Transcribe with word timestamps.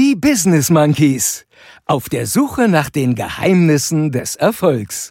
Die 0.00 0.14
Business 0.14 0.70
Monkeys. 0.70 1.44
Auf 1.84 2.08
der 2.08 2.28
Suche 2.28 2.68
nach 2.68 2.88
den 2.88 3.16
Geheimnissen 3.16 4.12
des 4.12 4.36
Erfolgs. 4.36 5.10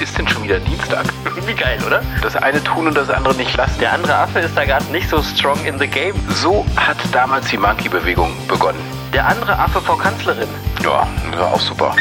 Ist 0.00 0.18
denn 0.18 0.26
schon 0.26 0.42
wieder 0.42 0.58
Dienstag? 0.58 1.04
Wie 1.46 1.54
geil, 1.54 1.78
oder? 1.86 2.02
Das 2.22 2.34
eine 2.34 2.60
tun 2.64 2.88
und 2.88 2.96
das 2.96 3.08
andere 3.08 3.36
nicht 3.36 3.56
lassen. 3.56 3.78
Der 3.78 3.92
andere 3.92 4.16
Affe 4.16 4.40
ist 4.40 4.56
da 4.56 4.64
gerade 4.64 4.86
nicht 4.86 5.08
so 5.08 5.22
strong 5.22 5.64
in 5.64 5.78
the 5.78 5.86
game. 5.86 6.16
So 6.42 6.66
hat 6.74 6.96
damals 7.12 7.48
die 7.50 7.56
Monkey-Bewegung 7.56 8.32
begonnen. 8.48 8.99
Der 9.12 9.26
andere 9.26 9.58
Affe 9.58 9.80
vor 9.80 9.98
Kanzlerin. 9.98 10.48
Ja, 10.84 11.08
war 11.36 11.52
auch 11.52 11.60
super. 11.60 11.96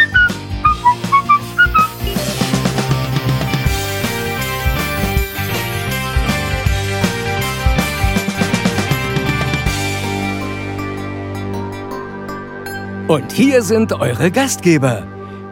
Und 13.07 13.31
hier 13.31 13.63
sind 13.63 13.91
eure 13.91 14.29
Gastgeber, 14.29 15.07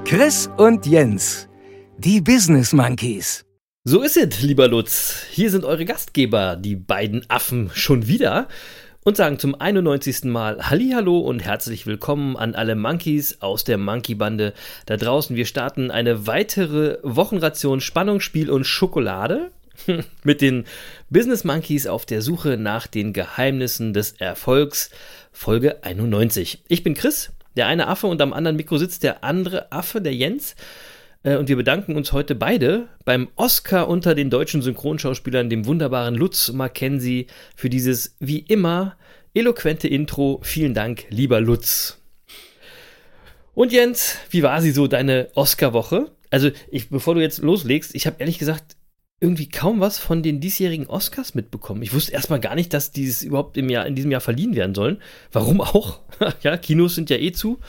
Chris 0.05 0.47
und 0.57 0.85
Jens, 0.85 1.49
die 1.97 2.21
Business 2.21 2.71
Monkeys. 2.71 3.45
So 3.83 4.03
ist 4.03 4.15
es, 4.15 4.43
lieber 4.43 4.67
Lutz. 4.67 5.23
Hier 5.31 5.49
sind 5.49 5.65
eure 5.65 5.85
Gastgeber, 5.85 6.55
die 6.55 6.75
beiden 6.75 7.27
Affen, 7.29 7.71
schon 7.73 8.05
wieder 8.07 8.47
und 9.07 9.15
sagen 9.15 9.39
zum 9.39 9.55
91. 9.55 10.25
Mal 10.25 10.69
Hallihallo 10.69 11.19
und 11.19 11.39
herzlich 11.39 11.87
willkommen 11.87 12.35
an 12.35 12.55
alle 12.55 12.75
Monkeys 12.75 13.37
aus 13.39 13.63
der 13.63 13.77
Monkey-Bande 13.77 14.53
da 14.85 14.97
draußen. 14.97 15.33
Wir 15.33 15.45
starten 15.45 15.91
eine 15.91 16.27
weitere 16.27 16.97
Wochenration 17.03 17.79
Spannung, 17.79 18.19
Spiel 18.19 18.51
und 18.51 18.65
Schokolade 18.65 19.51
mit 20.25 20.41
den 20.41 20.65
Business 21.09 21.45
Monkeys 21.45 21.87
auf 21.87 22.05
der 22.05 22.21
Suche 22.21 22.57
nach 22.57 22.85
den 22.85 23.13
Geheimnissen 23.13 23.93
des 23.93 24.11
Erfolgs. 24.11 24.89
Folge 25.31 25.85
91. 25.85 26.63
Ich 26.67 26.83
bin 26.83 26.93
Chris, 26.93 27.31
der 27.55 27.67
eine 27.67 27.87
Affe 27.87 28.07
und 28.07 28.21
am 28.21 28.33
anderen 28.33 28.57
Mikro 28.57 28.77
sitzt 28.77 29.03
der 29.03 29.23
andere 29.23 29.71
Affe, 29.71 30.01
der 30.01 30.13
Jens. 30.13 30.57
Äh, 31.27 31.35
Und 31.35 31.49
wir 31.49 31.57
bedanken 31.57 31.95
uns 31.95 32.13
heute 32.13 32.35
beide 32.35 32.87
beim 33.03 33.27
Oscar 33.35 33.89
unter 33.89 34.15
den 34.15 34.29
deutschen 34.29 34.61
Synchronschauspielern, 34.61 35.49
dem 35.49 35.65
wunderbaren 35.65 36.15
Lutz 36.15 36.53
Mackenzie, 36.53 37.27
für 37.55 37.69
dieses 37.69 38.15
wie 38.19 38.39
immer 38.39 38.95
eloquente 39.33 39.89
Intro. 39.89 40.39
Vielen 40.41 40.73
Dank, 40.73 41.05
lieber 41.09 41.41
Lutz. 41.41 41.99
Und 43.53 43.73
Jens, 43.73 44.17
wie 44.29 44.43
war 44.43 44.61
sie 44.61 44.71
so, 44.71 44.87
deine 44.87 45.29
Oscar-Woche? 45.35 46.11
Also, 46.29 46.51
ich, 46.71 46.89
bevor 46.89 47.15
du 47.15 47.21
jetzt 47.21 47.39
loslegst, 47.39 47.93
ich 47.95 48.07
habe 48.07 48.17
ehrlich 48.19 48.39
gesagt 48.39 48.77
irgendwie 49.19 49.49
kaum 49.49 49.79
was 49.79 49.97
von 49.97 50.21
den 50.21 50.39
diesjährigen 50.39 50.87
Oscars 50.87 51.33
mitbekommen. 51.33 51.81
Ich 51.81 51.93
wusste 51.93 52.13
erstmal 52.13 52.39
gar 52.39 52.53
nicht, 52.55 52.71
dass 52.73 52.91
dieses 52.91 53.23
überhaupt 53.23 53.57
im 53.57 53.67
Jahr, 53.69 53.87
in 53.87 53.95
diesem 53.95 54.11
Jahr 54.11 54.21
verliehen 54.21 54.55
werden 54.55 54.75
sollen. 54.75 55.01
Warum 55.31 55.59
auch? 55.59 56.01
ja, 56.43 56.55
Kinos 56.55 56.95
sind 56.95 57.09
ja 57.09 57.17
eh 57.17 57.31
zu. 57.31 57.59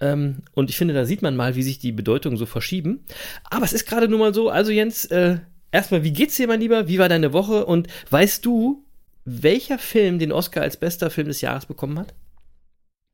Ähm, 0.00 0.38
und 0.54 0.70
ich 0.70 0.76
finde, 0.76 0.94
da 0.94 1.04
sieht 1.04 1.22
man 1.22 1.36
mal, 1.36 1.54
wie 1.56 1.62
sich 1.62 1.78
die 1.78 1.92
Bedeutungen 1.92 2.36
so 2.36 2.46
verschieben. 2.46 3.04
Aber 3.50 3.64
es 3.64 3.72
ist 3.72 3.86
gerade 3.86 4.08
nun 4.08 4.20
mal 4.20 4.34
so. 4.34 4.50
Also, 4.50 4.72
Jens, 4.72 5.04
äh, 5.06 5.38
erstmal, 5.72 6.02
wie 6.02 6.12
geht's 6.12 6.36
dir, 6.36 6.46
mein 6.48 6.60
Lieber? 6.60 6.88
Wie 6.88 6.98
war 6.98 7.08
deine 7.08 7.32
Woche? 7.32 7.64
Und 7.66 7.88
weißt 8.10 8.44
du, 8.44 8.84
welcher 9.24 9.78
Film 9.78 10.18
den 10.18 10.32
Oscar 10.32 10.62
als 10.62 10.76
bester 10.76 11.10
Film 11.10 11.28
des 11.28 11.40
Jahres 11.40 11.66
bekommen 11.66 11.98
hat? 11.98 12.14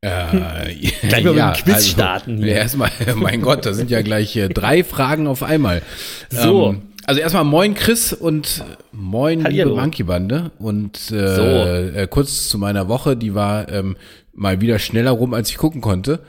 Äh, 0.01 0.73
Gleich 1.07 1.23
mal 1.23 1.33
mit 1.33 1.57
dem 1.57 1.63
Quiz 1.63 1.87
starten 1.87 2.37
hier. 2.37 2.47
Ja, 2.47 2.53
erstmal, 2.55 2.89
mein 3.15 3.41
Gott, 3.41 3.65
da 3.65 3.73
sind 3.73 3.91
ja 3.91 4.01
gleich 4.01 4.35
äh, 4.35 4.49
drei 4.49 4.83
Fragen 4.83 5.27
auf 5.27 5.43
einmal. 5.43 5.81
So. 6.29 6.69
Ähm, 6.71 6.81
also 7.05 7.19
erstmal 7.21 7.43
moin 7.43 7.73
Chris 7.75 8.13
und 8.13 8.63
moin 8.91 9.43
Hallihallo. 9.43 9.71
liebe 9.71 9.81
Monkey-Bande. 9.81 10.51
Und 10.59 11.11
äh, 11.11 11.35
So. 11.35 11.41
äh, 11.43 12.07
kurz 12.09 12.47
zu 12.49 12.57
meiner 12.57 12.87
Woche, 12.87 13.15
die 13.15 13.33
war 13.35 13.69
ähm, 13.69 13.95
mal 14.33 14.61
wieder 14.61 14.79
schneller 14.79 15.11
rum, 15.11 15.33
als 15.33 15.49
ich 15.49 15.57
gucken 15.57 15.81
konnte. 15.81 16.19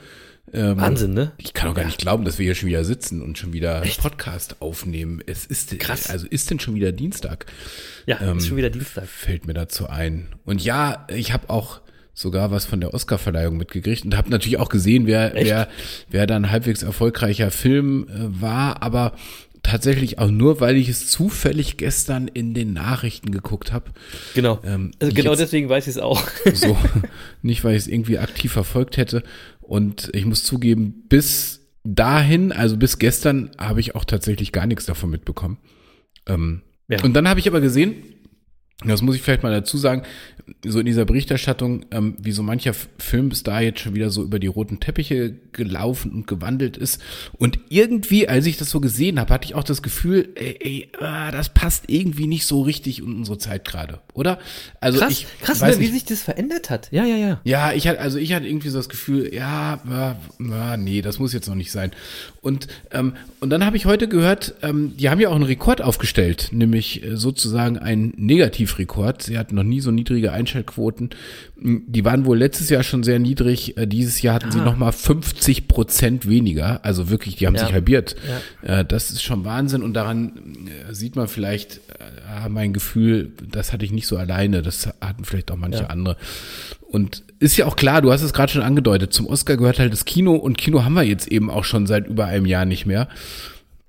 Ähm, 0.53 0.77
Wahnsinn, 0.79 1.15
ne? 1.15 1.33
Ich 1.39 1.55
kann 1.55 1.69
auch 1.71 1.75
gar 1.75 1.85
nicht 1.85 1.99
glauben, 1.99 2.25
dass 2.25 2.39
wir 2.39 2.45
hier 2.45 2.55
schon 2.55 2.69
wieder 2.69 2.85
sitzen 2.85 3.23
und 3.23 3.39
schon 3.39 3.53
wieder 3.53 3.83
Echt? 3.83 4.01
Podcast 4.01 4.57
aufnehmen. 4.61 5.23
Es 5.25 5.47
ist 5.47 5.79
Krass. 5.79 6.11
also 6.11 6.27
ist 6.27 6.51
denn 6.51 6.61
schon 6.61 6.75
wieder 6.75 6.93
Dienstag? 6.93 7.47
Ja, 8.07 8.21
Ähm, 8.21 8.39
ist 8.39 8.49
schon 8.49 8.57
wieder 8.57 8.71
Dienstag. 8.71 9.07
Fällt 9.07 9.47
mir 9.47 9.55
dazu 9.55 9.89
ein. 9.89 10.29
Und 10.45 10.63
ja, 10.63 11.07
ich 11.15 11.33
habe 11.33 11.49
auch 11.49 11.81
sogar 12.15 12.51
was 12.51 12.67
von 12.67 12.81
der 12.81 12.93
Oscarverleihung 12.93 13.57
mitgekriegt 13.57 14.05
und 14.05 14.17
habe 14.17 14.31
natürlich 14.31 14.59
auch 14.59 14.69
gesehen, 14.69 15.07
wer, 15.07 15.35
Echt? 15.35 15.47
wer, 15.47 15.69
wer 16.11 16.27
dann 16.27 16.51
halbwegs 16.51 16.83
erfolgreicher 16.83 17.51
Film 17.51 18.07
äh, 18.09 18.43
war, 18.43 18.83
aber 18.83 19.13
tatsächlich 19.63 20.19
auch 20.19 20.31
nur, 20.31 20.61
weil 20.61 20.77
ich 20.77 20.89
es 20.89 21.09
zufällig 21.09 21.77
gestern 21.77 22.27
in 22.29 22.53
den 22.53 22.73
Nachrichten 22.73 23.31
geguckt 23.31 23.73
habe. 23.73 23.93
Genau. 24.35 24.61
ähm, 24.65 24.91
also 25.01 25.15
genau 25.15 25.37
deswegen 25.37 25.69
weiß 25.69 25.87
ich 25.87 25.93
es 25.97 25.99
auch. 25.99 26.23
So, 26.53 26.77
nicht 27.43 27.63
weil 27.65 27.77
ich 27.77 27.83
es 27.83 27.87
irgendwie 27.87 28.19
aktiv 28.19 28.53
verfolgt 28.53 28.97
hätte. 28.97 29.23
Und 29.63 30.11
ich 30.13 30.27
muss 30.27 30.45
zugeben, 30.45 31.05
bis 31.09 31.61
dahin, 31.85 32.53
also 32.53 32.77
bis 32.77 32.99
gestern, 32.99 33.51
habe 33.59 33.81
ich 33.81 33.95
auch 33.95 34.05
tatsächlich 34.05 34.53
gar 34.53 34.67
nichts 34.67 34.85
davon 34.87 35.11
mitbekommen. 35.11 35.59
Ähm, 36.27 36.63
Ja. 36.89 37.03
Und 37.03 37.15
dann 37.15 37.29
habe 37.29 37.41
ich 37.41 37.49
aber 37.49 37.61
gesehen, 37.61 37.95
das 38.85 39.03
muss 39.03 39.15
ich 39.15 39.23
vielleicht 39.23 39.43
mal 39.43 39.53
dazu 39.53 39.79
sagen, 39.79 40.03
so 40.65 40.81
in 40.81 40.87
dieser 40.87 41.05
Berichterstattung, 41.05 41.87
ähm, 41.91 42.17
wie 42.19 42.33
so 42.33 42.43
mancher 42.43 42.75
Film 42.99 43.29
bis 43.29 43.43
da 43.43 43.61
jetzt 43.61 43.81
schon 43.81 43.95
wieder 43.95 44.11
so 44.11 44.23
über 44.23 44.39
die 44.39 44.47
roten 44.47 44.81
Teppiche 44.81 45.35
gelaufen 45.53 46.11
und 46.13 46.27
gewandelt 46.27 46.77
ist. 46.77 47.01
Und 47.39 47.59
irgendwie, 47.69 48.29
als 48.29 48.47
ich 48.47 48.57
das 48.57 48.71
so 48.71 48.81
gesehen 48.81 49.21
habe, 49.21 49.33
hatte 49.33 49.47
ich 49.47 49.55
auch 49.55 49.65
das 49.65 49.83
Gefühl, 49.83 50.31
ey, 50.35 50.59
ey 50.61 50.89
ah, 50.99 51.31
das 51.31 51.49
passt 51.49 51.85
irgendwie 51.89 52.27
nicht 52.27 52.47
so 52.47 52.63
richtig 52.63 52.99
in 53.01 53.15
unsere 53.17 53.39
Zeit 53.39 53.65
gerade, 53.65 54.01
oder? 54.15 54.39
Also 54.81 54.99
krass, 54.99 55.13
ich 55.13 55.27
krass, 55.41 55.61
weiß 55.61 55.77
ne, 55.77 55.81
wie 55.81 55.91
nicht, 55.91 56.09
sich 56.09 56.17
das 56.17 56.23
verändert 56.23 56.71
hat. 56.71 56.89
Ja, 56.91 57.05
ja, 57.05 57.17
ja. 57.17 57.41
ja, 57.45 57.73
ich 57.73 57.87
hatte, 57.87 58.01
also 58.01 58.19
ich 58.19 58.33
hatte 58.33 58.47
irgendwie 58.47 58.69
so 58.69 58.79
das 58.79 58.89
Gefühl, 58.89 59.33
ja, 59.33 59.81
ja 60.39 60.77
nee, 60.77 61.03
das 61.03 61.19
muss 61.19 61.33
jetzt 61.33 61.49
noch 61.49 61.55
nicht 61.55 61.71
sein. 61.71 61.93
Und, 62.41 62.67
ähm, 62.91 63.15
und 63.41 63.51
dann 63.51 63.65
habe 63.65 63.77
ich 63.77 63.87
heute 63.87 64.09
gehört, 64.09 64.55
ähm, 64.63 64.97
die 64.97 65.09
haben 65.09 65.21
ja 65.21 65.29
auch 65.29 65.35
einen 65.37 65.45
Rekord 65.45 65.81
aufgestellt, 65.81 66.49
nämlich 66.51 67.05
äh, 67.05 67.17
sozusagen 67.17 67.79
einen 67.79 68.13
Negativrekord. 68.63 69.23
Sie 69.23 69.39
hatten 69.39 69.55
noch 69.55 69.63
nie 69.63 69.81
so 69.81 69.91
niedrige 69.91 70.33
Einschaltquoten. 70.33 71.11
M, 71.61 71.83
Die 71.87 72.05
waren 72.05 72.25
wohl 72.25 72.39
letztes 72.39 72.71
Jahr 72.71 72.83
schon 72.83 73.03
sehr 73.03 73.19
niedrig. 73.19 73.77
Äh, 73.77 73.87
Dieses 73.87 74.23
Jahr 74.23 74.35
hatten 74.37 74.51
sie 74.51 74.61
Ah. 74.61 74.65
noch 74.65 74.77
mal 74.77 74.93
50 74.93 75.69
Prozent 75.69 76.29
weniger. 76.29 76.85
Also 76.85 77.11
wirklich, 77.11 77.37
die 77.37 77.47
haben 77.47 77.55
Ja. 77.57 77.65
sich 77.67 77.73
halbiert. 77.73 78.17
Äh, 78.63 78.85
das 78.85 79.11
ist 79.11 79.23
schon 79.23 79.45
Wahnsinn. 79.45 79.83
Und 79.83 79.95
daran 79.95 80.33
äh, 80.89 80.95
sieht 80.95 81.17
man 81.17 81.29
vielleicht, 81.29 81.81
mein 82.49 82.73
Gefühl, 82.73 83.31
das 83.51 83.73
hatte 83.73 83.85
ich 83.85 83.93
nicht 83.93 84.07
so 84.07 84.17
alleine. 84.17 84.63
Das 84.63 84.89
hatten 85.01 85.25
vielleicht 85.25 85.51
auch 85.51 85.57
manche 85.57 85.83
Ja. 85.83 85.87
andere. 85.89 86.17
Und 86.81 87.23
ist 87.41 87.57
ja 87.57 87.67
auch 87.67 87.77
klar, 87.77 88.01
du 88.03 88.11
hast 88.13 88.23
es 88.23 88.33
gerade 88.33 88.53
schon 88.53 88.63
angedeutet, 88.63 89.13
zum 89.13 89.27
Oscar 89.27 89.57
gehört 89.57 89.79
halt 89.79 89.93
das 89.93 90.05
Kino 90.05 90.35
und 90.35 90.57
Kino 90.59 90.85
haben 90.85 90.95
wir 90.95 91.03
jetzt 91.03 91.29
eben 91.29 91.51
auch 91.51 91.65
schon 91.65 91.87
seit 91.87 92.07
über 92.07 92.27
einem 92.27 92.47
Jahr 92.47 92.65
nicht 92.65 92.87
mehr. 92.87 93.09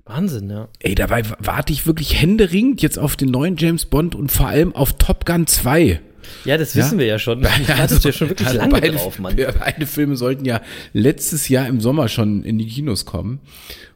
Wahnsinn, 0.05 0.49
ja. 0.49 0.67
Ey, 0.79 0.95
dabei 0.95 1.23
warte 1.39 1.71
ich 1.71 1.87
wirklich 1.87 2.21
händeringend 2.21 2.81
jetzt 2.81 2.99
auf 2.99 3.15
den 3.15 3.29
neuen 3.29 3.55
James 3.57 3.85
Bond 3.85 4.15
und 4.15 4.31
vor 4.31 4.47
allem 4.47 4.75
auf 4.75 4.93
Top 4.93 5.25
Gun 5.25 5.47
2. 5.47 6.01
Ja, 6.45 6.57
das 6.57 6.75
wissen 6.75 6.99
wir 6.99 7.05
ja 7.05 7.19
schon. 7.19 7.45
Ich 7.61 7.69
wartest 7.69 8.03
ja 8.03 8.11
schon 8.11 8.29
wirklich 8.29 8.47
also 8.47 8.59
lange 8.59 8.73
beide, 8.73 8.91
drauf, 8.91 9.19
Mann. 9.19 9.35
Beide 9.35 9.85
Filme 9.85 10.15
sollten 10.15 10.45
ja 10.45 10.61
letztes 10.93 11.49
Jahr 11.49 11.67
im 11.67 11.79
Sommer 11.79 12.07
schon 12.07 12.43
in 12.43 12.57
die 12.57 12.67
Kinos 12.67 13.05
kommen. 13.05 13.39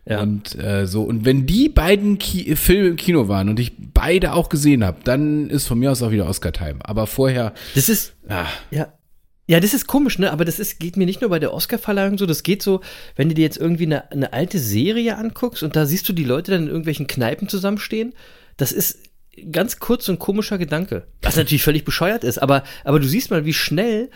Ja. 0.06 0.22
Und 0.22 0.57
äh, 0.57 0.88
so, 0.88 1.03
und 1.03 1.25
wenn 1.25 1.45
die 1.45 1.68
beiden 1.68 2.18
Ki 2.18 2.56
Filme 2.56 2.89
im 2.89 2.95
Kino 2.95 3.28
waren 3.28 3.50
und 3.50 3.59
ich 3.59 3.74
beide 3.94 4.34
auch 4.34 4.47
gesehen 4.47 4.85
habe, 4.85 5.00
dann 5.03 5.50
ist 5.50 5.68
von 5.68 5.79
mir 5.79 5.91
aus 5.91 6.01
auch 6.01 6.12
wieder 6.12 6.29
Oscar-Time. 6.29 6.79
Aber 6.79 7.07
vorher, 7.07 7.53
Das 7.75 7.89
ist, 7.89 8.13
ah, 8.29 8.45
ja. 8.72 8.94
Ja, 9.49 9.59
das 9.61 9.73
ist 9.73 9.87
komisch, 9.87 10.19
ne? 10.19 10.31
Aber 10.31 10.43
das 10.43 10.59
ist, 10.59 10.79
geht 10.79 10.97
mir 10.97 11.05
nicht 11.05 11.21
nur 11.21 11.29
bei 11.29 11.39
der 11.39 11.53
Oscar-Verleihung 11.53 12.17
so, 12.17 12.25
das 12.25 12.43
geht 12.43 12.61
so, 12.61 12.81
wenn 13.15 13.29
du 13.29 13.35
dir 13.35 13.44
jetzt 13.44 13.57
irgendwie 13.57 13.85
eine, 13.85 14.11
eine 14.11 14.33
alte 14.33 14.59
Serie 14.59 15.17
anguckst 15.17 15.63
und 15.63 15.75
da 15.75 15.85
siehst 15.85 16.07
du 16.09 16.13
die 16.13 16.25
Leute 16.25 16.51
dann 16.51 16.63
in 16.63 16.67
irgendwelchen 16.67 17.07
Kneipen 17.07 17.47
zusammenstehen. 17.47 18.13
Das 18.57 18.71
ist 18.73 18.99
ganz 19.51 19.79
kurz 19.79 20.09
und 20.09 20.19
komischer 20.19 20.57
Gedanke. 20.57 21.07
Was 21.21 21.38
natürlich 21.38 21.63
völlig 21.63 21.85
bescheuert 21.85 22.23
ist, 22.25 22.39
aber, 22.39 22.63
aber 22.83 22.99
du 22.99 23.07
siehst 23.07 23.31
mal, 23.31 23.45
wie 23.45 23.53
schnell 23.53 24.09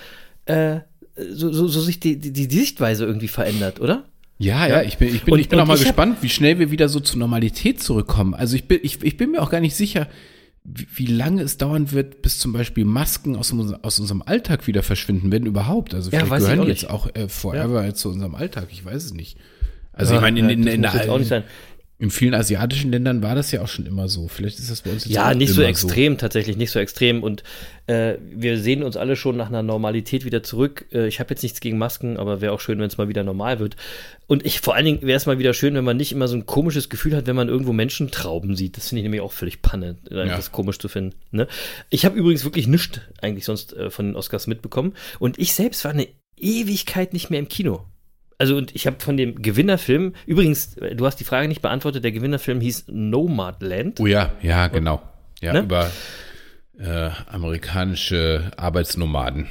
äh, 0.46 0.80
so, 1.16 1.54
so, 1.54 1.68
so 1.68 1.80
sich 1.80 2.00
die, 2.00 2.18
die, 2.18 2.34
die 2.34 2.58
Sichtweise 2.58 3.06
irgendwie 3.06 3.28
verändert, 3.30 3.80
oder? 3.80 4.04
Ja, 4.38 4.68
ja, 4.68 4.82
ich 4.82 4.98
bin, 4.98 5.14
ich 5.16 5.22
bin, 5.24 5.36
Und- 5.36 5.40
ich 5.40 5.48
bin 5.50 5.60
auch 5.60 5.68
mal 5.68 5.78
gespannt, 5.78 6.18
wie 6.22 6.30
schnell 6.30 6.58
wir 6.60 6.72
wieder 6.72 6.90
so 6.90 7.00
zur 7.00 7.20
Normalität 7.20 7.82
zurückkommen. 7.82 8.34
Also 8.34 8.56
ich 8.56 8.66
bin, 8.68 8.80
ich, 8.82 9.02
ich 9.04 9.16
bin 9.16 9.32
mir 9.32 9.42
auch 9.44 9.52
gar 9.52 9.60
nicht 9.62 9.76
sicher, 9.76 10.08
wie, 10.64 10.88
wie 10.94 11.06
lange 11.08 11.42
es 11.42 11.58
dauern 11.58 11.92
wird, 11.92 12.22
bis 12.22 12.40
zum 12.40 12.54
Beispiel 12.54 12.86
Masken 12.86 13.36
aus, 13.36 13.54
aus 13.82 14.00
unserem 14.00 14.22
Alltag 14.22 14.68
wieder 14.68 14.84
verschwinden 14.84 15.32
werden 15.32 15.46
überhaupt. 15.46 15.94
Also 15.94 16.12
Ja, 16.12 16.26
vielleicht 16.26 16.44
ich 16.44 16.50
gehören 16.50 16.60
auch 16.60 16.68
jetzt 16.68 16.90
auch 16.90 17.16
äh, 17.16 17.28
forever 17.28 17.94
zu 17.94 18.10
unserem 18.10 18.36
Alltag. 18.36 18.68
Ich 18.72 18.86
weiß 18.86 19.04
es 19.06 19.14
nicht. 19.14 19.38
Also 19.94 20.14
Ja, 20.14 20.20
ich 20.20 20.22
meine, 20.22 20.40
in, 20.40 20.46
ja, 20.46 20.52
in, 20.52 20.68
in, 20.68 20.82
nicht 20.82 20.94
der 20.94 21.24
sein. 21.24 21.44
In 22.02 22.10
vielen 22.10 22.34
asiatischen 22.34 22.92
Ländern 22.92 23.22
war 23.22 23.36
das 23.36 23.52
ja 23.52 23.62
auch 23.62 23.68
schon 23.68 23.86
immer 23.86 24.08
so. 24.08 24.28
Vielleicht 24.28 24.58
ist 24.58 24.72
das 24.72 24.82
bei 24.82 24.90
uns 24.90 25.06
jetzt 25.06 25.14
Ja, 25.14 25.36
nicht 25.36 25.54
so 25.54 25.62
extrem, 25.62 26.18
tatsächlich 26.18 26.58
nicht 26.58 26.72
so 26.72 26.80
extrem. 26.80 27.22
Und 27.22 27.44
äh, 27.86 28.16
wir 28.34 28.58
sehen 28.58 28.82
uns 28.82 28.98
alle 28.98 29.16
schon 29.16 29.38
nach 29.38 29.50
einer 29.50 29.62
Normalität 29.62 30.26
wieder 30.26 30.42
zurück. 30.42 30.88
Äh, 30.92 31.08
ich 31.08 31.20
habe 31.20 31.30
jetzt 31.30 31.44
nichts 31.44 31.60
gegen 31.60 31.78
Masken, 31.78 32.18
aber 32.18 32.42
wäre 32.42 32.54
auch 32.54 32.60
schön, 32.60 32.80
wenn 32.80 32.88
es 32.88 32.98
mal 32.98 33.08
wieder 33.08 33.24
normal 33.24 33.60
wird. 33.60 33.76
Und 34.26 34.44
ich 34.48 34.62
vor 34.62 34.74
allen 34.74 34.86
Dingen 34.86 35.02
wäre 35.04 35.16
es 35.16 35.28
mal 35.28 35.38
wieder 35.38 35.54
schön, 35.54 35.76
wenn 35.76 35.84
man 35.84 35.96
nicht 35.96 36.12
immer 36.12 36.28
so 36.28 36.36
ein 36.36 36.48
komisches 36.48 36.90
Gefühl 36.90 37.16
hat, 37.16 37.28
wenn 37.28 37.36
man 37.36 37.50
irgendwo 37.50 37.72
Menschentrauben 37.72 38.56
sieht. 38.56 38.78
Das 38.78 38.90
finde 38.90 39.02
ich 39.02 39.04
nämlich 39.04 39.22
auch 39.22 39.32
völlig 39.32 39.62
Panne, 39.62 39.98
Ja. 40.10 40.26
das 40.26 40.52
komisch 40.52 40.80
zu 40.80 40.88
finden. 40.90 41.16
Ne? 41.30 41.48
Ich 41.92 42.04
habe 42.04 42.18
übrigens 42.18 42.44
wirklich 42.44 42.66
nichts 42.66 43.00
eigentlich 43.22 43.46
sonst 43.46 43.74
äh, 43.74 43.92
von 43.92 44.08
den 44.08 44.16
Oscars 44.16 44.48
mitbekommen. 44.48 44.94
Und 45.20 45.38
ich 45.38 45.54
selbst 45.54 45.84
war 45.86 45.92
eine 45.92 46.08
Ewigkeit 46.36 47.14
nicht 47.14 47.30
mehr 47.30 47.38
im 47.40 47.48
Kino. 47.48 47.86
Also 48.42 48.58
und 48.58 48.74
ich 48.76 48.88
habe 48.88 48.96
von 49.00 49.18
dem 49.18 49.40
Gewinnerfilm, 49.44 50.14
übrigens, 50.26 50.74
du 50.96 51.06
hast 51.06 51.18
die 51.18 51.26
Frage 51.26 51.48
nicht 51.48 51.62
beantwortet, 51.62 52.04
der 52.04 52.12
Gewinnerfilm 52.12 52.60
hieß 52.60 52.86
Nomadland. 52.88 54.00
Oh 54.00 54.08
ja, 54.08 54.32
ja, 54.42 54.68
genau. 54.68 55.00
Ja, 55.42 55.54
Ne? 55.54 55.60
über 55.60 55.92
äh, 56.80 57.12
amerikanische 57.28 58.50
Arbeitsnomaden. 58.58 59.46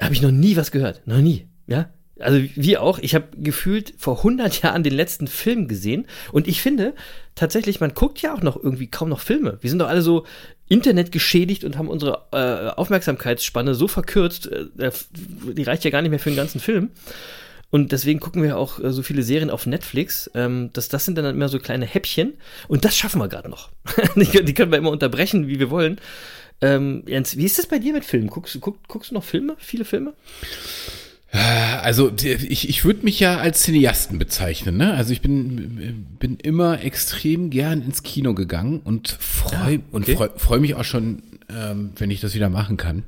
Habe 0.00 0.14
ich 0.14 0.22
noch 0.22 0.30
nie 0.30 0.56
was 0.56 0.70
gehört. 0.70 1.02
Noch 1.06 1.18
nie. 1.18 1.46
Ja. 1.66 1.90
Also 2.18 2.40
wie 2.54 2.78
auch, 2.78 2.98
ich 3.00 3.14
habe 3.14 3.26
gefühlt 3.36 3.92
vor 3.98 4.16
100 4.16 4.62
Jahren 4.62 4.82
den 4.82 4.94
letzten 4.94 5.26
Film 5.26 5.68
gesehen 5.68 6.06
und 6.32 6.48
ich 6.48 6.62
finde 6.62 6.94
tatsächlich, 7.34 7.80
man 7.80 7.92
guckt 7.92 8.22
ja 8.22 8.32
auch 8.32 8.40
noch 8.40 8.56
irgendwie 8.56 8.86
kaum 8.86 9.10
noch 9.10 9.20
Filme. 9.20 9.58
Wir 9.60 9.68
sind 9.68 9.78
doch 9.78 9.88
alle 9.88 10.00
so 10.00 10.24
Internet 10.68 11.12
geschädigt 11.12 11.64
und 11.64 11.76
haben 11.76 11.88
unsere 11.88 12.28
äh, 12.32 12.70
Aufmerksamkeitsspanne 12.78 13.74
so 13.74 13.88
verkürzt, 13.88 14.46
äh, 14.50 14.90
die 15.54 15.64
reicht 15.64 15.84
ja 15.84 15.90
gar 15.90 16.00
nicht 16.00 16.10
mehr 16.10 16.18
für 16.18 16.30
den 16.30 16.36
ganzen 16.36 16.60
Film. 16.62 16.92
Und 17.70 17.92
deswegen 17.92 18.18
gucken 18.20 18.42
wir 18.42 18.56
auch 18.58 18.82
äh, 18.82 18.92
so 18.92 19.02
viele 19.02 19.22
Serien 19.22 19.48
auf 19.50 19.64
Netflix. 19.66 20.28
Ähm, 20.34 20.70
das, 20.72 20.88
das 20.88 21.04
sind 21.04 21.16
dann 21.16 21.24
immer 21.26 21.48
so 21.48 21.58
kleine 21.60 21.86
Häppchen. 21.86 22.34
Und 22.68 22.84
das 22.84 22.96
schaffen 22.96 23.20
wir 23.20 23.28
gerade 23.28 23.48
noch. 23.48 23.70
die, 24.16 24.26
können- 24.26 24.46
die 24.46 24.54
können 24.54 24.72
wir 24.72 24.78
immer 24.78 24.90
unterbrechen, 24.90 25.46
wie 25.46 25.58
wir 25.60 25.70
wollen. 25.70 25.98
Ähm, 26.62 27.04
Jens, 27.06 27.36
wie 27.36 27.44
ist 27.44 27.58
das 27.58 27.66
bei 27.66 27.78
dir 27.78 27.92
mit 27.92 28.04
Filmen? 28.04 28.26
Guckst, 28.28 28.54
du- 28.54 28.60
guck, 28.60 28.86
guckst 28.88 29.10
du 29.10 29.14
noch 29.14 29.24
Filme? 29.24 29.56
Viele 29.58 29.84
Filme? 29.84 30.14
Also 31.32 32.10
die- 32.10 32.28
ich, 32.32 32.68
ich 32.68 32.84
würde 32.84 33.04
mich 33.04 33.20
ja 33.20 33.38
als 33.38 33.62
Cineasten 33.62 34.18
bezeichnen. 34.18 34.76
Ne? 34.76 34.92
Also 34.94 35.12
ich 35.12 35.20
bin, 35.20 36.06
bin 36.18 36.36
immer 36.38 36.82
extrem 36.82 37.50
gern 37.50 37.82
ins 37.82 38.02
Kino 38.02 38.34
gegangen 38.34 38.80
und 38.82 39.16
freue 39.20 39.80
und 39.92 40.02
okay. 40.02 40.16
freu, 40.16 40.28
freu 40.36 40.58
mich 40.58 40.74
auch 40.74 40.82
schon, 40.84 41.22
ähm, 41.48 41.92
wenn 41.96 42.10
ich 42.10 42.20
das 42.20 42.34
wieder 42.34 42.48
machen 42.50 42.76
kann. 42.76 43.04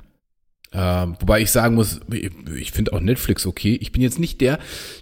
Ähm, 0.73 1.15
wobei 1.19 1.41
ich 1.41 1.51
sagen 1.51 1.75
muss, 1.75 1.99
ich, 2.11 2.31
ich 2.55 2.71
finde 2.71 2.93
auch 2.93 2.99
Netflix 2.99 3.45
okay. 3.45 3.77
Ich 3.81 3.91
bin 3.91 4.01
jetzt 4.01 4.19
nicht 4.19 4.41
der, 4.41 4.59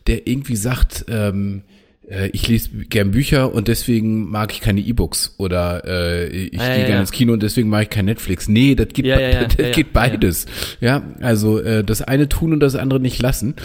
der 0.08 0.28
irgendwie 0.28 0.56
sagt, 0.56 1.06
ähm, 1.08 1.64
äh, 2.12 2.28
ich 2.34 2.48
lese 2.48 2.70
gern 2.90 3.12
Bücher 3.12 3.54
und 3.54 3.68
deswegen 3.68 4.30
mag 4.30 4.52
ich 4.52 4.62
keine 4.62 4.82
E-Books 4.82 5.36
oder 5.38 5.84
äh, 5.86 6.28
ich 6.28 6.60
Ah, 6.60 6.68
ja, 6.68 6.74
gehe 6.74 6.82
ja, 6.82 6.88
gerne 6.88 7.02
ins 7.02 7.12
Kino 7.12 7.34
und 7.34 7.42
deswegen 7.42 7.70
mag 7.70 7.84
ich 7.84 7.90
kein 7.90 8.06
Netflix. 8.06 8.48
Nee, 8.48 8.76
das 8.76 8.90
geht, 8.90 9.06
das 9.08 9.56
ja, 9.58 9.72
geht 9.72 9.94
beides. 9.94 10.46
Ja, 10.82 11.04
also 11.22 11.60
äh, 11.60 11.84
das 11.84 12.02
eine 12.02 12.28
tun 12.28 12.54
und 12.54 12.60
das 12.60 12.76
andere 12.76 13.00
nicht 13.00 13.22
lassen 13.22 13.56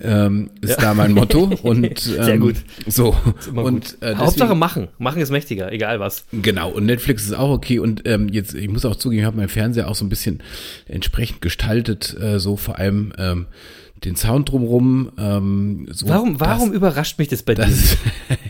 ähm, 0.00 0.50
ist 0.62 0.78
da 0.82 0.94
mein 0.94 1.12
Motto 1.12 1.44
und 1.62 1.84
ähm, 1.84 2.24
Sehr 2.24 2.38
gut. 2.38 2.56
So 2.86 3.14
und 3.54 3.98
äh, 4.00 4.14
Hauptsache 4.14 4.54
machen. 4.54 4.88
Machen 4.98 5.20
ist 5.20 5.30
mächtiger, 5.30 5.70
egal 5.70 6.00
was. 6.00 6.24
genau 6.32 6.70
und 6.70 6.86
Netflix 6.86 7.24
ist 7.24 7.34
auch 7.34 7.50
okay 7.50 7.78
und 7.78 8.06
ähm, 8.06 8.28
jetzt 8.28 8.54
ich 8.54 8.68
muss 8.68 8.84
auch 8.84 8.96
zugeben, 8.96 9.20
ich 9.20 9.26
habe 9.26 9.36
meinen 9.36 9.48
Fernseher 9.48 9.88
auch 9.88 9.94
so 9.94 10.04
ein 10.04 10.08
bisschen 10.08 10.42
entsprechend 10.88 11.42
gestaltet, 11.42 12.16
äh, 12.20 12.38
so 12.38 12.56
vor 12.56 12.78
allem 12.78 13.12
ähm, 13.18 13.46
den 14.04 14.16
Sound 14.16 14.50
drumrum. 14.50 15.12
Ähm, 15.18 15.86
so 15.90 16.08
Warum, 16.08 16.40
warum 16.40 16.72
überrascht 16.72 17.18
mich 17.18 17.28
das 17.28 17.42
bei 17.42 17.54
dir? 17.54 17.66
Das, 17.66 17.72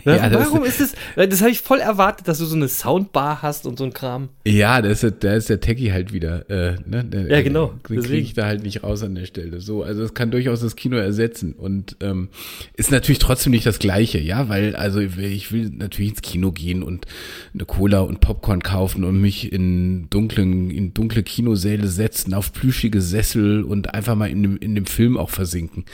ja, 0.05 0.29
das, 0.29 0.47
warum 0.51 0.63
ist 0.63 0.79
es? 0.81 0.93
Das 1.15 1.41
habe 1.41 1.51
ich 1.51 1.59
voll 1.61 1.79
erwartet, 1.79 2.27
dass 2.27 2.39
du 2.39 2.45
so 2.45 2.55
eine 2.55 2.67
Soundbar 2.67 3.41
hast 3.41 3.65
und 3.65 3.77
so 3.77 3.83
ein 3.83 3.93
Kram. 3.93 4.29
Ja, 4.45 4.81
da 4.81 4.89
ist, 4.89 5.03
der- 5.03 5.11
da 5.11 5.33
ist 5.33 5.49
der 5.49 5.59
Techie 5.59 5.91
halt 5.91 6.13
wieder. 6.13 6.49
Äh, 6.49 6.77
ne? 6.85 7.03
Der, 7.03 7.27
Ja, 7.29 7.41
genau, 7.41 7.73
Den 7.89 8.01
kriege 8.01 8.17
ich 8.17 8.33
da 8.33 8.45
halt 8.45 8.63
nicht 8.63 8.83
raus 8.83 9.03
an 9.03 9.15
der 9.15 9.25
Stelle. 9.25 9.61
So, 9.61 9.83
also 9.83 10.03
es 10.03 10.13
kann 10.13 10.31
durchaus 10.31 10.61
das 10.61 10.75
Kino 10.75 10.97
ersetzen 10.97 11.53
und 11.53 11.97
ähm, 12.01 12.29
ist 12.75 12.91
natürlich 12.91 13.19
trotzdem 13.19 13.51
nicht 13.51 13.65
das 13.65 13.79
Gleiche, 13.79 14.19
ja, 14.19 14.49
weil 14.49 14.75
also 14.75 14.99
ich 14.99 15.51
will 15.51 15.69
natürlich 15.69 16.11
ins 16.11 16.21
Kino 16.21 16.51
gehen 16.51 16.83
und 16.83 17.05
eine 17.53 17.65
Cola 17.65 17.99
und 18.01 18.19
Popcorn 18.21 18.63
kaufen 18.63 19.03
und 19.03 19.19
mich 19.21 19.51
in 19.51 20.09
dunklen, 20.09 20.69
in 20.71 20.93
dunkle 20.93 21.23
Kinosäle 21.23 21.87
setzen, 21.87 22.33
auf 22.33 22.53
plüschige 22.53 23.01
Sessel 23.01 23.63
und 23.63 23.93
einfach 23.93 24.15
mal 24.15 24.29
in 24.29 24.43
dem, 24.43 24.57
in 24.57 24.75
dem 24.75 24.85
Film 24.85 25.17
auch 25.17 25.29
versinken. 25.29 25.85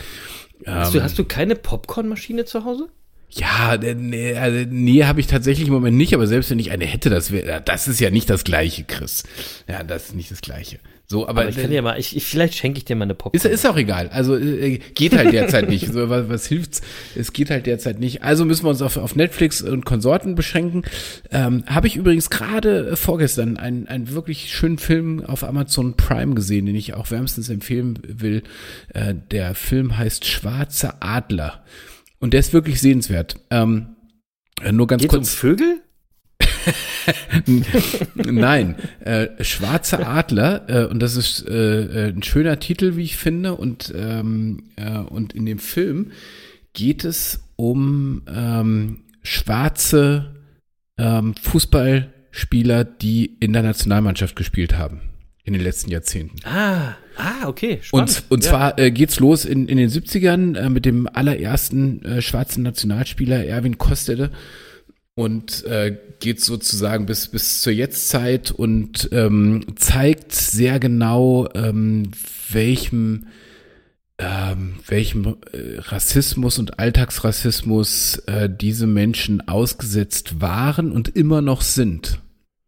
Hast, 0.66 0.90
Ähm, 0.90 1.00
du, 1.00 1.04
hast 1.04 1.20
du 1.20 1.24
keine 1.24 1.56
Popcornmaschine 1.56 2.46
zu 2.46 2.66
Hause? 2.66 2.88
Ja, 3.30 3.76
äh, 3.76 3.94
nee, 3.96 4.36
also, 4.36 4.66
nee 4.70 5.04
habe 5.04 5.20
ich 5.20 5.28
tatsächlich 5.28 5.68
im 5.68 5.74
Moment 5.74 5.98
nicht, 5.98 6.14
aber 6.14 6.28
selbst 6.28 6.50
wenn 6.50 6.60
ich 6.60 6.72
eine 6.72 6.86
hätte, 6.86 7.10
das 7.10 7.32
wäre, 7.32 7.62
das 7.64 7.88
ist 7.88 8.00
ja 8.00 8.10
nicht 8.10 8.30
das 8.30 8.44
Gleiche, 8.44 8.84
Chris. 8.84 9.24
Ja, 9.68 9.84
das 9.84 10.08
ist 10.08 10.16
nicht 10.16 10.32
das 10.32 10.42
Gleiche. 10.42 10.80
So, 11.10 11.26
aber, 11.26 11.42
Aber 11.42 11.50
ich 11.50 11.56
kann 11.56 11.70
dir 11.70 11.82
mal, 11.82 11.98
ich, 11.98 12.18
ich, 12.18 12.26
vielleicht 12.26 12.56
schenke 12.56 12.80
ich 12.80 12.86
dir 12.86 12.98
mal 12.98 13.06
eine 13.06 13.16
Popcorn. 13.16 13.38
ist, 13.38 13.46
ist 13.46 13.66
auch 13.66 13.78
egal. 13.78 14.10
Also 14.10 14.36
äh, 14.36 14.78
geht 14.94 15.16
halt 15.16 15.32
derzeit 15.32 15.70
nicht. 15.70 15.88
So, 15.94 16.10
was, 16.10 16.28
was 16.28 16.48
hilft's? 16.48 16.82
Es 17.16 17.32
geht 17.32 17.50
halt 17.50 17.66
derzeit 17.66 17.98
nicht. 18.02 18.24
Also 18.24 18.44
müssen 18.44 18.66
wir 18.66 18.72
uns 18.72 18.82
auf, 18.82 18.98
auf 18.98 19.16
Netflix 19.16 19.62
und 19.62 19.86
Konsorten 19.86 20.36
beschränken. 20.36 20.84
Ähm, 21.32 21.64
Habe 21.68 21.88
ich 21.88 21.96
übrigens 21.96 22.30
gerade 22.30 22.90
äh, 22.90 22.96
vorgestern 22.98 23.56
einen, 23.56 23.88
einen 23.88 24.12
wirklich 24.12 24.54
schönen 24.54 24.80
Film 24.80 25.24
auf 25.26 25.46
Amazon 25.46 25.96
Prime 25.96 26.36
gesehen, 26.36 26.66
den 26.66 26.76
ich 26.76 26.94
auch 26.94 27.10
wärmstens 27.10 27.48
empfehlen 27.48 28.00
will. 28.06 28.44
Äh, 28.94 29.14
der 29.32 29.56
Film 29.56 29.98
heißt 29.98 30.26
Schwarzer 30.26 30.98
Adler. 31.00 31.64
Und 32.20 32.34
der 32.34 32.40
ist 32.40 32.54
wirklich 32.54 32.82
sehenswert. 32.82 33.40
Ähm, 33.50 33.96
äh, 34.62 34.72
nur 34.72 34.88
ganz 34.88 35.02
Geht's 35.02 35.14
um 35.14 35.20
kurz. 35.20 35.34
Vögel? 35.34 35.82
Nein, 38.16 38.76
äh, 39.00 39.44
Schwarzer 39.44 40.08
Adler, 40.08 40.66
äh, 40.68 40.86
und 40.86 41.00
das 41.00 41.16
ist 41.16 41.48
äh, 41.48 42.08
äh, 42.08 42.10
ein 42.10 42.24
schöner 42.24 42.60
Titel, 42.60 42.98
wie 42.98 43.04
ich 43.04 43.18
finde. 43.18 43.56
Und, 43.56 43.94
ähm, 43.96 44.64
äh, 44.76 44.98
und 44.98 45.34
in 45.34 45.46
dem 45.46 45.60
Film 45.60 46.12
geht 46.74 47.06
es 47.06 47.44
um 47.56 48.24
ähm, 48.28 49.04
schwarze 49.24 50.36
ähm, 50.98 51.36
Fußballspieler, 51.42 52.84
die 52.84 53.38
in 53.40 53.54
der 53.54 53.64
Nationalmannschaft 53.64 54.36
gespielt 54.36 54.78
haben 54.78 55.02
in 55.48 55.54
den 55.54 55.62
letzten 55.64 55.90
Jahrzehnten. 55.90 56.36
Ah, 56.46 56.96
ah, 57.16 57.48
okay. 57.48 57.80
Spannend. 57.82 58.24
Und, 58.28 58.32
und 58.32 58.44
Ja. 58.44 58.50
zwar 58.52 58.80
äh, 58.80 58.92
geht's 58.92 59.18
los 59.20 59.46
in, 59.46 59.70
in 59.70 59.78
den 59.78 59.90
70ern 59.90 60.58
äh, 60.58 60.70
mit 60.70 60.86
dem 60.86 61.08
allerersten 61.12 62.04
äh, 62.04 62.22
schwarzen 62.22 62.64
Nationalspieler 62.64 63.46
Erwin 63.46 63.78
Kostede 63.78 64.32
und 65.16 65.64
äh, 65.64 65.98
geht 66.20 66.42
sozusagen 66.44 67.06
bis, 67.06 67.30
bis 67.30 67.62
zur 67.62 67.72
Jetztzeit 67.72 68.52
und 68.52 69.08
ähm, 69.14 69.66
zeigt 69.78 70.34
sehr 70.34 70.80
genau, 70.82 71.48
ähm, 71.56 72.12
welchem 72.52 73.28
ähm, 74.20 74.80
welchem 74.88 75.38
äh, 75.54 75.78
Rassismus 75.78 76.60
und 76.60 76.78
Alltagsrassismus 76.80 78.18
äh, 78.26 78.50
diese 78.50 78.88
Menschen 78.88 79.48
ausgesetzt 79.48 80.42
waren 80.42 80.92
und 80.92 81.08
immer 81.10 81.42
noch 81.42 81.62
sind. 81.62 82.20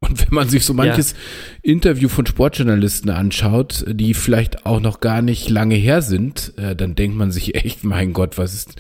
Und 0.09 0.19
wenn 0.21 0.33
man 0.35 0.49
sich 0.49 0.65
so 0.65 0.73
manches 0.73 1.15
Interview 1.61 2.09
von 2.09 2.25
Sportjournalisten 2.25 3.09
anschaut, 3.11 3.85
die 3.87 4.13
vielleicht 4.13 4.65
auch 4.65 4.79
noch 4.79 4.99
gar 4.99 5.21
nicht 5.21 5.49
lange 5.49 5.75
her 5.75 6.01
sind, 6.01 6.53
äh, 6.57 6.75
dann 6.75 6.95
denkt 6.95 7.15
man 7.17 7.31
sich 7.31 7.55
echt, 7.55 7.83
mein 7.83 8.13
Gott, 8.13 8.37
was 8.37 8.53
ist, 8.53 8.75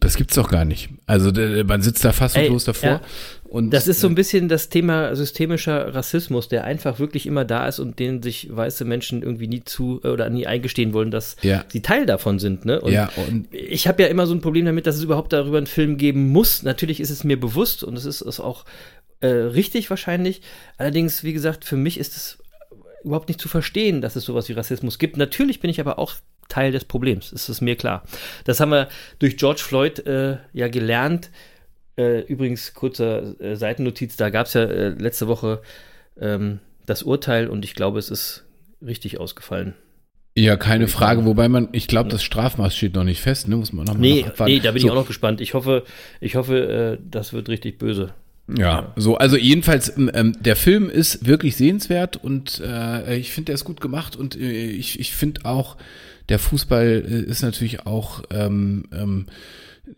das 0.00 0.16
gibt's 0.16 0.34
doch 0.34 0.48
gar 0.48 0.64
nicht. 0.64 0.88
Also 1.06 1.30
man 1.64 1.80
sitzt 1.82 2.04
da 2.04 2.12
fassungslos 2.12 2.64
davor. 2.64 2.88
ja. 2.88 3.00
Und 3.48 3.70
Das 3.70 3.86
ist 3.86 4.00
so 4.00 4.08
ein 4.08 4.16
bisschen 4.16 4.48
das 4.48 4.68
Thema 4.70 5.14
systemischer 5.14 5.94
Rassismus, 5.94 6.48
der 6.48 6.64
einfach 6.64 6.98
wirklich 6.98 7.26
immer 7.26 7.44
da 7.44 7.68
ist 7.68 7.78
und 7.78 8.00
den 8.00 8.20
sich 8.20 8.48
weiße 8.54 8.84
Menschen 8.84 9.22
irgendwie 9.22 9.46
nie 9.46 9.62
zu 9.64 10.00
äh, 10.02 10.08
oder 10.08 10.28
nie 10.30 10.48
eingestehen 10.48 10.92
wollen, 10.92 11.12
dass 11.12 11.36
Ja. 11.42 11.64
sie 11.68 11.80
Teil 11.80 12.06
davon 12.06 12.40
sind. 12.40 12.64
Ne? 12.64 12.80
Und 12.80 12.92
ja, 12.92 13.08
und 13.28 13.46
ich 13.52 13.86
habe 13.86 14.02
ja 14.02 14.08
immer 14.08 14.26
so 14.26 14.34
ein 14.34 14.40
Problem 14.40 14.64
damit, 14.66 14.88
dass 14.88 14.96
es 14.96 15.04
überhaupt 15.04 15.32
darüber 15.32 15.58
einen 15.58 15.68
Film 15.68 15.96
geben 15.96 16.28
muss. 16.30 16.64
Natürlich 16.64 16.98
ist 16.98 17.10
es 17.10 17.22
mir 17.22 17.38
bewusst 17.38 17.84
und 17.84 17.96
es 17.96 18.04
ist 18.04 18.20
es 18.20 18.40
auch 18.40 18.64
äh, 19.20 19.28
richtig 19.28 19.90
wahrscheinlich. 19.90 20.42
Allerdings, 20.78 21.24
wie 21.24 21.32
gesagt, 21.32 21.64
für 21.64 21.76
mich 21.76 21.98
ist 21.98 22.16
es 22.16 22.38
überhaupt 23.04 23.28
nicht 23.28 23.40
zu 23.40 23.48
verstehen, 23.48 24.00
dass 24.00 24.16
es 24.16 24.24
sowas 24.24 24.48
wie 24.48 24.52
Rassismus 24.52 24.98
gibt. 24.98 25.16
Natürlich 25.16 25.60
bin 25.60 25.70
ich 25.70 25.80
aber 25.80 25.98
auch 25.98 26.14
Teil 26.48 26.72
des 26.72 26.84
Problems, 26.84 27.32
ist 27.32 27.48
es 27.48 27.60
mir 27.60 27.76
klar. 27.76 28.04
Das 28.44 28.60
haben 28.60 28.70
wir 28.70 28.88
durch 29.18 29.36
George 29.36 29.62
Floyd 29.62 30.06
äh, 30.06 30.38
ja 30.52 30.68
gelernt. 30.68 31.30
Äh, 31.96 32.20
übrigens, 32.20 32.74
kurzer 32.74 33.40
äh, 33.40 33.56
Seitennotiz, 33.56 34.16
da 34.16 34.30
gab 34.30 34.46
es 34.46 34.54
ja 34.54 34.62
äh, 34.62 34.88
letzte 34.90 35.28
Woche 35.28 35.62
ähm, 36.20 36.60
das 36.84 37.02
Urteil 37.02 37.48
und 37.48 37.64
ich 37.64 37.74
glaube, 37.74 37.98
es 37.98 38.10
ist 38.10 38.44
richtig 38.84 39.18
ausgefallen. 39.18 39.74
ja, 40.36 40.56
keine 40.56 40.88
Frage, 40.88 41.24
wobei 41.24 41.48
man, 41.48 41.68
ich 41.72 41.88
glaube, 41.88 42.10
das 42.10 42.22
Strafmaß 42.22 42.76
steht 42.76 42.94
noch 42.94 43.04
nicht 43.04 43.22
fest, 43.22 43.48
ne? 43.48 43.56
Muss 43.56 43.72
man 43.72 43.86
noch 43.86 43.94
mal 43.94 44.00
Nee, 44.00 44.26
nee, 44.44 44.60
da 44.60 44.72
bin 44.72 44.82
so, 44.82 44.88
ich 44.88 44.90
auch 44.90 44.96
noch 44.96 45.06
gespannt. 45.06 45.40
Ich 45.40 45.54
hoffe, 45.54 45.84
ich 46.20 46.36
hoffe, 46.36 46.98
äh, 46.98 47.02
das 47.02 47.32
wird 47.32 47.48
richtig 47.48 47.78
böse. 47.78 48.12
Ja, 48.48 48.92
so, 48.96 49.16
also 49.16 49.36
jedenfalls, 49.36 49.92
ähm, 49.96 50.36
der 50.40 50.54
Film 50.56 50.88
ist 50.88 51.26
wirklich 51.26 51.56
sehenswert 51.56 52.16
und 52.16 52.60
äh, 52.60 53.16
ich 53.16 53.32
finde, 53.32 53.46
der 53.46 53.54
ist 53.56 53.64
gut 53.64 53.80
gemacht 53.80 54.14
und 54.14 54.36
äh, 54.36 54.70
ich, 54.70 55.00
ich 55.00 55.14
finde 55.14 55.44
auch, 55.44 55.76
der 56.28 56.38
Fußball 56.38 57.04
äh, 57.08 57.20
ist 57.30 57.42
natürlich 57.42 57.86
auch 57.86 58.22
ähm, 58.30 58.84
ähm, 58.92 59.26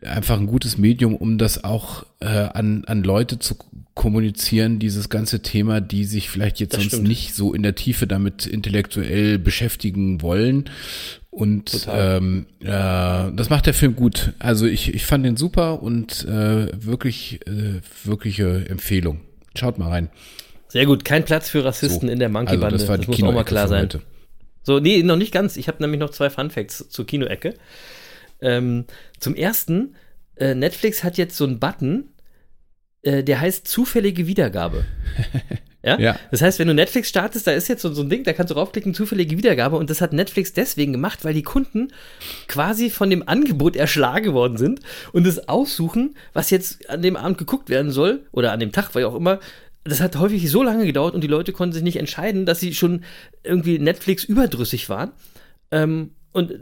einfach 0.02 0.38
ein 0.38 0.47
gutes 0.47 0.78
Medium, 0.78 1.14
um 1.14 1.38
das 1.38 1.64
auch 1.64 2.05
äh, 2.21 2.26
an, 2.26 2.85
an 2.87 3.02
Leute 3.02 3.38
zu 3.38 3.57
kommunizieren, 3.95 4.78
dieses 4.78 5.09
ganze 5.09 5.40
Thema, 5.43 5.81
die 5.81 6.05
sich 6.05 6.31
vielleicht 6.31 6.61
jetzt 6.61 6.75
Das 6.75 6.83
sonst 6.83 6.93
stimmt. 6.93 7.09
nicht 7.09 7.35
so 7.35 7.52
in 7.52 7.62
der 7.62 7.75
Tiefe 7.75 8.07
damit 8.07 8.47
intellektuell 8.47 9.38
beschäftigen 9.38 10.23
wollen. 10.23 10.71
Und 11.30 11.87
ähm, 11.90 12.47
äh, 12.61 12.66
das 12.66 13.50
macht 13.50 13.66
der 13.66 13.75
Film 13.75 13.94
gut. 13.94 14.32
Also 14.38 14.66
ich, 14.66 14.94
ich 14.94 15.04
fand 15.06 15.25
den 15.25 15.37
super 15.37 15.82
und 15.82 16.25
äh, 16.25 16.68
wirklich, 16.75 17.47
äh, 17.47 17.80
wirkliche 18.04 18.66
Empfehlung. 18.68 19.20
Schaut 19.54 19.78
mal 19.78 19.88
rein. 19.88 20.11
Sehr 20.68 20.87
gut, 20.87 21.04
kein 21.04 21.25
Platz 21.25 21.49
für 21.49 21.64
Rassisten 21.64 22.08
So. 22.08 22.12
in 22.12 22.18
der 22.18 22.28
Monkey-Bande. 22.28 22.76
Also 22.76 22.87
das 22.87 23.00
die 23.00 23.06
muss 23.08 23.23
auch 23.23 23.32
mal 23.32 23.44
klar 23.44 23.68
sein. 23.68 23.82
heute. 23.82 24.02
So, 24.62 24.80
nee, 24.80 25.02
noch 25.02 25.16
nicht 25.16 25.32
ganz. 25.32 25.56
Ich 25.56 25.68
habe 25.68 25.82
nämlich 25.82 26.00
noch 26.00 26.11
zwei 26.11 26.28
Fun-Facts 26.28 26.88
zur 26.90 27.06
Kinoecke. 27.06 27.54
Ähm, 28.40 28.85
zum 29.18 29.35
ersten, 29.35 29.94
äh, 30.37 30.54
Netflix 30.54 31.02
hat 31.04 31.16
jetzt 31.18 31.37
so 31.37 31.44
einen 31.44 31.58
Button, 31.58 32.11
äh, 33.02 33.23
der 33.25 33.40
heißt 33.40 33.66
zufällige 33.66 34.26
Wiedergabe. 34.26 34.85
Ja? 35.88 35.99
Ja. 35.99 36.16
Das 36.30 36.42
heißt, 36.42 36.59
wenn 36.59 36.68
du 36.68 36.75
Netflix 36.75 37.09
startest, 37.09 37.47
da 37.47 37.52
ist 37.52 37.68
jetzt 37.68 37.83
so, 37.83 37.92
so 37.92 38.02
ein 38.02 38.11
Ding, 38.11 38.25
da 38.25 38.33
kannst 38.33 38.50
du 38.50 38.54
raufklicken, 38.54 38.95
zufällige 38.95 39.37
Wiedergabe. 39.37 39.76
Und 39.76 39.90
das 39.90 40.00
hat 40.00 40.12
Netflix 40.12 40.52
deswegen 40.52 40.92
gemacht, 40.92 41.25
weil 41.25 41.35
die 41.35 41.42
Kunden 41.42 41.88
quasi 42.47 42.90
von 42.90 43.11
dem 43.11 43.26
Angebot 43.26 43.76
erschlagen 43.76 44.33
worden 44.33 44.57
sind 44.59 44.80
und 45.12 45.26
es 45.26 45.49
aussuchen, 45.49 46.14
was 46.33 46.50
jetzt 46.50 46.88
an 46.90 47.02
dem 47.02 47.16
Abend 47.16 47.38
geguckt 47.38 47.71
werden 47.71 47.90
soll 47.90 48.26
oder 48.33 48.52
an 48.52 48.61
dem 48.61 48.73
Tag, 48.73 48.95
weil 48.95 49.04
auch 49.04 49.14
immer. 49.14 49.40
Das 49.85 50.00
hat 50.00 50.16
häufig 50.16 50.50
so 50.50 50.62
lange 50.62 50.85
gedauert 50.85 51.14
und 51.14 51.23
die 51.23 51.28
Leute 51.28 51.52
konnten 51.52 51.73
sich 51.73 51.83
nicht 51.83 51.97
entscheiden, 51.97 52.45
dass 52.45 52.61
sie 52.61 52.75
schon 52.75 53.04
irgendwie 53.42 53.78
Netflix 53.78 54.23
überdrüssig 54.23 54.90
waren. 54.90 55.12
Ähm, 55.71 56.11
und 56.32 56.52
äh, 56.52 56.56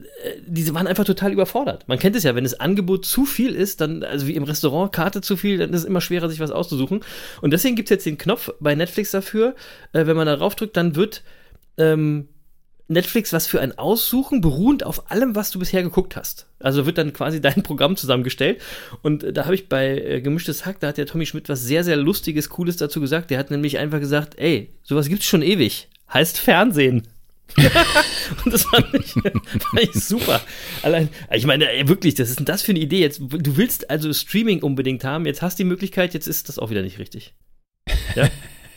diese 0.46 0.74
waren 0.74 0.86
einfach 0.86 1.04
total 1.04 1.32
überfordert. 1.32 1.88
Man 1.88 1.98
kennt 1.98 2.16
es 2.16 2.22
ja, 2.22 2.34
wenn 2.34 2.44
das 2.44 2.58
Angebot 2.60 3.04
zu 3.04 3.24
viel 3.24 3.54
ist, 3.54 3.80
dann, 3.80 4.04
also 4.04 4.26
wie 4.26 4.34
im 4.34 4.44
Restaurant, 4.44 4.92
Karte 4.92 5.20
zu 5.20 5.36
viel, 5.36 5.58
dann 5.58 5.70
ist 5.72 5.80
es 5.80 5.86
immer 5.86 6.00
schwerer, 6.00 6.28
sich 6.28 6.40
was 6.40 6.50
auszusuchen. 6.50 7.00
Und 7.40 7.52
deswegen 7.52 7.76
gibt 7.76 7.90
es 7.90 7.94
jetzt 7.94 8.06
den 8.06 8.18
Knopf 8.18 8.50
bei 8.60 8.74
Netflix 8.74 9.10
dafür, 9.10 9.54
äh, 9.92 10.06
wenn 10.06 10.16
man 10.16 10.26
da 10.26 10.36
draufdrückt, 10.36 10.76
dann 10.76 10.94
wird 10.94 11.22
ähm, 11.78 12.28
Netflix 12.88 13.32
was 13.32 13.48
für 13.48 13.60
ein 13.60 13.76
Aussuchen, 13.76 14.40
beruhend 14.40 14.84
auf 14.84 15.10
allem, 15.10 15.34
was 15.34 15.50
du 15.50 15.58
bisher 15.58 15.82
geguckt 15.82 16.14
hast. 16.14 16.46
Also 16.60 16.86
wird 16.86 16.98
dann 16.98 17.12
quasi 17.12 17.40
dein 17.42 17.62
Programm 17.62 17.96
zusammengestellt. 17.96 18.60
Und 19.02 19.24
äh, 19.24 19.32
da 19.32 19.44
habe 19.44 19.56
ich 19.56 19.68
bei 19.68 19.98
äh, 19.98 20.20
Gemischtes 20.20 20.64
Hack, 20.64 20.80
da 20.80 20.88
hat 20.88 20.98
der 20.98 21.06
Tommy 21.06 21.26
Schmidt 21.26 21.48
was 21.48 21.62
sehr, 21.62 21.82
sehr 21.82 21.96
Lustiges, 21.96 22.48
Cooles 22.48 22.76
dazu 22.76 23.00
gesagt. 23.00 23.30
Der 23.30 23.38
hat 23.38 23.50
nämlich 23.50 23.78
einfach 23.78 24.00
gesagt, 24.00 24.38
ey, 24.38 24.74
sowas 24.82 25.08
gibt's 25.08 25.26
schon 25.26 25.42
ewig. 25.42 25.88
Heißt 26.12 26.38
Fernsehen. 26.38 27.08
und 28.44 28.52
das 28.52 28.64
fand 28.64 28.92
ich, 28.94 29.12
fand 29.12 29.80
ich 29.80 29.92
super. 29.92 30.40
Allein, 30.82 31.08
ich 31.32 31.46
meine, 31.46 31.70
ey, 31.70 31.88
wirklich, 31.88 32.14
das 32.14 32.28
ist 32.28 32.38
denn 32.38 32.46
das 32.46 32.62
für 32.62 32.72
eine 32.72 32.80
Idee? 32.80 33.00
Jetzt, 33.00 33.20
du 33.20 33.56
willst 33.56 33.88
also 33.88 34.12
Streaming 34.12 34.62
unbedingt 34.62 35.04
haben, 35.04 35.26
jetzt 35.26 35.42
hast 35.42 35.58
du 35.58 35.62
die 35.62 35.68
Möglichkeit, 35.68 36.12
jetzt 36.14 36.26
ist 36.26 36.48
das 36.48 36.58
auch 36.58 36.70
wieder 36.70 36.82
nicht 36.82 36.98
richtig. 36.98 37.34
Ja? 38.14 38.28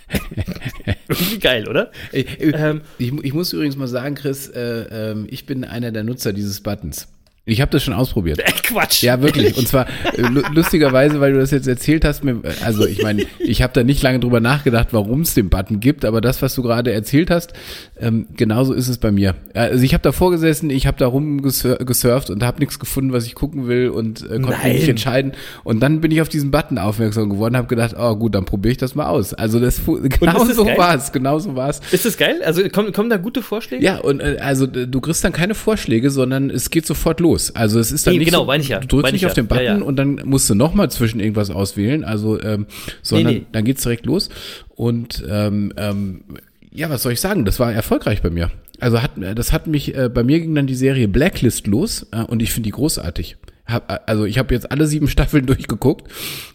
Irgendwie 1.08 1.40
geil, 1.40 1.68
oder? 1.68 1.92
Ey, 2.12 2.26
ey, 2.40 2.54
Ähm, 2.54 2.82
ich, 2.98 3.12
ich 3.24 3.34
muss 3.34 3.54
übrigens 3.54 3.76
mal 3.76 3.88
sagen, 3.88 4.16
Chris, 4.16 4.48
äh, 4.48 5.12
ähm, 5.12 5.28
ich 5.30 5.46
bin 5.46 5.64
einer 5.64 5.92
der 5.92 6.04
Nutzer 6.04 6.34
dieses 6.34 6.62
Buttons. 6.62 7.08
Ich 7.52 7.62
habe 7.62 7.72
das 7.72 7.84
schon 7.84 7.94
ausprobiert. 7.94 8.40
Äh, 8.40 8.52
Quatsch. 8.64 9.04
Ja, 9.04 9.22
wirklich. 9.22 9.58
Und 9.58 9.68
zwar 9.68 9.88
äh, 10.18 10.22
lu- 10.22 10.44
lustigerweise, 10.54 11.20
weil 11.20 11.34
du 11.34 11.40
das 11.40 11.52
jetzt 11.52 11.68
erzählt 11.68 12.06
hast, 12.06 12.24
mir, 12.24 12.42
also 12.64 12.86
ich 12.86 13.02
meine, 13.02 13.26
ich 13.40 13.62
habe 13.62 13.74
da 13.74 13.84
nicht 13.84 14.02
lange 14.04 14.20
drüber 14.20 14.40
nachgedacht, 14.40 14.90
warum 14.92 15.22
es 15.22 15.34
den 15.34 15.50
Button 15.50 15.80
gibt, 15.80 16.06
aber 16.06 16.22
das, 16.22 16.42
was 16.42 16.56
du 16.56 16.62
gerade 16.64 16.92
erzählt 16.92 17.30
hast, 17.32 17.54
ähm, 18.00 18.28
genauso 18.38 18.74
ist 18.74 18.88
es 18.88 18.98
bei 18.98 19.12
mir. 19.12 19.36
Also 19.54 19.84
ich 19.84 19.94
habe 19.94 20.02
da 20.04 20.12
vorgesessen, 20.12 20.70
ich 20.70 20.88
habe 20.88 20.98
da 20.98 21.08
rumgesurft 21.08 22.30
und 22.30 22.44
habe 22.44 22.60
nichts 22.60 22.80
gefunden, 22.80 23.12
was 23.14 23.26
ich 23.26 23.36
gucken 23.36 23.68
will 23.68 23.90
und 23.90 24.22
äh, 24.24 24.28
konnte 24.40 24.48
mich 24.50 24.58
Nein. 24.64 24.76
nicht 24.76 24.90
entscheiden. 24.90 25.32
Und 25.64 25.80
dann 25.82 26.02
bin 26.02 26.12
ich 26.12 26.22
auf 26.22 26.30
diesen 26.30 26.52
Button 26.52 26.78
aufmerksam 26.78 27.30
geworden, 27.30 27.56
habe 27.58 27.68
gedacht, 27.68 27.96
oh 27.98 28.16
gut, 28.16 28.36
dann 28.36 28.46
probiere 28.46 28.72
ich 28.74 28.78
das 28.78 28.96
mal 28.96 29.08
aus. 29.08 29.34
Also 29.34 29.60
das 29.60 29.82
genau 29.86 30.46
das 30.46 30.56
so 30.56 30.66
war 30.66 30.96
es, 30.96 31.12
genau 31.12 31.40
so 31.40 31.56
war 31.56 31.70
es. 31.70 31.82
Ist 31.92 32.06
das 32.06 32.18
geil? 32.18 32.42
Also 32.44 32.68
kommen, 32.70 32.92
kommen 32.94 33.10
da 33.10 33.18
gute 33.18 33.42
Vorschläge? 33.42 33.84
Ja, 33.84 33.98
und 34.00 34.20
äh, 34.20 34.38
also 34.42 34.66
äh, 34.66 34.88
du 34.88 35.02
kriegst 35.02 35.24
dann 35.24 35.34
keine 35.34 35.56
Vorschläge, 35.56 36.10
sondern 36.10 36.50
es 36.50 36.70
geht 36.70 36.86
sofort 36.86 37.20
los. 37.20 37.39
Also 37.56 37.80
es 37.80 37.92
ist 37.92 38.06
dann 38.06 38.14
Nee, 38.14 38.20
nicht 38.20 38.32
genau, 38.32 38.46
so, 38.46 38.52
ja, 38.52 38.80
du 38.80 38.88
drückst 38.88 39.04
meine 39.04 39.14
nicht 39.14 39.24
ich 39.24 39.26
auf 39.26 39.32
ja. 39.32 39.44
den 39.44 39.48
Button 39.48 39.64
Ja, 39.64 39.76
und 39.82 39.96
dann 39.96 40.22
musst 40.26 40.50
du 40.50 40.56
nochmal 40.56 40.92
zwischen 40.92 41.20
irgendwas 41.20 41.50
auswählen, 41.50 42.04
also 42.04 42.42
ähm, 42.42 42.68
sondern 43.02 43.34
nee. 43.34 43.46
dann 43.52 43.66
geht's 43.66 43.84
direkt 43.84 44.06
los 44.06 44.30
und 44.76 45.24
ähm, 45.30 45.74
ähm, 45.78 46.24
ja, 46.72 46.90
was 46.90 47.04
soll 47.04 47.14
ich 47.14 47.22
sagen? 47.22 47.46
Das 47.46 47.60
war 47.60 47.74
erfolgreich 47.74 48.22
bei 48.22 48.30
mir. 48.30 48.52
Also 48.80 49.02
hat 49.02 49.12
das 49.36 49.52
hat 49.52 49.68
mich 49.68 49.96
äh, 49.96 50.10
bei 50.10 50.24
mir 50.24 50.40
ging 50.40 50.56
dann 50.56 50.68
die 50.68 50.76
Serie 50.76 51.08
Blacklist 51.08 51.68
los 51.68 52.08
äh, 52.12 52.24
und 52.24 52.42
ich 52.42 52.52
finde 52.52 52.68
die 52.68 52.72
großartig. 52.72 53.38
Hab, 53.66 54.10
also 54.10 54.26
ich 54.26 54.40
habe 54.40 54.54
jetzt 54.54 54.72
alle 54.72 54.88
sieben 54.88 55.08
Staffeln 55.10 55.46
durchgeguckt 55.46 56.10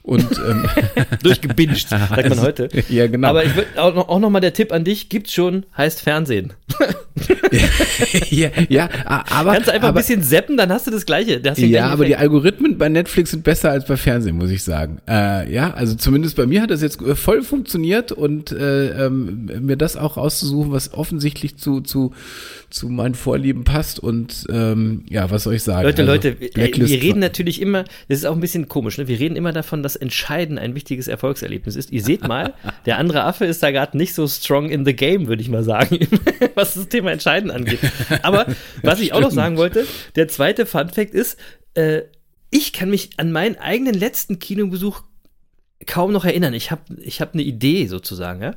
und 0.04 0.38
ähm, 0.49 0.66
Durchgebinged, 1.23 1.88
sagt 1.88 2.11
man 2.11 2.25
Also, 2.25 2.42
heute. 2.42 2.68
ja, 2.90 3.06
genau. 3.06 3.28
Aber 3.28 3.44
ich 3.44 3.56
würd 3.56 3.66
auch 3.78 3.94
noch, 3.94 4.08
auch 4.08 4.18
noch 4.20 4.30
mal 4.30 4.40
der 4.40 4.52
Tipp 4.52 4.70
an 4.73 4.84
dich, 4.84 5.08
gibt's 5.08 5.32
schon, 5.32 5.64
heißt 5.76 6.00
Fernsehen. 6.02 6.52
ja, 8.30 8.50
ja, 8.68 8.88
aber 9.06 9.52
Kannst 9.52 9.68
einfach 9.70 9.88
aber, 9.88 9.99
ein 9.99 10.02
bisschen 10.02 10.23
zappen, 10.23 10.56
dann 10.56 10.70
hast 10.70 10.87
du 10.87 10.90
das 10.90 11.06
Gleiche. 11.06 11.40
Da 11.40 11.50
hast 11.50 11.58
du 11.58 11.62
den 11.62 11.70
Ja, 11.70 11.87
aber 11.88 12.04
die. 12.04 12.16
Algorithmen 12.16 12.76
bei 12.78 12.88
Netflix 12.88 13.30
sind 13.30 13.44
besser 13.44 13.70
als 13.70 13.87
bei 13.87 13.96
Fernsehen, 13.96 14.37
muss 14.37 14.50
ich 14.50 14.62
sagen. 14.62 15.00
Äh, 15.08 15.52
ja, 15.52 15.73
also 15.73 15.94
zumindest 15.94 16.37
bei 16.37 16.46
mir 16.46 16.62
hat 16.62 16.70
das 16.70 16.82
jetzt 16.82 17.00
äh, 17.00 17.14
voll 17.14 17.42
funktioniert 17.42 18.12
und 18.12 18.52
äh, 18.52 19.06
ähm, 19.06 19.49
mir 19.61 19.76
das 19.76 19.96
auch 19.96 20.16
auszusuchen, 20.16 20.73
was 20.73 20.92
offensichtlich 20.92 21.56
zu, 21.56 21.80
zu, 21.80 22.12
zu 22.70 22.88
meinen 22.88 23.14
Vorlieben 23.14 23.64
passt 23.64 24.00
und 24.00 24.46
ähm, 24.50 25.04
ja, 25.08 25.30
was 25.30 25.44
soll 25.44 25.54
ich 25.54 25.62
sagen? 25.62 25.84
Leute, 25.84 26.02
Also, 26.02 26.12
Leute, 26.12 26.32
Blacklist 26.32 26.92
wir 26.92 27.02
reden 27.02 27.20
natürlich 27.20 27.61
immer, 27.62 27.84
das 28.08 28.18
ist 28.18 28.25
auch 28.26 28.34
ein 28.34 28.40
bisschen 28.40 28.68
komisch, 28.68 28.99
ne? 28.99 29.06
wir 29.08 29.18
reden 29.20 29.37
immer 29.37 29.52
davon, 29.52 29.82
dass 29.82 29.93
Entscheiden 29.96 30.58
ein 30.58 30.74
wichtiges 30.74 31.08
Erfolgserlebnis 31.08 31.76
ist. 31.76 31.90
Ihr 31.90 32.02
seht 32.02 32.26
mal, 32.26 32.54
der 32.86 32.98
andere 32.98 33.24
Affe 33.24 33.44
ist 33.44 33.62
da 33.62 33.70
gerade 33.70 33.96
nicht 33.96 34.14
so 34.14 34.26
strong 34.26 34.70
in 34.70 34.84
the 34.84 34.94
game, 34.94 35.26
würde 35.26 35.42
ich 35.42 35.48
mal 35.48 35.64
sagen, 35.64 36.06
was 36.54 36.74
das 36.74 36.88
Thema 36.88 37.12
Entscheiden 37.12 37.50
angeht. 37.50 37.80
Aber 38.22 38.46
was 38.82 39.00
ich 39.00 39.12
auch 39.12 39.20
noch 39.20 39.30
sagen 39.30 39.56
wollte, 39.56 39.86
der 40.16 40.28
zweite 40.28 40.66
Fun 40.66 40.88
Fact 40.88 41.14
ist, 41.14 41.38
äh, 41.74 42.02
ich 42.50 42.72
kann 42.72 42.90
mich 42.90 43.10
an 43.16 43.32
meinen 43.32 43.56
eigenen 43.56 43.94
letzten 43.94 44.38
Kinobesuch 44.38 45.02
kaum 45.86 46.12
noch 46.12 46.24
erinnern. 46.24 46.54
Ich 46.54 46.70
habe 46.70 46.82
ich 47.02 47.20
hab 47.20 47.34
eine 47.34 47.42
Idee 47.42 47.86
sozusagen. 47.86 48.42
Ja? 48.42 48.54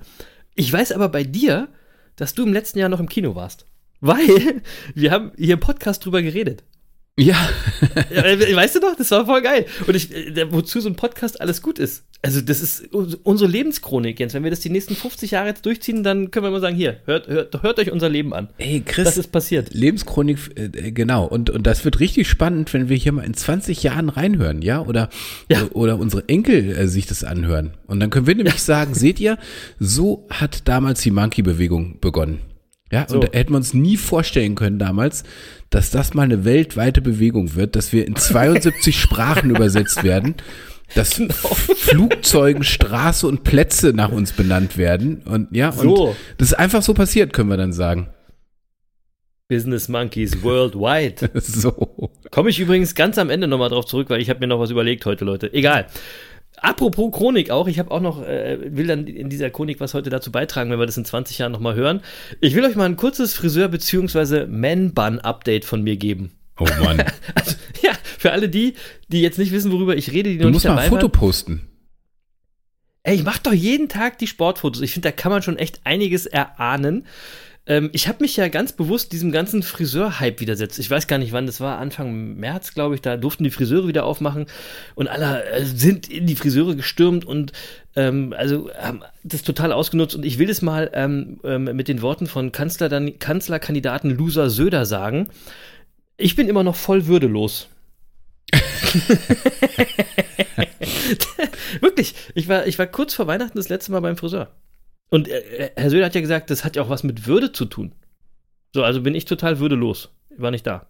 Ich 0.55 0.71
weiß 0.71 0.91
aber 0.91 1.09
bei 1.09 1.23
dir, 1.23 1.67
dass 2.15 2.33
du 2.33 2.45
im 2.45 2.53
letzten 2.53 2.79
Jahr 2.79 2.89
noch 2.89 2.99
im 2.99 3.09
Kino 3.09 3.35
warst. 3.35 3.65
Weil 3.99 4.61
wir 4.95 5.11
haben 5.11 5.31
hier 5.37 5.55
im 5.55 5.59
Podcast 5.59 6.05
drüber 6.05 6.21
geredet. 6.21 6.63
Ja, 7.19 7.35
Ja, 8.13 8.23
äh, 8.23 8.55
weißt 8.55 8.75
du 8.75 8.79
doch, 8.79 8.95
das 8.95 9.09
war 9.11 9.25
voll 9.25 9.41
geil. 9.41 9.65
Und 9.87 9.95
ich, 9.95 10.13
äh, 10.15 10.51
wozu 10.51 10.79
so 10.79 10.87
ein 10.89 10.95
Podcast 10.95 11.41
alles 11.41 11.61
gut 11.61 11.79
ist. 11.79 12.03
Also, 12.21 12.41
das 12.41 12.61
ist 12.61 12.93
unsere 12.93 13.49
Lebenschronik, 13.49 14.19
Jens. 14.19 14.33
Wenn 14.33 14.43
wir 14.43 14.49
das 14.51 14.59
die 14.59 14.69
nächsten 14.69 14.95
50 14.95 15.31
Jahre 15.31 15.47
jetzt 15.49 15.65
durchziehen, 15.65 16.03
dann 16.03 16.31
können 16.31 16.45
wir 16.45 16.51
mal 16.51 16.61
sagen: 16.61 16.75
Hier, 16.75 16.97
hört, 17.05 17.27
hört, 17.27 17.61
hört 17.63 17.79
euch 17.79 17.91
unser 17.91 18.09
Leben 18.09 18.33
an. 18.33 18.49
ey 18.57 18.81
Chris, 18.85 19.05
Das 19.05 19.17
ist 19.17 19.31
passiert. 19.31 19.73
Lebenschronik, 19.73 20.37
äh, 20.55 20.91
genau. 20.91 21.25
Und, 21.25 21.49
und 21.49 21.65
das 21.67 21.85
wird 21.85 21.99
richtig 21.99 22.27
spannend, 22.27 22.73
wenn 22.73 22.89
wir 22.89 22.97
hier 22.97 23.11
mal 23.11 23.23
in 23.25 23.33
20 23.33 23.81
Jahren 23.83 24.09
reinhören, 24.09 24.61
ja? 24.61 24.81
Oder, 24.81 25.09
Ja. 25.49 25.63
oder, 25.73 25.97
unsere 25.99 26.27
Enkel 26.29 26.75
äh, 26.75 26.87
sich 26.87 27.05
das 27.07 27.23
anhören. 27.23 27.71
Und 27.87 27.99
dann 27.99 28.09
können 28.09 28.27
wir 28.27 28.35
nämlich 28.35 28.61
sagen, 28.61 28.93
seht 28.93 29.19
ihr, 29.19 29.37
so 29.79 30.27
hat 30.29 30.67
damals 30.67 31.01
die 31.01 31.11
Monkey-Bewegung 31.11 31.99
begonnen. 31.99 32.39
Ja, 32.91 33.05
So. 33.07 33.15
und 33.15 33.23
da 33.25 33.37
hätten 33.37 33.51
wir 33.53 33.57
uns 33.57 33.73
nie 33.73 33.97
vorstellen 33.97 34.55
können 34.55 34.79
damals, 34.79 35.23
dass 35.69 35.91
das 35.91 36.13
mal 36.13 36.23
eine 36.23 36.45
weltweite 36.45 37.01
Bewegung 37.01 37.55
wird, 37.55 37.75
dass 37.75 37.91
wir 37.91 38.07
in 38.07 38.15
72 38.15 38.95
Sprachen 38.99 39.49
übersetzt 39.49 40.03
werden, 40.03 40.35
dass 40.95 41.17
Genau. 41.17 41.33
Flugzeugen, 41.33 42.63
Straße 42.63 43.27
und 43.27 43.43
Plätze 43.43 43.91
nach 43.93 44.11
uns 44.11 44.31
benannt 44.31 44.77
werden. 44.77 45.21
Und 45.25 45.53
ja, 45.55 45.71
So. 45.73 46.09
und 46.09 46.15
das 46.37 46.49
ist 46.49 46.53
einfach 46.53 46.81
so 46.81 46.93
passiert, 46.93 47.33
können 47.33 47.49
wir 47.49 47.57
dann 47.57 47.73
sagen. 47.73 48.07
Business 49.49 49.87
Monkeys 49.87 50.43
Worldwide. 50.43 51.29
So. 51.41 52.11
Komme 52.31 52.49
ich 52.49 52.59
übrigens 52.59 52.95
ganz 52.95 53.17
am 53.17 53.29
Ende 53.29 53.47
nochmal 53.47 53.69
drauf 53.69 53.85
zurück, 53.85 54.09
weil 54.09 54.21
ich 54.21 54.29
habe 54.29 54.39
mir 54.41 54.47
noch 54.47 54.59
was 54.59 54.71
überlegt 54.71 55.05
heute, 55.05 55.23
Leute. 55.25 55.53
Egal. 55.53 55.87
Apropos 56.59 57.11
Chronik 57.11 57.51
auch, 57.51 57.67
ich 57.67 57.77
habe 57.79 57.91
auch 57.91 58.01
noch, 58.01 58.21
äh, 58.25 58.57
will 58.75 58.87
dann 58.87 59.05
in 59.05 59.29
dieser 59.29 59.49
Chronik 59.51 59.79
was 59.79 59.93
heute 59.93 60.09
dazu 60.09 60.31
beitragen, 60.31 60.71
wenn 60.71 60.79
wir 60.79 60.85
das 60.87 60.97
in 60.97 61.05
20 61.05 61.37
Jahren 61.37 61.51
nochmal 61.51 61.75
hören. 61.75 62.01
Ich 62.41 62.55
will 62.55 62.65
euch 62.65 62.75
mal 62.75 62.85
ein 62.85 62.95
kurzes 62.97 63.33
Friseur- 63.35 63.67
bzw. 63.67 64.47
Man-Bun-Update 64.47 65.65
von 65.65 65.83
mir 65.83 65.97
geben. 65.97 66.31
Oh 66.59 66.65
Mann. 66.83 67.03
Also, 67.35 67.55
ja, 67.83 67.91
für 68.17 68.31
alle 68.31 68.49
die, 68.49 68.73
die 69.09 69.21
jetzt 69.21 69.37
nicht 69.37 69.51
wissen, 69.51 69.71
worüber 69.71 69.95
ich 69.95 70.11
rede, 70.11 70.31
die 70.31 70.39
Du 70.39 70.45
noch 70.45 70.53
musst 70.53 70.65
nicht 70.65 70.73
mal 70.73 70.81
ein 70.81 70.89
dabei 70.89 71.01
Foto 71.01 71.13
waren. 71.13 71.19
posten. 71.19 71.67
Ey, 73.03 73.15
ich 73.15 73.23
mach 73.23 73.37
doch 73.37 73.53
jeden 73.53 73.87
Tag 73.87 74.17
die 74.17 74.27
Sportfotos. 74.27 74.81
Ich 74.81 74.91
finde, 74.93 75.09
da 75.09 75.11
kann 75.15 75.31
man 75.31 75.41
schon 75.43 75.57
echt 75.57 75.81
einiges 75.85 76.25
erahnen. 76.25 77.05
Ähm, 77.67 77.89
ich 77.93 78.07
habe 78.07 78.19
mich 78.21 78.37
ja 78.37 78.47
ganz 78.47 78.71
bewusst 78.71 79.11
diesem 79.11 79.31
ganzen 79.31 79.61
Friseur-Hype 79.61 80.39
widersetzt. 80.39 80.79
Ich 80.79 80.89
weiß 80.89 81.07
gar 81.07 81.17
nicht, 81.17 81.33
wann 81.33 81.45
das 81.45 81.59
war, 81.59 81.77
Anfang 81.77 82.37
März, 82.37 82.73
glaube 82.73 82.95
ich, 82.95 83.01
da 83.01 83.17
durften 83.17 83.43
die 83.43 83.51
Friseure 83.51 83.87
wieder 83.87 84.05
aufmachen 84.05 84.45
und 84.95 85.07
alle 85.07 85.43
äh, 85.45 85.65
sind 85.65 86.09
in 86.09 86.25
die 86.25 86.35
Friseure 86.35 86.75
gestürmt 86.75 87.25
und 87.25 87.51
ähm, 87.95 88.33
also 88.35 88.69
haben 88.79 89.03
das 89.23 89.43
total 89.43 89.73
ausgenutzt 89.73 90.15
und 90.15 90.25
ich 90.25 90.39
will 90.39 90.47
das 90.47 90.61
mal 90.61 90.89
ähm, 90.93 91.39
ähm, 91.43 91.65
mit 91.65 91.87
den 91.89 92.01
Worten 92.01 92.27
von 92.27 92.51
Kanzler, 92.51 92.89
Kanzlerkandidaten 93.11 94.09
Loser 94.17 94.49
Söder 94.49 94.85
sagen. 94.85 95.29
Ich 96.15 96.35
bin 96.35 96.47
immer 96.47 96.63
noch 96.63 96.75
voll 96.75 97.05
würdelos. 97.07 97.67
Wirklich, 101.81 102.15
ich 102.35 102.47
war, 102.47 102.65
ich 102.67 102.79
war 102.79 102.87
kurz 102.87 103.13
vor 103.13 103.27
Weihnachten 103.27 103.57
das 103.57 103.69
letzte 103.69 103.91
Mal 103.91 104.01
beim 104.01 104.17
Friseur. 104.17 104.49
Und 105.09 105.27
äh, 105.27 105.71
Herr 105.75 105.89
Söder 105.89 106.05
hat 106.05 106.15
ja 106.15 106.21
gesagt, 106.21 106.49
das 106.49 106.63
hat 106.63 106.75
ja 106.75 106.83
auch 106.83 106.89
was 106.89 107.03
mit 107.03 107.27
Würde 107.27 107.51
zu 107.51 107.65
tun. 107.65 107.93
So, 108.73 108.83
also 108.83 109.01
bin 109.01 109.15
ich 109.15 109.25
total 109.25 109.59
würdelos. 109.59 110.09
War 110.37 110.51
nicht 110.51 110.67
da. 110.67 110.87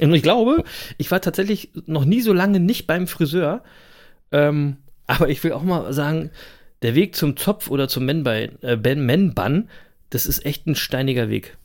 Und 0.00 0.14
ich 0.14 0.22
glaube, 0.22 0.64
ich 0.98 1.10
war 1.10 1.20
tatsächlich 1.20 1.70
noch 1.86 2.04
nie 2.04 2.20
so 2.20 2.32
lange 2.32 2.60
nicht 2.60 2.86
beim 2.86 3.06
Friseur. 3.06 3.62
Ähm, 4.30 4.78
aber 5.06 5.28
ich 5.28 5.42
will 5.44 5.52
auch 5.52 5.62
mal 5.62 5.92
sagen, 5.92 6.30
der 6.82 6.94
Weg 6.94 7.16
zum 7.16 7.36
Zopf 7.36 7.70
oder 7.70 7.88
zum 7.88 8.06
Men-Bann, 8.06 8.62
äh, 8.62 8.94
Men 8.94 9.68
das 10.10 10.26
ist 10.26 10.44
echt 10.44 10.66
ein 10.66 10.74
steiniger 10.74 11.28
Weg. 11.28 11.56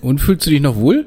Und 0.00 0.20
fühlst 0.20 0.46
du 0.46 0.50
dich 0.50 0.60
noch 0.60 0.76
wohl? 0.76 1.06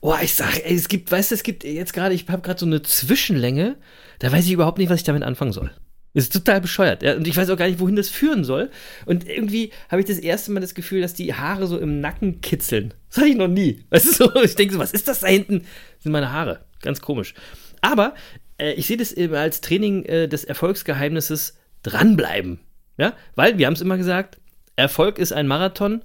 Oh, 0.00 0.14
ich 0.22 0.34
sag, 0.34 0.64
ey, 0.64 0.74
es 0.74 0.88
gibt, 0.88 1.10
weißt 1.10 1.30
du, 1.30 1.34
es 1.34 1.42
gibt 1.42 1.64
jetzt 1.64 1.92
gerade, 1.92 2.14
ich 2.14 2.28
habe 2.28 2.42
gerade 2.42 2.60
so 2.60 2.66
eine 2.66 2.82
Zwischenlänge, 2.82 3.76
da 4.18 4.30
weiß 4.30 4.44
ich 4.44 4.52
überhaupt 4.52 4.78
nicht, 4.78 4.90
was 4.90 5.00
ich 5.00 5.04
damit 5.04 5.22
anfangen 5.22 5.52
soll. 5.52 5.70
Das 6.14 6.24
ist 6.24 6.32
total 6.32 6.60
bescheuert. 6.60 7.02
Ja? 7.02 7.16
Und 7.16 7.26
ich 7.26 7.36
weiß 7.36 7.50
auch 7.50 7.56
gar 7.56 7.66
nicht, 7.66 7.80
wohin 7.80 7.96
das 7.96 8.08
führen 8.08 8.44
soll. 8.44 8.70
Und 9.04 9.28
irgendwie 9.28 9.70
habe 9.88 10.00
ich 10.00 10.06
das 10.06 10.18
erste 10.18 10.52
Mal 10.52 10.60
das 10.60 10.74
Gefühl, 10.74 11.00
dass 11.00 11.12
die 11.12 11.34
Haare 11.34 11.66
so 11.66 11.78
im 11.78 12.00
Nacken 12.00 12.40
kitzeln. 12.40 12.94
Das 13.08 13.18
hatte 13.18 13.28
ich 13.28 13.36
noch 13.36 13.48
nie. 13.48 13.84
Weißt 13.90 14.06
du, 14.06 14.12
so, 14.12 14.34
ich 14.42 14.54
denke 14.54 14.74
so, 14.74 14.80
was 14.80 14.92
ist 14.92 15.08
das 15.08 15.20
da 15.20 15.26
hinten? 15.26 15.60
Das 15.60 16.04
sind 16.04 16.12
meine 16.12 16.32
Haare. 16.32 16.64
Ganz 16.82 17.00
komisch. 17.00 17.34
Aber 17.80 18.14
äh, 18.58 18.72
ich 18.74 18.86
sehe 18.86 18.96
das 18.96 19.12
eben 19.12 19.34
als 19.34 19.60
Training 19.60 20.04
äh, 20.04 20.28
des 20.28 20.44
Erfolgsgeheimnisses 20.44 21.58
dranbleiben. 21.82 22.60
Ja, 22.96 23.14
weil 23.34 23.58
wir 23.58 23.66
haben 23.66 23.74
es 23.74 23.80
immer 23.80 23.96
gesagt, 23.96 24.38
Erfolg 24.76 25.18
ist 25.18 25.32
ein 25.32 25.48
Marathon, 25.48 26.02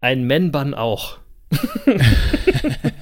ein 0.00 0.24
Men-Bun 0.24 0.74
auch. 0.74 1.18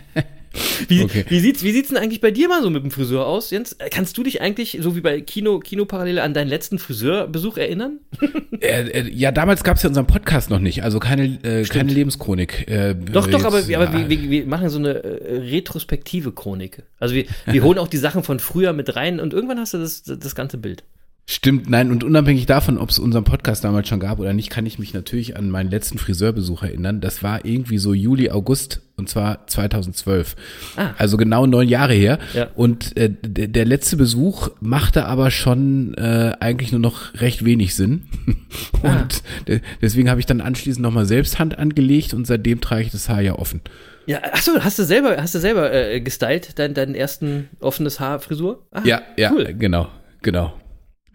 wie, 0.88 1.02
okay. 1.02 1.24
wie, 1.28 1.40
sieht's, 1.40 1.62
wie 1.62 1.72
sieht's 1.72 1.88
denn 1.88 1.98
eigentlich 1.98 2.20
bei 2.20 2.30
dir 2.30 2.48
mal 2.48 2.62
so 2.62 2.70
mit 2.70 2.82
dem 2.82 2.90
Friseur 2.90 3.26
aus, 3.26 3.50
Jens? 3.50 3.72
Äh, 3.74 3.88
kannst 3.90 4.16
du 4.18 4.22
dich 4.22 4.40
eigentlich, 4.40 4.78
so 4.80 4.96
wie 4.96 5.00
bei 5.00 5.20
Kino, 5.20 5.58
Kinoparallele, 5.58 6.22
an 6.22 6.34
deinen 6.34 6.48
letzten 6.48 6.78
Friseurbesuch 6.78 7.56
erinnern? 7.56 8.00
äh, 8.60 8.88
äh, 8.88 9.10
ja, 9.12 9.32
damals 9.32 9.64
gab 9.64 9.76
es 9.76 9.82
ja 9.82 9.88
unseren 9.88 10.06
Podcast 10.06 10.50
noch 10.50 10.58
nicht, 10.58 10.82
also 10.82 10.98
keine, 10.98 11.24
äh, 11.42 11.64
keine 11.64 11.92
Lebenschronik. 11.92 12.68
Äh, 12.68 12.94
doch, 12.94 13.26
doch, 13.26 13.44
aber, 13.44 13.58
aber 13.58 13.92
wir, 13.92 14.08
wir, 14.08 14.30
wir, 14.30 14.46
machen 14.46 14.68
so 14.68 14.78
eine 14.78 15.02
äh, 15.04 15.36
retrospektive 15.38 16.32
Chronik. 16.32 16.82
Also 16.98 17.14
wir, 17.14 17.26
wir 17.46 17.62
holen 17.62 17.78
auch 17.78 17.88
die 17.88 17.96
Sachen 17.96 18.22
von 18.22 18.38
früher 18.38 18.72
mit 18.72 18.96
rein 18.96 19.20
und 19.20 19.32
irgendwann 19.32 19.58
hast 19.58 19.74
du 19.74 19.78
das, 19.78 20.02
das 20.02 20.34
ganze 20.34 20.58
Bild. 20.58 20.84
Stimmt, 21.28 21.68
nein, 21.68 21.90
und 21.90 22.04
unabhängig 22.04 22.46
davon, 22.46 22.78
ob 22.78 22.90
es 22.90 23.00
unseren 23.00 23.24
Podcast 23.24 23.64
damals 23.64 23.88
schon 23.88 23.98
gab 23.98 24.20
oder 24.20 24.32
nicht, 24.32 24.48
kann 24.48 24.64
ich 24.64 24.78
mich 24.78 24.94
natürlich 24.94 25.36
an 25.36 25.50
meinen 25.50 25.68
letzten 25.68 25.98
Friseurbesuch 25.98 26.62
erinnern. 26.62 27.00
Das 27.00 27.24
war 27.24 27.44
irgendwie 27.44 27.78
so 27.78 27.94
Juli, 27.94 28.30
August 28.30 28.80
und 28.96 29.08
zwar 29.08 29.44
2012. 29.48 30.36
Ah. 30.76 30.90
Also 30.98 31.16
genau 31.16 31.44
neun 31.46 31.68
Jahre 31.68 31.94
her. 31.94 32.20
Ja. 32.32 32.46
Und 32.54 32.96
äh, 32.96 33.10
der 33.10 33.64
letzte 33.64 33.96
Besuch 33.96 34.50
machte 34.60 35.06
aber 35.06 35.32
schon 35.32 35.94
äh, 35.94 36.34
eigentlich 36.38 36.70
nur 36.70 36.80
noch 36.80 37.14
recht 37.14 37.44
wenig 37.44 37.74
Sinn. 37.74 38.04
Ah. 38.82 39.02
und 39.02 39.22
ah. 39.50 39.54
deswegen 39.80 40.10
habe 40.10 40.20
ich 40.20 40.26
dann 40.26 40.40
anschließend 40.40 40.82
nochmal 40.82 41.06
selbst 41.06 41.38
Hand 41.38 41.58
angelegt 41.58 42.14
und 42.14 42.26
seitdem 42.26 42.60
trage 42.60 42.82
ich 42.82 42.90
das 42.90 43.08
Haar 43.08 43.20
ja 43.20 43.34
offen. 43.34 43.60
Ja, 44.06 44.22
achso, 44.22 44.52
hast 44.60 44.78
du 44.78 44.84
selber, 44.84 45.16
hast 45.18 45.34
du 45.34 45.40
selber 45.40 45.72
äh, 45.72 46.00
gestylt, 46.00 46.58
dein, 46.58 46.74
deinen 46.74 46.94
ersten 46.94 47.48
offenes 47.60 48.00
Haarfrisur? 48.00 48.66
Ah, 48.70 48.82
ja, 48.84 49.02
ja, 49.16 49.32
cool. 49.32 49.54
genau, 49.58 49.88
genau. 50.22 50.54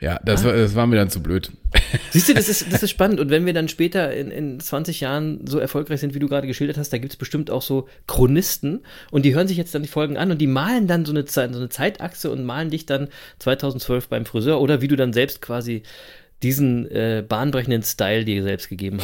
Ja, 0.02 0.20
das, 0.26 0.42
ah. 0.42 0.48
war, 0.48 0.54
das 0.54 0.74
war 0.74 0.88
mir 0.88 0.96
dann 0.96 1.12
zu 1.12 1.22
blöd. 1.22 1.52
Siehst 2.10 2.28
du, 2.28 2.34
das 2.34 2.50
ist, 2.50 2.74
das 2.74 2.82
ist 2.84 2.90
spannend. 2.90 3.20
Und 3.20 3.30
wenn 3.30 3.46
wir 3.46 3.54
dann 3.54 3.70
später 3.70 4.12
in, 4.12 4.32
in 4.32 4.60
20 4.60 5.00
Jahren 5.00 5.46
so 5.46 5.60
erfolgreich 5.60 6.00
sind, 6.00 6.16
wie 6.16 6.20
du 6.20 6.28
gerade 6.28 6.48
geschildert 6.48 6.80
hast, 6.80 6.92
da 6.92 6.98
gibt 6.98 7.14
es 7.14 7.18
bestimmt 7.18 7.52
auch 7.52 7.62
so 7.62 7.88
Chronisten 8.08 8.82
und 9.12 9.26
die 9.26 9.36
hören 9.36 9.48
sich 9.48 9.58
jetzt 9.58 9.76
dann 9.76 9.84
die 9.84 9.88
Folgen 9.88 10.18
an 10.18 10.32
und 10.32 10.40
die 10.40 10.48
malen 10.48 10.88
dann 10.88 11.06
so 11.06 11.14
eine, 11.14 11.26
so 11.28 11.42
eine 11.42 11.70
Zeitachse 11.70 12.32
und 12.32 12.44
malen 12.44 12.72
dich 12.72 12.88
dann 12.88 13.10
2012 13.38 14.08
beim 14.08 14.26
Friseur 14.26 14.60
oder 14.60 14.82
wie 14.82 14.88
du 14.88 14.96
dann 14.96 15.14
selbst 15.14 15.40
quasi 15.40 15.84
diesen 16.42 16.90
äh, 16.90 17.24
bahnbrechenden 17.28 17.84
Style 17.84 18.26
dir 18.26 18.42
selbst 18.42 18.70
gegeben 18.70 19.00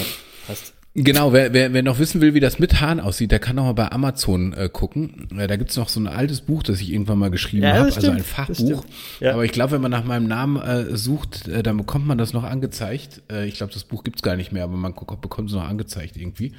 hast. 0.47 0.73
Genau, 0.99 1.31
wer, 1.31 1.53
wer, 1.53 1.73
wer 1.73 1.83
noch 1.83 1.99
wissen 1.99 2.21
will, 2.21 2.33
wie 2.33 2.39
das 2.39 2.57
mit 2.57 2.81
Haaren 2.81 2.99
aussieht, 2.99 3.29
der 3.29 3.37
kann 3.37 3.55
noch 3.57 3.65
mal 3.65 3.73
bei 3.73 3.91
Amazon 3.91 4.53
äh, 4.53 4.67
gucken. 4.67 5.27
Äh, 5.37 5.45
da 5.45 5.55
gibt's 5.55 5.77
noch 5.77 5.89
so 5.89 5.99
ein 5.99 6.07
altes 6.07 6.41
Buch, 6.41 6.63
das 6.63 6.81
ich 6.81 6.91
irgendwann 6.91 7.19
mal 7.19 7.29
geschrieben 7.29 7.65
ja, 7.65 7.75
habe, 7.75 7.93
also 7.93 8.09
ein 8.09 8.23
Fachbuch. 8.23 8.83
Ja. 9.19 9.33
Aber 9.33 9.45
ich 9.45 9.51
glaube, 9.51 9.73
wenn 9.73 9.81
man 9.81 9.91
nach 9.91 10.03
meinem 10.05 10.27
Namen 10.27 10.59
äh, 10.59 10.97
sucht, 10.97 11.47
äh, 11.49 11.61
dann 11.61 11.77
bekommt 11.77 12.07
man 12.07 12.17
das 12.17 12.33
noch 12.33 12.43
angezeigt. 12.43 13.21
Äh, 13.31 13.45
ich 13.45 13.57
glaube, 13.57 13.71
das 13.71 13.83
Buch 13.83 14.03
gibt's 14.03 14.23
gar 14.23 14.35
nicht 14.35 14.51
mehr, 14.51 14.63
aber 14.63 14.75
man 14.75 14.95
bekommt 14.95 15.49
es 15.49 15.55
noch 15.55 15.69
angezeigt 15.69 16.17
irgendwie. 16.17 16.53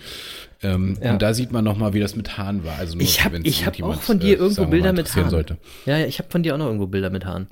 Ähm, 0.62 0.96
ja. 1.02 1.14
Und 1.14 1.22
da 1.22 1.34
sieht 1.34 1.50
man 1.50 1.64
noch 1.64 1.76
mal, 1.76 1.92
wie 1.92 2.00
das 2.00 2.14
mit 2.14 2.38
Haaren 2.38 2.62
war. 2.62 2.78
Also 2.78 2.94
nur, 2.94 3.02
ich 3.02 3.24
habe 3.24 3.38
hab 3.40 3.82
auch 3.82 4.00
von 4.00 4.20
dir 4.20 4.36
äh, 4.36 4.38
irgendwo 4.38 4.66
Bilder 4.66 4.92
mit 4.92 5.16
Haaren. 5.16 5.30
Sollte. 5.30 5.58
Ja, 5.84 5.98
ja, 5.98 6.06
ich 6.06 6.20
habe 6.20 6.30
von 6.30 6.44
dir 6.44 6.54
auch 6.54 6.58
noch 6.58 6.66
irgendwo 6.66 6.86
Bilder 6.86 7.10
mit 7.10 7.24
Haaren. 7.24 7.48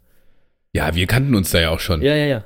Ja, 0.72 0.94
wir 0.94 1.09
kannten 1.09 1.35
uns 1.35 1.51
da 1.51 1.59
ja 1.59 1.70
auch 1.70 1.81
schon. 1.81 2.01
Ja, 2.01 2.14
ja, 2.14 2.27
ja. 2.27 2.44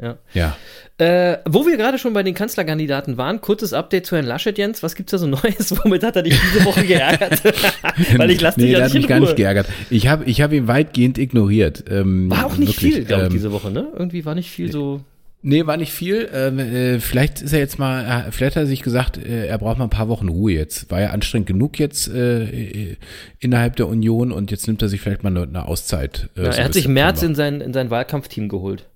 Ja. 0.00 0.18
ja. 0.34 0.56
Äh, 0.98 1.38
wo 1.46 1.66
wir 1.66 1.76
gerade 1.76 1.98
schon 1.98 2.12
bei 2.12 2.22
den 2.22 2.34
Kanzlerkandidaten 2.34 3.16
waren, 3.16 3.40
kurzes 3.40 3.72
Update 3.72 4.06
zu 4.06 4.16
Herrn 4.16 4.26
Laschet, 4.26 4.56
Jens. 4.58 4.82
Was 4.82 4.94
gibt's 4.94 5.10
da 5.10 5.18
so 5.18 5.26
Neues? 5.26 5.74
Womit 5.84 6.02
hat 6.04 6.16
er 6.16 6.22
dich 6.22 6.38
diese 6.38 6.64
Woche 6.64 6.84
geärgert? 6.84 7.42
Weil 8.16 8.30
ich 8.30 8.40
lasse 8.40 8.60
nee, 8.60 8.66
dich 8.66 8.72
ja 8.74 8.80
nicht 8.80 8.88
hat 8.88 8.94
mich 8.94 9.08
gar 9.08 9.20
nicht 9.20 9.36
geärgert. 9.36 9.66
Ich 9.88 10.08
habe 10.08 10.24
ich 10.24 10.42
hab 10.42 10.52
ihn 10.52 10.68
weitgehend 10.68 11.18
ignoriert. 11.18 11.84
Ähm, 11.90 12.30
war 12.30 12.46
auch 12.46 12.56
nicht 12.56 12.80
wirklich, 12.80 12.94
viel, 12.94 13.04
glaube 13.04 13.24
ich, 13.24 13.28
ähm, 13.28 13.32
diese 13.32 13.52
Woche, 13.52 13.70
ne? 13.70 13.88
Irgendwie 13.94 14.24
war 14.24 14.34
nicht 14.34 14.50
viel 14.50 14.70
so. 14.70 15.00
Nee, 15.42 15.66
war 15.66 15.76
nicht 15.76 15.92
viel. 15.92 16.28
Ähm, 16.34 16.58
äh, 16.58 16.98
vielleicht 16.98 17.40
ist 17.40 17.52
er 17.52 17.60
jetzt 17.60 17.78
mal, 17.78 18.26
äh, 18.26 18.32
vielleicht 18.32 18.56
hat 18.56 18.64
er 18.64 18.66
sich 18.66 18.82
gesagt, 18.82 19.16
äh, 19.16 19.46
er 19.46 19.58
braucht 19.58 19.78
mal 19.78 19.84
ein 19.84 19.90
paar 19.90 20.08
Wochen 20.08 20.28
Ruhe 20.28 20.52
jetzt. 20.52 20.90
War 20.90 21.00
ja 21.00 21.10
anstrengend 21.10 21.46
genug 21.46 21.78
jetzt 21.78 22.08
äh, 22.08 22.44
äh 22.44 22.96
innerhalb 23.38 23.76
der 23.76 23.86
Union 23.86 24.32
und 24.32 24.50
jetzt 24.50 24.66
nimmt 24.66 24.82
er 24.82 24.88
sich 24.88 25.00
vielleicht 25.00 25.22
mal 25.22 25.30
eine, 25.30 25.42
eine 25.42 25.68
Auszeit. 25.68 26.30
Äh, 26.36 26.44
ja, 26.44 26.52
so 26.52 26.58
er 26.58 26.64
hat 26.64 26.74
sich 26.74 26.88
März 26.88 27.22
in 27.22 27.34
sein, 27.34 27.60
in 27.60 27.72
sein 27.72 27.90
Wahlkampfteam 27.90 28.48
geholt. 28.48 28.86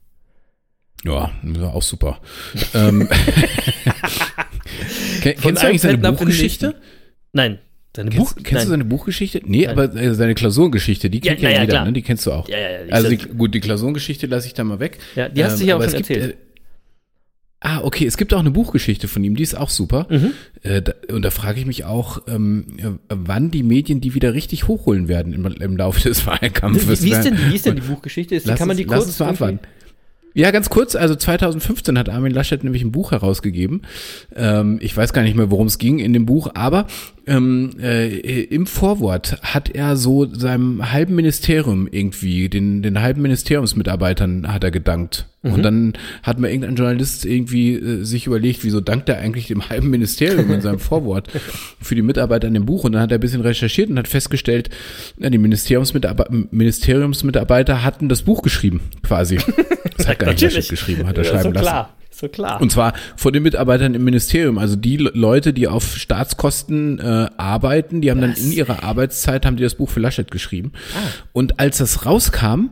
Ja, 1.04 1.30
auch 1.72 1.82
super. 1.82 2.20
ähm, 2.74 3.08
kennst 5.22 5.44
du 5.44 5.66
eigentlich 5.66 5.80
seine 5.80 5.98
Buchgeschichte? 5.98 6.74
Nein. 7.32 7.58
Seine 7.96 8.10
kennst, 8.10 8.36
Buch, 8.36 8.42
kennst 8.44 8.66
du 8.66 8.70
seine 8.70 8.84
Buchgeschichte? 8.84 9.40
Nee, 9.44 9.66
Nein. 9.66 9.70
aber 9.70 9.94
äh, 9.96 10.14
seine 10.14 10.34
Klausurengeschichte, 10.34 11.10
die 11.10 11.20
kennt 11.20 11.40
ja, 11.40 11.50
ja, 11.50 11.62
jeder, 11.62 11.72
klar. 11.72 11.84
ne? 11.86 11.92
Die 11.92 12.02
kennst 12.02 12.24
du 12.26 12.32
auch. 12.32 12.48
Ja, 12.48 12.58
ja, 12.58 12.84
ja. 12.84 12.92
Also 12.92 13.08
die, 13.08 13.16
gut, 13.16 13.52
die 13.52 13.60
Klausurengeschichte 13.60 14.26
lasse 14.26 14.46
ich 14.46 14.54
da 14.54 14.62
mal 14.62 14.78
weg. 14.78 14.98
Ja, 15.16 15.28
die 15.28 15.42
hast 15.42 15.54
ähm, 15.54 15.60
du 15.60 15.66
ja 15.66 15.76
auch 15.76 15.82
schon 15.82 15.94
erzählt. 15.94 16.20
Gibt, 16.20 16.34
äh, 16.34 16.36
Ah, 17.62 17.82
okay. 17.82 18.06
Es 18.06 18.16
gibt 18.16 18.32
auch 18.32 18.40
eine 18.40 18.50
Buchgeschichte 18.50 19.06
von 19.06 19.22
ihm, 19.22 19.36
die 19.36 19.42
ist 19.42 19.54
auch 19.54 19.68
super. 19.68 20.06
Mhm. 20.08 20.32
Äh, 20.62 20.80
da, 20.80 20.94
und 21.12 21.22
da 21.22 21.30
frage 21.30 21.60
ich 21.60 21.66
mich 21.66 21.84
auch, 21.84 22.22
ähm, 22.26 22.78
äh, 22.78 22.90
wann 23.10 23.50
die 23.50 23.62
Medien 23.62 24.00
die 24.00 24.14
wieder 24.14 24.32
richtig 24.32 24.66
hochholen 24.66 25.08
werden 25.08 25.34
im, 25.34 25.44
im 25.44 25.76
Laufe 25.76 26.00
des 26.00 26.26
Wahlkampfes. 26.26 27.02
Wie, 27.02 27.08
wie, 27.08 27.12
ist, 27.12 27.24
denn, 27.24 27.38
wie 27.50 27.54
ist 27.54 27.66
denn 27.66 27.76
die 27.76 27.82
Buchgeschichte? 27.82 28.34
Ist, 28.34 28.46
kann 28.56 28.66
man 28.66 28.78
die 28.78 28.84
kurz 28.84 29.00
lass 29.00 29.06
uns 29.08 29.18
mal 29.18 29.28
abwarten. 29.28 29.60
Ja, 30.32 30.50
ganz 30.52 30.70
kurz, 30.70 30.94
also 30.94 31.16
2015 31.16 31.98
hat 31.98 32.08
Armin 32.08 32.32
Laschet 32.32 32.62
nämlich 32.62 32.82
ein 32.82 32.92
Buch 32.92 33.10
herausgegeben. 33.10 33.82
Ähm, 34.34 34.78
ich 34.80 34.96
weiß 34.96 35.12
gar 35.12 35.22
nicht 35.22 35.36
mehr, 35.36 35.50
worum 35.50 35.66
es 35.66 35.78
ging 35.78 35.98
in 35.98 36.12
dem 36.12 36.26
Buch, 36.26 36.50
aber 36.54 36.86
ähm, 37.30 37.70
äh, 37.80 38.08
im 38.44 38.66
Vorwort 38.66 39.40
hat 39.42 39.70
er 39.70 39.96
so 39.96 40.26
seinem 40.34 40.92
halben 40.92 41.14
Ministerium 41.14 41.86
irgendwie, 41.88 42.48
den, 42.48 42.82
den 42.82 43.00
halben 43.00 43.22
Ministeriumsmitarbeitern 43.22 44.52
hat 44.52 44.64
er 44.64 44.72
gedankt. 44.72 45.26
Mhm. 45.42 45.52
Und 45.52 45.62
dann 45.62 45.92
hat 46.24 46.40
mir 46.40 46.48
irgendein 46.48 46.74
Journalist 46.74 47.24
irgendwie 47.24 47.74
äh, 47.74 48.02
sich 48.02 48.26
überlegt, 48.26 48.64
wieso 48.64 48.80
dankt 48.80 49.08
er 49.08 49.18
eigentlich 49.18 49.46
dem 49.46 49.68
halben 49.68 49.90
Ministerium 49.90 50.50
in 50.50 50.60
seinem 50.60 50.80
Vorwort 50.80 51.28
für 51.80 51.94
die 51.94 52.02
Mitarbeiter 52.02 52.48
in 52.48 52.54
dem 52.54 52.66
Buch. 52.66 52.82
Und 52.82 52.92
dann 52.92 53.02
hat 53.02 53.12
er 53.12 53.18
ein 53.18 53.20
bisschen 53.20 53.42
recherchiert 53.42 53.90
und 53.90 53.98
hat 53.98 54.08
festgestellt, 54.08 54.68
ja, 55.16 55.30
die 55.30 55.38
Ministeriumsmitarbeiter, 55.38 56.32
Ministeriumsmitarbeiter 56.50 57.84
hatten 57.84 58.08
das 58.08 58.22
Buch 58.22 58.42
geschrieben, 58.42 58.80
quasi. 59.02 59.38
Das 59.96 60.08
hat 60.08 60.18
gar 60.18 60.32
nicht 60.32 60.70
geschrieben, 60.70 61.06
hat 61.06 61.18
er 61.18 61.24
ja, 61.24 61.30
schreiben 61.30 61.52
lassen. 61.52 61.66
Klar 61.66 61.99
so 62.20 62.28
klar. 62.28 62.60
Und 62.60 62.70
zwar 62.70 62.92
von 63.16 63.32
den 63.32 63.42
Mitarbeitern 63.42 63.94
im 63.94 64.04
Ministerium, 64.04 64.58
also 64.58 64.76
die 64.76 64.96
Leute, 64.96 65.52
die 65.52 65.68
auf 65.68 65.96
Staatskosten 65.96 66.98
äh, 66.98 67.28
arbeiten, 67.36 68.00
die 68.00 68.10
haben 68.10 68.20
Was? 68.20 68.34
dann 68.34 68.44
in 68.44 68.52
ihrer 68.52 68.82
Arbeitszeit 68.84 69.46
haben 69.46 69.56
die 69.56 69.62
das 69.62 69.74
Buch 69.74 69.88
für 69.88 70.00
Laschet 70.00 70.30
geschrieben. 70.30 70.72
Ah. 70.94 70.98
Und 71.32 71.58
als 71.58 71.78
das 71.78 72.06
rauskam, 72.06 72.70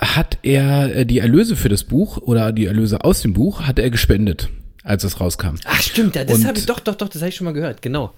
hat 0.00 0.38
er 0.42 0.94
äh, 0.94 1.06
die 1.06 1.18
Erlöse 1.18 1.56
für 1.56 1.68
das 1.68 1.84
Buch 1.84 2.18
oder 2.18 2.52
die 2.52 2.66
Erlöse 2.66 3.04
aus 3.04 3.22
dem 3.22 3.34
Buch 3.34 3.62
hat 3.62 3.78
er 3.78 3.90
gespendet, 3.90 4.48
als 4.84 5.04
es 5.04 5.20
rauskam. 5.20 5.56
Ach 5.64 5.82
stimmt, 5.82 6.16
ja, 6.16 6.24
das 6.24 6.44
habe 6.44 6.58
ich 6.58 6.66
doch, 6.66 6.80
doch, 6.80 6.94
doch, 6.94 7.08
das 7.08 7.20
habe 7.20 7.28
ich 7.28 7.36
schon 7.36 7.44
mal 7.44 7.52
gehört, 7.52 7.82
genau. 7.82 8.14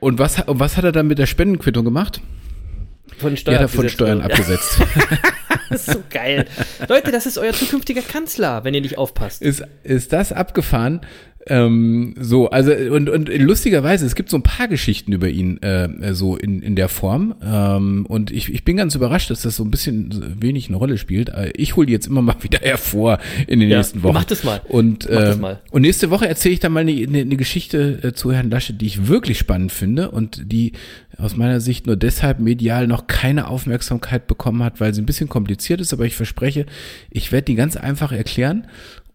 Und 0.00 0.18
was, 0.18 0.40
und 0.42 0.60
was 0.60 0.76
hat 0.76 0.84
er 0.84 0.92
dann 0.92 1.06
mit 1.06 1.18
der 1.18 1.26
Spendenquittung 1.26 1.84
gemacht? 1.84 2.20
Von 3.18 3.36
Steuern, 3.36 3.62
ja, 3.62 3.68
von 3.68 3.88
Steuern 3.88 4.22
abgesetzt. 4.22 4.80
das 5.74 5.88
ist 5.88 5.94
so 5.94 6.02
geil. 6.10 6.46
Leute, 6.88 7.12
das 7.12 7.26
ist 7.26 7.38
euer 7.38 7.52
zukünftiger 7.52 8.02
Kanzler, 8.02 8.64
wenn 8.64 8.74
ihr 8.74 8.80
nicht 8.80 8.98
aufpasst. 8.98 9.42
Ist, 9.42 9.62
ist 9.82 10.12
das 10.12 10.32
abgefahren? 10.32 11.00
Ähm, 11.46 12.14
so, 12.18 12.48
also 12.48 12.72
und, 12.72 13.10
und 13.10 13.28
lustigerweise, 13.28 14.06
es 14.06 14.14
gibt 14.14 14.30
so 14.30 14.36
ein 14.38 14.42
paar 14.42 14.66
Geschichten 14.68 15.12
über 15.12 15.28
ihn 15.28 15.62
äh, 15.62 16.14
so 16.14 16.36
in, 16.36 16.62
in 16.62 16.74
der 16.74 16.88
Form. 16.88 17.34
Ähm, 17.44 18.06
und 18.06 18.30
ich, 18.30 18.52
ich 18.52 18.64
bin 18.64 18.76
ganz 18.78 18.94
überrascht, 18.94 19.30
dass 19.30 19.42
das 19.42 19.56
so 19.56 19.64
ein 19.64 19.70
bisschen 19.70 20.40
wenig 20.40 20.68
eine 20.68 20.76
Rolle 20.78 20.96
spielt. 20.96 21.28
Äh, 21.28 21.52
Ich 21.56 21.76
hole 21.76 21.86
die 21.86 21.92
jetzt 21.92 22.06
immer 22.06 22.22
mal 22.22 22.36
wieder 22.42 22.60
hervor 22.60 23.18
in 23.46 23.60
den 23.60 23.68
Ja, 23.68 23.78
nächsten 23.78 24.02
Wochen. 24.02 24.14
mach 24.14 24.24
das 24.24 24.42
mal. 24.44 24.60
Und, 24.68 25.04
Mach 25.10 25.20
das 25.20 25.36
äh, 25.36 25.40
mal. 25.40 25.60
und 25.70 25.82
nächste 25.82 26.10
Woche 26.10 26.26
erzähle 26.26 26.54
ich 26.54 26.60
dann 26.60 26.72
mal 26.72 26.80
eine, 26.80 26.92
eine, 26.92 27.20
eine 27.20 27.36
Geschichte 27.36 27.98
äh, 28.02 28.12
zu 28.14 28.32
Herrn 28.32 28.50
Laschet, 28.50 28.80
die 28.80 28.86
ich 28.86 29.06
wirklich 29.08 29.38
spannend 29.38 29.72
finde 29.72 30.10
und 30.10 30.50
die 30.50 30.72
aus 31.18 31.36
meiner 31.36 31.60
Sicht 31.60 31.86
nur 31.86 31.96
deshalb 31.96 32.40
medial 32.40 32.86
noch 32.86 33.06
keine 33.06 33.48
Aufmerksamkeit 33.48 34.26
bekommen 34.26 34.62
hat, 34.62 34.80
weil 34.80 34.94
sie 34.94 35.02
ein 35.02 35.06
bisschen 35.06 35.28
kompliziert 35.28 35.80
ist, 35.80 35.92
aber 35.92 36.06
ich 36.06 36.16
verspreche, 36.16 36.66
ich 37.10 37.30
werde 37.32 37.44
die 37.44 37.54
ganz 37.54 37.76
einfach 37.76 38.12
erklären 38.12 38.66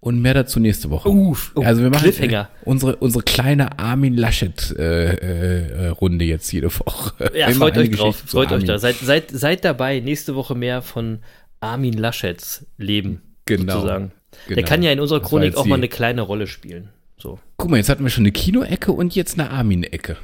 und 0.02 0.22
mehr 0.22 0.34
dazu 0.34 0.60
nächste 0.60 0.90
Woche. 0.90 1.10
Uff, 1.10 1.52
oh, 1.56 1.62
also 1.64 1.82
wir 1.82 1.90
machen 1.90 2.04
Cliffhanger. 2.04 2.50
unsere 2.64 2.96
unsere 2.98 3.24
kleine 3.24 3.78
Armin 3.80 4.16
Laschet 4.16 4.74
äh, 4.78 5.14
äh, 5.14 5.86
äh, 5.86 5.88
Runde 5.90 6.26
jetzt 6.26 6.52
jede 6.52 6.68
Woche. 6.80 7.32
Ja, 7.36 7.50
freut 7.52 7.78
euch 7.78 7.92
drauf. 7.92 8.24
Freut 8.26 8.52
euch 8.52 8.64
da. 8.64 8.80
Seid, 8.80 8.96
seid, 8.96 9.30
seid 9.32 9.66
dabei. 9.66 10.00
Nächste 10.00 10.36
Woche 10.36 10.56
mehr 10.56 10.82
von 10.82 11.20
Armin 11.60 11.94
Laschets 11.94 12.66
Leben. 12.78 13.22
Genau. 13.46 13.74
Sozusagen. 13.74 14.12
Der 14.48 14.56
Genau. 14.58 14.68
kann 14.68 14.84
ja 14.84 14.92
in 14.92 15.00
unserer 15.00 15.22
Chronik 15.22 15.58
auch 15.58 15.66
mal 15.66 15.76
eine 15.76 15.88
kleine 15.90 16.22
Rolle 16.22 16.48
spielen. 16.48 16.90
So. 17.18 17.40
Guck 17.58 17.70
mal, 17.70 17.78
jetzt 17.78 17.90
hatten 17.90 18.04
wir 18.04 18.10
schon 18.10 18.22
eine 18.22 18.32
Kinoecke 18.32 18.92
und 18.94 19.16
jetzt 19.16 19.38
eine 19.38 19.50
Armin-Ecke. 19.50 20.16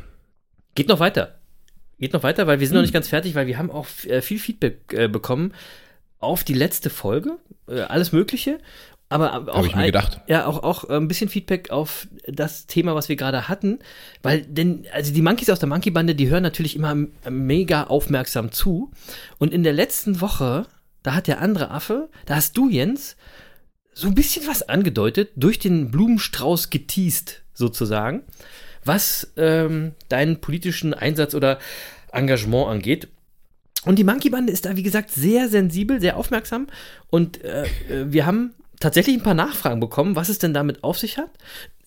Geht 0.76 0.88
noch 0.88 1.00
weiter. 1.00 1.36
Geht 2.00 2.14
noch 2.14 2.24
weiter, 2.24 2.48
weil 2.48 2.60
wir 2.60 2.68
sind 2.68 2.76
Hm. 2.76 2.82
noch 2.82 2.84
nicht 2.84 2.94
ganz 2.94 3.10
fertig, 3.10 3.36
weil 3.36 3.48
wir 3.48 3.58
haben 3.58 3.72
auch 3.72 3.88
äh, 4.06 4.22
viel 4.22 4.40
Feedback 4.40 4.94
äh, 4.94 5.08
bekommen 5.10 5.54
auf 6.20 6.44
die 6.46 6.54
letzte 6.54 6.90
Folge. 6.90 7.32
Äh, 7.68 7.82
alles 7.82 8.12
Mögliche. 8.14 8.60
Aber 9.10 9.48
auch, 9.54 9.66
ich 9.66 9.76
mir 9.76 9.82
ein- 9.82 9.86
gedacht. 9.88 10.20
Ja, 10.28 10.46
auch, 10.48 10.64
auch 10.64 10.90
äh, 10.90 10.96
ein 10.96 11.08
bisschen 11.08 11.30
Feedback 11.30 11.70
auf 11.70 12.08
das 12.28 12.66
Thema, 12.66 12.96
was 12.96 13.08
wir 13.08 13.16
gerade 13.16 13.48
hatten. 13.48 13.80
Weil, 14.24 14.42
denn, 14.42 14.86
also 14.92 15.14
die 15.14 15.22
Monkeys 15.22 15.50
aus 15.50 15.60
der 15.60 15.70
Monkey-Bande, 15.70 16.16
die 16.16 16.28
hören 16.30 16.44
natürlich 16.44 16.76
immer 16.76 16.96
mega 17.30 17.84
aufmerksam 17.86 18.52
zu. 18.52 18.92
Und 19.38 19.54
in 19.54 19.64
der 19.64 19.74
letzten 19.74 20.22
Woche, 20.22 20.66
da 21.04 21.14
hat 21.14 21.28
der 21.28 21.40
andere 21.40 21.70
Affe, 21.70 22.10
da 22.26 22.36
hast 22.36 22.58
du, 22.58 22.68
Jens, 22.70 23.16
so 23.94 24.08
ein 24.08 24.16
bisschen 24.16 24.48
was 24.48 24.64
angedeutet, 24.64 25.30
durch 25.36 25.60
den 25.60 25.92
Blumenstrauß 25.92 26.70
geteased, 26.72 27.44
sozusagen, 27.54 28.24
was 28.84 29.32
ähm, 29.38 29.94
deinen 30.10 30.42
politischen 30.42 30.94
Einsatz 30.94 31.34
oder 31.36 31.60
Engagement 32.12 32.68
angeht. 32.70 33.08
Und 33.86 34.00
die 34.00 34.04
Monkey-Bande 34.04 34.52
ist 34.52 34.66
da, 34.66 34.76
wie 34.76 34.84
gesagt, 34.84 35.12
sehr 35.12 35.48
sensibel, 35.48 36.02
sehr 36.02 36.18
aufmerksam. 36.18 36.68
Und 37.12 37.44
äh, 37.44 37.66
äh, 37.90 38.12
wir 38.12 38.26
haben 38.26 38.54
tatsächlich 38.80 39.16
ein 39.18 39.24
paar 39.24 39.34
Nachfragen 39.34 39.80
bekommen, 39.80 40.16
was 40.16 40.30
es 40.30 40.40
denn 40.40 40.54
damit 40.54 40.84
auf 40.84 40.98
sich 40.98 41.18
hat. 41.18 41.30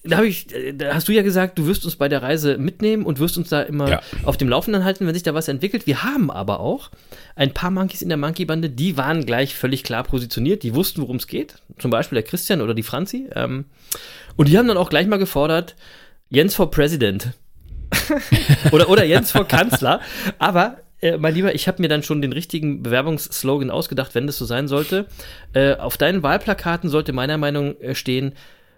Da, 0.05 0.23
ich, 0.23 0.55
äh, 0.55 0.73
da 0.75 0.95
hast 0.95 1.09
du 1.09 1.13
ja 1.13 1.23
gesagt, 1.23 1.59
du 1.59 1.67
wirst 1.67 1.85
uns 1.85 1.97
bei 1.97 2.09
der 2.09 2.23
Reise 2.23 2.57
mitnehmen 2.57 3.05
und 3.05 3.19
wirst 3.19 3.37
uns 3.37 3.49
da 3.49 3.63
immer 3.63 3.89
Ja. 3.91 4.01
auf 4.25 4.37
dem 4.37 4.49
Laufenden 4.49 4.85
halten, 4.85 5.07
wenn 5.07 5.13
sich 5.15 5.25
da 5.25 5.35
was 5.35 5.49
entwickelt. 5.49 5.87
Wir 5.87 6.05
haben 6.05 6.31
aber 6.31 6.61
auch 6.61 6.91
ein 7.35 7.53
paar 7.53 7.71
Monkeys 7.71 8.01
in 8.01 8.09
der 8.09 8.17
Monkey-Bande, 8.17 8.71
die 8.71 8.97
waren 8.97 9.27
gleich 9.27 9.55
völlig 9.57 9.83
klar 9.83 10.05
positioniert, 10.05 10.63
die 10.63 10.75
wussten, 10.75 11.03
worum 11.03 11.17
es 11.17 11.27
geht. 11.27 11.57
Zum 11.79 11.91
Beispiel 11.91 12.17
der 12.17 12.23
Christian 12.23 12.61
oder 12.61 12.75
die 12.75 12.85
Franzi. 12.85 13.29
Ähm, 13.35 13.67
und 14.37 14.49
die 14.49 14.57
haben 14.57 14.69
dann 14.69 14.77
auch 14.77 14.89
gleich 14.89 15.09
mal 15.09 15.19
gefordert, 15.19 15.75
Jens 16.31 16.55
for 16.55 16.71
President. 16.71 17.33
oder, 18.71 18.89
oder 18.89 19.05
Jens 19.05 19.33
vor 19.33 19.47
Kanzler. 19.49 20.01
Aber, 20.39 20.79
äh, 21.01 21.17
mein 21.19 21.35
Lieber, 21.35 21.55
ich 21.55 21.69
habe 21.69 21.81
mir 21.83 21.89
dann 21.89 22.03
schon 22.03 22.23
den 22.23 22.33
richtigen 22.33 22.83
Bewerbungsslogan 22.83 23.71
ausgedacht, 23.71 24.15
wenn 24.15 24.27
das 24.27 24.39
so 24.39 24.45
sein 24.45 24.69
sollte. 24.69 25.07
Äh, 25.53 25.75
auf 25.77 25.97
deinen 25.97 26.23
Wahlplakaten 26.23 26.91
sollte 26.91 27.13
meiner 27.13 27.39
Meinung 27.39 27.77
nach 27.83 27.95
stehen, 27.95 28.33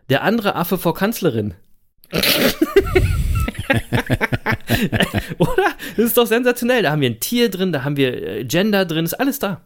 der 0.08 0.22
andere 0.22 0.54
Affe 0.56 0.76
vor 0.78 0.94
Kanzlerin. 0.94 1.54
Oder? 5.38 5.66
Das 5.96 6.04
ist 6.06 6.16
doch 6.16 6.26
sensationell. 6.26 6.82
Da 6.82 6.90
haben 6.92 7.00
wir 7.00 7.10
ein 7.10 7.20
Tier 7.20 7.50
drin, 7.50 7.72
da 7.72 7.84
haben 7.84 7.96
wir 7.96 8.22
äh, 8.22 8.44
Gender 8.44 8.84
drin, 8.84 9.04
ist 9.04 9.14
alles 9.14 9.38
da. 9.38 9.62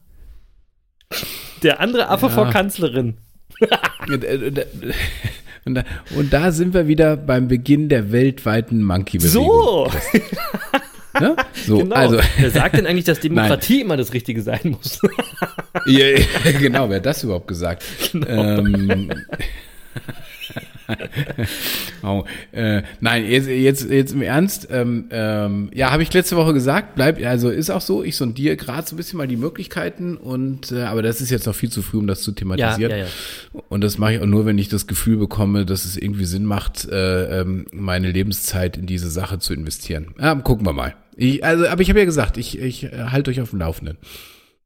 Der 1.63 1.81
andere 1.81 2.09
Affe 2.09 2.27
Ja. 2.27 2.33
vor 2.33 2.51
Kanzlerin. 2.51 3.17
Äh, 4.09 4.15
äh, 4.15 4.67
und, 5.65 5.75
da, 5.77 5.85
und 6.17 6.33
da 6.33 6.53
sind 6.53 6.75
wir 6.75 6.87
wieder 6.89 7.17
beim 7.17 7.49
Beginn 7.49 7.89
der 7.89 8.13
weltweiten 8.13 8.83
Monkey-Bewegung. 8.83 9.33
So! 9.47 9.91
Ne? 11.21 11.37
So, 11.67 11.79
Genau. 11.79 11.95
also, 11.95 12.19
Wer 12.39 12.51
sagt 12.51 12.77
denn 12.77 12.87
eigentlich, 12.87 13.05
dass 13.05 13.21
Demokratie 13.25 13.81
immer 13.81 13.97
das 13.97 14.13
Richtige 14.13 14.43
sein 14.43 14.61
muss? 14.65 15.01
ja, 15.87 16.07
ja, 16.09 16.19
genau, 16.59 16.89
wer 16.89 16.97
hat 16.97 17.07
das 17.07 17.23
überhaupt 17.23 17.49
gesagt? 17.49 17.85
Genau. 18.13 18.27
Ähm, 18.27 19.13
oh, 22.03 22.25
äh, 22.53 22.83
nein, 23.01 23.25
jetzt, 23.27 23.49
jetzt, 23.49 23.91
jetzt 23.91 24.13
im 24.13 24.23
Ernst. 24.23 24.69
Ähm, 24.71 25.07
ähm, 25.11 25.71
ja, 25.75 25.91
habe 25.91 26.03
ich 26.03 26.13
letzte 26.13 26.37
Woche 26.37 26.53
gesagt, 26.53 26.95
bleibt, 26.95 27.23
also 27.25 27.49
ist 27.51 27.71
auch 27.71 27.81
so, 27.81 28.03
ich 28.03 28.17
sondiere 28.17 28.57
gerade 28.57 28.87
so 28.87 28.95
ein 28.95 28.97
bisschen 28.97 29.17
mal 29.17 29.27
die 29.27 29.37
Möglichkeiten 29.37 30.17
und 30.17 30.73
äh, 30.73 30.83
aber 30.83 31.03
das 31.03 31.21
ist 31.21 31.31
jetzt 31.31 31.47
noch 31.47 31.55
viel 31.55 31.71
zu 31.71 31.83
früh, 31.83 31.99
um 31.99 32.07
das 32.07 32.23
zu 32.23 32.33
thematisieren. 32.33 32.91
Ja, 32.91 32.99
ja, 32.99 33.07
Und 33.69 33.83
das 33.83 33.99
mache 33.99 34.15
ich 34.15 34.21
auch 34.21 34.27
nur, 34.27 34.47
wenn 34.47 34.59
ich 34.59 34.69
das 34.69 34.87
Gefühl 34.87 35.17
bekomme, 35.17 35.65
dass 35.65 35.85
es 35.85 35.97
irgendwie 35.97 36.25
Sinn 36.27 36.45
macht, 36.45 36.87
äh, 36.89 37.41
ähm, 37.41 37.67
meine 37.73 38.11
Lebenszeit 38.11 38.77
in 38.77 38.87
diese 38.87 39.11
Sache 39.11 39.39
zu 39.39 39.55
investieren. 39.55 40.09
Ja, 40.21 40.35
gucken 40.35 40.67
wir 40.67 40.73
mal. 40.73 40.95
Ich, 41.17 41.45
also, 41.45 41.67
aber 41.67 41.83
ich 41.83 41.89
habe 41.89 41.99
ja 41.99 42.05
gesagt, 42.05 42.37
ich, 42.37 42.59
ich 42.59 42.85
äh, 42.85 43.07
halte 43.11 43.31
euch 43.31 43.41
auf 43.41 43.51
dem 43.51 43.61
Laufenden. 43.61 43.99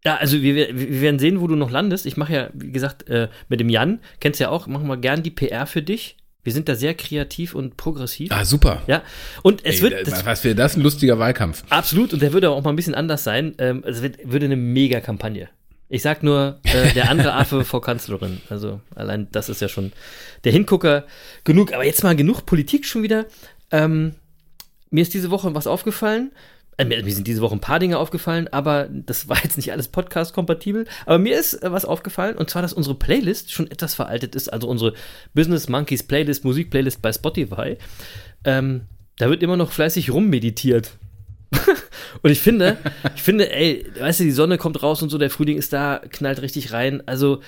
Ja, 0.04 0.16
also 0.16 0.40
wir, 0.40 0.54
wir 0.54 1.00
werden 1.00 1.18
sehen, 1.18 1.40
wo 1.40 1.46
du 1.46 1.56
noch 1.56 1.70
landest. 1.70 2.06
Ich 2.06 2.16
mache 2.16 2.32
ja, 2.32 2.50
wie 2.54 2.72
gesagt, 2.72 3.08
äh, 3.08 3.28
mit 3.48 3.60
dem 3.60 3.68
Jan, 3.68 4.00
kennst 4.20 4.40
du 4.40 4.44
ja 4.44 4.50
auch, 4.50 4.66
machen 4.66 4.86
wir 4.86 4.96
gern 4.96 5.22
die 5.22 5.30
PR 5.30 5.66
für 5.66 5.82
dich. 5.82 6.16
Wir 6.44 6.52
sind 6.52 6.68
da 6.68 6.76
sehr 6.76 6.94
kreativ 6.94 7.54
und 7.54 7.76
progressiv. 7.76 8.30
Ah, 8.32 8.44
super. 8.44 8.82
Ja, 8.86 9.02
und 9.42 9.64
es 9.66 9.76
Ey, 9.76 9.82
wird, 9.82 10.06
das, 10.06 10.24
was 10.24 10.44
wäre 10.44 10.54
das 10.54 10.76
ein 10.76 10.82
lustiger 10.82 11.18
Wahlkampf? 11.18 11.64
Absolut, 11.68 12.12
und 12.12 12.22
der 12.22 12.32
würde 12.32 12.50
auch 12.50 12.62
mal 12.62 12.70
ein 12.70 12.76
bisschen 12.76 12.94
anders 12.94 13.24
sein. 13.24 13.54
Ähm, 13.58 13.82
es 13.84 14.00
wird, 14.02 14.18
würde 14.24 14.46
eine 14.46 14.56
Mega-Kampagne. 14.56 15.48
Ich 15.90 16.02
sag 16.02 16.22
nur, 16.22 16.60
äh, 16.64 16.92
der 16.94 17.10
andere 17.10 17.34
Affe 17.34 17.64
vor 17.66 17.82
Kanzlerin. 17.82 18.40
Also 18.50 18.80
allein 18.94 19.28
das 19.32 19.48
ist 19.48 19.60
ja 19.60 19.68
schon 19.68 19.92
der 20.44 20.52
Hingucker 20.52 21.06
genug. 21.44 21.72
Aber 21.72 21.84
jetzt 21.84 22.02
mal 22.04 22.14
genug 22.14 22.46
Politik 22.46 22.86
schon 22.86 23.02
wieder. 23.02 23.26
Ähm, 23.70 24.14
mir 24.90 25.02
ist 25.02 25.14
diese 25.14 25.30
Woche 25.30 25.54
was 25.54 25.66
aufgefallen. 25.66 26.32
Äh, 26.78 26.84
mir 26.84 27.12
sind 27.12 27.26
diese 27.26 27.40
Woche 27.40 27.56
ein 27.56 27.60
paar 27.60 27.80
Dinge 27.80 27.98
aufgefallen, 27.98 28.48
aber 28.48 28.88
das 28.90 29.28
war 29.28 29.38
jetzt 29.42 29.56
nicht 29.56 29.72
alles 29.72 29.88
Podcast-kompatibel. 29.88 30.86
Aber 31.06 31.18
mir 31.18 31.38
ist 31.38 31.54
äh, 31.54 31.72
was 31.72 31.84
aufgefallen, 31.84 32.36
und 32.36 32.48
zwar, 32.48 32.62
dass 32.62 32.72
unsere 32.72 32.94
Playlist 32.94 33.52
schon 33.52 33.70
etwas 33.70 33.94
veraltet 33.94 34.34
ist. 34.34 34.52
Also 34.52 34.68
unsere 34.68 34.94
Business 35.34 35.68
Monkeys 35.68 36.04
Playlist, 36.04 36.44
Musikplaylist 36.44 37.02
bei 37.02 37.12
Spotify. 37.12 37.76
Ähm, 38.44 38.82
da 39.16 39.28
wird 39.28 39.42
immer 39.42 39.56
noch 39.56 39.72
fleißig 39.72 40.12
rummeditiert. 40.12 40.92
Und 42.22 42.30
ich 42.30 42.40
finde, 42.40 42.76
ich 43.16 43.22
finde, 43.22 43.52
ey, 43.52 43.84
weißt 43.98 44.20
du, 44.20 44.24
die 44.24 44.30
Sonne 44.30 44.58
kommt 44.58 44.82
raus 44.82 45.02
und 45.02 45.08
so, 45.08 45.18
der 45.18 45.30
Frühling 45.30 45.56
ist 45.56 45.72
da, 45.72 46.00
knallt 46.10 46.42
richtig 46.42 46.72
rein. 46.72 47.02
Also, 47.06 47.40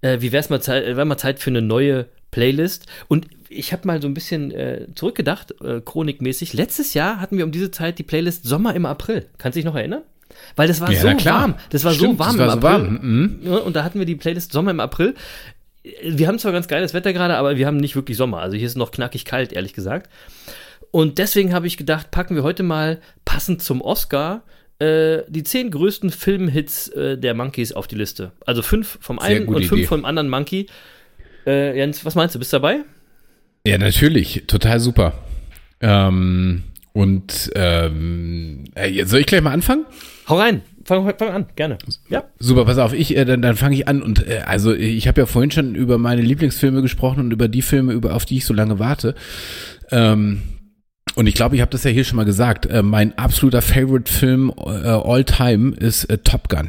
äh, 0.00 0.20
wie 0.20 0.32
wär's 0.32 0.48
mal 0.48 0.60
Zeit, 0.60 0.84
äh, 0.84 0.96
wär 0.96 1.04
mal 1.04 1.18
Zeit 1.18 1.38
für 1.40 1.50
eine 1.50 1.62
neue 1.62 2.06
Playlist? 2.30 2.86
Und 3.08 3.26
ich 3.48 3.72
habe 3.72 3.86
mal 3.86 4.00
so 4.02 4.08
ein 4.08 4.14
bisschen 4.14 4.50
äh, 4.50 4.86
zurückgedacht, 4.94 5.54
äh, 5.62 5.80
chronikmäßig. 5.80 6.52
Letztes 6.52 6.94
Jahr 6.94 7.20
hatten 7.20 7.38
wir 7.38 7.44
um 7.44 7.52
diese 7.52 7.70
Zeit 7.70 7.98
die 7.98 8.02
Playlist 8.02 8.44
Sommer 8.44 8.74
im 8.74 8.84
April. 8.86 9.26
Kannst 9.38 9.56
du 9.56 9.60
dich 9.60 9.64
noch 9.66 9.74
erinnern? 9.76 10.02
Weil 10.56 10.68
das 10.68 10.80
war 10.80 10.90
Ja, 10.92 11.00
so 11.00 11.24
warm. 11.24 11.54
Das 11.70 11.84
war 11.84 11.92
Stimmt, 11.92 12.12
so 12.14 12.18
warm 12.18 12.38
war 12.38 12.52
im 12.54 12.60
so 12.60 12.66
April. 12.68 12.86
warm. 12.86 12.98
Mhm. 13.02 13.38
Ja, 13.42 13.56
und 13.56 13.74
da 13.74 13.84
hatten 13.84 13.98
wir 13.98 14.06
die 14.06 14.16
Playlist 14.16 14.52
Sommer 14.52 14.70
im 14.70 14.80
April. 14.80 15.14
Wir 16.02 16.28
haben 16.28 16.38
zwar 16.38 16.52
ganz 16.52 16.68
geiles 16.68 16.92
Wetter 16.92 17.12
gerade, 17.12 17.36
aber 17.36 17.56
wir 17.56 17.66
haben 17.66 17.78
nicht 17.78 17.96
wirklich 17.96 18.16
Sommer. 18.16 18.40
Also 18.40 18.56
hier 18.56 18.66
ist 18.66 18.76
noch 18.76 18.90
knackig 18.90 19.24
kalt, 19.24 19.52
ehrlich 19.52 19.72
gesagt. 19.72 20.10
Und 20.90 21.18
deswegen 21.18 21.54
habe 21.54 21.66
ich 21.66 21.76
gedacht, 21.76 22.10
packen 22.10 22.34
wir 22.34 22.42
heute 22.42 22.62
mal 22.62 23.00
passend 23.24 23.62
zum 23.62 23.80
Oscar 23.80 24.42
äh, 24.78 25.22
die 25.28 25.42
zehn 25.44 25.70
größten 25.70 26.10
Filmhits 26.10 26.88
äh, 26.88 27.16
der 27.18 27.34
Monkeys 27.34 27.72
auf 27.72 27.86
die 27.88 27.96
Liste. 27.96 28.32
Also 28.46 28.62
fünf 28.62 28.98
vom 29.00 29.18
einen 29.18 29.46
und 29.48 29.64
fünf 29.64 29.72
Idee. 29.80 29.86
vom 29.86 30.04
anderen 30.04 30.28
Monkey. 30.28 30.66
Äh, 31.48 31.78
Jens, 31.78 32.04
was 32.04 32.14
meinst 32.14 32.34
du? 32.34 32.38
Bist 32.38 32.52
du 32.52 32.56
dabei? 32.56 32.80
Ja, 33.66 33.78
natürlich. 33.78 34.44
Total 34.46 34.80
super. 34.80 35.14
Ähm, 35.80 36.64
und 36.92 37.50
ähm, 37.54 38.64
äh, 38.74 39.04
soll 39.04 39.20
ich 39.20 39.26
gleich 39.26 39.40
mal 39.40 39.52
anfangen? 39.52 39.86
Hau 40.28 40.38
rein. 40.38 40.62
Fang, 40.84 41.12
fang 41.18 41.28
an, 41.28 41.46
gerne. 41.54 41.78
Ja. 42.08 42.24
Super, 42.38 42.64
pass 42.64 42.78
auf, 42.78 42.94
ich, 42.94 43.14
äh, 43.16 43.24
dann, 43.24 43.42
dann 43.42 43.56
fange 43.56 43.74
ich 43.74 43.88
an 43.88 44.00
und 44.00 44.26
äh, 44.26 44.40
also 44.46 44.72
ich 44.72 45.06
habe 45.06 45.20
ja 45.20 45.26
vorhin 45.26 45.50
schon 45.50 45.74
über 45.74 45.98
meine 45.98 46.22
Lieblingsfilme 46.22 46.80
gesprochen 46.80 47.20
und 47.20 47.30
über 47.30 47.46
die 47.46 47.60
Filme, 47.60 47.92
über 47.92 48.14
auf 48.14 48.24
die 48.24 48.38
ich 48.38 48.46
so 48.46 48.54
lange 48.54 48.78
warte. 48.78 49.14
Ähm, 49.90 50.42
und 51.14 51.26
ich 51.26 51.34
glaube, 51.34 51.56
ich 51.56 51.60
habe 51.60 51.70
das 51.70 51.84
ja 51.84 51.90
hier 51.90 52.04
schon 52.04 52.16
mal 52.16 52.24
gesagt. 52.24 52.66
Äh, 52.66 52.82
mein 52.82 53.16
absoluter 53.18 53.60
Favorite-Film 53.60 54.52
äh, 54.56 54.88
all 54.88 55.24
time 55.24 55.76
ist 55.76 56.04
äh, 56.04 56.18
Top 56.18 56.48
Gun. 56.48 56.68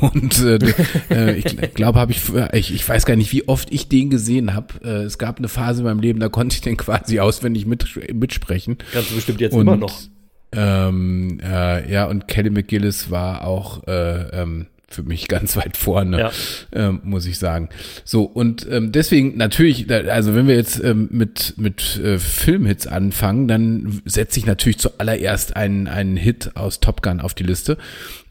Und 0.00 0.42
äh, 0.42 0.58
äh, 1.10 1.36
ich 1.36 1.74
glaube, 1.74 1.98
habe 1.98 2.12
ich, 2.12 2.20
ich, 2.52 2.74
ich 2.74 2.88
weiß 2.88 3.04
gar 3.04 3.16
nicht, 3.16 3.32
wie 3.32 3.46
oft 3.48 3.72
ich 3.72 3.88
den 3.88 4.10
gesehen 4.10 4.54
habe. 4.54 4.74
Äh, 4.82 5.02
es 5.04 5.18
gab 5.18 5.38
eine 5.38 5.48
Phase 5.48 5.80
in 5.80 5.86
meinem 5.86 6.00
Leben, 6.00 6.20
da 6.20 6.28
konnte 6.28 6.54
ich 6.54 6.62
den 6.62 6.76
quasi 6.76 7.20
auswendig 7.20 7.66
mit, 7.66 7.86
mitsprechen. 8.14 8.78
Kannst 8.92 9.10
du 9.10 9.14
bestimmt 9.16 9.40
jetzt 9.40 9.52
Und, 9.52 10.10
Ähm, 10.52 11.40
äh, 11.42 11.92
ja, 11.92 12.06
und 12.06 12.28
Kelly 12.28 12.50
McGillis 12.50 13.10
war 13.10 13.44
auch, 13.46 13.86
äh, 13.86 14.40
ähm, 14.40 14.66
für 14.88 15.02
mich 15.02 15.26
ganz 15.28 15.56
weit 15.56 15.76
vorne, 15.76 16.18
Ja. 16.20 16.30
ähm, 16.72 17.00
muss 17.02 17.26
ich 17.26 17.38
sagen. 17.38 17.68
So, 18.04 18.22
und 18.22 18.66
ähm, 18.70 18.92
deswegen 18.92 19.36
natürlich, 19.36 19.90
also 19.90 20.34
wenn 20.34 20.46
wir 20.46 20.54
jetzt 20.54 20.82
ähm, 20.82 21.08
mit, 21.10 21.54
mit 21.56 21.98
äh, 21.98 22.18
Filmhits 22.18 22.86
anfangen, 22.86 23.48
dann 23.48 24.00
setze 24.04 24.38
ich 24.38 24.46
natürlich 24.46 24.78
zuallererst 24.78 25.56
einen, 25.56 25.88
einen 25.88 26.16
Hit 26.16 26.52
aus 26.54 26.78
Top 26.80 27.02
Gun 27.02 27.20
auf 27.20 27.34
die 27.34 27.42
Liste. 27.42 27.78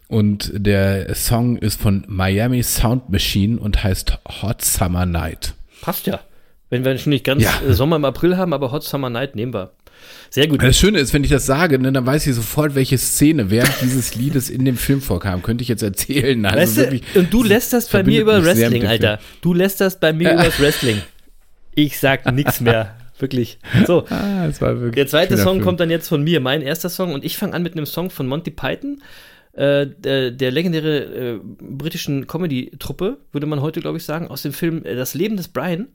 Und 0.07 0.51
der 0.53 1.13
Song 1.15 1.57
ist 1.57 1.81
von 1.81 2.03
Miami 2.07 2.61
Sound 2.63 3.09
Machine 3.09 3.59
und 3.59 3.83
heißt 3.83 4.19
Hot 4.41 4.63
Summer 4.63 5.05
Night. 5.05 5.53
Passt 5.81 6.05
ja. 6.07 6.19
Wenn 6.69 6.83
wir 6.85 6.97
schon 6.97 7.11
nicht 7.11 7.23
ganz 7.25 7.43
Ja. 7.43 7.51
äh, 7.67 7.73
Sommer 7.73 7.95
im 7.95 8.05
April 8.05 8.37
haben, 8.37 8.53
aber 8.53 8.71
Hot 8.71 8.83
Summer 8.83 9.09
Night 9.09 9.35
nehmen 9.35 9.53
wir. 9.53 9.71
Sehr 10.29 10.47
gut. 10.47 10.61
Das 10.61 10.77
Schöne 10.77 10.99
ist, 10.99 11.13
wenn 11.13 11.23
ich 11.23 11.29
das 11.31 11.45
sage, 11.45 11.79
ne, 11.79 11.91
dann 11.91 12.05
weiß 12.05 12.27
ich 12.27 12.35
sofort, 12.35 12.75
welche 12.75 12.97
Szene 12.97 13.49
während 13.49 13.71
dieses 13.81 14.13
Liedes 14.15 14.49
in 14.49 14.65
dem 14.65 14.77
Film 14.77 15.01
vorkam. 15.01 15.41
Könnte 15.41 15.61
ich 15.63 15.67
jetzt 15.69 15.81
erzählen. 15.83 16.45
Also 16.45 16.59
Weißt 16.59 16.77
wirklich, 16.77 17.03
du, 17.13 17.19
und 17.19 17.33
du 17.33 17.43
lässt 17.43 17.73
das 17.73 17.87
bei 17.89 18.03
mir 18.03 18.21
über 18.21 18.43
Wrestling, 18.43 18.85
Alter. 18.85 19.19
Du 19.41 19.53
lässt 19.53 19.81
das 19.81 19.99
bei 19.99 20.13
mir 20.13 20.33
über 20.33 20.43
Wrestling. 20.59 21.01
Ich 21.73 21.99
sag 21.99 22.31
nichts 22.31 22.61
mehr. 22.61 22.95
Wirklich. 23.17 23.59
So. 23.87 24.05
Ah, 24.09 24.47
wirklich 24.59 24.95
Der 24.95 25.07
zweite 25.07 25.37
Song 25.37 25.53
Film. 25.55 25.63
kommt 25.63 25.79
dann 25.79 25.89
jetzt 25.89 26.09
von 26.09 26.21
mir, 26.23 26.39
mein 26.41 26.61
erster 26.61 26.89
Song, 26.89 27.13
und 27.13 27.23
ich 27.23 27.37
fange 27.37 27.53
an 27.53 27.63
mit 27.63 27.73
einem 27.73 27.85
Song 27.85 28.09
von 28.09 28.27
Monty 28.27 28.51
Python, 28.51 29.01
äh, 29.55 29.87
der, 29.87 30.31
der 30.31 30.51
legendäre 30.51 30.99
äh, 30.99 31.39
britischen 31.43 32.27
Comedy-Truppe, 32.27 33.17
würde 33.31 33.47
man 33.47 33.61
heute, 33.61 33.81
glaube 33.81 33.97
ich, 33.97 34.03
sagen, 34.03 34.27
aus 34.27 34.41
dem 34.41 34.53
Film 34.53 34.83
äh, 34.85 34.95
Das 34.95 35.13
Leben 35.13 35.37
des 35.37 35.47
Brian. 35.47 35.87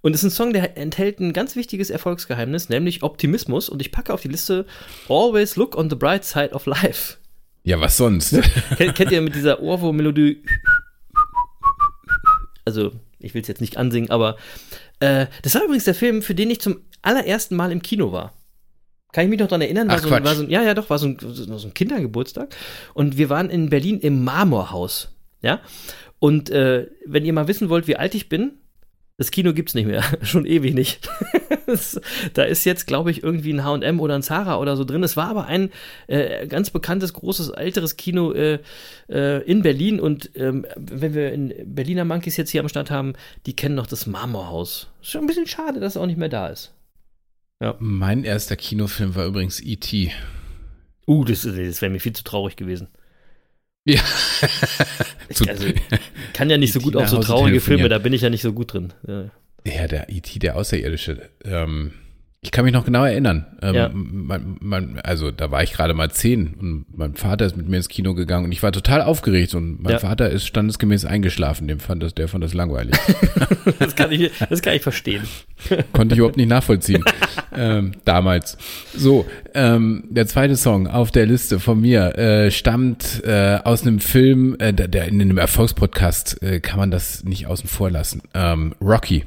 Und 0.00 0.14
es 0.14 0.22
ist 0.22 0.32
ein 0.32 0.36
Song, 0.36 0.52
der 0.52 0.76
enthält 0.76 1.18
ein 1.20 1.32
ganz 1.32 1.56
wichtiges 1.56 1.90
Erfolgsgeheimnis, 1.90 2.68
nämlich 2.68 3.02
Optimismus. 3.02 3.68
Und 3.68 3.80
ich 3.80 3.90
packe 3.90 4.12
auf 4.14 4.20
die 4.20 4.28
Liste 4.28 4.66
Always 5.08 5.56
Look 5.56 5.76
on 5.76 5.90
the 5.90 5.96
Bright 5.96 6.24
Side 6.24 6.50
of 6.50 6.66
Life. 6.66 7.16
Ja, 7.64 7.80
was 7.80 7.96
sonst? 7.96 8.40
Kennt, 8.76 8.94
kennt 8.94 9.12
ihr 9.12 9.20
mit 9.20 9.34
dieser 9.34 9.60
Ohrwurm-Melodie? 9.60 10.42
Also, 12.64 12.92
ich 13.18 13.34
will 13.34 13.42
es 13.42 13.48
jetzt 13.48 13.60
nicht 13.60 13.76
ansingen, 13.76 14.10
aber 14.10 14.36
äh, 15.00 15.26
das 15.42 15.54
war 15.54 15.64
übrigens 15.64 15.84
der 15.84 15.94
Film, 15.94 16.22
für 16.22 16.34
den 16.34 16.50
ich 16.50 16.60
zum 16.60 16.80
allerersten 17.02 17.56
Mal 17.56 17.72
im 17.72 17.82
Kino 17.82 18.12
war. 18.12 18.37
Kann 19.12 19.24
ich 19.24 19.30
mich 19.30 19.38
noch 19.40 19.48
daran 19.48 19.62
erinnern? 19.62 19.88
War 19.88 19.96
Ach, 19.96 20.00
so, 20.02 20.10
ein- 20.12 20.24
war 20.24 20.34
so, 20.34 20.42
ein- 20.42 20.50
ja, 20.50 20.62
ja, 20.62 20.74
doch, 20.74 20.90
war 20.90 20.98
so 20.98 21.06
ein, 21.06 21.16
so 21.20 21.32
so 21.32 21.66
ein 21.68 21.74
Kindergeburtstag. 21.74 22.54
Und 22.94 23.16
wir 23.16 23.30
waren 23.30 23.48
in 23.50 23.70
Berlin 23.70 24.00
im 24.00 24.22
Marmorhaus. 24.24 25.08
Ja. 25.40 25.60
Und 26.18 26.50
äh, 26.50 26.88
wenn 27.06 27.24
ihr 27.24 27.32
mal 27.32 27.48
wissen 27.48 27.68
wollt, 27.68 27.86
wie 27.86 27.96
alt 27.96 28.14
ich 28.14 28.28
bin, 28.28 28.52
das 29.16 29.30
Kino 29.30 29.52
gibt's 29.52 29.74
nicht 29.74 29.86
mehr. 29.86 30.02
Schon 30.22 30.46
ewig 30.46 30.74
nicht. 30.74 31.08
Das- 31.66 32.00
da 32.32 32.44
ist 32.44 32.64
jetzt, 32.64 32.86
glaube 32.86 33.10
ich, 33.10 33.22
irgendwie 33.22 33.52
ein 33.52 33.62
HM 33.62 34.00
oder 34.00 34.14
ein 34.14 34.22
Zara 34.22 34.56
oder 34.58 34.74
so 34.74 34.84
drin. 34.86 35.02
Es 35.02 35.18
war 35.18 35.28
aber 35.28 35.44
ein 35.44 35.68
äh, 36.06 36.46
ganz 36.46 36.70
bekanntes, 36.70 37.12
großes, 37.12 37.50
älteres 37.50 37.98
Kino 37.98 38.32
äh, 38.32 38.60
äh, 39.10 39.42
in 39.44 39.60
Berlin. 39.60 40.00
Und 40.00 40.30
ähm, 40.34 40.64
wenn 40.76 41.12
wir 41.12 41.30
in 41.30 41.52
Berliner 41.66 42.06
Monkeys 42.06 42.38
jetzt 42.38 42.48
hier 42.48 42.62
am 42.62 42.70
Start 42.70 42.90
haben, 42.90 43.12
die 43.44 43.54
kennen 43.54 43.74
noch 43.74 43.86
das 43.86 44.06
Marmorhaus. 44.06 44.88
Ist 45.02 45.10
schon 45.10 45.20
ein 45.24 45.26
bisschen 45.26 45.46
schade, 45.46 45.78
dass 45.78 45.92
es 45.92 45.96
auch 46.00 46.06
nicht 46.06 46.16
mehr 46.18 46.30
da 46.30 46.46
ist. 46.48 46.72
Mein 47.78 48.24
erster 48.24 48.56
Kinofilm 48.56 49.14
war 49.14 49.26
übrigens 49.26 49.60
E 49.60 49.72
E.T. 49.72 50.12
Uh, 51.06 51.24
das, 51.24 51.42
das 51.42 51.82
wäre 51.82 51.90
mir 51.90 52.00
viel 52.00 52.12
zu 52.12 52.24
traurig 52.24 52.56
gewesen. 52.56 52.88
Ja. 53.84 54.00
Ich, 55.30 55.46
also, 55.46 55.66
kann 56.32 56.48
ja 56.48 56.56
nicht 56.56 56.72
so 56.72 56.78
E.T. 56.78 56.84
gut 56.84 56.96
auf 56.96 57.08
so 57.08 57.18
traurige 57.18 57.60
Filme, 57.60 57.90
da 57.90 57.98
bin 57.98 58.14
ich 58.14 58.22
ja 58.22 58.30
nicht 58.30 58.40
so 58.40 58.54
gut 58.54 58.72
drin. 58.72 58.94
Ja. 59.06 59.30
Ja, 59.66 59.86
der 59.86 60.08
E.T., 60.08 60.38
der 60.38 60.56
Außerirdische. 60.56 61.28
Ähm, 61.44 61.92
ich 62.40 62.52
kann 62.52 62.64
mich 62.64 62.72
noch 62.72 62.84
genau 62.84 63.04
erinnern. 63.04 63.46
Ähm, 63.62 63.74
Ja. 63.74 63.90
mein, 63.92 64.56
mein, 64.60 65.00
also 65.00 65.32
da 65.32 65.50
war 65.50 65.64
ich 65.64 65.72
gerade 65.72 65.92
mal 65.92 66.08
zehn 66.10 66.54
und 66.54 66.84
mein 66.96 67.14
Vater 67.16 67.44
ist 67.46 67.56
mit 67.56 67.68
mir 67.68 67.78
ins 67.78 67.88
Kino 67.88 68.14
gegangen 68.14 68.44
und 68.44 68.52
ich 68.52 68.62
war 68.62 68.70
total 68.70 69.02
aufgeregt 69.02 69.54
und 69.56 69.82
mein 69.82 69.94
Ja. 69.94 69.98
Vater 69.98 70.30
ist 70.30 70.46
standesgemäß 70.46 71.04
eingeschlafen. 71.04 71.66
Dem 71.66 71.80
fand 71.80 72.00
das, 72.02 72.14
der 72.14 72.28
fand 72.28 72.44
das 72.44 72.54
langweilig. 72.54 72.94
Das, 73.80 73.94
kann 73.96 74.10
ich, 74.12 74.30
das 74.48 74.62
kann 74.62 74.74
ich 74.74 74.82
verstehen. 74.82 75.22
Konnte 75.92 76.14
ich 76.14 76.18
überhaupt 76.18 76.36
nicht 76.36 76.48
nachvollziehen. 76.48 77.04
ähm, 77.56 77.92
damals. 78.04 78.56
So, 78.94 79.26
ähm, 79.54 80.04
der 80.10 80.26
zweite 80.26 80.56
Song 80.56 80.86
auf 80.86 81.10
der 81.10 81.26
Liste 81.26 81.58
von 81.60 81.80
mir 81.80 82.16
äh, 82.16 82.50
stammt 82.50 83.22
äh, 83.24 83.58
aus 83.64 83.82
einem 83.82 83.98
Film, 84.00 84.56
äh, 84.58 84.72
der, 84.72 84.88
der 84.88 85.06
in 85.08 85.20
einem 85.20 85.38
Erfolgspodcast 85.38 86.42
äh, 86.42 86.60
kann 86.60 86.78
man 86.78 86.90
das 86.90 87.24
nicht 87.24 87.46
außen 87.46 87.68
vor 87.68 87.90
lassen. 87.90 88.22
Ähm, 88.34 88.74
Rocky. 88.80 89.24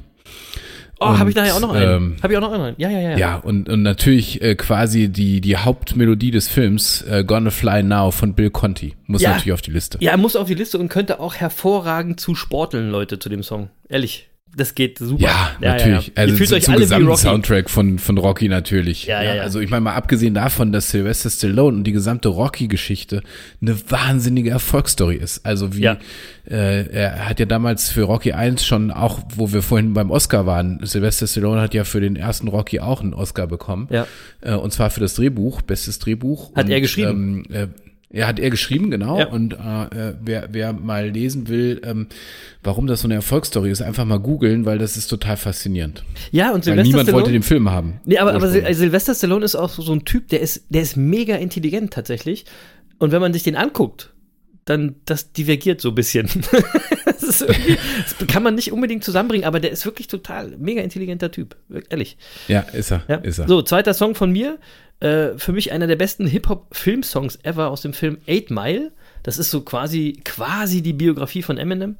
Oh, 1.04 1.18
habe 1.18 1.30
ich 1.32 1.36
nachher 1.36 1.56
auch 1.56 1.60
noch 1.60 1.74
einen. 1.74 1.96
ähm, 2.14 2.16
habe 2.22 2.32
ich 2.34 2.38
auch 2.38 2.42
noch 2.42 2.52
einen. 2.52 2.76
Ja, 2.78 2.90
ja, 2.90 3.00
ja. 3.00 3.18
Ja, 3.18 3.36
und, 3.38 3.68
und 3.70 3.82
natürlich 3.82 4.42
äh, 4.42 4.56
quasi 4.56 5.10
die, 5.10 5.42
die 5.42 5.58
Hauptmelodie 5.58 6.32
des 6.32 6.48
Films, 6.48 7.02
äh, 7.04 7.24
Gonna 7.26 7.50
Fly 7.50 7.84
Now 7.84 8.12
von 8.12 8.34
Bill 8.36 8.50
Conti, 8.52 8.94
muss 9.08 9.22
Ja. 9.22 9.32
natürlich 9.32 9.54
auf 9.54 9.62
die 9.62 9.72
Liste. 9.72 9.98
Ja, 10.02 10.12
er 10.12 10.18
muss 10.18 10.36
auf 10.36 10.48
die 10.48 10.54
Liste 10.54 10.78
und 10.78 10.90
könnte 10.90 11.20
auch 11.20 11.36
hervorragend 11.36 12.20
zu 12.20 12.36
sporteln, 12.36 12.90
Leute, 12.92 13.20
zu 13.20 13.30
dem 13.30 13.44
Song. 13.44 13.70
Ehrlich. 13.90 14.30
Das 14.56 14.76
geht 14.76 14.98
super. 15.00 15.24
Ja, 15.24 15.52
natürlich. 15.62 16.10
Ihr 16.10 16.18
Also 16.18 16.36
fühlt 16.36 16.52
euch 16.52 16.64
zum 16.64 16.76
gesamten. 16.76 17.16
Soundtrack 17.16 17.70
von, 17.70 18.00
von 18.00 18.18
Rocky 18.18 18.50
natürlich. 18.50 19.06
Ja, 19.06 19.24
ja, 19.24 19.36
ja. 19.36 19.42
Also 19.44 19.60
ich 19.62 19.70
meine 19.70 19.82
mal 19.82 19.94
abgesehen 19.94 20.34
davon, 20.34 20.74
dass 20.74 20.90
Sylvester 20.92 21.30
Stallone 21.30 21.78
und 21.78 21.84
die 21.86 21.94
gesamte 21.94 22.28
Rocky-Geschichte 22.28 23.24
eine 23.62 23.78
wahnsinnige 23.90 24.50
Erfolgsstory 24.50 25.16
ist. 25.16 25.46
Also 25.46 25.76
wie 25.76 25.82
Ja. 25.84 25.98
äh, 26.50 26.86
er 26.92 27.30
hat 27.30 27.40
ja 27.40 27.46
damals 27.46 27.90
für 27.90 28.04
Rocky 28.04 28.34
1 28.34 28.66
schon 28.66 28.92
auch, 28.92 29.20
wo 29.36 29.54
wir 29.54 29.62
vorhin 29.62 29.94
beim 29.94 30.12
Oscar 30.12 30.46
waren, 30.46 30.80
Sylvester 30.84 31.28
Stallone 31.28 31.62
hat 31.62 31.74
ja 31.74 31.86
für 31.86 32.02
den 32.02 32.18
ersten 32.18 32.50
Rocky 32.50 32.82
auch 32.82 33.02
einen 33.02 33.14
Oscar 33.14 33.48
bekommen. 33.48 33.88
Ja. 33.90 34.06
Äh, 34.42 34.56
und 34.56 34.74
zwar 34.74 34.90
für 34.90 35.00
das 35.00 35.14
Drehbuch, 35.14 35.62
bestes 35.62 36.00
Drehbuch. 36.00 36.54
Hat 36.56 36.66
und, 36.66 36.72
er 36.72 36.82
geschrieben? 36.82 37.46
Ähm, 37.50 37.56
äh, 37.56 37.68
er 38.14 38.28
hat 38.28 38.40
er 38.40 38.50
geschrieben, 38.50 38.92
genau. 38.92 39.20
Ja. 39.20 39.28
Und 39.28 39.54
äh, 39.54 40.10
äh, 40.10 40.14
wer, 40.22 40.50
wer 40.52 40.74
mal 40.74 41.10
lesen 41.10 41.48
will, 41.48 41.82
ähm, 41.84 42.08
warum 42.64 42.88
das 42.88 43.02
so 43.02 43.08
eine 43.08 43.16
Erfolgsstory 43.16 43.72
ist, 43.72 43.82
einfach 43.82 44.06
mal 44.06 44.20
googeln, 44.20 44.66
weil 44.66 44.78
das 44.78 44.98
ist 44.98 45.08
total 45.08 45.38
faszinierend. 45.38 46.04
Ja, 46.32 46.48
und 46.52 46.58
Weil 46.58 46.62
Sylvester 46.64 46.84
niemand 46.84 47.04
Stallone. 47.04 47.14
wollte 47.24 47.32
den 47.32 47.44
Film 47.44 47.70
haben. 47.72 48.02
Nee, 48.06 48.18
aber, 48.18 48.34
aber 48.34 48.48
Sil-. 48.52 48.68
Sylvester 48.74 49.16
Stallone 49.16 49.46
ist 49.46 49.56
auch 49.56 49.70
so 49.70 49.92
ein 49.94 50.04
Typ, 50.06 50.28
der 50.30 50.42
ist, 50.42 50.66
der 50.70 50.82
ist 50.82 50.98
mega 50.98 51.36
intelligent 51.36 51.94
tatsächlich. 51.94 52.46
Und 53.00 53.12
wenn 53.12 53.22
man 53.22 53.34
sich 53.34 53.44
den 53.44 53.56
anguckt, 53.56 54.14
dann 54.66 54.96
das 55.06 55.32
divergiert 55.34 55.82
so 55.82 55.90
ein 55.90 55.96
bisschen. 55.96 56.28
das, 57.06 57.40
das 57.40 58.28
kann 58.28 58.44
man 58.44 58.56
nicht 58.56 58.72
unbedingt 58.72 59.04
zusammenbringen, 59.04 59.46
aber 59.46 59.60
der 59.60 59.72
ist 59.72 59.86
wirklich 59.86 60.08
total 60.08 60.56
mega 60.60 60.82
intelligenter 60.82 61.32
Typ. 61.32 61.56
Ehrlich. 61.90 62.18
ja, 62.48 62.60
ist 62.60 62.92
er, 62.92 63.04
Ja. 63.08 63.16
ist 63.16 63.40
er. 63.40 63.48
So, 63.48 63.62
zweiter 63.64 63.94
Song 63.94 64.14
von 64.16 64.32
mir. 64.32 64.60
Äh, 65.02 65.38
für 65.38 65.52
mich 65.52 65.72
einer 65.72 65.88
der 65.88 65.96
besten 65.96 66.28
Hip-Hop-Film-Songs 66.28 67.40
ever 67.44 67.70
aus 67.70 67.82
dem 67.82 67.94
Film 67.94 68.20
Eight 68.28 68.52
Mile. 68.52 68.92
Das 69.24 69.38
ist 69.38 69.52
so 69.52 69.62
quasi, 69.62 70.22
quasi 70.24 70.82
die 70.82 70.94
Biografie 70.94 71.42
von 71.42 71.58
Eminem. 71.58 71.98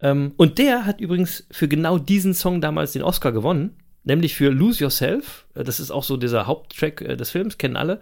Ähm, 0.00 0.32
und 0.36 0.58
der 0.58 0.86
hat 0.86 1.00
übrigens 1.00 1.46
für 1.50 1.68
genau 1.68 1.98
diesen 1.98 2.34
Song 2.34 2.60
damals 2.60 2.92
den 2.92 3.02
Oscar 3.02 3.32
gewonnen, 3.32 3.76
nämlich 4.04 4.34
für 4.34 4.50
Lose 4.50 4.82
Yourself. 4.84 5.46
Äh, 5.54 5.64
Das 5.64 5.80
ist 5.80 5.90
auch 5.90 6.04
so 6.04 6.16
dieser 6.16 6.46
Haupttrack 6.46 7.02
äh, 7.02 7.16
des 7.16 7.30
Films, 7.30 7.58
kennen 7.58 7.76
alle. 7.76 8.00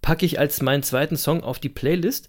Packe 0.00 0.26
ich 0.26 0.38
als 0.38 0.62
meinen 0.62 0.82
zweiten 0.82 1.16
Song 1.16 1.42
auf 1.42 1.58
die 1.58 1.68
Playlist. 1.68 2.28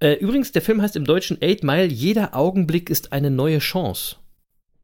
Äh, 0.00 0.14
übrigens, 0.14 0.52
der 0.52 0.62
Film 0.62 0.82
heißt 0.82 0.96
im 0.96 1.04
Deutschen 1.04 1.40
Eight 1.42 1.62
Mile, 1.62 1.86
jeder 1.86 2.34
Augenblick 2.36 2.90
ist 2.90 3.12
eine 3.12 3.30
neue 3.30 3.58
Chance. 3.58 4.16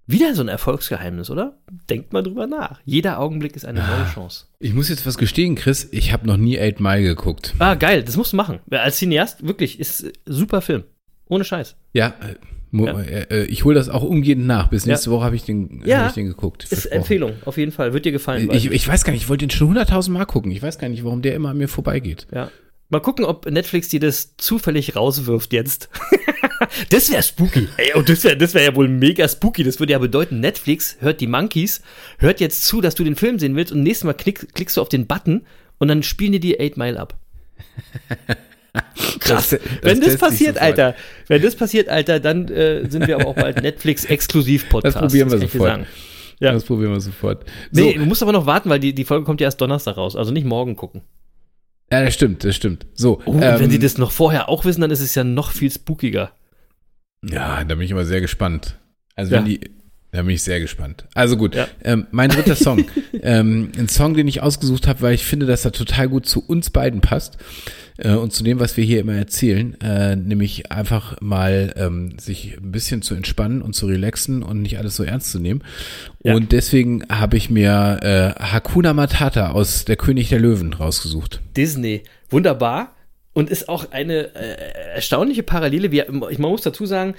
Wieder 0.07 0.35
so 0.35 0.43
ein 0.43 0.49
Erfolgsgeheimnis, 0.49 1.31
oder? 1.31 1.57
Denkt 1.89 2.13
mal 2.13 2.23
drüber 2.23 2.47
nach. 2.47 2.79
Jeder 2.85 3.19
Augenblick 3.21 3.57
ist 3.57 3.65
eine 3.65 3.81
neue 3.81 4.07
Chance. 4.13 4.47
Ich 4.59 4.75
muss 4.75 4.91
jetzt 4.91 5.07
was 5.07 5.17
gestehen, 5.17 5.55
Chris, 5.55 5.89
ich 5.93 6.13
habe 6.13 6.27
noch 6.27 6.37
nie 6.37 6.59
Eight 6.59 6.79
Mile 6.79 7.03
geguckt. 7.03 7.55
Ah, 7.59 7.75
geil, 7.75 8.03
das 8.03 8.17
musst 8.19 8.33
du 8.33 8.37
machen. 8.37 8.59
Als 8.71 8.99
Cineast, 8.99 9.47
wirklich, 9.47 9.81
ist 9.81 10.13
super 10.27 10.61
Film. 10.61 10.85
Ohne 11.29 11.45
Scheiß. 11.45 11.77
Ja, 11.95 12.09
äh, 12.21 12.35
Ja. 12.77 13.01
äh, 13.01 13.27
äh, 13.31 13.45
ich 13.47 13.65
hole 13.65 13.75
das 13.75 13.89
auch 13.89 14.03
umgehend 14.03 14.47
nach. 14.47 14.69
Bis 14.69 14.85
nächste 14.85 15.11
Woche 15.11 15.25
habe 15.25 15.37
ich, 15.37 15.45
den, 15.45 15.83
Ja. 15.87 16.01
hab 16.01 16.09
ich 16.09 16.15
den 16.15 16.27
geguckt. 16.27 16.65
Ist. 16.71 16.85
Empfehlung, 16.87 17.33
auf 17.47 17.57
jeden 17.57 17.73
Fall. 17.73 17.95
Wird 17.95 18.05
dir 18.05 18.13
gefallen. 18.13 18.51
Ich, 18.53 18.71
ich 18.71 18.87
weiß 18.87 19.05
gar 19.05 19.13
nicht, 19.15 19.23
ich 19.23 19.29
wollte 19.31 19.47
den 19.47 19.51
schon 19.51 19.69
hunderttausend 19.69 20.13
Mal 20.19 20.27
gucken. 20.27 20.51
Ich 20.51 20.61
weiß 20.61 20.79
gar 20.79 20.89
nicht, 20.91 21.03
warum 21.05 21.23
der 21.23 21.35
immer 21.35 21.51
an 21.51 21.57
mir 21.57 21.69
vorbeigeht. 21.69 22.27
ja. 22.31 22.51
Mal 22.95 23.01
gucken, 23.01 23.25
ob 23.25 23.51
Netflix 23.51 23.89
dir 23.89 23.99
das 23.99 24.37
zufällig 24.37 24.95
rauswirft 24.95 25.53
jetzt. 25.53 25.89
das 26.91 27.11
wäre 27.11 27.25
spooky. 27.25 27.67
Ey, 27.77 27.93
und 27.95 28.09
das 28.09 28.23
wäre 28.23 28.37
das 28.37 28.55
wär 28.55 28.63
ja 28.63 28.77
wohl 28.77 28.87
mega 28.87 29.27
spooky. 29.27 29.65
Das 29.65 29.81
würde 29.81 29.95
ja 29.95 29.99
bedeuten, 29.99 30.39
Netflix 30.39 30.97
hört 31.01 31.21
die 31.21 31.27
Monkeys, 31.27 31.83
hört 32.19 32.39
jetzt 32.39 32.65
zu, 32.65 32.81
dass 32.81 32.95
du 32.95 33.03
den 33.03 33.17
Film 33.17 33.41
sehen 33.41 33.57
willst 33.57 33.73
und 33.73 33.83
nächstes 33.83 34.05
Mal 34.05 34.13
klick, 34.13 34.55
klickst 34.55 34.77
du 34.77 34.81
auf 34.81 34.89
den 34.89 35.09
Button 35.09 35.45
und 35.79 35.89
dann 35.89 36.05
spielen 36.05 36.31
die 36.31 36.39
dir 36.39 36.59
8 36.61 36.77
Mile 36.77 37.01
ab. 37.01 37.15
Krass. 39.19 39.49
Das- 39.49 39.51
das 39.51 39.61
wenn 39.83 40.01
das 40.01 40.17
passiert. 40.17 40.59
Alter, 40.59 40.95
wenn 41.27 41.43
das 41.43 41.57
passiert, 41.57 41.89
Alter, 41.89 42.21
dann 42.21 42.47
äh, 42.47 42.89
sind 42.89 43.09
wir 43.09 43.17
aber 43.17 43.27
auch 43.27 43.35
bald 43.35 43.61
Netflix-Exklusiv-Podcast. 43.61 44.95
Das 44.95 45.03
probieren 45.03 45.33
wir 45.33 45.39
dir 45.41 45.49
sofort. 45.49 45.85
Ja. 46.39 46.53
Das 46.53 46.63
probieren 46.63 46.93
wir 46.93 47.01
sofort. 47.01 47.45
Nee, 47.73 47.95
du 47.95 48.07
musst 48.07 48.23
aber 48.23 48.31
noch 48.31 48.47
warten, 48.47 48.71
weil 48.71 48.79
die, 48.79 48.95
die 48.95 49.05
Folge 49.05 49.25
kommt 49.25 49.41
ja 49.41 49.47
erst 49.49 49.61
Donnerstag 49.61 49.97
raus. 49.97 50.15
Also 50.15 50.31
nicht 50.31 50.47
morgen 50.47 50.77
gucken. 50.77 51.03
Ja, 51.93 52.03
das 52.05 52.15
stimmt, 52.15 52.45
das 52.45 52.57
stimmt. 52.57 52.87
So. 52.95 53.21
Oh, 53.27 53.33
und 53.33 53.43
ähm, 53.43 53.61
wenn 53.61 53.71
sie 53.71 53.79
das 53.79 53.99
noch 53.99 54.11
vorher 54.11 54.49
auch 54.49 54.65
wissen, 54.65 54.81
dann 54.81 54.91
ist 54.91 55.01
es 55.01 55.15
ja 55.15 55.23
noch 55.25 55.51
viel 55.53 55.71
spookiger. 55.71 56.33
Ja, 57.25 57.65
da 57.65 57.75
bin 57.75 57.83
ich 57.85 57.91
immer 57.91 58.05
sehr 58.05 58.21
gespannt. 58.21 58.79
Also 59.15 59.33
Ja. 59.35 59.39
wenn 59.39 59.47
die, 59.47 59.61
Da 60.15 60.23
bin 60.23 60.31
ich 60.31 60.45
sehr 60.45 60.61
gespannt. 60.61 61.07
Also 61.15 61.37
gut, 61.37 61.57
Ja. 61.57 61.67
ähm, 61.83 62.07
mein 62.13 62.31
dritter 62.31 62.55
Song. 62.55 62.85
ähm, 63.23 63.73
ein 63.77 63.89
Song, 63.89 64.15
den 64.15 64.29
ich 64.29 64.43
ausgesucht 64.43 64.87
habe, 64.87 65.01
weil 65.03 65.15
ich 65.15 65.25
finde, 65.25 65.45
dass 65.47 65.65
er 65.65 65.73
total 65.73 66.09
gut 66.09 66.25
zu 66.27 66.41
uns 66.47 66.71
beiden 66.71 67.01
passt 67.01 67.37
äh, 67.99 68.13
und 68.13 68.33
zu 68.33 68.45
dem, 68.45 68.61
was 68.61 68.77
wir 68.77 68.85
hier 68.85 69.01
immer 69.01 69.15
erzählen. 69.15 69.77
Äh, 69.81 70.15
nämlich 70.15 70.71
einfach 70.71 71.21
mal 71.21 71.75
ähm, 71.77 72.17
sich 72.21 72.57
ein 72.59 72.71
bisschen 72.71 73.03
zu 73.03 73.17
entspannen 73.17 73.61
und 73.61 73.75
zu 73.75 73.87
relaxen 73.87 74.45
und 74.45 74.63
nicht 74.63 74.79
alles 74.79 74.95
so 74.95 75.03
ernst 75.03 75.33
zu 75.33 75.41
nehmen. 75.41 75.65
Ja. 76.23 76.35
Und 76.37 76.53
deswegen 76.53 77.03
habe 77.11 77.37
ich 77.37 77.51
mir 77.51 77.99
äh, 78.39 78.41
Hakuna 78.41 78.95
Matata 78.95 79.51
aus 79.51 79.85
Der 79.85 79.97
König 79.97 80.29
der 80.29 80.39
Löwen 80.39 80.75
rausgesucht. 80.75 81.41
Disney. 81.57 82.05
Wunderbar. 82.31 82.95
Und 83.33 83.51
ist 83.51 83.69
auch 83.69 83.91
eine 83.91 84.33
äh, 84.37 84.95
erstaunliche 84.95 85.43
Parallele. 85.43 85.89
Ich, 85.89 86.39
man 86.39 86.51
muss 86.53 86.63
dazu 86.63 86.87
sagen, 86.87 87.15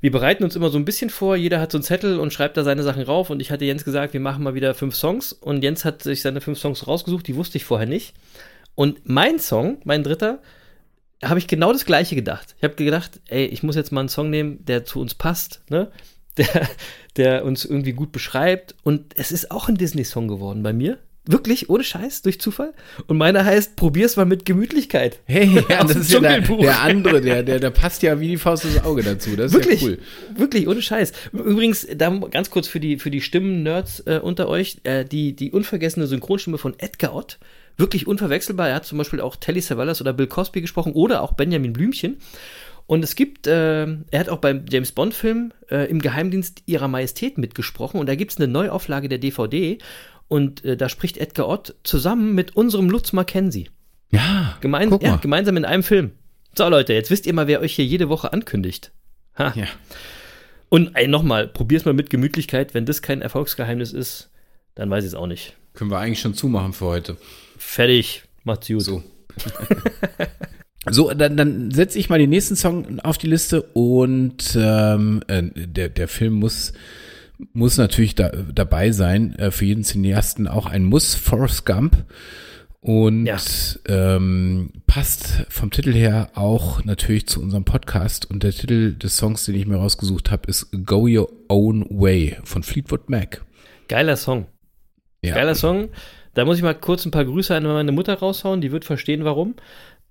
wir 0.00 0.10
bereiten 0.10 0.44
uns 0.44 0.56
immer 0.56 0.70
so 0.70 0.78
ein 0.78 0.84
bisschen 0.84 1.10
vor. 1.10 1.36
Jeder 1.36 1.60
hat 1.60 1.72
so 1.72 1.78
einen 1.78 1.84
Zettel 1.84 2.18
und 2.18 2.32
schreibt 2.32 2.56
da 2.56 2.64
seine 2.64 2.82
Sachen 2.82 3.02
rauf. 3.02 3.30
Und 3.30 3.40
ich 3.40 3.50
hatte 3.50 3.64
Jens 3.64 3.84
gesagt, 3.84 4.12
wir 4.12 4.20
machen 4.20 4.44
mal 4.44 4.54
wieder 4.54 4.74
fünf 4.74 4.94
Songs. 4.94 5.32
Und 5.32 5.62
Jens 5.62 5.84
hat 5.84 6.02
sich 6.02 6.22
seine 6.22 6.40
fünf 6.40 6.58
Songs 6.58 6.86
rausgesucht. 6.86 7.26
Die 7.26 7.36
wusste 7.36 7.58
ich 7.58 7.64
vorher 7.64 7.86
nicht. 7.86 8.14
Und 8.74 9.08
mein 9.08 9.38
Song, 9.38 9.78
mein 9.84 10.02
dritter, 10.02 10.40
habe 11.24 11.38
ich 11.38 11.48
genau 11.48 11.72
das 11.72 11.86
gleiche 11.86 12.14
gedacht. 12.14 12.54
Ich 12.58 12.64
habe 12.64 12.74
gedacht, 12.74 13.20
ey, 13.28 13.46
ich 13.46 13.62
muss 13.62 13.76
jetzt 13.76 13.90
mal 13.90 14.00
einen 14.00 14.08
Song 14.08 14.30
nehmen, 14.30 14.64
der 14.64 14.84
zu 14.84 15.00
uns 15.00 15.14
passt, 15.14 15.62
ne? 15.70 15.90
Der, 16.36 16.68
der 17.16 17.44
uns 17.46 17.64
irgendwie 17.64 17.94
gut 17.94 18.12
beschreibt. 18.12 18.74
Und 18.82 19.16
es 19.16 19.32
ist 19.32 19.50
auch 19.50 19.70
ein 19.70 19.78
Disney-Song 19.78 20.28
geworden 20.28 20.62
bei 20.62 20.74
mir. 20.74 20.98
Wirklich, 21.28 21.68
ohne 21.68 21.82
Scheiß, 21.82 22.22
durch 22.22 22.40
Zufall. 22.40 22.72
Und 23.08 23.18
meiner 23.18 23.44
heißt, 23.44 23.74
probier's 23.76 24.16
mal 24.16 24.26
mit 24.26 24.44
Gemütlichkeit. 24.44 25.20
Hey, 25.26 25.62
ja, 25.68 25.82
das 25.82 25.96
ist 25.96 26.12
ja 26.12 26.20
der, 26.20 26.40
der 26.40 26.80
andere, 26.80 27.20
der, 27.20 27.42
der, 27.42 27.58
der 27.58 27.70
passt 27.70 28.02
ja 28.02 28.20
wie 28.20 28.28
die 28.28 28.36
Faust 28.36 28.64
ins 28.64 28.82
Auge 28.84 29.02
dazu. 29.02 29.36
Das 29.36 29.52
ist 29.52 29.54
Wirklich, 29.54 29.82
ja 29.82 29.88
cool. 29.88 29.98
wirklich, 30.36 30.68
ohne 30.68 30.80
Scheiß. 30.80 31.12
Übrigens, 31.32 31.86
da 31.94 32.10
ganz 32.30 32.50
kurz 32.50 32.68
für 32.68 32.80
die, 32.80 32.98
für 32.98 33.10
die 33.10 33.20
Stimmen-Nerds 33.20 34.00
äh, 34.06 34.20
unter 34.22 34.48
euch, 34.48 34.78
äh, 34.84 35.04
die, 35.04 35.34
die 35.34 35.50
unvergessene 35.50 36.06
Synchronstimme 36.06 36.58
von 36.58 36.74
Edgar 36.78 37.14
Ott, 37.14 37.38
wirklich 37.76 38.06
unverwechselbar. 38.06 38.68
Er 38.68 38.76
hat 38.76 38.86
zum 38.86 38.98
Beispiel 38.98 39.20
auch 39.20 39.36
Telly 39.36 39.60
Savalas 39.60 40.00
oder 40.00 40.12
Bill 40.12 40.28
Cosby 40.28 40.60
gesprochen 40.60 40.92
oder 40.92 41.22
auch 41.22 41.32
Benjamin 41.32 41.72
Blümchen. 41.72 42.18
Und 42.86 43.02
es 43.02 43.16
gibt, 43.16 43.46
äh, 43.48 43.82
er 43.84 44.20
hat 44.20 44.28
auch 44.28 44.38
beim 44.38 44.64
James 44.70 44.92
Bond-Film 44.92 45.52
äh, 45.70 45.90
im 45.90 46.00
Geheimdienst 46.00 46.62
ihrer 46.66 46.86
Majestät 46.86 47.36
mitgesprochen 47.36 47.98
und 47.98 48.06
da 48.08 48.14
gibt 48.14 48.30
es 48.30 48.38
eine 48.38 48.46
Neuauflage 48.46 49.08
der 49.08 49.18
DVD 49.18 49.78
und 50.28 50.64
äh, 50.64 50.76
da 50.76 50.88
spricht 50.88 51.16
Edgar 51.16 51.48
Ott 51.48 51.74
zusammen 51.82 52.34
mit 52.34 52.56
unserem 52.56 52.90
Lutz 52.90 53.12
Mackenzie. 53.12 53.70
Ja, 54.10 54.56
Gemein 54.60 54.90
guck 54.90 55.02
ja, 55.02 55.16
gemeinsam 55.16 55.56
in 55.56 55.64
einem 55.64 55.82
Film. 55.82 56.12
So, 56.56 56.68
Leute, 56.68 56.94
jetzt 56.94 57.10
wisst 57.10 57.26
ihr 57.26 57.34
mal, 57.34 57.48
wer 57.48 57.60
euch 57.60 57.74
hier 57.74 57.84
jede 57.84 58.08
Woche 58.08 58.32
ankündigt. 58.32 58.92
Ha. 59.38 59.52
Ja. 59.54 59.66
Und 60.68 60.92
ey, 60.94 61.06
nochmal, 61.06 61.48
probier's 61.48 61.84
mal 61.84 61.94
mit 61.94 62.10
Gemütlichkeit. 62.10 62.74
Wenn 62.74 62.86
das 62.86 63.02
kein 63.02 63.22
Erfolgsgeheimnis 63.22 63.92
ist, 63.92 64.30
dann 64.74 64.90
weiß 64.90 65.04
ich 65.04 65.08
es 65.08 65.14
auch 65.14 65.26
nicht. 65.26 65.54
Können 65.74 65.90
wir 65.90 65.98
eigentlich 65.98 66.20
schon 66.20 66.34
zumachen 66.34 66.72
für 66.72 66.86
heute. 66.86 67.16
Fertig, 67.58 68.24
macht's 68.44 68.68
gut. 68.68 68.82
So. 68.82 69.02
So, 70.88 71.12
dann, 71.12 71.36
dann 71.36 71.70
setze 71.72 71.98
ich 71.98 72.08
mal 72.08 72.18
den 72.18 72.30
nächsten 72.30 72.54
Song 72.54 73.00
auf 73.00 73.18
die 73.18 73.26
Liste 73.26 73.62
und 73.62 74.56
ähm, 74.56 75.20
äh, 75.26 75.42
der, 75.42 75.88
der 75.88 76.06
Film 76.06 76.34
muss, 76.34 76.72
muss 77.52 77.76
natürlich 77.76 78.14
da, 78.14 78.30
dabei 78.30 78.92
sein. 78.92 79.34
Äh, 79.38 79.50
für 79.50 79.64
jeden 79.64 79.84
Cineasten 79.84 80.48
auch 80.48 80.66
ein 80.66 80.84
Muss, 80.84 81.14
Forrest 81.14 81.66
Gump. 81.66 82.04
Und 82.80 83.26
Ja. 83.26 83.36
ähm, 83.88 84.70
passt 84.86 85.44
vom 85.48 85.70
Titel 85.72 85.92
her 85.92 86.30
auch 86.34 86.84
natürlich 86.84 87.26
zu 87.26 87.42
unserem 87.42 87.64
Podcast. 87.64 88.30
Und 88.30 88.42
der 88.44 88.52
Titel 88.52 88.94
des 88.94 89.16
Songs, 89.16 89.44
den 89.44 89.56
ich 89.56 89.66
mir 89.66 89.76
rausgesucht 89.76 90.30
habe, 90.30 90.48
ist 90.48 90.68
Go 90.86 91.08
Your 91.08 91.28
Own 91.48 91.84
Way 91.90 92.38
von 92.44 92.62
Fleetwood 92.62 93.10
Mac. 93.10 93.44
Geiler 93.88 94.16
Song. 94.16 94.46
Ja. 95.22 95.34
Geiler 95.34 95.54
Song. 95.56 95.88
Da 96.34 96.44
muss 96.44 96.58
ich 96.58 96.62
mal 96.62 96.74
kurz 96.74 97.04
ein 97.06 97.10
paar 97.10 97.24
Grüße 97.24 97.54
an 97.56 97.64
meine 97.64 97.92
Mutter 97.92 98.14
raushauen, 98.14 98.60
die 98.60 98.70
wird 98.70 98.84
verstehen, 98.84 99.24
warum. 99.24 99.54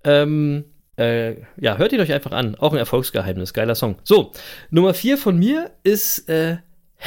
Ähm, 0.03 0.65
äh, 0.97 1.35
ja, 1.57 1.77
hört 1.77 1.93
ihn 1.93 1.99
euch 2.01 2.11
einfach 2.11 2.31
an. 2.31 2.55
Auch 2.55 2.73
ein 2.73 2.79
Erfolgsgeheimnis. 2.79 3.53
Geiler 3.53 3.75
Song. 3.75 3.97
So, 4.03 4.31
Nummer 4.69 4.93
vier 4.93 5.17
von 5.17 5.37
mir 5.37 5.71
ist 5.83 6.27
äh, 6.29 6.57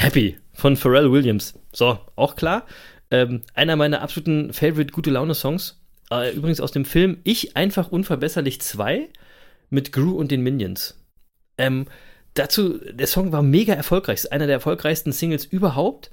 Happy 0.01 0.37
von 0.53 0.77
Pharrell 0.77 1.11
Williams. 1.11 1.59
So, 1.73 1.99
auch 2.15 2.37
klar. 2.37 2.67
Ähm, 3.11 3.43
einer 3.55 3.75
meiner 3.75 4.01
absoluten 4.01 4.53
Favorite 4.53 4.93
gute 4.93 5.11
Laune-Songs. 5.11 5.81
Äh, 6.13 6.37
übrigens 6.37 6.61
aus 6.61 6.71
dem 6.71 6.85
Film 6.85 7.19
Ich 7.25 7.57
einfach 7.57 7.91
unverbesserlich 7.91 8.61
2 8.61 9.09
mit 9.71 9.91
Gru 9.91 10.13
und 10.13 10.31
den 10.31 10.43
Minions. 10.43 11.05
Ähm, 11.59 11.87
dazu, 12.35 12.79
der 12.79 13.09
Song 13.09 13.33
war 13.33 13.43
mega 13.43 13.75
erfolgreich. 13.75 14.21
Ist 14.21 14.31
einer 14.31 14.47
der 14.47 14.55
erfolgreichsten 14.55 15.11
Singles 15.11 15.45
überhaupt. 15.45 16.13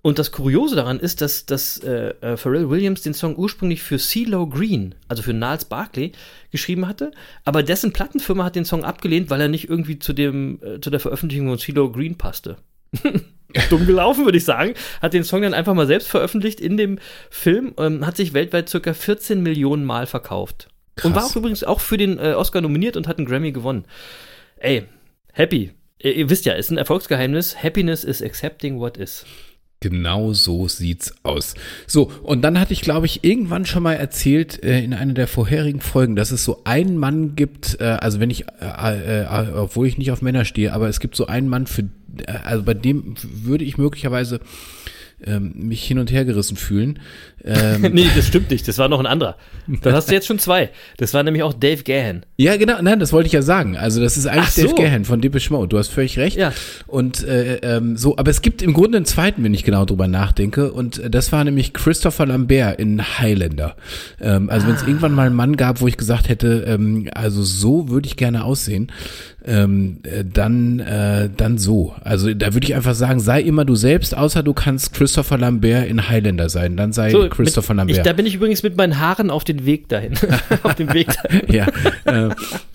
Und 0.00 0.20
das 0.20 0.30
Kuriose 0.30 0.76
daran 0.76 1.00
ist, 1.00 1.20
dass, 1.20 1.44
dass 1.44 1.78
äh, 1.78 2.10
äh, 2.20 2.36
Pharrell 2.36 2.70
Williams 2.70 3.02
den 3.02 3.14
Song 3.14 3.34
ursprünglich 3.34 3.82
für 3.82 3.98
CeeLo 3.98 4.46
Green, 4.46 4.94
also 5.08 5.24
für 5.24 5.32
Niles 5.32 5.64
Barkley, 5.64 6.12
geschrieben 6.52 6.86
hatte, 6.86 7.10
aber 7.44 7.64
dessen 7.64 7.92
Plattenfirma 7.92 8.44
hat 8.44 8.54
den 8.54 8.64
Song 8.64 8.84
abgelehnt, 8.84 9.28
weil 9.28 9.40
er 9.40 9.48
nicht 9.48 9.68
irgendwie 9.68 9.98
zu, 9.98 10.12
dem, 10.12 10.60
äh, 10.62 10.80
zu 10.80 10.90
der 10.90 11.00
Veröffentlichung 11.00 11.48
von 11.48 11.58
CeeLo 11.58 11.90
Green 11.90 12.16
passte. 12.16 12.58
Dumm 13.70 13.86
gelaufen, 13.86 14.24
würde 14.24 14.38
ich 14.38 14.44
sagen. 14.44 14.74
Hat 15.00 15.14
den 15.14 15.24
Song 15.24 15.42
dann 15.42 15.54
einfach 15.54 15.74
mal 15.74 15.86
selbst 15.86 16.08
veröffentlicht 16.08 16.60
in 16.60 16.76
dem 16.76 16.98
Film, 17.30 17.74
ähm, 17.78 18.04
hat 18.06 18.16
sich 18.16 18.32
weltweit 18.32 18.68
circa 18.68 18.94
14 18.94 19.42
Millionen 19.42 19.84
Mal 19.84 20.06
verkauft. 20.06 20.68
Und 21.02 21.14
war 21.14 21.22
Krass. 21.22 21.32
auch 21.32 21.36
übrigens 21.36 21.64
auch 21.64 21.80
für 21.80 21.96
den 21.96 22.18
äh, 22.18 22.34
Oscar 22.36 22.60
nominiert 22.60 22.96
und 22.96 23.08
hat 23.08 23.18
einen 23.18 23.26
Grammy 23.26 23.52
gewonnen. 23.52 23.84
Ey, 24.56 24.84
happy. 25.32 25.72
Ihr, 25.98 26.14
ihr 26.14 26.30
wisst 26.30 26.44
ja, 26.44 26.54
ist 26.54 26.70
ein 26.70 26.78
Erfolgsgeheimnis. 26.78 27.62
Happiness 27.62 28.04
is 28.04 28.22
accepting 28.22 28.78
what 28.78 28.96
is. 28.96 29.24
Genau 29.84 30.32
so 30.32 30.66
sieht's 30.66 31.12
aus. 31.24 31.54
So, 31.86 32.10
und 32.22 32.40
dann 32.40 32.58
hatte 32.58 32.72
ich, 32.72 32.80
glaube 32.80 33.04
ich, 33.04 33.22
irgendwann 33.22 33.66
schon 33.66 33.82
mal 33.82 33.92
erzählt 33.92 34.64
äh, 34.64 34.82
in 34.82 34.94
einer 34.94 35.12
der 35.12 35.28
vorherigen 35.28 35.82
Folgen, 35.82 36.16
dass 36.16 36.30
es 36.30 36.42
so 36.42 36.62
einen 36.64 36.96
Mann 36.96 37.36
gibt, 37.36 37.78
äh, 37.80 37.98
also 38.00 38.18
wenn 38.18 38.30
ich, 38.30 38.46
äh, 38.62 39.24
äh, 39.24 39.52
obwohl 39.54 39.86
ich 39.86 39.98
nicht 39.98 40.10
auf 40.10 40.22
Männer 40.22 40.46
stehe, 40.46 40.72
aber 40.72 40.88
es 40.88 41.00
gibt 41.00 41.16
so 41.16 41.26
einen 41.26 41.50
Mann, 41.50 41.66
für, 41.66 41.82
äh, 41.82 42.32
also 42.44 42.62
bei 42.62 42.72
dem 42.72 43.14
würde 43.22 43.64
ich 43.64 43.76
möglicherweise 43.76 44.40
ähm, 45.22 45.52
mich 45.54 45.84
hin 45.84 45.98
und 45.98 46.10
her 46.10 46.24
gerissen 46.24 46.56
fühlen. 46.56 47.00
Ähm, 47.44 47.82
nee, 47.92 48.06
das 48.16 48.26
stimmt 48.26 48.50
nicht. 48.50 48.66
Das 48.66 48.78
war 48.78 48.88
noch 48.88 49.00
ein 49.00 49.06
anderer. 49.06 49.36
Dann 49.82 49.92
hast 49.94 50.08
du 50.08 50.14
jetzt 50.14 50.26
schon 50.26 50.38
zwei. 50.38 50.70
Das 50.96 51.12
war 51.14 51.22
nämlich 51.22 51.42
auch 51.42 51.52
Dave 51.52 51.82
Gahan. 51.82 52.24
Ja, 52.36 52.56
genau, 52.56 52.80
nein, 52.82 52.98
das 53.00 53.12
wollte 53.12 53.26
ich 53.26 53.32
ja 53.32 53.42
sagen. 53.42 53.76
Also 53.76 54.00
das 54.00 54.16
ist 54.16 54.26
eigentlich 54.26 54.50
so. 54.50 54.62
Dave 54.62 54.74
Gahan 54.74 55.04
von 55.04 55.20
Depeche 55.20 55.52
Mode. 55.52 55.68
Du 55.68 55.78
hast 55.78 55.88
völlig 55.88 56.18
recht. 56.18 56.36
Ja. 56.36 56.52
Und 56.86 57.22
äh, 57.24 57.56
ähm, 57.56 57.96
so, 57.96 58.16
aber 58.16 58.30
es 58.30 58.42
gibt 58.42 58.62
im 58.62 58.72
Grunde 58.72 58.96
einen 58.96 59.06
zweiten, 59.06 59.44
wenn 59.44 59.54
ich 59.54 59.64
genau 59.64 59.84
drüber 59.84 60.08
nachdenke. 60.08 60.72
Und 60.72 60.98
äh, 60.98 61.10
das 61.10 61.32
war 61.32 61.44
nämlich 61.44 61.72
Christopher 61.72 62.26
Lambert 62.26 62.78
in 62.80 63.02
Highlander. 63.18 63.76
Ähm, 64.20 64.50
also 64.50 64.64
Ah. 64.64 64.68
wenn 64.68 64.76
es 64.76 64.82
irgendwann 64.82 65.12
mal 65.12 65.26
einen 65.26 65.36
Mann 65.36 65.56
gab, 65.56 65.80
wo 65.80 65.86
ich 65.88 65.96
gesagt 65.96 66.28
hätte, 66.28 66.64
ähm, 66.66 67.08
also 67.14 67.42
so 67.42 67.88
würde 67.90 68.06
ich 68.06 68.16
gerne 68.16 68.44
aussehen, 68.44 68.90
ähm, 69.46 69.98
äh, 70.04 70.24
dann 70.24 70.80
äh, 70.80 71.28
dann 71.36 71.58
so. 71.58 71.94
Also 72.02 72.32
da 72.32 72.54
würde 72.54 72.66
ich 72.66 72.74
einfach 72.74 72.94
sagen, 72.94 73.20
sei 73.20 73.42
immer 73.42 73.64
du 73.66 73.74
selbst, 73.74 74.16
außer 74.16 74.42
du 74.42 74.54
kannst 74.54 74.94
Christopher 74.94 75.36
Lambert 75.36 75.86
in 75.86 76.08
Highlander 76.08 76.48
sein. 76.48 76.76
Dann 76.76 76.92
sei 76.92 77.10
So, 77.10 77.28
Christopher 77.36 77.74
mit, 77.74 77.78
Lambert. 77.78 77.96
ich, 77.98 78.02
da 78.02 78.12
bin 78.12 78.26
ich 78.26 78.34
übrigens 78.34 78.62
mit 78.62 78.76
meinen 78.76 78.98
Haaren 78.98 79.30
auf 79.30 79.44
den 79.44 79.64
Weg 79.66 79.88
dahin. 79.88 80.14
auf 80.62 80.74
dem 80.74 80.92
Weg 80.92 81.08
dahin. 81.22 81.42
ja, 81.48 81.66
äh, 82.04 82.30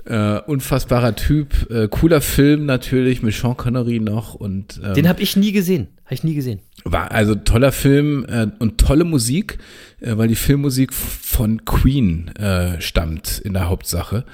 äh, 0.05 0.41
unfassbarer 0.45 1.15
Typ, 1.15 1.69
äh, 1.71 1.87
cooler 1.89 2.21
Film 2.21 2.65
natürlich 2.65 3.21
mit 3.21 3.33
Sean 3.33 3.55
Connery 3.57 3.99
noch 3.99 4.33
und 4.35 4.79
ähm, 4.83 4.93
Den 4.93 5.07
habe 5.09 5.21
ich 5.21 5.35
nie 5.35 5.51
gesehen. 5.51 5.87
Habe 6.05 6.15
ich 6.15 6.23
nie 6.23 6.33
gesehen. 6.33 6.59
war 6.85 7.11
also 7.11 7.35
toller 7.35 7.71
Film 7.71 8.25
äh, 8.27 8.47
und 8.57 8.79
tolle 8.79 9.03
Musik, 9.03 9.59
äh, 9.99 10.17
weil 10.17 10.27
die 10.27 10.35
Filmmusik 10.35 10.91
von 10.91 11.65
Queen 11.65 12.29
äh, 12.35 12.81
stammt 12.81 13.39
in 13.43 13.53
der 13.53 13.69
Hauptsache. 13.69 14.25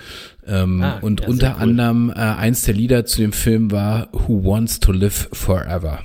Ähm, 0.47 0.81
Ah, 0.81 0.99
und 1.01 1.21
ja, 1.21 1.27
unter 1.27 1.55
cool. 1.57 1.63
anderem 1.63 2.09
äh, 2.11 2.13
eins 2.19 2.61
der 2.63 2.75
Lieder 2.75 3.05
zu 3.05 3.19
dem 3.19 3.33
Film 3.33 3.71
war 3.71 4.07
Who 4.13 4.43
Wants 4.45 4.79
to 4.79 4.91
Live 4.93 5.27
Forever. 5.33 5.99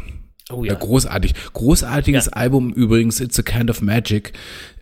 Oh 0.53 0.65
Ja. 0.65 0.75
großartig. 0.75 1.35
Großartiges 1.53 2.27
Ja. 2.27 2.33
Album 2.33 2.73
übrigens, 2.73 3.21
It's 3.21 3.39
a 3.39 3.43
Kind 3.43 3.71
of 3.71 3.83
Magic. 3.83 4.33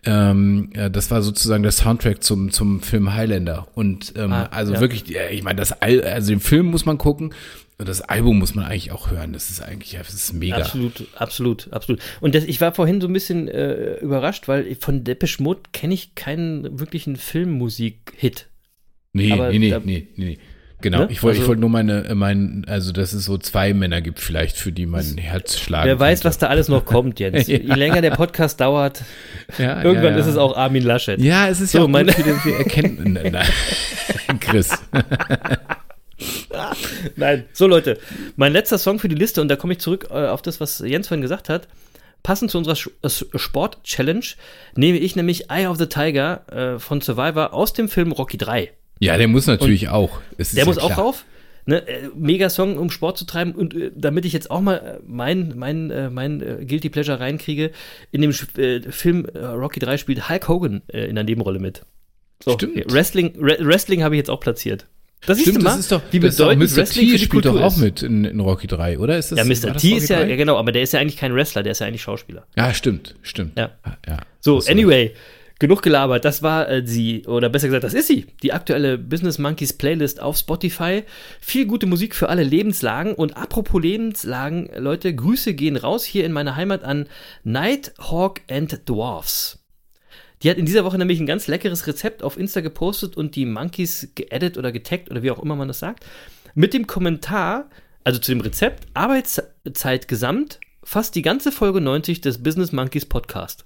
Ähm, 0.05 0.69
ja, 0.75 0.89
das 0.89 1.11
war 1.11 1.21
sozusagen 1.21 1.63
der 1.63 1.71
Soundtrack 1.71 2.23
zum, 2.23 2.51
zum 2.51 2.81
Film 2.81 3.13
Highlander. 3.13 3.67
Und 3.75 4.13
ähm, 4.15 4.31
Ah, 4.31 4.45
also 4.51 4.73
ja. 4.73 4.79
wirklich, 4.81 5.03
ich 5.31 5.43
meine, 5.43 5.57
das 5.57 5.71
Al 5.81 6.01
also 6.03 6.29
den 6.31 6.39
Film 6.39 6.67
muss 6.67 6.85
man 6.85 6.97
gucken 6.97 7.33
und 7.77 7.87
das 7.87 8.01
Album 8.01 8.39
muss 8.39 8.55
man 8.55 8.65
eigentlich 8.65 8.91
auch 8.91 9.11
hören. 9.11 9.33
Das 9.33 9.49
ist 9.49 9.61
eigentlich, 9.61 9.91
das 9.97 10.13
ist 10.13 10.33
mega. 10.33 10.55
Absolut, 10.57 11.07
absolut, 11.15 11.71
absolut. 11.73 12.01
Und 12.21 12.33
das, 12.35 12.43
ich 12.45 12.59
war 12.61 12.73
vorhin 12.73 12.99
so 13.01 13.07
ein 13.07 13.13
bisschen 13.13 13.47
äh, 13.47 13.95
überrascht, 13.99 14.47
weil 14.47 14.75
von 14.79 15.03
Depeche 15.03 15.41
Mode 15.43 15.61
kenne 15.73 15.93
ich 15.93 16.15
keinen 16.15 16.79
wirklichen 16.79 17.15
Filmmusik-Hit. 17.15 18.47
Nee, 19.13 19.31
Aber 19.33 19.49
nee, 19.49 19.59
nee, 19.59 19.69
da- 19.69 19.79
nee, 19.83 20.07
nee, 20.15 20.25
nee. 20.25 20.37
Genau, 20.81 20.99
Ne? 20.99 21.07
ich 21.09 21.21
wollte 21.23 21.39
Also- 21.39 21.49
wollte 21.49 21.61
nur 21.61 21.69
meine, 21.69 22.05
äh, 22.05 22.15
mein, 22.15 22.63
also 22.67 22.93
dass 22.93 23.11
es 23.13 23.25
so 23.25 23.37
zwei 23.37 23.73
Männer 23.73 23.99
gibt 24.01 24.19
vielleicht, 24.19 24.55
für 24.55 24.71
die 24.71 24.85
mein 24.85 25.17
Herz 25.17 25.57
schlagen 25.59 25.87
Wer 25.87 25.99
weiß, 25.99 26.19
könnte. 26.19 26.29
was 26.29 26.37
da 26.37 26.47
alles 26.47 26.69
noch 26.69 26.85
kommt, 26.85 27.19
Jens. 27.19 27.47
Ja. 27.47 27.57
Je 27.57 27.73
länger 27.73 28.01
der 28.01 28.11
Podcast 28.11 28.61
dauert, 28.61 29.01
ja, 29.57 29.83
irgendwann 29.83 30.13
ja, 30.13 30.19
ist 30.19 30.27
es 30.27 30.37
auch 30.37 30.55
Armin 30.55 30.83
Laschet. 30.83 31.19
Ja, 31.19 31.49
es 31.49 31.59
ist 31.59 31.73
So, 31.73 31.79
ja 31.79 31.83
auch 31.83 31.87
meine- 31.89 32.13
gut 32.13 32.23
für, 32.41 32.55
Erkenntnis. 32.55 33.33
Chris. 34.39 34.69
Nein. 37.15 37.45
So, 37.53 37.67
Leute, 37.67 37.99
mein 38.35 38.53
letzter 38.53 38.77
Song 38.77 38.99
für 38.99 39.07
die 39.09 39.15
Liste, 39.15 39.41
und 39.41 39.47
da 39.47 39.55
komme 39.55 39.73
ich 39.73 39.79
zurück 39.79 40.07
äh, 40.09 40.27
auf 40.27 40.41
das, 40.41 40.59
was 40.59 40.79
Jens 40.79 41.07
vorhin 41.07 41.21
gesagt 41.21 41.49
hat. 41.49 41.67
Passend 42.23 42.51
zu 42.51 42.57
unserer 42.57 42.75
äh, 43.01 43.09
Sport-Challenge 43.09 44.25
nehme 44.75 44.97
ich 44.97 45.15
nämlich 45.15 45.49
Eye 45.49 45.67
of 45.67 45.77
the 45.77 45.85
Tiger 45.87 46.41
äh, 46.75 46.79
von 46.79 46.99
Survivor 47.01 47.53
aus 47.53 47.73
dem 47.73 47.87
Film 47.87 48.11
Rocky 48.11 48.37
3. 48.37 48.71
Ja, 48.99 49.17
der 49.17 49.27
muss 49.27 49.47
natürlich 49.47 49.89
auch. 49.89 50.19
Es 50.37 50.49
ist 50.49 50.57
Der 50.57 50.63
ja 50.63 50.67
muss 50.67 50.77
auch 50.77 50.87
klar. 50.87 50.99
rauf. 50.99 51.25
Ne, 51.65 51.87
äh, 51.87 52.09
mega 52.15 52.49
Song, 52.49 52.77
um 52.77 52.89
Sport 52.89 53.17
zu 53.17 53.25
treiben. 53.25 53.51
Und 53.53 53.73
äh, 53.75 53.91
damit 53.95 54.25
ich 54.25 54.33
jetzt 54.33 54.49
auch 54.49 54.61
mal 54.61 54.75
äh, 54.75 54.99
mein, 55.05 55.53
mein, 55.55 56.13
mein 56.13 56.39
Guilty 56.67 56.89
Pleasure 56.89 57.19
reinkriege, 57.19 57.71
in 58.11 58.21
dem 58.21 58.33
Film 58.33 59.25
Rocky 59.25 59.79
3 59.79 59.97
spielt 59.97 60.29
Hulk 60.29 60.47
Hogan 60.47 60.81
in 60.87 61.15
der 61.15 61.23
Nebenrolle 61.23 61.59
mit. 61.59 61.83
So, 62.43 62.53
Stimmt. 62.53 62.91
Wrestling, 62.91 63.33
Re 63.39 63.57
Wrestling 63.59 64.03
habe 64.03 64.15
ich 64.15 64.19
jetzt 64.19 64.29
auch 64.29 64.39
platziert. 64.39 64.87
Das 65.25 65.37
siehst 65.37 65.49
Stimmt, 65.49 65.63
du 65.63 65.63
mal, 65.65 65.71
das 65.71 65.79
ist 65.81 65.91
doch, 65.91 66.01
wie 66.11 66.19
bedeutend 66.19 66.63
Mr. 66.71 66.77
Wrestling 66.77 67.05
T 67.07 67.11
für 67.11 67.17
die 67.17 67.23
spielt 67.25 67.45
doch 67.45 67.59
auch 67.61 67.73
ist. 67.75 67.77
mit 67.77 68.01
in, 68.03 68.23
in 68.23 68.39
Rocky 68.39 68.67
3, 68.67 68.99
oder? 68.99 69.17
Ist 69.17 69.33
das, 69.33 69.39
Ja, 69.39 69.43
Mr. 69.43 69.75
T 69.77 69.89
ist 69.97 70.07
ja, 70.09 70.21
3? 70.21 70.29
ja, 70.29 70.35
genau, 70.37 70.55
aber 70.57 70.71
der 70.71 70.81
ist 70.81 70.93
ja 70.93 71.01
eigentlich 71.01 71.17
kein 71.17 71.35
Wrestler, 71.35 71.61
der 71.61 71.73
ist 71.73 71.79
ja 71.79 71.87
eigentlich 71.87 72.01
Schauspieler. 72.01 72.47
Ja, 72.55 72.73
stimmt, 72.73 73.15
stimmt. 73.21 73.57
Ja. 73.57 73.71
ja. 74.07 74.19
So, 74.39 74.61
anyway, 74.69 75.11
genug 75.59 75.81
gelabert. 75.81 76.25
Das 76.25 76.41
war 76.41 76.69
äh, 76.69 76.87
sie, 76.87 77.25
oder 77.27 77.49
besser 77.49 77.67
gesagt, 77.67 77.83
das 77.83 77.93
ist 77.93 78.07
sie. 78.07 78.27
Die 78.41 78.53
aktuelle 78.53 78.97
Business 78.97 79.37
Monkeys 79.37 79.73
Playlist 79.73 80.21
auf 80.21 80.37
Spotify. 80.37 81.03
Viel 81.41 81.65
gute 81.65 81.85
Musik 81.85 82.15
für 82.15 82.29
alle 82.29 82.43
Lebenslagen. 82.43 83.13
Und 83.13 83.37
apropos 83.37 83.81
Lebenslagen, 83.81 84.69
Leute, 84.75 85.13
Grüße 85.13 85.53
gehen 85.53 85.75
raus 85.75 86.05
hier 86.05 86.25
in 86.25 86.31
meine 86.31 86.55
Heimat 86.55 86.83
an 86.83 87.07
Nighthawk 87.43 88.41
and 88.49 88.87
Dwarfs. 88.89 89.59
Die 90.41 90.49
hat 90.49 90.57
in 90.57 90.65
dieser 90.65 90.85
Woche 90.85 90.97
nämlich 90.97 91.19
ein 91.19 91.25
ganz 91.25 91.47
leckeres 91.47 91.85
Rezept 91.85 92.23
auf 92.23 92.37
Insta 92.37 92.61
gepostet 92.61 93.17
und 93.17 93.35
die 93.35 93.45
Monkeys 93.45 94.13
geedit 94.15 94.57
oder 94.57 94.71
getaggt 94.71 95.11
oder 95.11 95.21
wie 95.21 95.31
auch 95.31 95.43
immer 95.43 95.57
man 95.57 95.67
das 95.67 95.79
sagt. 95.79 96.05
Mit 96.55 96.73
dem 96.73 96.87
Kommentar, 96.87 97.69
also 98.05 98.19
zu 98.19 98.31
dem 98.31 98.39
Rezept, 98.39 98.87
Arbeitszeit 98.93 100.07
gesamt, 100.07 100.61
fast 100.81 101.15
die 101.15 101.21
ganze 101.21 101.51
Folge 101.51 101.81
90 101.81 102.21
des 102.21 102.41
Business 102.41 102.71
Monkeys 102.71 103.05
Podcast. 103.05 103.65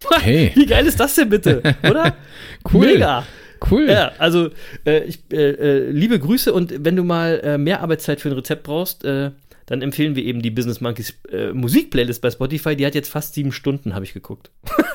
Hey. 0.20 0.52
Wie 0.54 0.66
geil 0.66 0.86
ist 0.86 1.00
das 1.00 1.14
denn 1.14 1.28
bitte, 1.28 1.62
oder? 1.88 2.16
Cool. 2.72 2.86
Mega. 2.86 3.24
Cool. 3.70 3.88
Ja, 3.88 4.12
also 4.18 4.50
äh, 4.84 5.04
ich, 5.04 5.20
äh, 5.32 5.36
äh, 5.50 5.90
liebe 5.90 6.18
Grüße 6.18 6.52
und 6.52 6.84
wenn 6.84 6.94
du 6.96 7.02
mal 7.04 7.40
äh, 7.42 7.58
mehr 7.58 7.80
Arbeitszeit 7.80 8.20
für 8.20 8.28
ein 8.28 8.34
Rezept 8.34 8.62
brauchst, 8.64 9.04
äh, 9.04 9.30
dann 9.66 9.82
empfehlen 9.82 10.14
wir 10.16 10.24
eben 10.24 10.40
die 10.42 10.50
Business 10.50 10.80
Monkeys 10.80 11.14
äh, 11.30 11.52
Musikplaylist 11.52 12.22
bei 12.22 12.30
Spotify. 12.30 12.74
Die 12.76 12.86
hat 12.86 12.94
jetzt 12.94 13.10
fast 13.10 13.34
sieben 13.34 13.52
Stunden, 13.52 13.94
habe 13.94 14.04
ich 14.04 14.14
geguckt. 14.14 14.50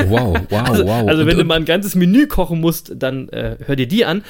Wow, 0.08 0.38
wow, 0.50 0.64
Also, 0.70 0.86
wow. 0.86 1.08
also 1.08 1.22
Und- 1.22 1.28
wenn 1.28 1.36
du 1.36 1.42
und- 1.42 1.48
mal 1.48 1.56
ein 1.56 1.66
ganzes 1.66 1.96
Menü 1.96 2.28
kochen 2.28 2.60
musst, 2.62 2.94
dann 2.96 3.30
äh, 3.30 3.58
hör 3.66 3.76
dir 3.76 3.88
die 3.88 4.06
an. 4.06 4.24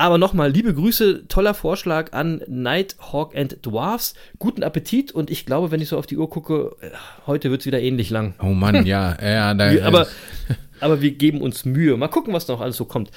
Aber 0.00 0.16
nochmal, 0.16 0.52
liebe 0.52 0.72
Grüße, 0.72 1.26
toller 1.26 1.54
Vorschlag 1.54 2.12
an 2.12 2.40
Nighthawk 2.46 3.36
and 3.36 3.58
Dwarfs. 3.66 4.14
Guten 4.38 4.62
Appetit 4.62 5.10
und 5.10 5.28
ich 5.28 5.44
glaube, 5.44 5.72
wenn 5.72 5.80
ich 5.80 5.88
so 5.88 5.98
auf 5.98 6.06
die 6.06 6.16
Uhr 6.16 6.30
gucke, 6.30 6.76
äh, 6.80 6.90
heute 7.26 7.50
wird 7.50 7.62
es 7.62 7.66
wieder 7.66 7.80
ähnlich 7.80 8.08
lang. 8.08 8.34
Oh 8.40 8.54
Mann, 8.54 8.86
ja, 8.86 9.18
ja, 9.20 9.54
da, 9.54 9.84
aber, 9.84 10.06
aber 10.80 11.02
wir 11.02 11.10
geben 11.10 11.40
uns 11.40 11.64
Mühe. 11.64 11.96
Mal 11.96 12.06
gucken, 12.06 12.32
was 12.32 12.46
noch 12.46 12.60
alles 12.60 12.76
so 12.76 12.84
kommt. 12.84 13.10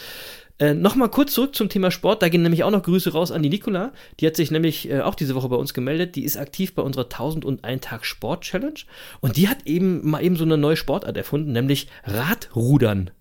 Äh, 0.58 0.74
Nochmal 0.74 1.10
kurz 1.10 1.34
zurück 1.34 1.54
zum 1.54 1.70
Thema 1.70 1.92
Sport. 1.92 2.24
Da 2.24 2.30
gehen 2.30 2.42
nämlich 2.42 2.64
auch 2.64 2.72
noch 2.72 2.82
Grüße 2.82 3.14
raus 3.14 3.32
an 3.32 3.44
die 3.44 3.50
Nicola. 3.50 3.94
Die 4.20 4.26
hat 4.26 4.36
sich 4.36 4.50
nämlich 4.50 4.90
äh, 4.90 5.02
auch 5.02 5.14
diese 5.14 5.36
Woche 5.36 5.50
bei 5.50 5.58
uns 5.58 5.76
gemeldet. 5.76 6.16
Die 6.16 6.24
ist 6.24 6.36
aktiv 6.36 6.74
bei 6.74 6.82
unserer 6.82 7.04
1001 7.04 7.82
Tag 7.86 8.08
Sport 8.08 8.42
Challenge. 8.42 8.80
Und 9.20 9.38
die 9.38 9.48
hat 9.48 9.68
eben 9.68 10.10
mal 10.10 10.24
eben 10.24 10.36
so 10.36 10.46
eine 10.46 10.58
neue 10.58 10.78
Sportart 10.78 11.16
erfunden, 11.16 11.52
nämlich 11.52 11.90
Radrudern. 12.06 13.12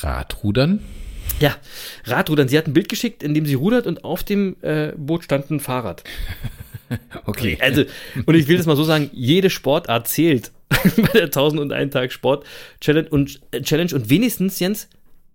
Radrudern? 0.00 0.80
Ja, 1.40 1.56
Radrudern. 2.04 2.48
Sie 2.48 2.56
hat 2.56 2.66
ein 2.66 2.72
Bild 2.72 2.88
geschickt, 2.88 3.22
in 3.22 3.34
dem 3.34 3.46
sie 3.46 3.54
rudert 3.54 3.86
und 3.86 4.04
auf 4.04 4.22
dem 4.24 4.56
äh, 4.62 4.92
Boot 4.96 5.24
stand 5.24 5.50
ein 5.50 5.60
Fahrrad. 5.60 6.04
Okay. 7.24 7.58
Also, 7.60 7.82
und 8.26 8.36
ich 8.36 8.46
will 8.46 8.58
das 8.58 8.66
mal 8.66 8.76
so 8.76 8.84
sagen, 8.84 9.10
jede 9.12 9.50
Sportart 9.50 10.06
zählt 10.06 10.52
bei 10.68 11.08
der 11.14 11.24
1001 11.24 11.92
Tag 11.92 12.12
Sport 12.12 12.46
Challenge 12.80 13.08
und, 13.08 13.40
äh, 13.50 13.60
Challenge 13.60 13.92
und 13.92 14.08
wenigstens, 14.08 14.60
Jens, 14.60 14.88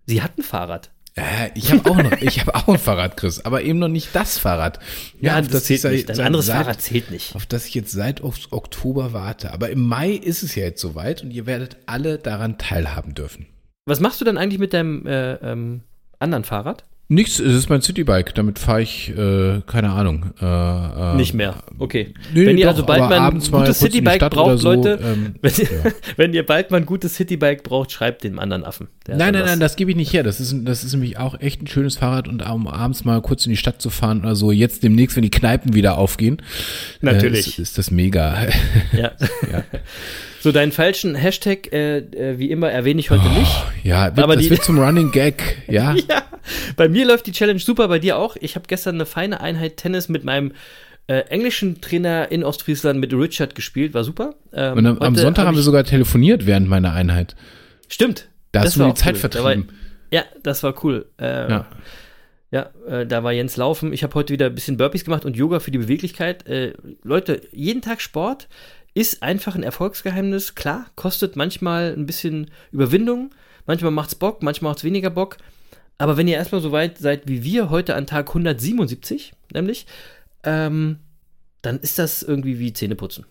sie 0.06 0.22
hat 0.22 0.38
ein 0.38 0.44
Fahrrad. 0.44 0.92
Äh, 1.16 1.50
ich 1.56 1.74
habe 1.74 1.90
auch 1.92 1.98
noch, 2.02 2.14
ich 2.22 2.40
habe 2.40 2.56
auch 2.56 2.70
ein 2.70 2.80
Fahrrad, 2.80 3.18
Chris, 3.18 3.44
aber 3.44 3.64
eben 3.64 3.80
noch 3.80 3.90
nicht 3.90 4.16
das 4.16 4.38
Fahrrad. 4.38 4.80
Ja, 5.20 5.40
auf 5.40 5.50
das, 5.50 5.66
zählt 5.66 5.84
ich 5.84 5.92
nicht. 6.08 6.12
Ein 6.12 6.22
anderes 6.26 6.46
seit- 6.46 6.56
Fahrrad 6.64 6.82
zählt 6.82 7.12
nicht. 7.12 7.36
Auf 7.36 7.46
das 7.46 7.66
ich 7.66 7.74
jetzt 7.76 7.92
seit 7.92 8.22
Ok- 8.24 8.48
Oktober 8.52 9.12
warte. 9.12 9.52
Aber 9.52 9.70
im 9.72 9.82
Mai 9.86 10.12
ist 10.12 10.44
es 10.44 10.56
ja 10.56 10.64
jetzt 10.64 10.80
soweit 10.80 11.22
und 11.22 11.32
ihr 11.32 11.46
werdet 11.48 11.76
alle 11.86 12.18
daran 12.18 12.58
teilhaben 12.60 13.14
dürfen. 13.14 13.48
Was 13.86 14.00
machst 14.00 14.22
du 14.22 14.26
dann 14.26 14.38
eigentlich 14.38 14.60
mit 14.60 14.72
deinem 14.72 15.06
äh, 15.06 15.34
ähm, 15.34 15.82
anderen 16.22 16.44
Fahrrad? 16.44 16.84
Nichts, 17.12 17.40
es 17.40 17.54
ist 17.54 17.70
mein 17.70 17.82
Citybike. 17.82 18.32
Damit 18.34 18.58
fahre 18.58 18.84
ich, 18.84 19.10
äh, 19.10 19.60
keine 19.68 19.90
Ahnung. 19.90 20.28
Äh, 20.42 20.46
äh, 20.46 21.16
Nicht 21.18 21.34
mehr. 21.34 21.56
Okay. 21.78 22.14
Nee, 22.34 22.46
wenn 22.46 22.58
ihr 22.58 22.68
doch, 22.68 22.72
also 22.72 22.86
bald 22.86 23.02
mal 23.02 23.20
ein 23.20 23.42
gutes 23.42 23.80
Citybike 23.80 24.30
braucht, 24.30 24.60
so, 24.60 24.72
Leute, 24.72 24.98
ähm, 25.04 25.36
wenn, 25.42 25.52
ja. 25.52 25.92
wenn 26.16 26.34
ihr 26.34 26.46
bald 26.46 26.72
mal 26.72 26.78
ein 26.78 26.86
gutes 26.86 27.16
Citybike 27.16 27.64
braucht, 27.64 27.92
schreibt 27.92 28.24
dem 28.24 28.40
anderen 28.40 28.64
Affen. 28.64 28.88
Der 29.08 29.18
Nein, 29.18 29.34
nein, 29.34 29.44
was. 29.44 29.50
nein, 29.50 29.60
das 29.60 29.76
gebe 29.76 29.92
ich 29.92 29.98
nicht 29.98 30.14
her. 30.14 30.24
Das 30.24 30.40
ist, 30.40 30.56
das 30.64 30.86
ist 30.86 30.94
nämlich 30.94 31.18
auch 31.18 31.38
echt 31.42 31.62
ein 31.62 31.68
schönes 31.68 31.98
Fahrrad 31.98 32.30
und 32.30 32.50
um 32.50 32.70
abends 32.70 33.04
mal 33.04 33.22
kurz 33.22 33.46
in 33.46 33.50
die 33.50 33.58
Stadt 33.58 33.82
zu 33.82 33.90
fahren 33.90 34.22
oder 34.22 34.38
so. 34.38 34.54
Jetzt 34.54 34.82
demnächst, 34.82 35.18
wenn 35.18 35.24
die 35.24 35.32
Kneipen 35.32 35.74
wieder 35.74 35.98
aufgehen. 35.98 36.42
Natürlich. 37.02 37.48
Äh, 37.48 37.50
ist, 37.50 37.60
ist 37.60 37.78
das 37.78 37.92
mega. 37.92 38.48
Ja. 38.94 39.12
Ja. 39.52 39.64
So, 40.42 40.52
deinen 40.52 40.72
falschen 40.72 41.14
Hashtag, 41.16 41.72
äh, 41.72 42.00
äh, 42.00 42.40
wie 42.40 42.50
immer, 42.50 42.72
erwähne 42.72 43.00
ich 43.00 43.12
heute 43.12 43.28
nicht. 43.30 43.52
Ja, 43.84 44.06
wird, 44.16 44.24
Aber 44.24 44.36
das 44.36 44.46
die- 44.46 44.50
wird 44.50 44.64
zum 44.64 44.80
Running 44.80 45.12
Gag. 45.12 45.58
Ja. 45.68 45.94
Ja, 45.94 46.24
bei 46.76 46.90
mir 46.90 47.06
läuft 47.06 47.28
die 47.28 47.32
Challenge 47.32 47.60
super, 47.60 47.88
bei 47.88 48.00
dir 48.00 48.18
auch. 48.18 48.36
Ich 48.40 48.56
habe 48.56 48.66
gestern 48.68 48.96
eine 48.96 49.06
feine 49.06 49.40
Einheit 49.42 49.78
Tennis 49.78 50.10
mit 50.10 50.24
meinem 50.24 50.54
äh, 51.08 51.20
englischen 51.30 51.80
Trainer 51.82 52.32
in 52.32 52.44
Ostfriesland 52.44 53.00
mit 53.00 53.14
Richard 53.14 53.54
gespielt, 53.56 53.94
war 53.94 54.04
super. 54.04 54.34
Ähm, 54.54 54.78
Und 54.78 54.86
am, 54.88 54.98
am 55.00 55.16
Sonntag 55.16 55.44
hab 55.44 55.50
haben 55.50 55.56
wir 55.56 55.64
sogar 55.64 55.84
telefoniert 55.84 56.46
während 56.48 56.68
meiner 56.68 56.94
Einheit. 56.94 57.36
Stimmt. 57.88 58.28
Da 58.52 58.62
hast 58.62 58.66
das 58.68 58.74
du 58.76 58.80
mir 58.84 58.88
die 58.90 58.94
Zeit 58.96 59.16
cool. 59.16 59.22
Da 59.22 59.30
vertrieben. 59.30 59.68
War, 59.68 59.76
ja, 60.12 60.24
das 60.44 60.64
war 60.64 60.84
cool. 60.84 61.06
Äh, 61.20 61.50
Ja. 61.52 61.66
Ja, 62.54 62.70
äh, 62.86 63.06
da 63.08 63.24
war 63.24 63.32
Jens 63.32 63.56
laufen. 63.56 63.94
Ich 63.94 64.04
habe 64.04 64.14
heute 64.16 64.34
wieder 64.34 64.48
ein 64.48 64.56
bisschen 64.56 64.76
Burpees 64.76 65.06
gemacht 65.06 65.24
und 65.24 65.38
Yoga 65.38 65.62
für 65.62 65.72
die 65.72 65.78
Beweglichkeit. 65.78 66.46
Äh, 66.48 66.74
Leute, 67.02 67.42
jeden 67.54 67.82
Tag 67.82 68.02
Sport 68.02 68.50
ist 68.94 69.24
einfach 69.24 69.56
ein 69.56 69.64
Erfolgsgeheimnis. 69.64 70.56
Klar, 70.56 70.88
kostet 70.96 71.36
manchmal 71.36 71.94
ein 71.94 72.06
bisschen 72.06 72.52
Überwindung. 72.72 73.32
Manchmal 73.66 73.92
macht's 73.92 74.16
Bock, 74.16 74.44
manchmal 74.44 74.72
macht's 74.72 74.84
weniger 74.84 75.10
Bock. 75.10 75.38
Aber 75.98 76.18
wenn 76.18 76.28
ihr 76.28 76.36
erstmal 76.36 76.62
so 76.62 76.72
weit 76.72 76.98
seid 76.98 77.28
wie 77.28 77.44
wir 77.44 77.70
heute 77.70 77.96
an 77.96 78.08
Tag 78.08 78.30
177, 78.30 79.34
nämlich, 79.54 79.86
ähm, 80.44 80.98
dann 81.62 81.80
ist 81.80 82.00
das 82.00 82.24
irgendwie 82.24 82.60
wie 82.60 82.74
Zähneputzen. 82.74 83.26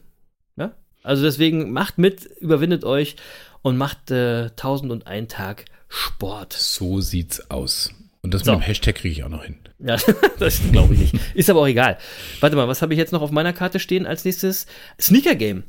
Ja? 0.57 0.73
Also 1.03 1.23
deswegen 1.23 1.73
macht 1.73 1.99
mit, 1.99 2.25
überwindet 2.25 2.85
euch 2.85 3.17
und 3.63 3.77
macht 3.77 4.11
äh, 4.11 4.51
1001 4.51 5.33
Tag 5.33 5.65
Sport. 5.89 6.53
So 6.53 7.01
sieht's 7.01 7.51
aus. 7.51 7.93
Und 8.23 8.35
das 8.35 8.43
So. 8.45 8.53
mit 8.53 8.61
dem 8.61 8.65
Hashtag 8.67 8.97
kriege 8.97 9.13
ich 9.13 9.25
auch 9.25 9.29
noch 9.31 9.45
hin. 9.45 9.57
Ja, 9.79 9.97
das 10.39 10.61
glaube 10.73 10.95
ich 10.95 11.01
nicht. 11.13 11.15
Ist 11.35 11.49
aber 11.51 11.61
auch 11.61 11.67
egal. 11.67 11.97
Warte 12.41 12.55
mal, 12.57 12.69
was 12.69 12.83
habe 12.83 12.93
ich 12.93 12.99
jetzt 12.99 13.13
noch 13.13 13.23
auf 13.23 13.31
meiner 13.31 13.53
Karte 13.53 13.81
stehen 13.81 14.07
als 14.07 14.25
nächstes? 14.25 14.67
Sneaker 15.01 15.35
Game. 15.35 15.65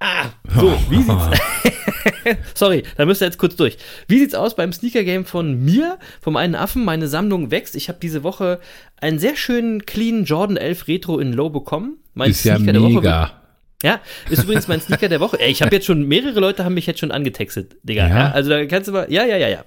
Ah, 0.00 0.30
so, 0.58 0.76
wie 0.90 0.96
sieht's 1.02 2.36
Sorry, 2.54 2.82
da 2.96 3.04
müsst 3.06 3.22
ihr 3.22 3.26
jetzt 3.26 3.38
kurz 3.38 3.54
durch. 3.56 3.76
Wie 4.08 4.18
sieht's 4.18 4.34
aus 4.34 4.56
beim 4.56 4.72
Sneaker 4.72 5.04
Game 5.04 5.24
von 5.24 5.64
mir, 5.64 5.98
vom 6.20 6.36
einen 6.36 6.54
Affen? 6.56 6.84
Meine 6.84 7.06
Sammlung 7.06 7.50
wächst. 7.52 7.76
Ich 7.76 7.88
habe 7.88 7.98
diese 8.02 8.22
Woche 8.24 8.58
einen 9.00 9.18
sehr 9.20 9.36
schönen 9.36 9.86
clean 9.86 10.24
Jordan 10.24 10.56
11 10.56 10.88
Retro 10.88 11.18
in 11.20 11.32
Low 11.32 11.50
bekommen. 11.50 11.98
Mein 12.14 12.30
ist 12.30 12.44
ja 12.44 12.56
Sneaker 12.56 12.72
der 12.72 12.82
Woche 12.82 12.92
wird- 12.94 13.04
mega. 13.04 13.42
ja, 13.84 14.00
ist 14.28 14.42
übrigens 14.42 14.66
mein 14.68 14.80
Sneaker 14.80 15.08
der 15.08 15.20
Woche. 15.20 15.38
Ey, 15.40 15.50
ich 15.52 15.62
habe 15.62 15.74
jetzt 15.74 15.86
schon, 15.86 16.06
mehrere 16.08 16.40
Leute 16.40 16.64
haben 16.64 16.74
mich 16.74 16.86
jetzt 16.86 16.98
schon 17.00 17.12
angetextet, 17.12 17.76
Digga. 17.84 18.08
Ja? 18.08 18.16
Ja? 18.18 18.30
Also 18.32 18.50
da 18.50 18.66
kannst 18.66 18.88
du 18.88 18.92
mal, 18.92 19.06
ja, 19.10 19.24
ja, 19.24 19.36
ja, 19.36 19.48
ja. 19.48 19.64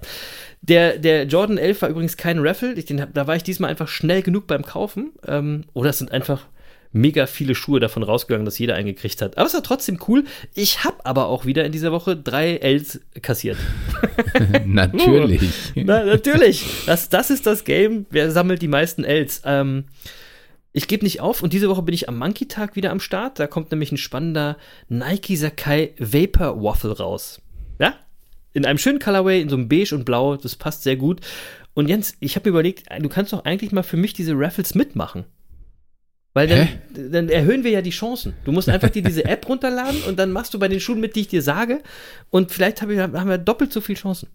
Der, 0.68 0.98
der 0.98 1.24
Jordan 1.24 1.58
11 1.58 1.82
war 1.82 1.88
übrigens 1.88 2.16
kein 2.16 2.38
Raffle. 2.38 2.72
Ich, 2.74 2.86
den, 2.86 3.06
da 3.12 3.26
war 3.26 3.36
ich 3.36 3.42
diesmal 3.42 3.70
einfach 3.70 3.88
schnell 3.88 4.22
genug 4.22 4.46
beim 4.46 4.64
Kaufen. 4.64 5.12
Ähm, 5.26 5.64
oder 5.74 5.90
es 5.90 5.98
sind 5.98 6.10
einfach 6.10 6.46
mega 6.92 7.26
viele 7.26 7.54
Schuhe 7.54 7.78
davon 7.78 8.02
rausgegangen, 8.02 8.44
dass 8.44 8.58
jeder 8.58 8.74
einen 8.74 8.86
gekriegt 8.86 9.22
hat. 9.22 9.36
Aber 9.36 9.46
es 9.46 9.54
war 9.54 9.62
trotzdem 9.62 9.98
cool. 10.08 10.24
Ich 10.54 10.84
habe 10.84 11.04
aber 11.04 11.26
auch 11.26 11.44
wieder 11.44 11.64
in 11.64 11.72
dieser 11.72 11.92
Woche 11.92 12.16
drei 12.16 12.56
Ls 12.56 13.00
kassiert. 13.22 13.58
Natürlich. 14.64 15.42
Na, 15.74 16.04
natürlich. 16.04 16.64
Das, 16.86 17.08
das 17.08 17.30
ist 17.30 17.46
das 17.46 17.64
Game. 17.64 18.06
Wer 18.10 18.30
sammelt 18.30 18.62
die 18.62 18.68
meisten 18.68 19.04
Ls? 19.04 19.42
Ähm, 19.44 19.84
ich 20.72 20.88
gebe 20.88 21.04
nicht 21.04 21.20
auf 21.20 21.42
und 21.42 21.52
diese 21.52 21.68
Woche 21.68 21.82
bin 21.82 21.94
ich 21.94 22.08
am 22.08 22.18
Monkey-Tag 22.18 22.76
wieder 22.76 22.90
am 22.90 23.00
Start. 23.00 23.38
Da 23.38 23.46
kommt 23.46 23.70
nämlich 23.70 23.92
ein 23.92 23.96
spannender 23.96 24.56
Nike 24.88 25.36
Sakai 25.36 25.94
Vapor 25.98 26.62
Waffle 26.62 26.96
raus. 26.96 27.40
Ja? 27.78 27.94
In 28.56 28.64
einem 28.64 28.78
schönen 28.78 29.00
Colorway, 29.00 29.42
in 29.42 29.50
so 29.50 29.56
einem 29.56 29.68
Beige 29.68 29.94
und 29.94 30.06
Blau. 30.06 30.36
Das 30.38 30.56
passt 30.56 30.82
sehr 30.82 30.96
gut. 30.96 31.20
Und 31.74 31.90
Jens, 31.90 32.14
ich 32.20 32.36
habe 32.36 32.48
mir 32.48 32.54
überlegt, 32.54 32.86
du 33.00 33.08
kannst 33.10 33.34
doch 33.34 33.44
eigentlich 33.44 33.70
mal 33.70 33.82
für 33.82 33.98
mich 33.98 34.14
diese 34.14 34.32
Raffles 34.34 34.74
mitmachen. 34.74 35.26
Weil 36.32 36.48
dann, 36.48 36.68
dann 37.12 37.28
erhöhen 37.28 37.64
wir 37.64 37.70
ja 37.70 37.82
die 37.82 37.90
Chancen. 37.90 38.32
Du 38.46 38.52
musst 38.52 38.70
einfach 38.70 38.88
dir 38.88 39.02
diese 39.02 39.26
App 39.26 39.46
runterladen 39.48 40.02
und 40.04 40.18
dann 40.18 40.32
machst 40.32 40.54
du 40.54 40.58
bei 40.58 40.68
den 40.68 40.80
Schuhen 40.80 41.00
mit, 41.00 41.16
die 41.16 41.20
ich 41.20 41.28
dir 41.28 41.42
sage. 41.42 41.82
Und 42.30 42.50
vielleicht 42.50 42.80
hab 42.80 42.88
ich, 42.88 42.98
haben 42.98 43.28
wir 43.28 43.36
doppelt 43.36 43.74
so 43.74 43.82
viele 43.82 43.98
Chancen. 43.98 44.30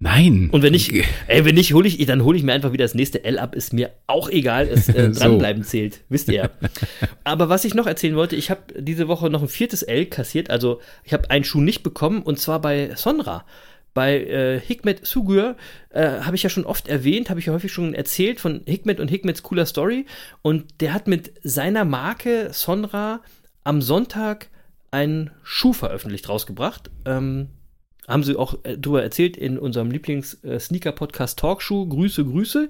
Nein. 0.00 0.48
Und 0.52 0.62
wenn 0.62 0.72
nicht, 0.72 0.92
ey, 1.26 1.44
wenn 1.44 1.56
nicht, 1.56 1.74
hole 1.74 1.88
ich, 1.88 2.04
dann 2.06 2.22
hole 2.22 2.38
ich 2.38 2.44
mir 2.44 2.52
einfach 2.52 2.72
wieder 2.72 2.84
das 2.84 2.94
nächste 2.94 3.24
L 3.24 3.38
ab, 3.38 3.56
ist 3.56 3.72
mir 3.72 3.90
auch 4.06 4.30
egal, 4.30 4.68
es 4.68 4.88
äh, 4.88 5.10
dranbleiben 5.10 5.64
so. 5.64 5.70
zählt, 5.70 6.02
wisst 6.08 6.28
ihr. 6.28 6.50
Aber 7.24 7.48
was 7.48 7.64
ich 7.64 7.74
noch 7.74 7.88
erzählen 7.88 8.14
wollte, 8.14 8.36
ich 8.36 8.48
habe 8.50 8.62
diese 8.78 9.08
Woche 9.08 9.28
noch 9.28 9.42
ein 9.42 9.48
viertes 9.48 9.82
L 9.82 10.06
kassiert, 10.06 10.50
also 10.50 10.80
ich 11.02 11.12
habe 11.12 11.30
einen 11.30 11.44
Schuh 11.44 11.60
nicht 11.60 11.82
bekommen 11.82 12.22
und 12.22 12.38
zwar 12.38 12.60
bei 12.60 12.94
Sonra. 12.94 13.44
Bei 13.92 14.20
äh, 14.20 14.60
Hikmet 14.60 15.04
Sugur 15.04 15.56
äh, 15.90 16.20
habe 16.20 16.36
ich 16.36 16.44
ja 16.44 16.50
schon 16.50 16.64
oft 16.64 16.86
erwähnt, 16.86 17.28
habe 17.28 17.40
ich 17.40 17.46
ja 17.46 17.52
häufig 17.52 17.72
schon 17.72 17.94
erzählt 17.94 18.38
von 18.38 18.60
Hikmet 18.66 19.00
und 19.00 19.08
Hikmets 19.08 19.42
cooler 19.42 19.66
Story. 19.66 20.06
Und 20.42 20.80
der 20.80 20.92
hat 20.92 21.08
mit 21.08 21.32
seiner 21.42 21.84
Marke 21.84 22.50
Sonra 22.52 23.22
am 23.64 23.82
Sonntag 23.82 24.50
einen 24.92 25.32
Schuh 25.42 25.72
veröffentlicht, 25.72 26.28
rausgebracht. 26.28 26.90
Ähm, 27.06 27.48
haben 28.08 28.24
sie 28.24 28.36
auch 28.36 28.56
äh, 28.64 28.76
drüber 28.76 29.02
erzählt 29.02 29.36
in 29.36 29.58
unserem 29.58 29.90
Lieblings-Sneaker-Podcast 29.90 31.38
Talkshow. 31.38 31.86
Grüße, 31.86 32.24
Grüße. 32.24 32.68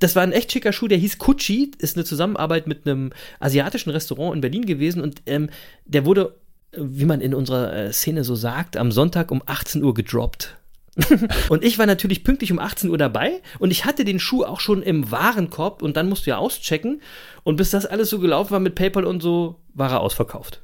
Das 0.00 0.16
war 0.16 0.22
ein 0.22 0.32
echt 0.32 0.50
schicker 0.50 0.72
Schuh, 0.72 0.88
der 0.88 0.98
hieß 0.98 1.18
Kutschi, 1.18 1.70
ist 1.78 1.96
eine 1.96 2.04
Zusammenarbeit 2.04 2.66
mit 2.66 2.86
einem 2.86 3.12
asiatischen 3.38 3.90
Restaurant 3.90 4.34
in 4.34 4.40
Berlin 4.40 4.66
gewesen 4.66 5.02
und 5.02 5.22
ähm, 5.26 5.50
der 5.84 6.06
wurde, 6.06 6.34
wie 6.72 7.04
man 7.04 7.20
in 7.20 7.34
unserer 7.34 7.72
äh, 7.72 7.92
Szene 7.92 8.24
so 8.24 8.34
sagt, 8.34 8.76
am 8.76 8.90
Sonntag 8.90 9.30
um 9.30 9.42
18 9.44 9.84
Uhr 9.84 9.94
gedroppt. 9.94 10.56
und 11.48 11.64
ich 11.64 11.78
war 11.78 11.86
natürlich 11.86 12.24
pünktlich 12.24 12.52
um 12.52 12.58
18 12.58 12.90
Uhr 12.90 12.98
dabei 12.98 13.40
und 13.58 13.70
ich 13.70 13.84
hatte 13.84 14.04
den 14.04 14.18
Schuh 14.18 14.44
auch 14.44 14.60
schon 14.60 14.82
im 14.82 15.10
Warenkorb 15.10 15.82
und 15.82 15.96
dann 15.96 16.08
musst 16.08 16.26
du 16.26 16.30
ja 16.30 16.38
auschecken 16.38 17.00
und 17.44 17.56
bis 17.56 17.70
das 17.70 17.86
alles 17.86 18.10
so 18.10 18.18
gelaufen 18.18 18.50
war 18.50 18.60
mit 18.60 18.74
PayPal 18.74 19.04
und 19.04 19.22
so, 19.22 19.60
war 19.74 19.90
er 19.90 20.00
ausverkauft. 20.00 20.61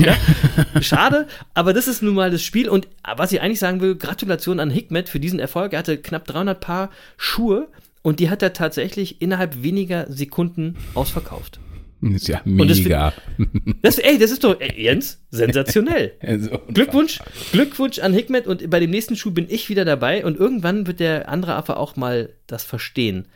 Ja? 0.00 0.16
Schade, 0.82 1.26
aber 1.54 1.72
das 1.72 1.88
ist 1.88 2.02
nun 2.02 2.14
mal 2.14 2.30
das 2.30 2.42
Spiel. 2.42 2.68
Und 2.68 2.88
was 3.16 3.32
ich 3.32 3.40
eigentlich 3.40 3.58
sagen 3.58 3.80
will, 3.80 3.96
Gratulation 3.96 4.60
an 4.60 4.70
Hikmet 4.70 5.08
für 5.08 5.20
diesen 5.20 5.38
Erfolg. 5.38 5.72
Er 5.72 5.80
hatte 5.80 5.98
knapp 5.98 6.26
300 6.26 6.60
Paar 6.60 6.90
Schuhe 7.16 7.68
und 8.02 8.20
die 8.20 8.30
hat 8.30 8.42
er 8.42 8.52
tatsächlich 8.52 9.20
innerhalb 9.20 9.62
weniger 9.62 10.10
Sekunden 10.10 10.76
ausverkauft. 10.94 11.60
Das 12.02 12.14
ist 12.14 12.28
ja 12.28 12.40
mega. 12.44 13.12
Das, 13.82 13.98
ey, 13.98 14.18
das 14.18 14.30
ist 14.30 14.44
doch, 14.44 14.58
ey, 14.58 14.82
Jens, 14.82 15.20
sensationell. 15.30 16.12
Glückwunsch, 16.72 17.20
Glückwunsch 17.52 17.98
an 17.98 18.14
Hikmet 18.14 18.46
und 18.46 18.68
bei 18.70 18.80
dem 18.80 18.90
nächsten 18.90 19.16
Schuh 19.16 19.30
bin 19.30 19.46
ich 19.48 19.68
wieder 19.68 19.84
dabei 19.84 20.24
und 20.24 20.38
irgendwann 20.38 20.86
wird 20.86 21.00
der 21.00 21.28
andere 21.28 21.54
Affe 21.56 21.76
auch 21.76 21.96
mal 21.96 22.30
das 22.46 22.64
verstehen 22.64 23.26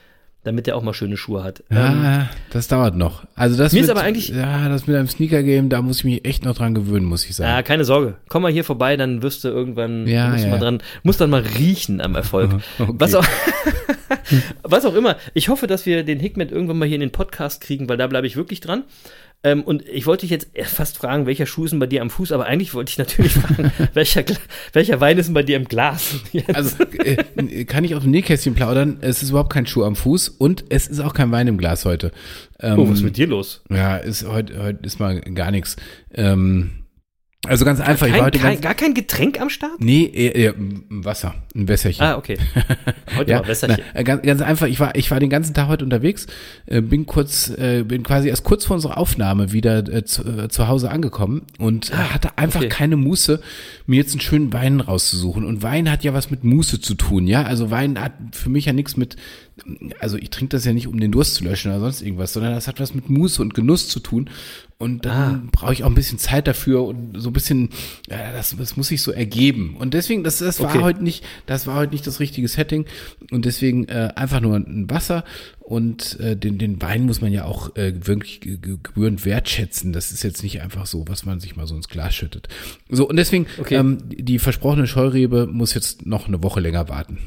damit 0.44 0.68
er 0.68 0.76
auch 0.76 0.82
mal 0.82 0.94
schöne 0.94 1.16
Schuhe 1.16 1.42
hat. 1.42 1.64
Ja, 1.70 2.20
ähm, 2.20 2.28
das 2.50 2.68
dauert 2.68 2.96
noch. 2.96 3.24
Also 3.34 3.56
das 3.56 3.72
mir 3.72 3.80
mit, 3.80 3.84
ist 3.84 3.90
aber 3.90 4.02
eigentlich 4.02 4.28
ja, 4.28 4.68
das 4.68 4.86
mit 4.86 4.94
einem 4.94 5.08
Sneaker 5.08 5.42
Game, 5.42 5.68
da 5.68 5.82
muss 5.82 5.98
ich 5.98 6.04
mich 6.04 6.24
echt 6.24 6.44
noch 6.44 6.54
dran 6.54 6.74
gewöhnen, 6.74 7.06
muss 7.06 7.24
ich 7.24 7.34
sagen. 7.34 7.50
Ja, 7.50 7.62
keine 7.62 7.84
Sorge. 7.84 8.14
Komm 8.28 8.42
mal 8.42 8.52
hier 8.52 8.64
vorbei, 8.64 8.96
dann 8.96 9.22
wirst 9.22 9.42
du 9.42 9.48
irgendwann 9.48 10.06
ja, 10.06 10.28
musst 10.28 10.44
ja. 10.44 10.50
mal 10.50 10.60
dran, 10.60 10.78
musst 11.02 11.20
dann 11.20 11.30
mal 11.30 11.42
riechen 11.58 12.00
am 12.00 12.14
Erfolg. 12.14 12.44
Okay. 12.84 12.92
Was 12.98 13.14
auch 13.14 13.24
was 14.62 14.84
auch 14.84 14.94
immer. 14.94 15.16
Ich 15.32 15.48
hoffe, 15.48 15.66
dass 15.66 15.86
wir 15.86 16.02
den 16.02 16.20
Hickmet 16.20 16.52
irgendwann 16.52 16.78
mal 16.78 16.86
hier 16.86 16.96
in 16.96 17.00
den 17.00 17.12
Podcast 17.12 17.60
kriegen, 17.60 17.88
weil 17.88 17.96
da 17.96 18.06
bleibe 18.06 18.26
ich 18.26 18.36
wirklich 18.36 18.60
dran. 18.60 18.84
Ähm, 19.44 19.62
und 19.62 19.86
ich 19.86 20.06
wollte 20.06 20.22
dich 20.22 20.30
jetzt 20.30 20.48
fast 20.64 20.96
fragen, 20.96 21.26
welcher 21.26 21.44
Schuh 21.44 21.64
ist 21.64 21.72
denn 21.72 21.78
bei 21.78 21.86
dir 21.86 22.00
am 22.00 22.08
Fuß, 22.08 22.32
aber 22.32 22.46
eigentlich 22.46 22.72
wollte 22.72 22.90
ich 22.90 22.98
natürlich 22.98 23.32
fragen, 23.34 23.70
welcher, 23.92 24.24
welcher 24.72 25.00
Wein 25.00 25.18
ist 25.18 25.26
denn 25.26 25.34
bei 25.34 25.42
dir 25.42 25.56
im 25.56 25.66
Glas? 25.66 26.14
also 26.54 26.82
äh, 27.04 27.64
kann 27.66 27.84
ich 27.84 27.94
auf 27.94 28.02
dem 28.02 28.10
Nähkästchen 28.10 28.54
plaudern, 28.54 28.96
es 29.02 29.22
ist 29.22 29.30
überhaupt 29.30 29.52
kein 29.52 29.66
Schuh 29.66 29.84
am 29.84 29.96
Fuß 29.96 30.30
und 30.30 30.64
es 30.70 30.86
ist 30.86 31.00
auch 31.00 31.12
kein 31.12 31.30
Wein 31.30 31.46
im 31.46 31.58
Glas 31.58 31.84
heute. 31.84 32.10
Ähm, 32.58 32.78
oh, 32.78 32.88
was 32.88 32.98
ist 32.98 33.04
mit 33.04 33.18
dir 33.18 33.26
los? 33.26 33.62
Ja, 33.68 33.98
ist 33.98 34.26
heute, 34.26 34.62
heute 34.62 34.86
ist 34.86 34.98
mal 34.98 35.20
gar 35.20 35.50
nichts. 35.50 35.76
Ähm, 36.14 36.83
also 37.48 37.64
ganz 37.64 37.80
einfach. 37.80 38.06
Kein, 38.06 38.14
ich 38.14 38.18
war 38.20 38.26
heute 38.26 38.38
kein, 38.38 38.60
gar 38.60 38.74
kein 38.74 38.94
Getränk 38.94 39.40
am 39.40 39.50
Start? 39.50 39.80
Nee, 39.80 40.10
eher, 40.12 40.34
eher 40.34 40.54
Wasser, 40.88 41.34
ein 41.54 41.68
Wässerchen. 41.68 42.04
Ah, 42.04 42.16
okay. 42.16 42.38
Heute 43.16 43.30
ja, 43.30 43.40
mal 43.40 43.48
Wässerchen. 43.48 43.84
Na, 43.94 44.02
ganz, 44.02 44.22
ganz 44.22 44.40
einfach, 44.40 44.66
ich 44.66 44.78
war, 44.80 44.94
ich 44.94 45.10
war 45.10 45.20
den 45.20 45.30
ganzen 45.30 45.54
Tag 45.54 45.68
heute 45.68 45.84
unterwegs, 45.84 46.26
äh, 46.66 46.80
bin 46.80 47.06
kurz, 47.06 47.48
äh, 47.50 47.82
bin 47.84 48.02
quasi 48.02 48.28
erst 48.28 48.44
kurz 48.44 48.64
vor 48.64 48.74
unserer 48.74 48.98
Aufnahme 48.98 49.52
wieder 49.52 49.78
äh, 49.92 50.04
zu, 50.04 50.22
äh, 50.24 50.48
zu 50.48 50.68
Hause 50.68 50.90
angekommen 50.90 51.42
und 51.58 51.90
äh, 51.90 51.94
Ah, 52.04 52.14
hatte 52.14 52.38
einfach 52.38 52.60
okay. 52.60 52.68
keine 52.68 52.96
Muße, 52.96 53.40
mir 53.86 53.96
jetzt 53.96 54.12
einen 54.12 54.20
schönen 54.20 54.52
Wein 54.52 54.80
rauszusuchen. 54.80 55.44
Und 55.44 55.62
Wein 55.62 55.90
hat 55.90 56.04
ja 56.04 56.14
was 56.14 56.30
mit 56.30 56.44
Muße 56.44 56.80
zu 56.80 56.94
tun, 56.94 57.26
ja. 57.26 57.42
Also 57.42 57.70
Wein 57.70 58.00
hat 58.00 58.12
für 58.32 58.50
mich 58.50 58.66
ja 58.66 58.72
nichts 58.72 58.96
mit, 58.96 59.16
also 60.00 60.16
ich 60.16 60.30
trinke 60.30 60.56
das 60.56 60.64
ja 60.64 60.72
nicht, 60.72 60.86
um 60.86 60.98
den 60.98 61.12
Durst 61.12 61.36
zu 61.36 61.44
löschen 61.44 61.70
oder 61.70 61.80
sonst 61.80 62.02
irgendwas, 62.02 62.32
sondern 62.32 62.54
das 62.54 62.68
hat 62.68 62.80
was 62.80 62.94
mit 62.94 63.08
Muße 63.08 63.40
und 63.40 63.54
Genuss 63.54 63.88
zu 63.88 64.00
tun. 64.00 64.28
Und 64.76 65.06
dann 65.06 65.12
Ah. 65.46 65.48
brauche 65.52 65.72
ich 65.72 65.84
auch 65.84 65.88
ein 65.88 65.94
bisschen 65.94 66.18
Zeit 66.18 66.46
dafür 66.48 66.84
und 66.84 67.14
so 67.20 67.30
ein 67.30 67.32
bisschen, 67.32 67.70
ja, 68.10 68.32
das, 68.32 68.54
das 68.58 68.76
muss 68.76 68.88
sich 68.88 69.02
so 69.02 69.12
ergeben. 69.12 69.76
Und 69.78 69.94
deswegen, 69.94 70.24
das, 70.24 70.38
das 70.38 70.58
war 70.60 70.70
Okay. 70.70 70.82
heute 70.82 71.02
nicht, 71.04 71.24
das 71.46 71.66
war 71.68 71.76
heute 71.76 71.92
nicht 71.92 72.06
das 72.06 72.18
richtige 72.18 72.48
Setting. 72.48 72.84
Und 73.30 73.44
deswegen 73.44 73.86
äh, 73.88 74.10
einfach 74.16 74.40
nur 74.40 74.56
ein 74.56 74.90
Wasser 74.90 75.24
und 75.60 76.18
äh, 76.20 76.36
den, 76.36 76.58
den 76.58 76.82
Wein 76.82 77.06
muss 77.06 77.20
man 77.20 77.32
ja 77.32 77.44
auch 77.44 77.76
äh, 77.76 77.94
wirklich 78.06 78.40
ge- 78.40 78.58
ge- 78.58 78.78
gebührend 78.82 79.24
wertschätzen. 79.24 79.92
Das 79.92 80.10
ist 80.10 80.22
jetzt 80.24 80.42
nicht 80.42 80.60
einfach 80.60 80.86
so, 80.86 81.04
was 81.08 81.24
man 81.24 81.38
sich 81.40 81.54
mal 81.56 81.66
so 81.68 81.76
ins 81.76 81.88
Glas 81.88 82.14
schüttet. 82.14 82.48
So, 82.90 83.08
und 83.08 83.16
deswegen, 83.16 83.46
Okay. 83.58 83.76
ähm, 83.76 83.98
die 84.08 84.38
versprochene 84.40 84.86
Scheurebe 84.88 85.46
muss 85.46 85.72
jetzt 85.74 86.04
noch 86.04 86.26
eine 86.26 86.42
Woche 86.42 86.58
länger 86.60 86.88
warten. 86.88 87.18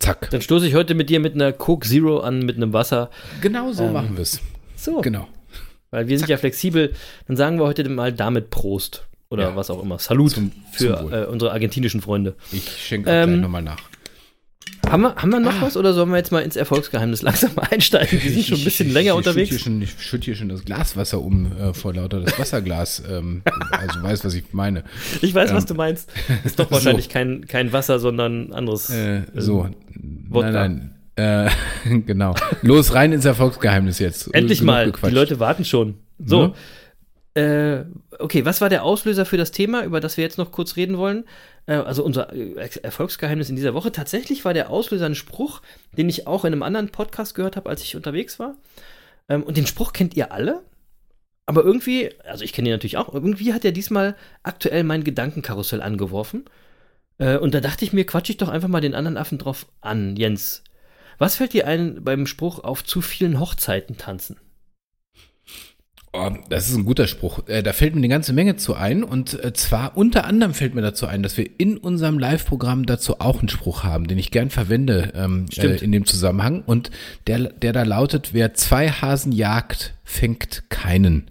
Zack. 0.00 0.30
Dann 0.30 0.40
stoße 0.40 0.66
ich 0.66 0.74
heute 0.74 0.94
mit 0.94 1.10
dir 1.10 1.20
mit 1.20 1.34
einer 1.34 1.52
Coke 1.52 1.86
Zero 1.86 2.20
an, 2.20 2.40
mit 2.40 2.56
einem 2.56 2.72
Wasser. 2.72 3.10
Genau 3.42 3.72
so 3.72 3.84
Ähm, 3.84 3.92
machen 3.92 4.16
wir 4.16 4.22
es. 4.22 4.40
So. 4.74 5.00
Genau. 5.02 5.28
Weil 5.90 6.08
wir 6.08 6.18
sind 6.18 6.28
ja 6.28 6.36
flexibel. 6.36 6.92
Dann 7.26 7.36
sagen 7.36 7.58
wir 7.58 7.64
heute 7.66 7.88
mal 7.88 8.12
damit 8.12 8.50
Prost. 8.50 9.06
Oder 9.30 9.50
Ja. 9.50 9.56
was 9.56 9.68
auch 9.70 9.82
immer. 9.82 9.98
Salut 9.98 10.30
Zum- 10.32 10.52
für 10.72 10.96
zum 10.98 11.12
äh, 11.12 11.24
unsere 11.26 11.52
argentinischen 11.52 12.00
Freunde. 12.00 12.34
Ich 12.52 12.66
schenke 12.86 13.10
Ähm, 13.10 13.28
gleich 13.30 13.40
nochmal 13.42 13.62
nach. 13.62 13.78
Haben 14.88 15.02
wir, 15.02 15.14
haben 15.16 15.30
wir 15.30 15.40
noch 15.40 15.60
was 15.60 15.76
oder 15.76 15.92
sollen 15.92 16.08
wir 16.10 16.16
jetzt 16.16 16.32
mal 16.32 16.40
ins 16.40 16.56
Erfolgsgeheimnis 16.56 17.20
langsam 17.20 17.50
einsteigen? 17.70 18.22
Wir 18.22 18.30
sind 18.32 18.44
schon 18.46 18.58
ein 18.58 18.64
bisschen 18.64 18.86
ich, 18.88 18.92
länger 18.94 19.10
ich, 19.12 19.16
unterwegs. 19.18 19.50
Ich 19.54 19.58
schütte 19.62 19.70
hier, 19.70 19.86
schon- 19.88 19.96
ich 19.98 20.02
schütte 20.02 20.24
hier 20.26 20.34
schon 20.36 20.48
das 20.48 20.64
Glaswasser 20.64 21.20
um 21.20 21.52
äh, 21.58 21.74
vor 21.74 21.92
lauter 21.92 22.20
das 22.20 22.38
Wasserglas. 22.38 23.02
ähm, 23.10 23.42
also 23.70 24.02
weiß, 24.02 24.24
was 24.24 24.32
ich 24.34 24.44
meine. 24.52 24.84
Ich 25.20 25.34
weiß, 25.34 25.52
was 25.52 25.64
Ähm, 25.64 25.68
du 25.68 25.74
meinst. 25.74 26.10
Ist 26.44 26.58
doch 26.58 26.66
so. 26.68 26.70
wahrscheinlich 26.70 27.10
kein, 27.10 27.46
kein 27.46 27.72
Wasser, 27.74 27.98
sondern 27.98 28.52
anderes. 28.54 28.88
Äh, 28.88 29.22
so. 29.34 29.68
Wodka. 30.30 30.50
Nein, 30.52 30.54
nein. 30.76 30.94
Äh, 31.18 31.50
genau. 32.06 32.34
Los, 32.62 32.94
rein 32.94 33.12
ins 33.12 33.24
Erfolgsgeheimnis 33.24 33.98
jetzt. 33.98 34.32
Endlich 34.34 34.60
Genug 34.60 34.74
mal. 34.74 34.86
gequatscht. 34.86 35.10
Die 35.10 35.16
Leute 35.16 35.40
warten 35.40 35.64
schon. 35.64 35.98
So. 36.24 36.46
Ne? 36.46 36.54
Äh, 37.34 37.84
okay, 38.18 38.44
was 38.44 38.60
war 38.60 38.68
der 38.68 38.84
Auslöser 38.84 39.26
für 39.26 39.36
das 39.36 39.50
Thema, 39.50 39.84
über 39.84 40.00
das 40.00 40.16
wir 40.16 40.24
jetzt 40.24 40.38
noch 40.38 40.52
kurz 40.52 40.76
reden 40.76 40.96
wollen? 40.96 41.24
Äh, 41.66 41.74
also 41.74 42.04
unser 42.04 42.32
äh, 42.32 42.68
Erfolgsgeheimnis 42.82 43.50
in 43.50 43.56
dieser 43.56 43.74
Woche. 43.74 43.90
Tatsächlich 43.90 44.44
war 44.44 44.54
der 44.54 44.70
Auslöser 44.70 45.06
ein 45.06 45.14
Spruch, 45.14 45.60
den 45.96 46.08
ich 46.08 46.26
auch 46.26 46.44
in 46.44 46.52
einem 46.52 46.62
anderen 46.62 46.90
Podcast 46.90 47.34
gehört 47.34 47.56
habe, 47.56 47.68
als 47.68 47.82
ich 47.82 47.96
unterwegs 47.96 48.38
war. 48.38 48.56
Ähm, 49.28 49.42
und 49.42 49.56
den 49.56 49.66
Spruch 49.66 49.92
kennt 49.92 50.16
ihr 50.16 50.32
alle. 50.32 50.62
Aber 51.46 51.64
irgendwie, 51.64 52.10
also 52.24 52.44
ich 52.44 52.52
kenne 52.52 52.68
ihn 52.68 52.72
natürlich 52.72 52.96
auch, 52.96 53.12
irgendwie 53.12 53.54
hat 53.54 53.64
er 53.64 53.72
diesmal 53.72 54.16
aktuell 54.42 54.84
mein 54.84 55.02
Gedankenkarussell 55.02 55.80
angeworfen. 55.82 56.44
Äh, 57.18 57.38
und 57.38 57.54
da 57.54 57.60
dachte 57.60 57.84
ich 57.84 57.92
mir, 57.92 58.04
quatsch 58.04 58.30
ich 58.30 58.36
doch 58.36 58.48
einfach 58.48 58.68
mal 58.68 58.80
den 58.80 58.94
anderen 58.94 59.16
Affen 59.16 59.38
drauf 59.38 59.66
an. 59.80 60.16
Jens, 60.16 60.62
was 61.18 61.36
fällt 61.36 61.52
dir 61.52 61.66
ein 61.66 62.02
beim 62.02 62.26
Spruch 62.26 62.60
auf 62.64 62.84
zu 62.84 63.00
vielen 63.00 63.40
Hochzeiten 63.40 63.96
tanzen? 63.96 64.36
Oh, 66.12 66.30
das 66.48 66.70
ist 66.70 66.76
ein 66.76 66.84
guter 66.84 67.06
Spruch. 67.06 67.46
Äh, 67.48 67.62
da 67.62 67.72
fällt 67.72 67.94
mir 67.94 68.00
eine 68.00 68.08
ganze 68.08 68.32
Menge 68.32 68.56
zu 68.56 68.74
ein. 68.74 69.04
Und 69.04 69.42
äh, 69.44 69.52
zwar 69.52 69.96
unter 69.96 70.24
anderem 70.24 70.54
fällt 70.54 70.74
mir 70.74 70.80
dazu 70.80 71.06
ein, 71.06 71.22
dass 71.22 71.36
wir 71.36 71.48
in 71.58 71.76
unserem 71.76 72.18
Live-Programm 72.18 72.86
dazu 72.86 73.20
auch 73.20 73.40
einen 73.40 73.50
Spruch 73.50 73.84
haben, 73.84 74.08
den 74.08 74.18
ich 74.18 74.30
gern 74.30 74.48
verwende 74.48 75.12
ähm, 75.14 75.46
äh, 75.56 75.76
in 75.76 75.92
dem 75.92 76.06
Zusammenhang. 76.06 76.62
Und 76.64 76.90
der, 77.26 77.50
der 77.50 77.74
da 77.74 77.82
lautet, 77.82 78.32
wer 78.32 78.54
zwei 78.54 78.88
Hasen 78.88 79.32
jagt, 79.32 79.94
fängt 80.02 80.70
keinen. 80.70 81.30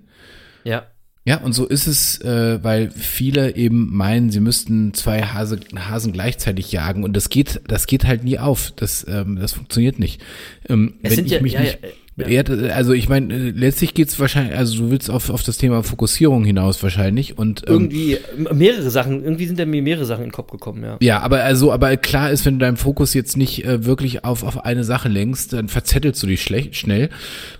Ja. 0.63 0.85
Ja, 1.27 1.37
und 1.41 1.51
so 1.51 1.65
ist 1.67 1.87
es, 1.87 2.21
äh, 2.21 2.63
weil 2.63 2.89
viele 2.89 3.55
eben 3.57 3.93
meinen, 3.93 4.29
sie 4.31 4.39
müssten 4.39 4.93
zwei 4.93 5.23
Hase, 5.23 5.59
Hasen 5.75 6.13
gleichzeitig 6.13 6.71
jagen 6.71 7.03
und 7.03 7.17
das 7.17 7.27
geht, 7.27 7.59
das 7.67 7.85
geht 7.85 8.05
halt 8.05 8.23
nie 8.23 8.39
auf. 8.39 8.71
Das, 8.77 9.05
ähm, 9.09 9.35
das 9.37 9.51
funktioniert 9.51 9.99
nicht. 9.99 10.21
Ähm, 10.69 10.93
Es 11.01 11.09
wenn 11.11 11.15
sind 11.17 11.25
ich 11.25 11.31
ja- 11.33 11.41
mich 11.41 11.51
ja, 11.51 11.59
nicht, 11.61 11.79
ja, 11.83 11.89
ja. 12.17 12.41
Also 12.73 12.93
ich 12.93 13.09
meine, 13.09 13.33
äh, 13.33 13.49
letztlich 13.51 13.93
geht's 13.93 14.19
wahrscheinlich, 14.19 14.57
also 14.57 14.77
du 14.77 14.91
willst 14.91 15.09
auf, 15.09 15.29
auf 15.29 15.43
das 15.43 15.57
Thema 15.57 15.83
Fokussierung 15.83 16.43
hinaus 16.43 16.81
wahrscheinlich 16.81 17.37
und 17.37 17.63
ähm, 17.67 17.73
Irgendwie 17.73 18.17
mehrere 18.53 18.89
Sachen, 18.89 19.23
irgendwie 19.23 19.45
sind 19.45 19.59
da 19.59 19.65
mir 19.65 19.81
mehrere 19.81 20.05
Sachen 20.05 20.23
in 20.23 20.29
den 20.29 20.33
Kopf 20.33 20.51
gekommen, 20.51 20.83
ja. 20.83 20.97
ja, 20.99 21.19
aber 21.19 21.43
also, 21.43 21.71
aber 21.71 21.95
klar 21.97 22.31
ist, 22.31 22.45
wenn 22.45 22.57
du 22.57 22.65
deinen 22.65 22.77
Fokus 22.77 23.13
jetzt 23.13 23.37
nicht 23.37 23.65
äh, 23.65 23.85
wirklich 23.85 24.23
auf, 24.25 24.43
auf 24.43 24.65
eine 24.65 24.83
Sache 24.83 25.09
lenkst, 25.09 25.53
dann 25.53 25.67
verzettelst 25.67 26.21
du 26.23 26.27
dich 26.27 26.41
schlecht, 26.41 26.75
schnell 26.75 27.09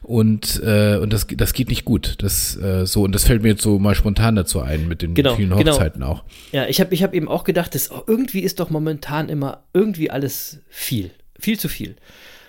und, 0.02 0.62
äh, 0.64 0.98
und 0.98 1.14
das, 1.14 1.28
das 1.28 1.54
geht 1.54 1.70
nicht 1.70 1.86
gut. 1.86 2.16
Das 2.20 2.56
äh, 2.58 2.86
so, 2.86 3.04
und 3.04 3.14
das 3.14 3.26
fällt 3.26 3.44
mir 3.44 3.50
jetzt 3.50 3.62
so 3.62 3.78
mal 3.80 3.96
spontan 3.96 4.36
dazu 4.36 4.62
ein 4.62 4.88
mit 4.88 5.02
den 5.02 5.14
Genau, 5.14 5.36
vielen 5.36 5.50
genau. 5.50 5.72
Hochzeiten 5.72 6.04
auch. 6.04 6.24
Ja, 6.52 6.68
ich 6.68 6.80
habe 6.80 6.94
ich 6.94 7.04
hab 7.04 7.14
eben 7.14 7.28
auch 7.28 7.44
gedacht, 7.44 7.76
dass 7.76 7.92
oh, 7.92 8.02
irgendwie 8.08 8.40
ist 8.40 8.60
doch 8.60 8.70
momentan 8.70 9.30
immer 9.30 9.64
irgendwie 9.74 10.10
alles 10.10 10.60
viel. 10.70 11.12
Viel 11.40 11.60
zu 11.60 11.70
viel. 11.70 11.96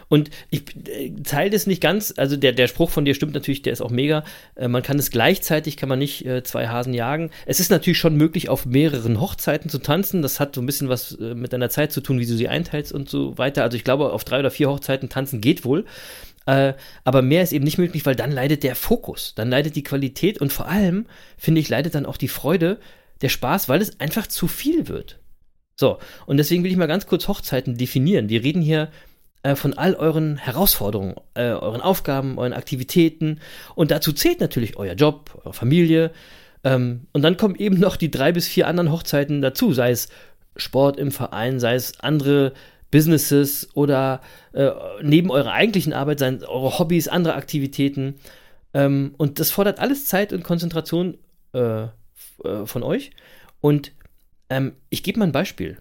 Und 0.09 0.31
ich 0.51 0.63
äh, 0.89 1.11
teile 1.23 1.51
das 1.51 1.67
nicht 1.67 1.83
ganz, 1.83 2.15
also 2.17 2.37
der, 2.37 2.53
der 2.53 2.67
Spruch 2.67 2.91
von 2.91 3.05
dir 3.05 3.15
stimmt 3.15 3.35
natürlich, 3.35 3.63
der 3.63 3.73
ist 3.73 3.83
auch 3.83 3.91
mega. 3.91 4.25
Äh, 4.55 4.69
man 4.69 4.83
kann 4.83 4.99
es 4.99 5.11
gleichzeitig, 5.11 5.77
kann 5.77 5.89
man 5.89 5.99
nicht 5.99 6.25
äh, 6.25 6.43
zwei 6.43 6.69
Hasen 6.69 6.95
jagen. 6.95 7.31
Es 7.47 7.61
ist 7.61 7.71
natürlich 7.71 7.99
schon 7.99 8.17
möglich, 8.17 8.49
auf 8.49 8.67
mehreren 8.67 9.21
Hochzeiten 9.21 9.71
zu 9.71 9.79
tanzen. 9.79 10.23
Das 10.23 10.41
hat 10.41 10.55
so 10.55 10.63
ein 10.63 10.67
bisschen 10.67 10.89
was 10.89 11.13
äh, 11.13 11.35
mit 11.35 11.53
deiner 11.53 11.69
Zeit 11.69 11.93
zu 11.93 12.01
tun, 12.01 12.19
wie 12.19 12.27
du 12.27 12.37
sie 12.37 12.49
einteilst 12.49 12.93
und 12.93 13.11
so 13.11 13.37
weiter. 13.37 13.63
Also 13.63 13.77
ich 13.77 13.85
glaube, 13.85 14.13
auf 14.13 14.25
drei 14.25 14.41
oder 14.41 14.51
vier 14.51 14.71
Hochzeiten 14.71 15.09
tanzen 15.09 15.41
geht 15.41 15.65
wohl. 15.65 15.85
Äh, 16.47 16.73
aber 17.05 17.21
mehr 17.21 17.43
ist 17.43 17.53
eben 17.53 17.65
nicht 17.65 17.77
möglich, 17.77 18.07
weil 18.07 18.17
dann 18.17 18.33
leidet 18.33 18.63
der 18.63 18.75
Fokus, 18.75 19.35
dann 19.35 19.51
leidet 19.51 19.77
die 19.77 19.83
Qualität 19.83 20.41
und 20.41 20.51
vor 20.51 20.67
allem, 20.67 21.07
finde 21.37 21.61
ich, 21.61 21.69
leidet 21.69 21.95
dann 21.95 22.07
auch 22.07 22.17
die 22.17 22.29
Freude, 22.29 22.79
der 23.21 23.29
Spaß, 23.29 23.69
weil 23.69 23.83
es 23.83 24.01
einfach 24.01 24.27
zu 24.27 24.49
viel 24.49 24.89
wird. 24.89 25.19
So, 25.77 25.99
und 26.27 26.39
deswegen 26.39 26.65
will 26.65 26.71
ich 26.71 26.77
mal 26.79 26.87
ganz 26.87 27.07
kurz 27.07 27.29
Hochzeiten 27.29 27.77
definieren. 27.77 28.31
Wir 28.31 28.43
reden 28.43 28.63
hier 28.63 28.91
äh, 29.43 29.55
von 29.55 29.75
all 29.75 29.95
euren 29.95 30.37
Herausforderungen, 30.37 31.15
äh, 31.35 31.51
euren 31.51 31.81
Aufgaben, 31.81 32.39
euren 32.39 32.53
Aktivitäten 32.53 33.41
und 33.75 33.91
dazu 33.91 34.13
zählt 34.13 34.41
natürlich 34.41 34.77
euer 34.77 34.95
Job, 34.95 35.41
eure 35.45 35.55
Familie. 35.55 36.11
Ähm, 36.65 37.07
und 37.13 37.23
dann 37.23 37.37
kommen 37.37 37.55
eben 37.55 37.79
noch 37.79 37.97
die 37.97 38.11
drei 38.11 38.33
bis 38.33 38.49
vier 38.49 38.67
anderen 38.67 38.91
Hochzeiten 38.91 39.41
dazu, 39.41 39.73
sei 39.73 39.91
es 39.91 40.09
Sport 40.57 40.99
im 40.99 41.13
Verein, 41.13 41.61
sei 41.61 41.75
es 41.75 42.01
andere 42.01 42.53
Businesses 42.91 43.69
oder 43.75 44.21
äh, 44.53 44.71
neben 45.03 45.31
eurer 45.31 45.53
eigentlichen 45.53 45.93
Arbeit 45.93 46.19
seien 46.19 46.43
eure 46.45 46.79
Hobbys, 46.79 47.09
andere 47.09 47.35
Aktivitäten. 47.35 48.17
Ähm, 48.75 49.15
und 49.19 49.41
das 49.41 49.51
fordert 49.51 49.79
alles 49.79 50.07
Zeit 50.07 50.33
und 50.33 50.43
Konzentration 50.43 51.19
äh, 51.53 51.83
äh, 51.83 51.89
von 52.65 52.83
euch. 52.83 53.11
Und 53.61 53.93
ähm, 54.51 54.73
ich 54.89 55.03
gebe 55.03 55.19
mal 55.19 55.27
ein 55.27 55.33
Beispiel. 55.33 55.79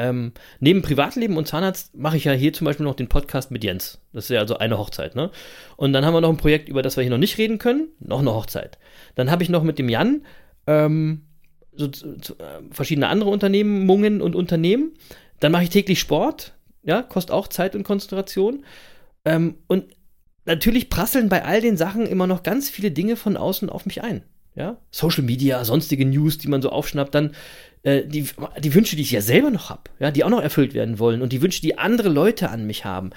Ähm, 0.00 0.32
neben 0.60 0.80
Privatleben 0.80 1.36
und 1.36 1.46
Zahnarzt 1.46 1.94
mache 1.94 2.16
ich 2.16 2.24
ja 2.24 2.32
hier 2.32 2.54
zum 2.54 2.64
Beispiel 2.64 2.86
noch 2.86 2.94
den 2.94 3.08
Podcast 3.08 3.50
mit 3.50 3.62
Jens. 3.62 4.00
Das 4.14 4.24
ist 4.24 4.30
ja 4.30 4.40
also 4.40 4.56
eine 4.56 4.78
Hochzeit, 4.78 5.14
ne? 5.14 5.30
Und 5.76 5.92
dann 5.92 6.06
haben 6.06 6.14
wir 6.14 6.22
noch 6.22 6.30
ein 6.30 6.38
Projekt, 6.38 6.70
über 6.70 6.80
das 6.80 6.96
wir 6.96 7.02
hier 7.02 7.10
noch 7.10 7.18
nicht 7.18 7.36
reden 7.36 7.58
können. 7.58 7.88
Noch 8.00 8.20
eine 8.20 8.32
Hochzeit. 8.32 8.78
Dann 9.14 9.30
habe 9.30 9.42
ich 9.42 9.50
noch 9.50 9.62
mit 9.62 9.78
dem 9.78 9.90
Jan 9.90 10.24
ähm, 10.66 11.26
so, 11.72 11.90
so, 11.92 12.32
äh, 12.38 12.62
verschiedene 12.70 13.08
andere 13.08 13.28
Unternehmungen 13.28 14.22
und 14.22 14.34
Unternehmen. 14.34 14.92
Dann 15.38 15.52
mache 15.52 15.64
ich 15.64 15.70
täglich 15.70 16.00
Sport, 16.00 16.54
ja, 16.82 17.02
kostet 17.02 17.32
auch 17.32 17.48
Zeit 17.48 17.76
und 17.76 17.82
Konzentration. 17.82 18.64
Ähm, 19.26 19.56
und 19.66 19.84
natürlich 20.46 20.88
prasseln 20.88 21.28
bei 21.28 21.44
all 21.44 21.60
den 21.60 21.76
Sachen 21.76 22.06
immer 22.06 22.26
noch 22.26 22.42
ganz 22.42 22.70
viele 22.70 22.90
Dinge 22.90 23.16
von 23.16 23.36
außen 23.36 23.68
auf 23.68 23.84
mich 23.84 24.02
ein. 24.02 24.22
Ja, 24.54 24.78
Social 24.90 25.24
Media, 25.24 25.62
sonstige 25.64 26.06
News, 26.06 26.38
die 26.38 26.48
man 26.48 26.62
so 26.62 26.70
aufschnappt, 26.70 27.14
dann 27.14 27.34
äh, 27.82 28.04
die, 28.04 28.26
die 28.58 28.74
Wünsche, 28.74 28.96
die 28.96 29.02
ich 29.02 29.10
ja 29.10 29.20
selber 29.22 29.50
noch 29.50 29.70
habe, 29.70 29.82
ja, 29.98 30.10
die 30.10 30.24
auch 30.24 30.30
noch 30.30 30.42
erfüllt 30.42 30.74
werden 30.74 30.98
wollen 30.98 31.22
und 31.22 31.32
die 31.32 31.42
Wünsche, 31.42 31.62
die 31.62 31.78
andere 31.78 32.08
Leute 32.08 32.50
an 32.50 32.66
mich 32.66 32.84
haben. 32.84 33.10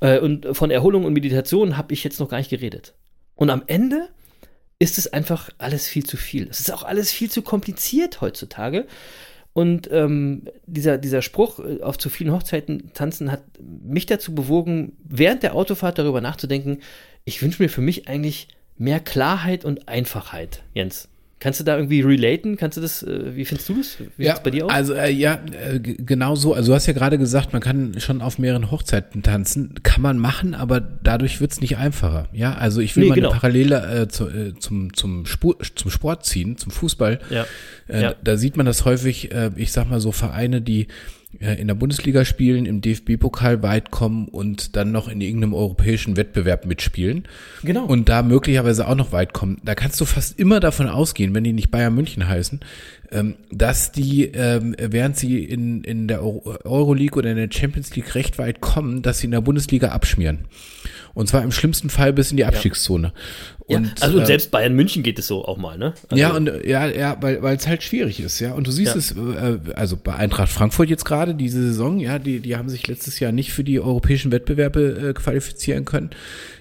Äh, 0.00 0.18
und 0.18 0.56
von 0.56 0.70
Erholung 0.70 1.04
und 1.04 1.12
Meditation 1.12 1.76
habe 1.76 1.92
ich 1.92 2.04
jetzt 2.04 2.20
noch 2.20 2.28
gar 2.28 2.38
nicht 2.38 2.50
geredet. 2.50 2.94
Und 3.34 3.50
am 3.50 3.62
Ende 3.66 4.08
ist 4.78 4.98
es 4.98 5.12
einfach 5.12 5.50
alles 5.58 5.86
viel 5.86 6.04
zu 6.04 6.16
viel. 6.16 6.48
Es 6.48 6.60
ist 6.60 6.72
auch 6.72 6.82
alles 6.82 7.10
viel 7.10 7.30
zu 7.30 7.42
kompliziert 7.42 8.20
heutzutage. 8.20 8.86
Und 9.52 9.88
ähm, 9.92 10.48
dieser, 10.66 10.98
dieser 10.98 11.22
Spruch, 11.22 11.60
äh, 11.60 11.80
auf 11.80 11.96
zu 11.96 12.10
vielen 12.10 12.32
Hochzeiten 12.32 12.92
tanzen, 12.92 13.30
hat 13.30 13.42
mich 13.60 14.06
dazu 14.06 14.34
bewogen, 14.34 14.96
während 15.04 15.42
der 15.42 15.54
Autofahrt 15.54 15.98
darüber 15.98 16.20
nachzudenken, 16.20 16.80
ich 17.24 17.40
wünsche 17.40 17.62
mir 17.62 17.68
für 17.68 17.80
mich 17.80 18.08
eigentlich 18.08 18.48
mehr 18.76 19.00
Klarheit 19.00 19.64
und 19.64 19.88
Einfachheit, 19.88 20.62
Jens. 20.74 21.08
Kannst 21.40 21.60
du 21.60 21.64
da 21.64 21.76
irgendwie 21.76 22.00
relaten? 22.00 22.56
Kannst 22.56 22.76
du 22.76 22.80
das, 22.80 23.02
äh, 23.02 23.36
wie 23.36 23.44
findest 23.44 23.68
du 23.68 23.74
das? 23.74 23.98
Wie 24.16 24.24
ja, 24.24 24.38
bei 24.38 24.50
dir 24.50 24.66
aus? 24.66 24.72
Also 24.72 24.94
äh, 24.94 25.10
ja, 25.10 25.40
äh, 25.52 25.78
genau 25.78 26.36
so. 26.36 26.54
Also 26.54 26.72
du 26.72 26.74
hast 26.74 26.86
ja 26.86 26.92
gerade 26.92 27.18
gesagt, 27.18 27.52
man 27.52 27.60
kann 27.60 28.00
schon 28.00 28.22
auf 28.22 28.38
mehreren 28.38 28.70
Hochzeiten 28.70 29.22
tanzen. 29.22 29.74
Kann 29.82 30.00
man 30.00 30.18
machen, 30.18 30.54
aber 30.54 30.80
dadurch 30.80 31.40
wird's 31.40 31.60
nicht 31.60 31.76
einfacher. 31.76 32.28
Ja, 32.32 32.54
also 32.54 32.80
ich 32.80 32.96
will 32.96 33.04
Nee, 33.04 33.08
mal 33.10 33.14
genau. 33.16 33.30
eine 33.30 33.40
Parallele 33.40 34.02
äh, 34.02 34.08
zu, 34.08 34.28
äh, 34.28 34.54
zum, 34.58 34.94
zum, 34.94 35.26
Spur, 35.26 35.58
zum 35.74 35.90
Sport 35.90 36.24
ziehen, 36.24 36.56
zum 36.56 36.72
Fußball. 36.72 37.20
Ja. 37.28 37.46
Ja. 37.88 38.14
Da 38.22 38.36
sieht 38.38 38.56
man 38.56 38.64
das 38.64 38.86
häufig, 38.86 39.30
ich 39.56 39.72
sag 39.72 39.90
mal 39.90 40.00
so 40.00 40.10
Vereine, 40.10 40.62
die 40.62 40.86
in 41.40 41.66
der 41.68 41.74
Bundesliga 41.74 42.24
spielen, 42.24 42.66
im 42.66 42.80
DFB-Pokal 42.80 43.62
weit 43.62 43.90
kommen 43.90 44.28
und 44.28 44.76
dann 44.76 44.92
noch 44.92 45.08
in 45.08 45.20
irgendeinem 45.20 45.54
europäischen 45.54 46.16
Wettbewerb 46.16 46.66
mitspielen. 46.66 47.24
Genau. 47.62 47.84
Und 47.84 48.08
da 48.08 48.22
möglicherweise 48.22 48.88
auch 48.88 48.94
noch 48.94 49.12
weit 49.12 49.32
kommen. 49.32 49.60
Da 49.64 49.74
kannst 49.74 50.00
du 50.00 50.04
fast 50.04 50.38
immer 50.38 50.60
davon 50.60 50.88
ausgehen, 50.88 51.34
wenn 51.34 51.44
die 51.44 51.52
nicht 51.52 51.70
Bayern 51.70 51.94
München 51.94 52.28
heißen, 52.28 52.60
ähm, 53.12 53.34
dass 53.50 53.92
die, 53.92 54.24
ähm, 54.26 54.74
während 54.78 55.16
sie 55.16 55.44
in, 55.44 55.84
in 55.84 56.08
der 56.08 56.22
Euro- 56.22 56.58
Euroleague 56.64 57.18
oder 57.18 57.30
in 57.30 57.36
der 57.36 57.48
Champions 57.50 57.94
League 57.94 58.14
recht 58.14 58.38
weit 58.38 58.60
kommen, 58.60 59.02
dass 59.02 59.18
sie 59.18 59.26
in 59.26 59.30
der 59.30 59.40
Bundesliga 59.40 59.88
abschmieren. 59.88 60.40
Und 61.14 61.28
zwar 61.28 61.42
im 61.42 61.52
schlimmsten 61.52 61.90
Fall 61.90 62.12
bis 62.12 62.32
in 62.32 62.36
die 62.36 62.44
Abstiegszone. 62.44 63.08
ja, 63.08 63.12
Und, 63.66 64.02
also 64.02 64.18
äh, 64.20 64.26
selbst 64.26 64.50
Bayern 64.50 64.74
München 64.74 65.02
geht 65.02 65.18
es 65.18 65.26
so 65.26 65.42
auch 65.46 65.56
mal, 65.56 65.78
ne? 65.78 65.94
Also, 66.10 66.20
ja, 66.20 66.32
und 66.36 66.50
ja, 66.66 66.86
ja, 66.86 67.16
weil 67.22 67.42
weil 67.42 67.56
es 67.56 67.66
halt 67.66 67.82
schwierig 67.82 68.20
ist, 68.20 68.38
ja. 68.38 68.52
Und 68.52 68.66
du 68.66 68.70
siehst 68.70 68.92
Ja. 68.94 68.98
es, 68.98 69.12
äh, 69.12 69.58
also 69.74 69.96
bei 69.96 70.14
Eintracht 70.14 70.50
Frankfurt 70.50 70.90
jetzt 70.90 71.06
gerade 71.06 71.34
diese 71.34 71.62
Saison, 71.62 71.98
ja, 71.98 72.18
die 72.18 72.40
die 72.40 72.56
haben 72.56 72.68
sich 72.68 72.86
letztes 72.86 73.20
Jahr 73.20 73.32
nicht 73.32 73.54
für 73.54 73.64
die 73.64 73.80
europäischen 73.80 74.32
Wettbewerbe 74.32 75.08
äh, 75.10 75.12
qualifizieren 75.14 75.86
können, 75.86 76.10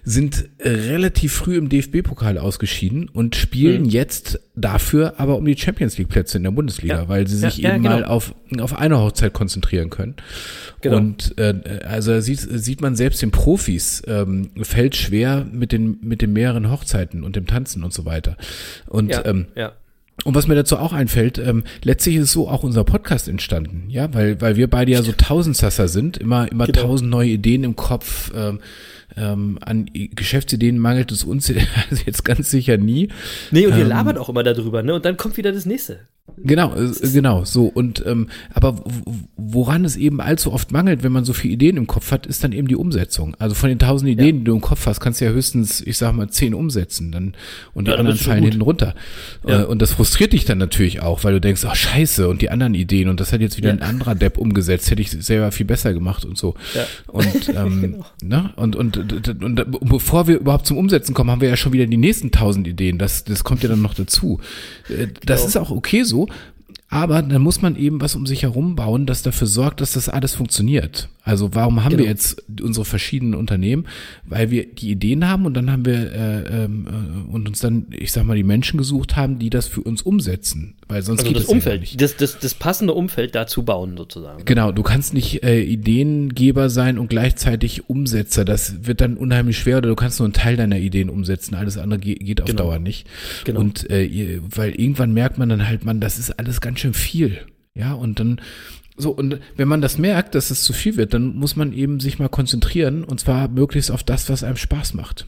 sind 0.05 0.45
relativ 0.61 1.33
früh 1.33 1.57
im 1.57 1.67
DFB-Pokal 1.69 2.37
ausgeschieden 2.37 3.09
und 3.09 3.35
spielen 3.35 3.83
Mhm. 3.83 3.89
jetzt 3.89 4.39
dafür 4.55 5.15
aber 5.17 5.37
um 5.37 5.45
die 5.45 5.57
Champions 5.57 5.97
League 5.97 6.09
Plätze 6.09 6.37
in 6.37 6.43
der 6.43 6.51
Bundesliga, 6.51 7.01
Ja. 7.01 7.09
weil 7.09 7.27
sie 7.27 7.41
Ja, 7.41 7.49
sich 7.49 7.59
ja, 7.59 7.73
eben 7.73 7.83
genau. 7.83 7.95
mal 7.95 8.05
auf 8.05 8.33
auf 8.59 8.77
eine 8.77 8.99
Hochzeit 8.99 9.33
konzentrieren 9.33 9.89
können. 9.89 10.15
Genau. 10.81 10.97
Und 10.97 11.37
äh, 11.39 11.79
also 11.85 12.19
sieht 12.21 12.39
sieht 12.39 12.79
man 12.81 12.95
selbst 12.95 13.21
den 13.21 13.31
Profis 13.31 14.03
ähm, 14.07 14.51
fällt 14.61 14.95
schwer 14.95 15.45
mit 15.51 15.71
den 15.71 15.97
mit 16.01 16.21
den 16.21 16.33
mehreren 16.33 16.69
Hochzeiten 16.69 16.92
und 17.23 17.35
dem 17.35 17.47
Tanzen 17.47 17.83
und 17.83 17.93
so 17.93 18.05
weiter. 18.05 18.37
Und 18.87 19.09
ja, 19.09 19.25
ähm, 19.25 19.47
ja. 19.55 19.73
und 20.23 20.35
was 20.35 20.47
mir 20.47 20.55
dazu 20.55 20.77
auch 20.77 20.93
einfällt, 20.93 21.37
ähm, 21.37 21.63
letztlich 21.83 22.15
ist 22.17 22.31
so 22.31 22.47
auch 22.47 22.63
unser 22.63 22.83
Podcast 22.83 23.27
entstanden, 23.27 23.85
ja, 23.89 24.13
weil, 24.13 24.39
weil 24.41 24.55
wir 24.55 24.69
beide 24.69 24.91
ja 24.91 25.01
so 25.01 25.11
Tausendsasser 25.11 25.87
sind, 25.87 26.17
immer, 26.17 26.51
immer 26.51 26.65
Genau. 26.67 26.81
tausend 26.81 27.09
neue 27.09 27.29
Ideen 27.29 27.63
im 27.63 27.75
Kopf, 27.75 28.31
ähm, 28.35 28.59
ähm, 29.15 29.59
an 29.61 29.85
Geschäftsideen 29.93 30.79
mangelt 30.79 31.11
es 31.11 31.23
uns 31.23 31.47
jetzt 32.05 32.25
ganz 32.25 32.49
sicher 32.49 32.77
nie. 32.77 33.09
Nee, 33.51 33.67
und 33.67 33.75
wir 33.75 33.83
Ähm, 33.83 33.89
labern 33.89 34.17
auch 34.17 34.29
immer 34.29 34.43
darüber, 34.43 34.81
ne? 34.81 34.95
Und 34.95 35.05
dann 35.05 35.17
kommt 35.17 35.37
wieder 35.37 35.51
das 35.51 35.65
nächste. 35.67 35.99
Genau, 36.37 36.73
äh, 36.75 36.89
genau, 37.11 37.43
so. 37.43 37.65
Und 37.65 38.03
ähm, 38.07 38.29
aber 38.53 38.81
woran 39.35 39.83
es 39.83 39.97
eben 39.97 40.21
allzu 40.21 40.53
oft 40.53 40.71
mangelt, 40.71 41.03
wenn 41.03 41.11
man 41.11 41.25
so 41.25 41.33
viele 41.33 41.53
Ideen 41.53 41.75
im 41.75 41.85
Kopf 41.85 42.11
hat, 42.11 42.25
ist 42.25 42.43
dann 42.43 42.53
eben 42.53 42.67
die 42.69 42.77
Umsetzung. 42.77 43.35
Also 43.39 43.55
von 43.55 43.67
den 43.69 43.77
tausend 43.77 44.09
Ideen, 44.09 44.39
die 44.39 44.43
du 44.45 44.55
im 44.55 44.61
Kopf 44.61 44.85
hast, 44.85 45.01
kannst 45.01 45.19
du 45.19 45.25
ja 45.25 45.31
höchstens, 45.31 45.81
ich 45.81 45.97
sag 45.97 46.13
mal, 46.13 46.29
zehn 46.29 46.53
umsetzen. 46.53 47.11
Dann 47.11 47.33
und 47.73 47.87
die 47.87 47.91
Ja, 47.91 47.97
dann 47.97 48.07
anderen 48.07 48.25
fallen 48.25 48.43
hinten 48.43 48.61
runter. 48.61 48.95
Ja. 49.45 49.61
Äh, 49.61 49.65
Und 49.65 49.81
das 49.81 49.91
frustriert 49.91 50.31
dich 50.33 50.45
dann 50.45 50.57
natürlich 50.57 51.01
auch, 51.01 51.23
weil 51.25 51.33
du 51.33 51.41
denkst, 51.41 51.63
ach 51.65 51.75
scheiße, 51.75 52.27
und 52.29 52.41
die 52.41 52.49
anderen 52.49 52.73
Ideen, 52.73 53.09
und 53.09 53.19
das 53.19 53.33
hat 53.33 53.41
jetzt 53.41 53.57
wieder 53.57 53.69
Ja. 53.69 53.75
ein 53.75 53.81
anderer 53.81 54.15
Depp 54.15 54.37
umgesetzt, 54.37 54.89
hätte 54.91 55.01
ich 55.01 55.11
selber 55.11 55.51
viel 55.51 55.65
besser 55.65 55.93
gemacht 55.93 56.23
und 56.23 56.37
so. 56.37 56.55
Ja. 56.73 56.85
Und, 57.07 57.49
ähm, 57.55 57.81
Genau. 57.81 58.05
ne? 58.23 58.53
und, 58.55 58.75
und, 58.77 58.97
und, 58.97 59.43
und, 59.43 59.43
und 59.43 59.79
bevor 59.89 60.27
wir 60.27 60.39
überhaupt 60.39 60.67
zum 60.67 60.77
Umsetzen 60.77 61.13
kommen, 61.13 61.29
haben 61.29 61.41
wir 61.41 61.49
ja 61.49 61.57
schon 61.57 61.73
wieder 61.73 61.85
die 61.85 61.97
nächsten 61.97 62.31
tausend 62.31 62.65
Ideen. 62.67 62.97
Das, 62.97 63.25
das 63.25 63.43
kommt 63.43 63.61
ja 63.61 63.69
dann 63.69 63.81
noch 63.81 63.93
dazu. 63.93 64.39
Äh, 64.87 65.07
Das 65.25 65.41
Genau. 65.41 65.47
ist 65.49 65.57
auch 65.57 65.71
okay 65.71 66.03
so. 66.03 66.12
Aber 66.89 67.23
dann 67.23 67.41
muss 67.41 67.59
man 67.61 67.75
eben 67.75 68.01
was 68.01 68.13
um 68.13 68.27
sich 68.27 68.43
herum 68.43 68.75
bauen, 68.75 69.07
das 69.07 69.23
dafür 69.23 69.47
sorgt, 69.47 69.81
dass 69.81 69.93
das 69.93 70.09
alles 70.09 70.35
funktioniert. 70.35 71.09
Also 71.23 71.55
warum 71.55 71.83
haben 71.83 71.91
Genau. 71.91 72.03
wir 72.03 72.09
jetzt 72.09 72.43
unsere 72.61 72.85
verschiedenen 72.85 73.33
Unternehmen? 73.33 73.85
Weil 74.27 74.51
wir 74.51 74.67
die 74.67 74.91
Ideen 74.91 75.27
haben 75.27 75.47
und 75.47 75.55
dann 75.55 75.71
haben 75.71 75.85
wir 75.85 76.11
äh, 76.13 76.65
ähm, 76.65 76.87
äh, 76.87 77.31
und 77.33 77.47
uns 77.47 77.59
dann, 77.59 77.87
ich 77.89 78.11
sag 78.11 78.25
mal, 78.25 78.37
die 78.37 78.43
Menschen 78.43 78.77
gesucht 78.77 79.15
haben, 79.15 79.39
die 79.39 79.49
das 79.49 79.67
für 79.67 79.81
uns 79.81 80.03
umsetzen. 80.03 80.75
Weil 80.87 81.01
sonst 81.01 81.19
Also 81.21 81.29
geht 81.31 81.37
das 81.37 81.43
ja 81.43 81.47
gar 81.47 81.55
Umfeld, 81.55 81.81
nicht. 81.81 82.01
das, 82.01 82.17
das, 82.17 82.39
das 82.39 82.53
passende 82.53 82.93
Umfeld 82.93 83.35
dazu 83.35 83.63
bauen, 83.63 83.95
sozusagen. 83.97 84.43
Genau, 84.45 84.71
du 84.71 84.83
kannst 84.83 85.13
nicht 85.13 85.43
äh, 85.43 85.61
Ideengeber 85.61 86.69
sein 86.69 86.97
und 86.97 87.07
gleichzeitig 87.09 87.89
Umsetzer. 87.89 88.45
Das 88.45 88.85
wird 88.85 89.01
dann 89.01 89.17
unheimlich 89.17 89.57
schwer 89.57 89.77
oder 89.77 89.89
du 89.89 89.95
kannst 89.95 90.19
nur 90.19 90.25
einen 90.25 90.33
Teil 90.33 90.57
deiner 90.57 90.77
Ideen 90.77 91.09
umsetzen. 91.09 91.55
Alles 91.55 91.77
andere 91.77 91.99
ge 91.99 92.15
geht 92.15 92.41
auf 92.41 92.47
Genau. 92.47 92.63
Dauer 92.63 92.79
nicht. 92.79 93.07
Genau. 93.45 93.59
Und 93.61 93.89
äh, 93.89 94.39
weil 94.43 94.71
irgendwann 94.75 95.13
merkt 95.13 95.37
man 95.37 95.49
dann 95.49 95.67
halt, 95.67 95.85
man, 95.85 95.99
das 95.99 96.19
ist 96.19 96.31
alles 96.39 96.61
ganz 96.61 96.79
schön 96.79 96.93
viel. 96.93 97.39
Ja, 97.75 97.93
und 97.93 98.19
dann 98.19 98.39
so, 98.95 99.09
und 99.11 99.39
wenn 99.55 99.67
man 99.67 99.81
das 99.81 99.97
merkt, 99.97 100.35
dass 100.35 100.51
es 100.51 100.63
zu 100.63 100.71
viel 100.71 100.97
wird, 100.97 101.15
dann 101.15 101.35
muss 101.35 101.55
man 101.55 101.73
eben 101.73 101.99
sich 101.99 102.19
mal 102.19 102.29
konzentrieren 102.29 103.03
und 103.03 103.19
zwar 103.19 103.47
möglichst 103.47 103.89
auf 103.89 104.03
das, 104.03 104.29
was 104.29 104.43
einem 104.43 104.57
Spaß 104.57 104.93
macht. 104.93 105.25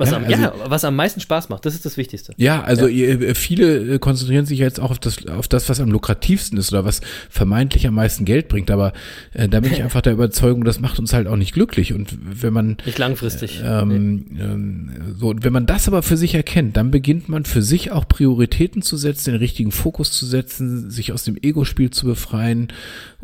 Was, 0.00 0.10
Ja, 0.10 0.16
am, 0.16 0.24
also- 0.24 0.42
ja, 0.42 0.52
was 0.66 0.84
am 0.84 0.96
meisten 0.96 1.20
Spaß 1.20 1.48
macht, 1.50 1.66
das 1.66 1.74
ist 1.74 1.84
das 1.84 1.96
Wichtigste. 1.96 2.32
Ja, 2.38 2.62
also 2.62 2.86
ihr- 2.86 3.34
viele 3.36 3.94
äh, 3.94 3.98
konzentrieren 3.98 4.46
sich 4.46 4.58
jetzt 4.58 4.80
auch 4.80 4.90
auf 4.90 4.98
das, 4.98 5.26
auf 5.28 5.46
das, 5.46 5.68
was 5.68 5.78
am 5.78 5.90
lukrativsten 5.90 6.58
ist 6.58 6.72
oder 6.72 6.84
was 6.84 7.00
vermeintlich 7.28 7.86
am 7.86 7.94
meisten 7.94 8.24
Geld 8.24 8.48
bringt. 8.48 8.70
Aber 8.70 8.92
äh, 9.34 9.48
da 9.48 9.60
bin 9.60 9.72
ich 9.72 9.82
einfach 9.82 10.00
der 10.00 10.14
Überzeugung, 10.14 10.64
das 10.64 10.80
macht 10.80 10.98
uns 10.98 11.12
halt 11.12 11.26
auch 11.28 11.36
nicht 11.36 11.52
glücklich. 11.52 11.92
Und 11.92 12.16
wenn 12.20 12.52
man 12.52 12.78
Nicht 12.86 12.98
langfristig. 12.98 13.60
ähm, 13.64 14.26
ähm, 14.40 14.90
so, 15.18 15.28
und 15.28 15.44
wenn 15.44 15.52
man 15.52 15.66
das 15.66 15.86
aber 15.86 16.02
für 16.02 16.16
sich 16.16 16.34
erkennt, 16.34 16.76
dann 16.76 16.90
beginnt 16.90 17.28
man 17.28 17.44
für 17.44 17.62
sich 17.62 17.92
auch 17.92 18.08
Prioritäten 18.08 18.82
zu 18.82 18.96
setzen, 18.96 19.32
den 19.32 19.38
richtigen 19.38 19.70
Fokus 19.70 20.12
zu 20.12 20.24
setzen, 20.26 20.90
sich 20.90 21.12
aus 21.12 21.24
dem 21.24 21.36
Ego-Spiel 21.40 21.90
zu 21.90 22.06
befreien 22.06 22.68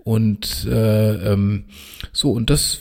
Und 0.05 0.67
äh, 0.71 1.33
ähm, 1.33 1.65
so, 2.13 2.31
und 2.33 2.51
das, 2.51 2.75
äh, 2.75 2.79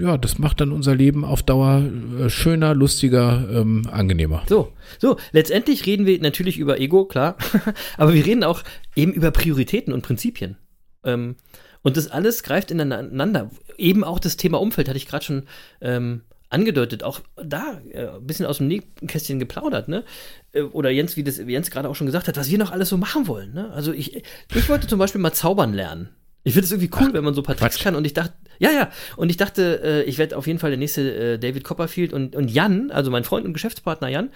ja, 0.00 0.18
das 0.18 0.38
macht 0.38 0.60
dann 0.60 0.72
unser 0.72 0.94
Leben 0.94 1.24
auf 1.24 1.42
Dauer 1.42 1.82
äh, 2.20 2.30
schöner, 2.30 2.74
lustiger, 2.74 3.48
ähm, 3.50 3.86
angenehmer. 3.90 4.42
So, 4.48 4.72
so, 4.98 5.16
letztendlich 5.32 5.86
reden 5.86 6.06
wir 6.06 6.20
natürlich 6.20 6.58
über 6.58 6.78
Ego, 6.80 7.04
klar, 7.04 7.36
aber 7.96 8.14
wir 8.14 8.24
reden 8.24 8.44
auch 8.44 8.62
eben 8.96 9.12
über 9.12 9.30
Prioritäten 9.30 9.92
und 9.92 10.02
Prinzipien. 10.02 10.56
Ähm, 11.04 11.36
und 11.82 11.96
das 11.96 12.08
alles 12.08 12.42
greift 12.42 12.70
ineinander. 12.70 13.50
Eben 13.76 14.04
auch 14.04 14.18
das 14.18 14.36
Thema 14.36 14.60
Umfeld 14.60 14.88
hatte 14.88 14.96
ich 14.96 15.06
gerade 15.06 15.24
schon 15.24 15.42
ähm, 15.80 16.22
angedeutet, 16.48 17.02
auch 17.02 17.20
da 17.36 17.80
äh, 17.90 18.08
ein 18.08 18.26
bisschen 18.26 18.46
aus 18.46 18.58
dem 18.58 18.68
Nähkästchen 18.68 19.38
geplaudert, 19.38 19.88
ne? 19.88 20.04
Äh, 20.52 20.62
oder 20.62 20.90
Jens, 20.90 21.16
wie 21.16 21.24
das 21.24 21.38
Jens 21.38 21.70
gerade 21.70 21.88
auch 21.88 21.94
schon 21.94 22.06
gesagt 22.06 22.28
hat, 22.28 22.36
was 22.36 22.50
wir 22.50 22.58
noch 22.58 22.70
alles 22.70 22.88
so 22.88 22.96
machen 22.96 23.26
wollen. 23.26 23.52
Ne? 23.52 23.70
Also 23.72 23.92
ich, 23.92 24.16
ich 24.54 24.68
wollte 24.68 24.86
zum 24.86 24.98
Beispiel 24.98 25.20
mal 25.20 25.32
zaubern 25.32 25.74
lernen. 25.74 26.08
Ich 26.44 26.52
finde 26.52 26.66
es 26.66 26.72
irgendwie 26.72 26.90
cool, 27.00 27.08
Ach, 27.10 27.14
wenn 27.14 27.24
man 27.24 27.34
so 27.34 27.40
ein 27.40 27.44
paar 27.44 27.56
Tricks 27.56 27.78
kann. 27.78 27.96
Und 27.96 28.04
ich 28.04 28.12
dachte, 28.12 28.34
ja, 28.58 28.70
ja. 28.70 28.90
Und 29.16 29.30
ich 29.30 29.36
dachte, 29.36 29.80
äh, 29.82 30.02
ich 30.02 30.18
werde 30.18 30.36
auf 30.36 30.46
jeden 30.46 30.58
Fall 30.58 30.70
der 30.70 30.78
nächste 30.78 31.14
äh, 31.14 31.38
David 31.38 31.64
Copperfield 31.64 32.12
und, 32.12 32.36
und 32.36 32.50
Jan, 32.50 32.90
also 32.90 33.10
mein 33.10 33.24
Freund 33.24 33.46
und 33.46 33.54
Geschäftspartner 33.54 34.08
Jan, 34.08 34.30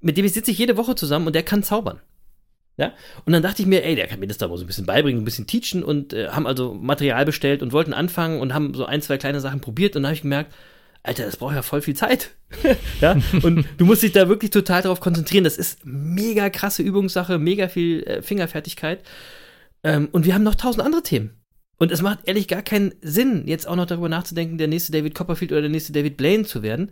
mit 0.00 0.16
dem 0.16 0.28
sitze 0.28 0.50
ich 0.50 0.58
jede 0.58 0.76
Woche 0.76 0.94
zusammen 0.94 1.26
und 1.26 1.34
der 1.34 1.42
kann 1.42 1.62
zaubern. 1.62 2.00
Ja? 2.76 2.92
Und 3.24 3.32
dann 3.32 3.42
dachte 3.42 3.62
ich 3.62 3.68
mir, 3.68 3.84
ey, 3.84 3.96
der 3.96 4.06
kann 4.06 4.20
mir 4.20 4.28
das 4.28 4.38
da 4.38 4.46
mal 4.46 4.56
so 4.56 4.64
ein 4.64 4.66
bisschen 4.66 4.86
beibringen, 4.86 5.22
ein 5.22 5.24
bisschen 5.24 5.46
teachen 5.46 5.82
und 5.82 6.12
äh, 6.12 6.28
haben 6.28 6.46
also 6.46 6.74
Material 6.74 7.24
bestellt 7.24 7.62
und 7.62 7.72
wollten 7.72 7.92
anfangen 7.92 8.40
und 8.40 8.54
haben 8.54 8.74
so 8.74 8.84
ein, 8.84 9.02
zwei 9.02 9.18
kleine 9.18 9.40
Sachen 9.40 9.60
probiert 9.60 9.96
und 9.96 10.02
dann 10.02 10.10
habe 10.10 10.14
ich 10.14 10.22
gemerkt, 10.22 10.54
Alter, 11.02 11.24
das 11.24 11.36
braucht 11.36 11.54
ja 11.54 11.62
voll 11.62 11.80
viel 11.80 11.94
Zeit. 11.94 12.30
ja, 13.00 13.16
und 13.42 13.66
du 13.78 13.84
musst 13.84 14.02
dich 14.02 14.12
da 14.12 14.28
wirklich 14.28 14.50
total 14.50 14.82
darauf 14.82 15.00
konzentrieren. 15.00 15.44
Das 15.44 15.56
ist 15.56 15.80
mega 15.84 16.50
krasse 16.50 16.82
Übungssache, 16.82 17.38
mega 17.38 17.68
viel 17.68 18.02
äh, 18.02 18.22
Fingerfertigkeit. 18.22 19.02
Ähm, 19.84 20.08
und 20.12 20.26
wir 20.26 20.34
haben 20.34 20.42
noch 20.42 20.56
tausend 20.56 20.84
andere 20.84 21.02
Themen. 21.02 21.37
Und 21.78 21.92
es 21.92 22.02
macht 22.02 22.20
ehrlich 22.24 22.48
gar 22.48 22.62
keinen 22.62 22.94
Sinn, 23.00 23.46
jetzt 23.46 23.68
auch 23.68 23.76
noch 23.76 23.86
darüber 23.86 24.08
nachzudenken, 24.08 24.58
der 24.58 24.68
nächste 24.68 24.92
David 24.92 25.14
Copperfield 25.14 25.52
oder 25.52 25.62
der 25.62 25.70
nächste 25.70 25.92
David 25.92 26.16
Blaine 26.16 26.44
zu 26.44 26.62
werden. 26.62 26.90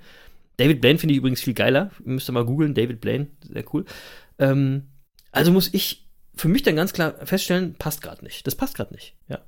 David 0.58 0.80
Blaine 0.80 0.98
finde 0.98 1.12
ich 1.12 1.18
übrigens 1.18 1.40
viel 1.40 1.54
geiler. 1.54 1.90
Müsst 2.04 2.28
ihr 2.28 2.32
mal 2.32 2.44
googeln, 2.44 2.74
David 2.74 3.00
Blaine, 3.00 3.26
sehr 3.42 3.64
cool. 3.74 3.84
Ähm, 4.38 4.84
also 5.32 5.52
muss 5.52 5.72
ich 5.74 6.06
für 6.34 6.48
mich 6.48 6.62
dann 6.62 6.76
ganz 6.76 6.92
klar 6.92 7.14
feststellen, 7.24 7.74
passt 7.74 8.02
gerade 8.02 8.24
nicht. 8.24 8.46
Das 8.46 8.54
passt 8.54 8.76
gerade 8.76 8.94
nicht. 8.94 9.16
Ja. 9.28 9.40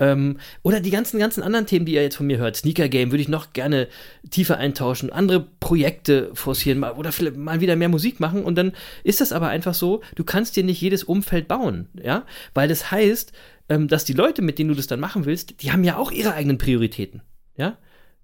Ähm, 0.00 0.38
oder 0.62 0.80
die 0.80 0.90
ganzen, 0.90 1.18
ganzen 1.18 1.42
anderen 1.42 1.66
Themen, 1.66 1.84
die 1.84 1.94
ihr 1.94 2.02
jetzt 2.02 2.16
von 2.16 2.26
mir 2.26 2.38
hört. 2.38 2.56
Sneaker 2.56 2.88
Game 2.88 3.10
würde 3.10 3.22
ich 3.22 3.28
noch 3.28 3.52
gerne 3.52 3.88
tiefer 4.30 4.56
eintauschen, 4.56 5.10
andere 5.10 5.40
Projekte 5.60 6.30
forcieren 6.34 6.78
mal, 6.78 6.92
oder 6.92 7.10
vielleicht 7.10 7.36
mal 7.36 7.60
wieder 7.60 7.76
mehr 7.76 7.88
Musik 7.88 8.20
machen. 8.20 8.44
Und 8.44 8.56
dann 8.56 8.72
ist 9.02 9.20
das 9.20 9.32
aber 9.32 9.48
einfach 9.48 9.74
so, 9.74 10.02
du 10.14 10.24
kannst 10.24 10.56
dir 10.56 10.64
nicht 10.64 10.80
jedes 10.80 11.04
Umfeld 11.04 11.48
bauen, 11.48 11.88
ja, 12.00 12.24
weil 12.54 12.68
das 12.68 12.90
heißt, 12.90 13.32
ähm, 13.68 13.88
dass 13.88 14.04
die 14.04 14.12
Leute, 14.12 14.42
mit 14.42 14.58
denen 14.58 14.68
du 14.70 14.74
das 14.74 14.86
dann 14.86 15.00
machen 15.00 15.24
willst, 15.24 15.62
die 15.62 15.72
haben 15.72 15.84
ja 15.84 15.96
auch 15.96 16.10
ihre 16.10 16.34
eigenen 16.34 16.58
Prioritäten, 16.58 17.22
ja. 17.56 17.78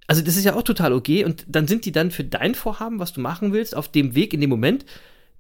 Also 0.07 0.21
das 0.21 0.37
ist 0.37 0.45
ja 0.45 0.55
auch 0.55 0.63
total 0.63 0.93
okay 0.93 1.25
und 1.25 1.47
dann 1.49 1.67
sind 1.67 1.87
die 1.87 1.93
dann 1.93 2.11
für 2.11 2.25
dein 2.25 2.55
Vorhaben, 2.55 2.99
was 2.99 3.15
du 3.15 3.23
machen 3.23 3.55
willst, 3.55 3.75
auf 3.75 3.89
dem 3.89 4.15
Weg 4.15 4.35
in 4.35 4.41
dem 4.43 4.51
Moment 4.51 4.85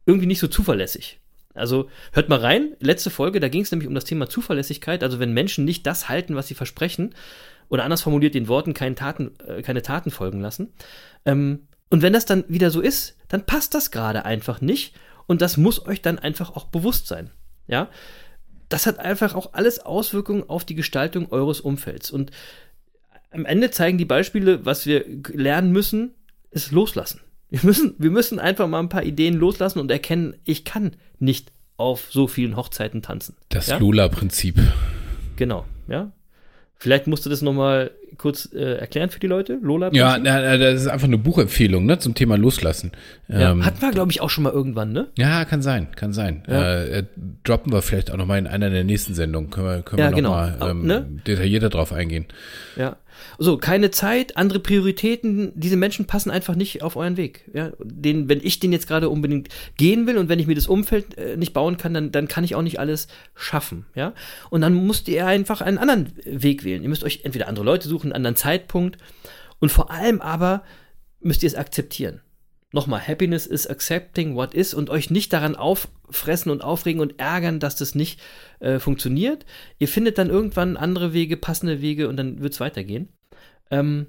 irgendwie 0.06 0.26
nicht 0.26 0.38
so 0.38 0.48
zuverlässig. 0.48 1.20
Also 1.52 1.88
hört 2.12 2.28
mal 2.28 2.38
rein, 2.38 2.74
letzte 2.80 3.10
Folge, 3.10 3.40
da 3.40 3.48
ging 3.48 3.60
es 3.60 3.70
nämlich 3.70 3.88
um 3.88 3.94
das 3.94 4.04
Thema 4.04 4.28
Zuverlässigkeit, 4.28 5.02
also 5.02 5.20
wenn 5.20 5.32
Menschen 5.32 5.64
nicht 5.64 5.86
das 5.86 6.08
halten, 6.08 6.34
was 6.34 6.48
sie 6.48 6.54
versprechen, 6.54 7.14
oder 7.68 7.84
anders 7.84 8.02
formuliert, 8.02 8.34
den 8.34 8.48
Worten 8.48 8.74
keine 8.74 8.94
Taten, 8.94 9.32
äh, 9.46 9.62
keine 9.62 9.82
Taten 9.82 10.10
folgen 10.10 10.40
lassen. 10.40 10.72
Ähm, 11.24 11.66
und 11.90 12.02
wenn 12.02 12.12
das 12.12 12.26
dann 12.26 12.44
wieder 12.48 12.70
so 12.70 12.80
ist, 12.80 13.16
dann 13.28 13.46
passt 13.46 13.74
das 13.74 13.90
gerade 13.90 14.24
einfach 14.24 14.60
nicht 14.60 14.94
und 15.26 15.42
das 15.42 15.56
muss 15.56 15.86
euch 15.86 16.02
dann 16.02 16.18
einfach 16.18 16.56
auch 16.56 16.66
bewusst 16.66 17.06
sein. 17.06 17.30
Ja, 17.66 17.88
das 18.68 18.86
hat 18.86 18.98
einfach 18.98 19.34
auch 19.34 19.52
alles 19.52 19.80
Auswirkungen 19.80 20.48
auf 20.48 20.64
die 20.64 20.74
Gestaltung 20.74 21.30
eures 21.30 21.60
Umfelds. 21.60 22.10
Und 22.10 22.30
am 23.30 23.44
Ende 23.44 23.70
zeigen 23.70 23.98
die 23.98 24.04
Beispiele, 24.04 24.64
was 24.64 24.86
wir 24.86 25.04
lernen 25.32 25.72
müssen, 25.72 26.14
ist 26.50 26.70
loslassen. 26.70 27.20
Wir 27.50 27.60
müssen, 27.62 27.94
wir 27.98 28.10
müssen 28.10 28.38
einfach 28.38 28.66
mal 28.68 28.80
ein 28.80 28.88
paar 28.88 29.04
Ideen 29.04 29.34
loslassen 29.34 29.78
und 29.78 29.90
erkennen, 29.90 30.34
ich 30.44 30.64
kann 30.64 30.96
nicht 31.18 31.52
auf 31.76 32.08
so 32.10 32.26
vielen 32.26 32.56
Hochzeiten 32.56 33.02
tanzen. 33.02 33.36
Das 33.48 33.66
ja? 33.66 33.78
Lula-Prinzip. 33.78 34.56
Genau, 35.36 35.64
ja. 35.88 36.12
Vielleicht 36.84 37.06
musst 37.06 37.24
du 37.24 37.30
das 37.30 37.40
nochmal 37.40 37.92
kurz 38.18 38.52
äh, 38.52 38.74
erklären 38.74 39.08
für 39.08 39.18
die 39.18 39.26
Leute, 39.26 39.58
Lola? 39.62 39.88
Ja, 39.94 40.18
na, 40.18 40.58
das 40.58 40.82
ist 40.82 40.86
einfach 40.86 41.06
eine 41.06 41.16
Buchempfehlung 41.16 41.86
ne, 41.86 41.98
zum 41.98 42.14
Thema 42.14 42.36
Loslassen. 42.36 42.92
Ja, 43.26 43.52
ähm, 43.52 43.64
hatten 43.64 43.80
wir, 43.80 43.90
glaube 43.90 44.12
ich, 44.12 44.20
auch 44.20 44.28
schon 44.28 44.44
mal 44.44 44.52
irgendwann, 44.52 44.92
ne? 44.92 45.06
Ja, 45.16 45.46
kann 45.46 45.62
sein, 45.62 45.88
kann 45.96 46.12
sein. 46.12 46.42
Ja. 46.46 46.62
Äh, 46.62 46.98
äh, 46.98 47.04
droppen 47.42 47.72
wir 47.72 47.80
vielleicht 47.80 48.10
auch 48.10 48.18
nochmal 48.18 48.38
in 48.38 48.46
einer 48.46 48.68
der 48.68 48.84
nächsten 48.84 49.14
Sendungen. 49.14 49.48
Können 49.48 49.66
wir, 49.66 49.82
können 49.82 49.98
ja, 49.98 50.14
wir 50.14 50.20
nochmal 50.20 50.52
genau. 50.52 50.70
ähm, 50.70 50.86
ne? 50.86 51.06
detaillierter 51.26 51.70
drauf 51.70 51.90
eingehen. 51.90 52.26
Ja. 52.76 52.96
So, 53.38 53.56
keine 53.56 53.90
Zeit, 53.90 54.36
andere 54.36 54.60
Prioritäten, 54.60 55.52
diese 55.54 55.76
Menschen 55.76 56.06
passen 56.06 56.30
einfach 56.30 56.54
nicht 56.54 56.82
auf 56.82 56.96
euren 56.96 57.16
Weg. 57.16 57.50
Ja, 57.52 57.72
den, 57.80 58.28
wenn 58.28 58.40
ich 58.42 58.60
den 58.60 58.72
jetzt 58.72 58.86
gerade 58.86 59.08
unbedingt 59.08 59.48
gehen 59.76 60.06
will 60.06 60.18
und 60.18 60.28
wenn 60.28 60.38
ich 60.38 60.46
mir 60.46 60.54
das 60.54 60.66
Umfeld 60.66 61.18
äh, 61.18 61.36
nicht 61.36 61.52
bauen 61.52 61.76
kann, 61.76 61.94
dann, 61.94 62.12
dann 62.12 62.28
kann 62.28 62.44
ich 62.44 62.54
auch 62.54 62.62
nicht 62.62 62.78
alles 62.78 63.08
schaffen. 63.34 63.86
Ja, 63.94 64.14
und 64.50 64.60
dann 64.60 64.86
müsst 64.86 65.08
ihr 65.08 65.26
einfach 65.26 65.60
einen 65.60 65.78
anderen 65.78 66.12
Weg 66.24 66.64
wählen. 66.64 66.82
Ihr 66.82 66.88
müsst 66.88 67.04
euch 67.04 67.20
entweder 67.24 67.48
andere 67.48 67.64
Leute 67.64 67.88
suchen, 67.88 68.06
einen 68.06 68.16
anderen 68.16 68.36
Zeitpunkt 68.36 68.98
und 69.58 69.70
vor 69.70 69.90
allem 69.90 70.20
aber 70.20 70.62
müsst 71.20 71.42
ihr 71.42 71.48
es 71.48 71.54
akzeptieren. 71.54 72.20
Nochmal, 72.74 73.06
Happiness 73.06 73.46
is 73.46 73.68
accepting 73.68 74.34
what 74.34 74.52
is 74.52 74.74
und 74.74 74.90
euch 74.90 75.08
nicht 75.08 75.32
daran 75.32 75.54
auffressen 75.54 76.50
und 76.50 76.64
aufregen 76.64 77.00
und 77.00 77.20
ärgern, 77.20 77.60
dass 77.60 77.76
das 77.76 77.94
nicht 77.94 78.20
äh, 78.58 78.80
funktioniert. 78.80 79.46
Ihr 79.78 79.86
findet 79.86 80.18
dann 80.18 80.28
irgendwann 80.28 80.76
andere 80.76 81.12
Wege, 81.12 81.36
passende 81.36 81.80
Wege 81.80 82.08
und 82.08 82.16
dann 82.16 82.42
wird 82.42 82.52
es 82.52 82.58
weitergehen. 82.58 83.10
Ähm, 83.70 84.08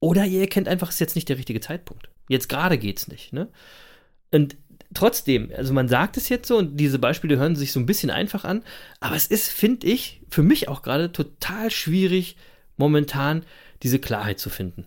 oder 0.00 0.26
ihr 0.26 0.42
erkennt 0.42 0.68
einfach, 0.68 0.90
es 0.90 0.96
ist 0.96 1.00
jetzt 1.00 1.14
nicht 1.14 1.30
der 1.30 1.38
richtige 1.38 1.60
Zeitpunkt. 1.60 2.10
Jetzt 2.28 2.50
gerade 2.50 2.76
geht 2.76 2.98
es 2.98 3.08
nicht. 3.08 3.32
Ne? 3.32 3.48
Und 4.30 4.58
trotzdem, 4.92 5.50
also 5.56 5.72
man 5.72 5.88
sagt 5.88 6.18
es 6.18 6.28
jetzt 6.28 6.46
so 6.46 6.58
und 6.58 6.76
diese 6.76 6.98
Beispiele 6.98 7.38
hören 7.38 7.56
sich 7.56 7.72
so 7.72 7.80
ein 7.80 7.86
bisschen 7.86 8.10
einfach 8.10 8.44
an, 8.44 8.62
aber 9.00 9.16
es 9.16 9.28
ist, 9.28 9.48
finde 9.48 9.86
ich, 9.86 10.20
für 10.28 10.42
mich 10.42 10.68
auch 10.68 10.82
gerade 10.82 11.10
total 11.10 11.70
schwierig, 11.70 12.36
momentan 12.76 13.46
diese 13.82 13.98
Klarheit 13.98 14.38
zu 14.38 14.50
finden. 14.50 14.86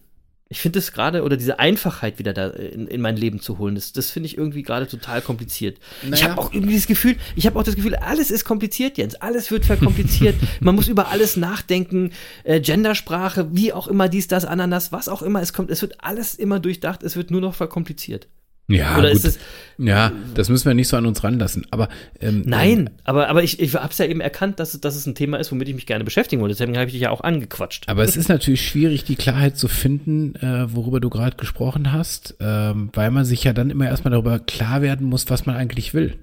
Ich 0.52 0.60
finde 0.60 0.80
es 0.80 0.92
gerade, 0.92 1.24
oder 1.24 1.38
diese 1.38 1.60
Einfachheit 1.60 2.20
wieder 2.20 2.34
da 2.34 2.50
in, 2.50 2.86
in 2.86 3.00
mein 3.00 3.16
Leben 3.16 3.40
zu 3.40 3.58
holen, 3.58 3.76
das, 3.76 3.94
das 3.94 4.12
finde 4.12 4.28
ich 4.28 4.38
irgendwie 4.38 4.64
gerade 4.64 4.86
total 4.86 5.22
kompliziert. 5.22 5.80
Naja. 6.04 6.14
Ich 6.14 6.24
habe 6.26 6.42
auch 6.42 6.52
irgendwie 6.52 6.76
das 6.76 6.88
Gefühl, 6.88 7.16
ich 7.38 7.46
habe 7.46 7.58
auch 7.58 7.64
das 7.64 7.78
Gefühl, 7.78 7.96
alles 7.96 8.32
ist 8.32 8.44
kompliziert, 8.44 8.98
Jens. 8.98 9.16
Alles 9.16 9.50
wird 9.50 9.66
verkompliziert. 9.66 10.36
Man 10.60 10.76
muss 10.76 10.90
über 10.90 11.08
alles 11.08 11.38
nachdenken. 11.38 12.12
Äh, 12.44 12.60
Gendersprache, 12.60 13.56
wie 13.56 13.72
auch 13.72 13.88
immer 13.88 14.10
dies, 14.10 14.28
das, 14.28 14.44
Ananas, 14.44 14.92
was 14.92 15.08
auch 15.08 15.22
immer. 15.22 15.42
Es 15.42 15.54
kommt, 15.54 15.72
es 15.72 15.82
wird 15.82 16.04
alles 16.04 16.36
immer 16.36 16.60
durchdacht, 16.60 17.02
es 17.02 17.16
wird 17.16 17.32
nur 17.32 17.40
noch 17.40 17.56
verkompliziert. 17.56 18.28
Ja, 18.74 18.98
Oder 18.98 19.12
gut. 19.12 19.24
Es, 19.24 19.40
ja, 19.78 20.12
das 20.36 20.50
müssen 20.50 20.68
wir 20.68 20.74
nicht 20.74 20.88
so 20.88 20.98
an 20.98 21.06
uns 21.06 21.24
ranlassen. 21.24 21.66
Aber 21.72 21.90
ähm, 22.20 22.44
nein, 22.46 22.80
ähm, 22.80 22.90
aber, 23.04 23.30
aber 23.30 23.44
ich, 23.44 23.60
ich 23.60 23.74
habe 23.74 23.90
es 23.90 23.98
ja 23.98 24.06
eben 24.06 24.22
erkannt, 24.22 24.60
dass, 24.60 24.80
dass 24.80 24.96
es 24.96 25.08
ein 25.08 25.16
Thema 25.16 25.38
ist, 25.38 25.52
womit 25.52 25.70
ich 25.70 25.76
mich 25.76 25.88
gerne 25.88 26.04
beschäftigen 26.04 26.42
wollte. 26.42 26.54
Deswegen 26.54 26.76
habe 26.78 26.86
ich 26.86 26.94
dich 26.94 27.02
ja 27.02 27.10
auch 27.10 27.22
angequatscht. 27.22 27.90
Aber 27.90 28.04
es 28.04 28.16
ist 28.16 28.30
natürlich 28.30 28.68
schwierig, 28.68 29.06
die 29.06 29.16
Klarheit 29.16 29.58
zu 29.58 29.68
finden, 29.68 30.36
äh, 30.36 30.74
worüber 30.74 31.00
du 31.00 31.10
gerade 31.10 31.36
gesprochen 31.36 31.92
hast, 31.92 32.36
ähm, 32.40 32.90
weil 32.94 33.10
man 33.12 33.26
sich 33.26 33.44
ja 33.44 33.54
dann 33.54 33.72
immer 33.72 33.88
erstmal 33.88 34.12
darüber 34.12 34.40
klar 34.40 34.82
werden 34.82 35.08
muss, 35.08 35.30
was 35.30 35.46
man 35.46 35.56
eigentlich 35.56 35.94
will. 35.94 36.16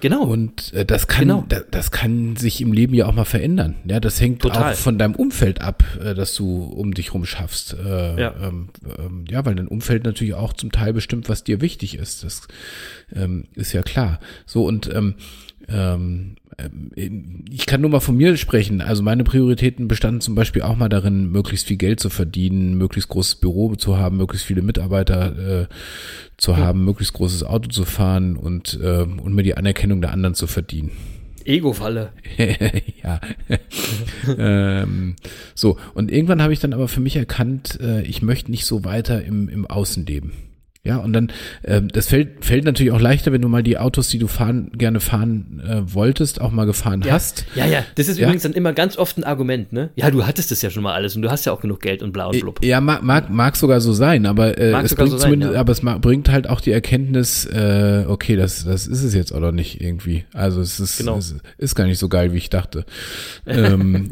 Genau. 0.00 0.22
Und 0.24 0.72
äh, 0.72 0.84
das 0.84 1.06
kann, 1.06 1.28
genau. 1.28 1.44
das, 1.48 1.64
das 1.70 1.90
kann 1.90 2.36
sich 2.36 2.60
im 2.60 2.72
Leben 2.72 2.94
ja 2.94 3.06
auch 3.06 3.14
mal 3.14 3.24
verändern. 3.24 3.76
Ja, 3.84 4.00
das 4.00 4.20
hängt 4.20 4.42
Total. 4.42 4.72
auch 4.72 4.76
von 4.76 4.98
deinem 4.98 5.14
Umfeld 5.14 5.60
ab, 5.60 5.84
äh, 6.02 6.14
dass 6.14 6.34
du 6.34 6.64
um 6.64 6.94
dich 6.94 7.14
rum 7.14 7.24
schaffst. 7.24 7.74
Äh, 7.74 8.20
ja. 8.20 8.34
Ähm, 8.42 8.68
ähm, 8.98 9.24
ja, 9.28 9.44
weil 9.44 9.54
dein 9.54 9.68
Umfeld 9.68 10.04
natürlich 10.04 10.34
auch 10.34 10.52
zum 10.52 10.72
Teil 10.72 10.92
bestimmt, 10.92 11.28
was 11.28 11.44
dir 11.44 11.60
wichtig 11.60 11.96
ist. 11.96 12.24
Das 12.24 12.48
ähm, 13.14 13.44
ist 13.54 13.72
ja 13.72 13.82
klar. 13.82 14.20
So 14.46 14.64
und 14.64 14.92
ähm, 14.94 15.14
ähm, 15.70 16.36
ähm, 16.58 17.44
ich 17.50 17.66
kann 17.66 17.80
nur 17.80 17.90
mal 17.90 18.00
von 18.00 18.16
mir 18.16 18.36
sprechen. 18.36 18.80
Also 18.80 19.02
meine 19.02 19.24
Prioritäten 19.24 19.88
bestanden 19.88 20.20
zum 20.20 20.34
Beispiel 20.34 20.62
auch 20.62 20.76
mal 20.76 20.88
darin, 20.88 21.30
möglichst 21.30 21.66
viel 21.66 21.76
Geld 21.76 22.00
zu 22.00 22.10
verdienen, 22.10 22.76
möglichst 22.76 23.08
großes 23.08 23.36
Büro 23.36 23.74
zu 23.76 23.96
haben, 23.96 24.16
möglichst 24.16 24.46
viele 24.46 24.62
Mitarbeiter 24.62 25.62
äh, 25.62 25.66
zu 26.36 26.52
ja. 26.52 26.58
haben, 26.58 26.84
möglichst 26.84 27.14
großes 27.14 27.44
Auto 27.44 27.68
zu 27.68 27.84
fahren 27.84 28.36
und, 28.36 28.78
äh, 28.82 29.02
und 29.02 29.34
mir 29.34 29.42
die 29.42 29.56
Anerkennung 29.56 30.00
der 30.00 30.12
anderen 30.12 30.34
zu 30.34 30.46
verdienen. 30.46 30.90
Ego-Falle. 31.44 32.12
ja. 33.02 33.20
ähm, 34.38 35.16
so, 35.54 35.78
und 35.94 36.10
irgendwann 36.10 36.42
habe 36.42 36.52
ich 36.52 36.60
dann 36.60 36.74
aber 36.74 36.86
für 36.86 37.00
mich 37.00 37.16
erkannt, 37.16 37.78
äh, 37.80 38.02
ich 38.02 38.22
möchte 38.22 38.50
nicht 38.50 38.66
so 38.66 38.84
weiter 38.84 39.24
im, 39.24 39.48
im 39.48 39.66
Außen 39.66 40.04
leben. 40.04 40.32
Ja, 40.82 40.96
und 40.96 41.12
dann, 41.12 41.30
ähm, 41.64 41.88
das 41.88 42.08
fällt, 42.08 42.42
fällt 42.42 42.64
natürlich 42.64 42.90
auch 42.90 43.00
leichter, 43.00 43.32
wenn 43.32 43.42
du 43.42 43.48
mal 43.48 43.62
die 43.62 43.76
Autos, 43.76 44.08
die 44.08 44.18
du 44.18 44.26
fahren, 44.28 44.70
gerne 44.78 45.00
fahren 45.00 45.60
äh, 45.62 45.82
wolltest, 45.94 46.40
auch 46.40 46.52
mal 46.52 46.64
gefahren 46.64 47.02
Ja. 47.04 47.12
hast. 47.12 47.44
Ja, 47.54 47.66
ja, 47.66 47.84
das 47.96 48.08
ist 48.08 48.18
Ja. 48.18 48.24
übrigens 48.26 48.44
dann 48.44 48.54
immer 48.54 48.72
ganz 48.72 48.96
oft 48.96 49.18
ein 49.18 49.24
Argument, 49.24 49.74
ne? 49.74 49.90
Ja, 49.96 50.10
du 50.10 50.26
hattest 50.26 50.50
das 50.50 50.62
ja 50.62 50.70
schon 50.70 50.82
mal 50.82 50.94
alles 50.94 51.14
und 51.16 51.20
du 51.20 51.30
hast 51.30 51.44
ja 51.44 51.52
auch 51.52 51.60
genug 51.60 51.80
Geld 51.80 52.02
und 52.02 52.12
bla 52.12 52.28
und 52.28 52.40
blub. 52.40 52.64
Ja, 52.64 52.80
mag, 52.80 53.02
mag, 53.02 53.28
mag 53.28 53.56
sogar 53.56 53.82
so 53.82 53.92
sein, 53.92 54.24
aber 54.24 54.56
äh, 54.56 54.72
Mag 54.72 54.86
es 54.86 54.94
bringt 54.94 55.10
so 55.10 55.18
sein, 55.18 55.42
ja. 55.42 55.52
aber 55.52 55.70
es 55.72 55.82
bringt 55.82 56.30
halt 56.30 56.48
auch 56.48 56.62
die 56.62 56.72
Erkenntnis, 56.72 57.44
äh, 57.44 58.06
okay, 58.08 58.36
das, 58.36 58.64
das 58.64 58.86
ist 58.86 59.02
es 59.02 59.12
jetzt 59.14 59.32
oder 59.32 59.52
nicht 59.52 59.82
irgendwie. 59.82 60.24
Also 60.32 60.62
es 60.62 60.80
ist, 60.80 60.96
Genau. 60.96 61.18
es 61.18 61.34
ist 61.58 61.74
gar 61.74 61.84
nicht 61.84 61.98
so 61.98 62.08
geil, 62.08 62.32
wie 62.32 62.38
ich 62.38 62.48
dachte. 62.48 62.86
ähm, 63.46 64.08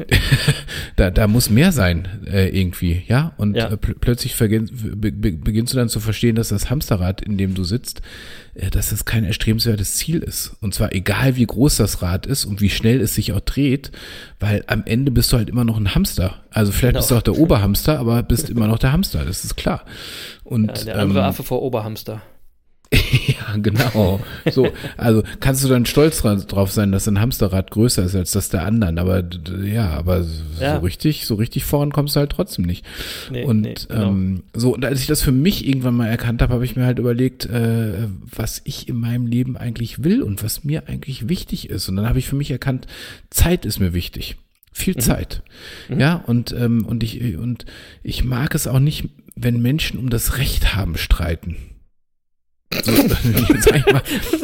da, 0.97 1.09
da 1.09 1.27
muss 1.27 1.49
mehr 1.49 1.71
sein, 1.71 2.07
äh, 2.31 2.47
irgendwie, 2.49 3.01
ja. 3.07 3.33
Und 3.37 3.55
Ja. 3.55 3.69
Äh, 3.71 3.77
pl 3.77 3.95
plötzlich 3.99 4.35
beginnst 4.37 5.73
du 5.73 5.77
dann 5.77 5.89
zu 5.89 5.99
verstehen, 5.99 6.35
dass 6.35 6.49
das 6.49 6.58
Hamsterrad, 6.69 7.21
in 7.21 7.37
dem 7.37 7.53
du 7.53 7.63
sitzt, 7.63 8.01
äh, 8.55 8.69
dass 8.69 8.91
es 8.91 9.05
kein 9.05 9.23
erstrebenswertes 9.23 9.95
Ziel 9.97 10.19
ist. 10.23 10.55
Und 10.61 10.73
zwar 10.73 10.93
egal, 10.93 11.35
wie 11.35 11.45
groß 11.45 11.77
das 11.77 12.01
Rad 12.01 12.25
ist 12.25 12.45
und 12.45 12.59
wie 12.61 12.69
schnell 12.71 12.99
es 13.01 13.13
sich 13.13 13.33
auch 13.33 13.39
dreht, 13.41 13.91
weil 14.39 14.63
am 14.67 14.83
Ende 14.85 15.11
bist 15.11 15.31
du 15.31 15.37
halt 15.37 15.49
immer 15.49 15.63
noch 15.63 15.77
ein 15.77 15.93
Hamster. 15.95 16.41
Also 16.51 16.71
vielleicht 16.71 16.93
Genau. 16.93 16.99
bist 17.01 17.11
du 17.11 17.15
auch 17.17 17.21
der 17.21 17.37
Oberhamster, 17.37 17.99
aber 17.99 18.23
bist 18.23 18.49
immer 18.49 18.67
noch 18.67 18.79
der 18.79 18.91
Hamster, 18.91 19.23
das 19.25 19.43
ist 19.45 19.55
klar. 19.55 19.83
Und 20.43 20.67
Ja, 20.79 20.83
der 20.85 20.99
andere 20.99 21.19
ähm, 21.19 21.25
Affe 21.25 21.43
vor 21.43 21.61
Oberhamster. 21.61 22.21
ja, 23.27 23.55
genau. 23.57 24.19
So, 24.51 24.67
also 24.97 25.21
kannst 25.39 25.63
du 25.63 25.67
dann 25.67 25.85
stolz 25.85 26.23
dra- 26.23 26.43
drauf 26.47 26.71
sein, 26.71 26.91
dass 26.91 27.07
ein 27.07 27.19
Hamsterrad 27.19 27.69
größer 27.69 28.03
ist 28.03 28.15
als 28.15 28.31
das 28.31 28.49
der 28.49 28.65
anderen, 28.65 28.97
aber 28.97 29.23
ja, 29.63 29.91
aber 29.91 30.23
so 30.23 30.43
Ja. 30.59 30.77
richtig, 30.77 31.25
so 31.27 31.35
richtig 31.35 31.65
vorn 31.65 31.91
kommst 31.91 32.15
du 32.15 32.19
halt 32.21 32.31
trotzdem 32.31 32.65
nicht. 32.65 32.83
Nee, 33.31 33.43
und 33.43 33.61
nee, 33.61 33.75
genau. 33.87 34.09
ähm, 34.09 34.43
so, 34.55 34.73
und 34.73 34.83
als 34.85 35.01
ich 35.01 35.07
das 35.07 35.21
für 35.21 35.31
mich 35.31 35.67
irgendwann 35.67 35.95
mal 35.95 36.07
erkannt 36.07 36.41
habe, 36.41 36.53
habe 36.53 36.65
ich 36.65 36.75
mir 36.75 36.85
halt 36.85 36.97
überlegt, 36.97 37.45
äh, 37.45 38.07
was 38.35 38.61
ich 38.65 38.89
in 38.89 38.95
meinem 38.99 39.27
Leben 39.27 39.55
eigentlich 39.55 40.03
will 40.03 40.23
und 40.23 40.43
was 40.43 40.63
mir 40.63 40.87
eigentlich 40.87 41.29
wichtig 41.29 41.69
ist. 41.69 41.89
Und 41.89 41.95
dann 41.95 42.07
habe 42.09 42.17
ich 42.17 42.27
für 42.27 42.35
mich 42.35 42.49
erkannt, 42.49 42.87
Zeit 43.29 43.65
ist 43.67 43.79
mir 43.79 43.93
wichtig. 43.93 44.37
Viel 44.71 44.95
Mhm. 44.95 44.99
Zeit. 45.01 45.43
Ja, 45.95 46.15
und, 46.25 46.53
ähm, 46.53 46.85
und 46.85 47.03
ich, 47.03 47.37
und 47.37 47.65
ich 48.01 48.23
mag 48.23 48.55
es 48.55 48.65
auch 48.65 48.79
nicht, 48.79 49.05
wenn 49.35 49.61
Menschen 49.61 49.99
um 49.99 50.09
das 50.09 50.37
Recht 50.39 50.75
haben 50.75 50.97
streiten. 50.97 51.55
So, 52.71 52.91
mal, 52.91 54.01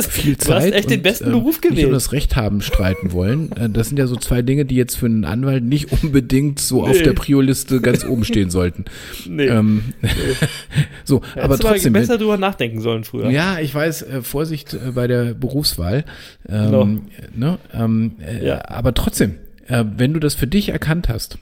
viel 0.09 0.34
Du 0.34 0.39
hast 0.39 0.63
Zeit 0.63 0.73
echt 0.73 0.89
den 0.89 0.97
und, 0.97 1.03
besten 1.03 1.26
ähm, 1.28 1.32
Beruf 1.34 1.57
Nicht 1.61 1.69
um 1.69 1.76
gewählt. 1.76 1.93
das 1.93 2.11
Recht 2.11 2.36
haben 2.36 2.61
streiten 2.61 3.11
wollen. 3.11 3.51
Äh, 3.51 3.69
Das 3.69 3.89
sind 3.89 3.99
ja 3.99 4.07
so 4.07 4.15
zwei 4.15 4.41
Dinge, 4.41 4.65
die 4.65 4.76
jetzt 4.76 4.95
für 4.97 5.05
einen 5.05 5.26
Anwalt 5.26 5.63
nicht 5.63 5.91
unbedingt 5.91 6.59
so 6.59 6.84
auf 6.84 6.89
Nee. 6.97 7.03
der 7.03 7.13
Prio-Liste 7.13 7.82
ganz 7.82 8.03
oben 8.03 8.26
stehen 8.26 8.49
sollten. 8.49 8.86
Nee. 9.30 9.45
Ähm, 9.45 9.93
so, 11.03 11.21
aber 11.36 11.43
Hättest 11.43 11.63
du 11.63 11.67
trotzdem. 11.67 11.93
besser 11.93 12.17
drüber 12.17 12.38
nachdenken 12.38 12.82
sollen 12.82 13.03
früher. 13.03 13.30
Ja, 13.30 13.59
ich 13.59 13.73
weiß, 13.76 14.01
äh, 14.01 14.21
Vorsicht 14.23 14.73
äh, 14.73 14.91
bei 14.91 15.05
der 15.05 15.36
Berufswahl. 15.36 16.03
Ähm, 16.49 16.65
Genau. 16.71 16.86
ne, 17.36 17.59
ähm, 17.73 18.13
äh, 18.26 18.43
Ja. 18.45 18.67
Aber 18.69 18.95
trotzdem, 18.95 19.36
äh, 19.67 19.84
wenn 19.97 20.13
du 20.13 20.19
das 20.19 20.34
für 20.34 20.47
dich 20.47 20.69
erkannt 20.69 21.09
hast, 21.09 21.38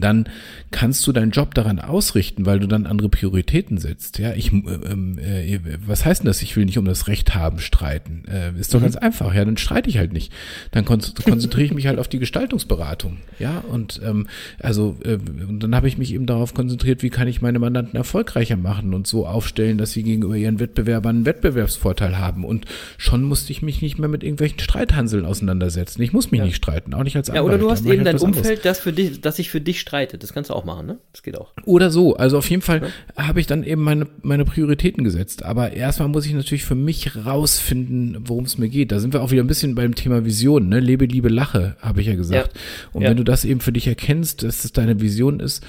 dann 0.00 0.28
kannst 0.70 1.06
du 1.06 1.12
deinen 1.12 1.30
Job 1.30 1.54
daran 1.54 1.78
ausrichten, 1.78 2.46
weil 2.46 2.60
du 2.60 2.66
dann 2.66 2.86
andere 2.86 3.08
Prioritäten 3.08 3.78
setzt. 3.78 4.18
Ja, 4.18 4.32
ich, 4.32 4.52
äh, 4.52 4.56
ähm, 4.56 5.18
äh, 5.18 5.58
was 5.86 6.04
heißt 6.04 6.22
denn 6.22 6.26
das? 6.26 6.42
Ich 6.42 6.56
will 6.56 6.64
nicht 6.64 6.78
um 6.78 6.84
das 6.84 7.08
Recht 7.08 7.34
haben 7.34 7.58
streiten. 7.58 8.24
Äh, 8.28 8.58
ist 8.58 8.74
doch 8.74 8.80
ganz 8.80 8.96
einfach. 8.96 9.34
Ja, 9.34 9.44
dann 9.44 9.56
streite 9.56 9.88
ich 9.88 9.98
halt 9.98 10.12
nicht. 10.12 10.32
Dann 10.70 10.84
kon 10.84 11.00
konzentriere 11.24 11.64
ich 11.66 11.74
mich 11.74 11.86
halt 11.86 11.98
auf 11.98 12.08
die 12.08 12.18
Gestaltungsberatung. 12.18 13.18
Ja, 13.38 13.58
und 13.70 14.00
ähm, 14.04 14.26
also 14.60 14.96
äh, 15.04 15.18
und 15.48 15.60
dann 15.62 15.74
habe 15.74 15.88
ich 15.88 15.98
mich 15.98 16.12
eben 16.12 16.26
darauf 16.26 16.54
konzentriert, 16.54 17.02
wie 17.02 17.10
kann 17.10 17.28
ich 17.28 17.40
meine 17.42 17.58
Mandanten 17.58 17.96
erfolgreicher 17.96 18.56
machen 18.56 18.94
und 18.94 19.06
so 19.06 19.26
aufstellen, 19.26 19.78
dass 19.78 19.92
sie 19.92 20.02
gegenüber 20.02 20.36
ihren 20.36 20.60
Wettbewerbern 20.60 21.16
einen 21.16 21.26
Wettbewerbsvorteil 21.26 22.18
haben. 22.18 22.44
Und 22.44 22.66
schon 22.96 23.22
musste 23.22 23.52
ich 23.52 23.62
mich 23.62 23.82
nicht 23.82 23.98
mehr 23.98 24.08
mit 24.08 24.22
irgendwelchen 24.22 24.58
Streithanseln 24.58 25.24
auseinandersetzen. 25.24 26.02
Ich 26.02 26.12
muss 26.12 26.30
mich 26.30 26.42
nicht 26.42 26.56
streiten, 26.56 26.94
auch 26.94 27.02
nicht 27.04 27.16
als 27.16 27.28
Ja, 27.28 27.34
Anwalt. 27.34 27.46
oder 27.46 27.58
du 27.58 27.70
hast 27.70 27.80
ich 27.84 27.86
eben 27.92 27.98
halt 27.98 28.06
dein 28.06 28.14
was 28.16 28.24
anderes. 28.24 28.42
Umfeld, 28.42 28.64
das 28.64 28.80
für 28.80 28.92
dich, 28.92 29.20
das 29.20 29.36
sich 29.36 29.50
für 29.50 29.60
dich 29.60 29.80
streitet. 29.88 30.22
Das 30.22 30.32
kannst 30.32 30.50
du 30.50 30.54
auch 30.54 30.64
machen, 30.64 30.86
ne? 30.86 30.98
Das 31.12 31.22
geht 31.22 31.36
auch. 31.38 31.52
Oder 31.64 31.90
so. 31.90 32.16
Also 32.16 32.38
auf 32.38 32.48
jeden 32.50 32.62
Fall 32.62 32.82
habe 33.16 33.40
ich 33.40 33.46
dann 33.46 33.64
eben 33.64 33.82
meine, 33.82 34.06
meine 34.22 34.44
Prioritäten 34.44 35.02
gesetzt. 35.04 35.44
Aber 35.44 35.72
erstmal 35.72 36.08
muss 36.08 36.26
ich 36.26 36.34
natürlich 36.34 36.64
für 36.64 36.74
mich 36.74 37.24
rausfinden, 37.26 38.18
worum 38.28 38.44
es 38.44 38.58
mir 38.58 38.68
geht. 38.68 38.92
Da 38.92 39.00
sind 39.00 39.12
wir 39.14 39.22
auch 39.22 39.30
wieder 39.30 39.42
ein 39.42 39.46
bisschen 39.46 39.74
beim 39.74 39.94
Thema 39.94 40.24
Vision. 40.24 40.68
Ne? 40.68 40.80
Lebe, 40.80 41.06
liebe, 41.06 41.28
lache, 41.28 41.76
habe 41.80 42.00
ich 42.00 42.06
ja 42.06 42.14
gesagt. 42.16 42.52
Ja. 42.54 42.60
Und 42.92 43.02
Ja. 43.02 43.10
wenn 43.10 43.16
du 43.16 43.24
das 43.24 43.44
eben 43.44 43.60
für 43.60 43.72
dich 43.72 43.86
erkennst, 43.86 44.42
dass 44.42 44.64
es 44.64 44.72
deine 44.72 45.00
Vision 45.00 45.40
ist, 45.40 45.64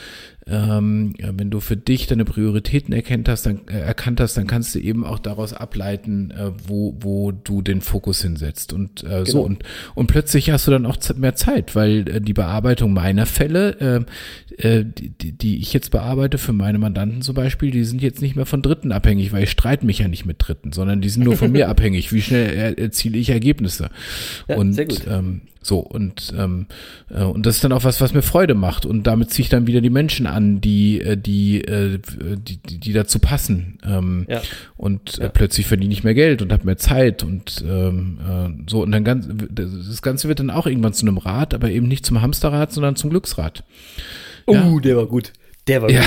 ähm, 0.49 1.13
wenn 1.19 1.49
du 1.49 1.59
für 1.59 1.77
dich 1.77 2.07
deine 2.07 2.25
Prioritäten 2.25 2.93
erkennt 2.93 3.29
hast, 3.29 3.45
dann, 3.45 3.61
äh, 3.67 3.79
erkannt 3.79 4.19
hast, 4.19 4.35
dann 4.37 4.47
kannst 4.47 4.73
du 4.73 4.79
eben 4.79 5.05
auch 5.05 5.19
daraus 5.19 5.53
ableiten, 5.53 6.31
äh, 6.31 6.51
wo, 6.67 6.95
wo 6.99 7.31
du 7.31 7.61
den 7.61 7.81
Fokus 7.81 8.21
hinsetzt. 8.21 8.73
Und 8.73 9.03
äh, 9.03 9.25
so 9.25 9.39
Genau. 9.39 9.45
und, 9.45 9.63
und 9.95 10.07
plötzlich 10.07 10.49
hast 10.51 10.67
du 10.67 10.71
dann 10.71 10.85
auch 10.85 10.97
mehr 11.15 11.35
Zeit, 11.35 11.75
weil 11.75 12.09
äh, 12.09 12.21
die 12.21 12.33
Bearbeitung 12.33 12.93
meiner 12.93 13.25
Fälle, 13.25 14.05
äh, 14.59 14.79
äh, 14.79 14.85
die, 14.85 15.31
die, 15.31 15.57
ich 15.57 15.73
jetzt 15.73 15.91
bearbeite 15.91 16.37
für 16.37 16.53
meine 16.53 16.79
Mandanten 16.79 17.21
zum 17.21 17.35
Beispiel, 17.35 17.71
die 17.71 17.83
sind 17.83 18.01
jetzt 18.01 18.21
nicht 18.21 18.35
mehr 18.35 18.45
von 18.45 18.61
Dritten 18.61 18.91
abhängig, 18.91 19.31
weil 19.31 19.43
ich 19.43 19.51
streite 19.51 19.85
mich 19.85 19.99
ja 19.99 20.07
nicht 20.07 20.25
mit 20.25 20.37
Dritten, 20.39 20.71
sondern 20.71 21.01
die 21.01 21.09
sind 21.09 21.23
nur 21.23 21.37
von 21.37 21.51
mir 21.51 21.69
abhängig. 21.69 22.11
Wie 22.11 22.21
schnell 22.21 22.53
er, 22.53 22.77
erziele 22.77 23.17
ich 23.17 23.29
Ergebnisse? 23.29 23.89
Ja, 24.47 24.57
und 24.57 24.73
sehr 24.73 24.85
gut. 24.85 25.05
Ähm, 25.07 25.41
so 25.61 25.79
und 25.79 26.33
ähm, 26.37 26.67
äh, 27.09 27.23
und 27.23 27.45
das 27.45 27.55
ist 27.55 27.63
dann 27.63 27.73
auch 27.73 27.83
was, 27.83 27.99
was 27.99 28.13
mir 28.13 28.21
Freude 28.21 28.53
macht 28.53 28.85
und 28.85 29.03
damit 29.03 29.31
ziehe 29.31 29.43
ich 29.43 29.49
dann 29.49 29.67
wieder 29.67 29.81
die 29.81 29.89
Menschen 29.89 30.25
an, 30.25 30.38
die 30.39 31.01
äh, 31.01 31.15
die 31.17 31.61
äh, 31.63 31.99
die, 32.37 32.57
die, 32.57 32.79
die 32.79 32.93
dazu 32.93 33.19
passen 33.19 33.77
ähm, 33.85 34.25
Ja. 34.29 34.41
und 34.77 35.17
Ja. 35.17 35.25
äh, 35.25 35.29
plötzlich 35.29 35.67
verdiene 35.67 35.93
ich 35.93 36.03
mehr 36.03 36.13
Geld 36.13 36.41
und 36.41 36.51
habe 36.51 36.65
mehr 36.65 36.77
Zeit 36.77 37.23
und 37.23 37.63
ähm, 37.67 38.17
äh, 38.27 38.69
so 38.69 38.81
und 38.83 38.91
dann 38.91 39.03
ganz 39.03 39.27
das 39.51 40.01
Ganze 40.01 40.27
wird 40.27 40.39
dann 40.39 40.49
auch 40.49 40.67
irgendwann 40.67 40.93
zu 40.93 41.05
einem 41.05 41.17
Rad, 41.17 41.53
aber 41.53 41.69
eben 41.69 41.87
nicht 41.87 42.05
zum 42.05 42.21
Hamsterrad, 42.21 42.71
sondern 42.71 42.95
zum 42.95 43.09
Glücksrad. 43.09 43.63
Ja. 44.49 44.65
Uh, 44.65 44.79
der 44.79 44.97
war 44.97 45.05
gut. 45.05 45.33
Der 45.67 45.81
war 45.83 45.91
Ja, 45.91 46.01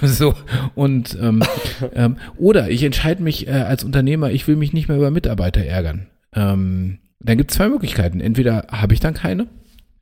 gut. 0.00 0.08
so. 0.08 0.34
Und 0.74 1.18
ähm, 1.20 1.42
ähm, 1.94 2.16
oder 2.38 2.70
ich 2.70 2.82
entscheide 2.82 3.22
mich 3.22 3.46
äh, 3.48 3.50
als 3.50 3.84
Unternehmer, 3.84 4.30
ich 4.30 4.48
will 4.48 4.56
mich 4.56 4.72
nicht 4.72 4.88
mehr 4.88 4.96
über 4.96 5.10
Mitarbeiter 5.10 5.62
ärgern. 5.62 6.06
Ähm, 6.34 6.98
dann 7.20 7.36
gibt 7.36 7.50
es 7.50 7.56
zwei 7.58 7.68
Möglichkeiten. 7.68 8.20
Entweder 8.20 8.66
habe 8.70 8.94
ich 8.94 9.00
dann 9.00 9.14
keine, 9.14 9.46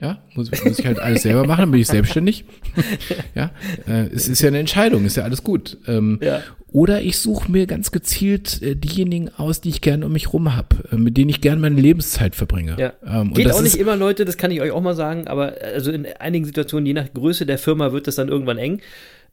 ja, 0.01 0.19
muss, 0.35 0.51
muss 0.65 0.79
ich 0.79 0.87
halt 0.87 0.99
alles 0.99 1.23
selber 1.23 1.47
machen, 1.47 1.61
dann 1.63 1.71
bin 1.71 1.81
ich 1.81 1.89
selbstständig. 1.89 2.45
ja, 3.35 3.51
äh, 3.87 4.07
es 4.15 4.29
ist 4.29 4.41
ja 4.41 4.49
eine 4.49 4.59
Entscheidung, 4.59 5.05
ist 5.05 5.17
ja 5.17 5.25
alles 5.25 5.43
gut. 5.43 5.79
Ähm, 5.87 6.19
Ja. 6.23 6.43
Oder 6.73 7.03
ich 7.03 7.19
suche 7.19 7.51
mir 7.51 7.67
ganz 7.67 7.91
gezielt 7.91 8.63
äh, 8.63 8.77
diejenigen 8.77 9.29
aus, 9.37 9.61
die 9.61 9.71
ich 9.71 9.81
gerne 9.81 10.07
um 10.07 10.13
mich 10.13 10.33
rum 10.33 10.55
habe, 10.55 10.77
äh, 10.93 10.97
mit 10.97 11.17
denen 11.17 11.29
ich 11.29 11.41
gerne 11.41 11.61
meine 11.61 11.81
Lebenszeit 11.81 12.37
verbringe. 12.37 12.77
Ja. 12.79 12.93
Ähm, 13.05 13.35
Geht 13.35 13.51
auch 13.51 13.63
nicht 13.63 13.77
immer, 13.77 13.97
Leute, 13.97 14.25
das 14.25 14.37
kann 14.37 14.53
ich 14.53 14.61
euch 14.61 14.71
auch 14.71 14.81
mal 14.81 14.95
sagen, 14.95 15.27
aber 15.27 15.55
also 15.75 15.91
in 15.91 16.07
einigen 16.07 16.45
Situationen, 16.45 16.87
je 16.87 16.93
nach 16.93 17.13
Größe 17.13 17.45
der 17.45 17.59
Firma, 17.59 17.93
wird 17.93 18.07
das 18.07 18.15
dann 18.15 18.29
irgendwann 18.29 18.59
eng. 18.59 18.81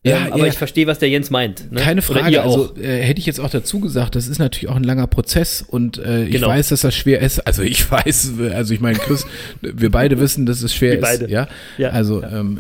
Ja, 0.08 0.26
ähm, 0.28 0.34
aber 0.34 0.44
ja. 0.44 0.48
ich 0.48 0.58
verstehe, 0.58 0.88
was 0.88 1.00
der 1.00 1.10
Jens 1.10 1.30
meint. 1.30 1.72
Ne? 1.72 1.80
Keine 1.82 2.02
Frage. 2.02 2.42
Also 2.42 2.76
äh, 2.78 3.02
hätte 3.02 3.20
ich 3.20 3.26
jetzt 3.26 3.40
auch 3.40 3.50
dazu 3.50 3.80
gesagt, 3.80 4.16
das 4.16 4.28
ist 4.28 4.40
natürlich 4.40 4.70
auch 4.70 4.76
ein 4.76 4.84
langer 4.84 5.08
Prozess 5.08 5.62
und 5.68 5.98
äh, 5.98 6.26
ich 6.26 6.32
Genau. 6.32 6.48
weiß, 6.48 6.70
dass 6.70 6.82
das 6.82 6.96
schwer 6.96 7.22
ist. 7.22 7.40
Also 7.48 7.62
ich 7.64 7.90
weiß, 7.92 8.34
also 8.54 8.74
ich 8.74 8.80
meine, 8.80 8.98
Chris, 9.00 9.26
wir 9.62 9.92
beide 9.92 10.20
wissen, 10.20 10.46
dass 10.46 10.62
es 10.64 10.74
schwer 10.74 10.92
Wir 10.94 10.98
ist. 11.00 11.02
beide. 11.04 11.30
Ja, 11.30 11.48
Ja. 11.78 11.90
also 11.90 12.24
Ähm, 12.24 12.60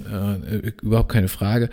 äh, 0.51 0.71
überhaupt 0.81 1.09
keine 1.11 1.27
Frage. 1.27 1.69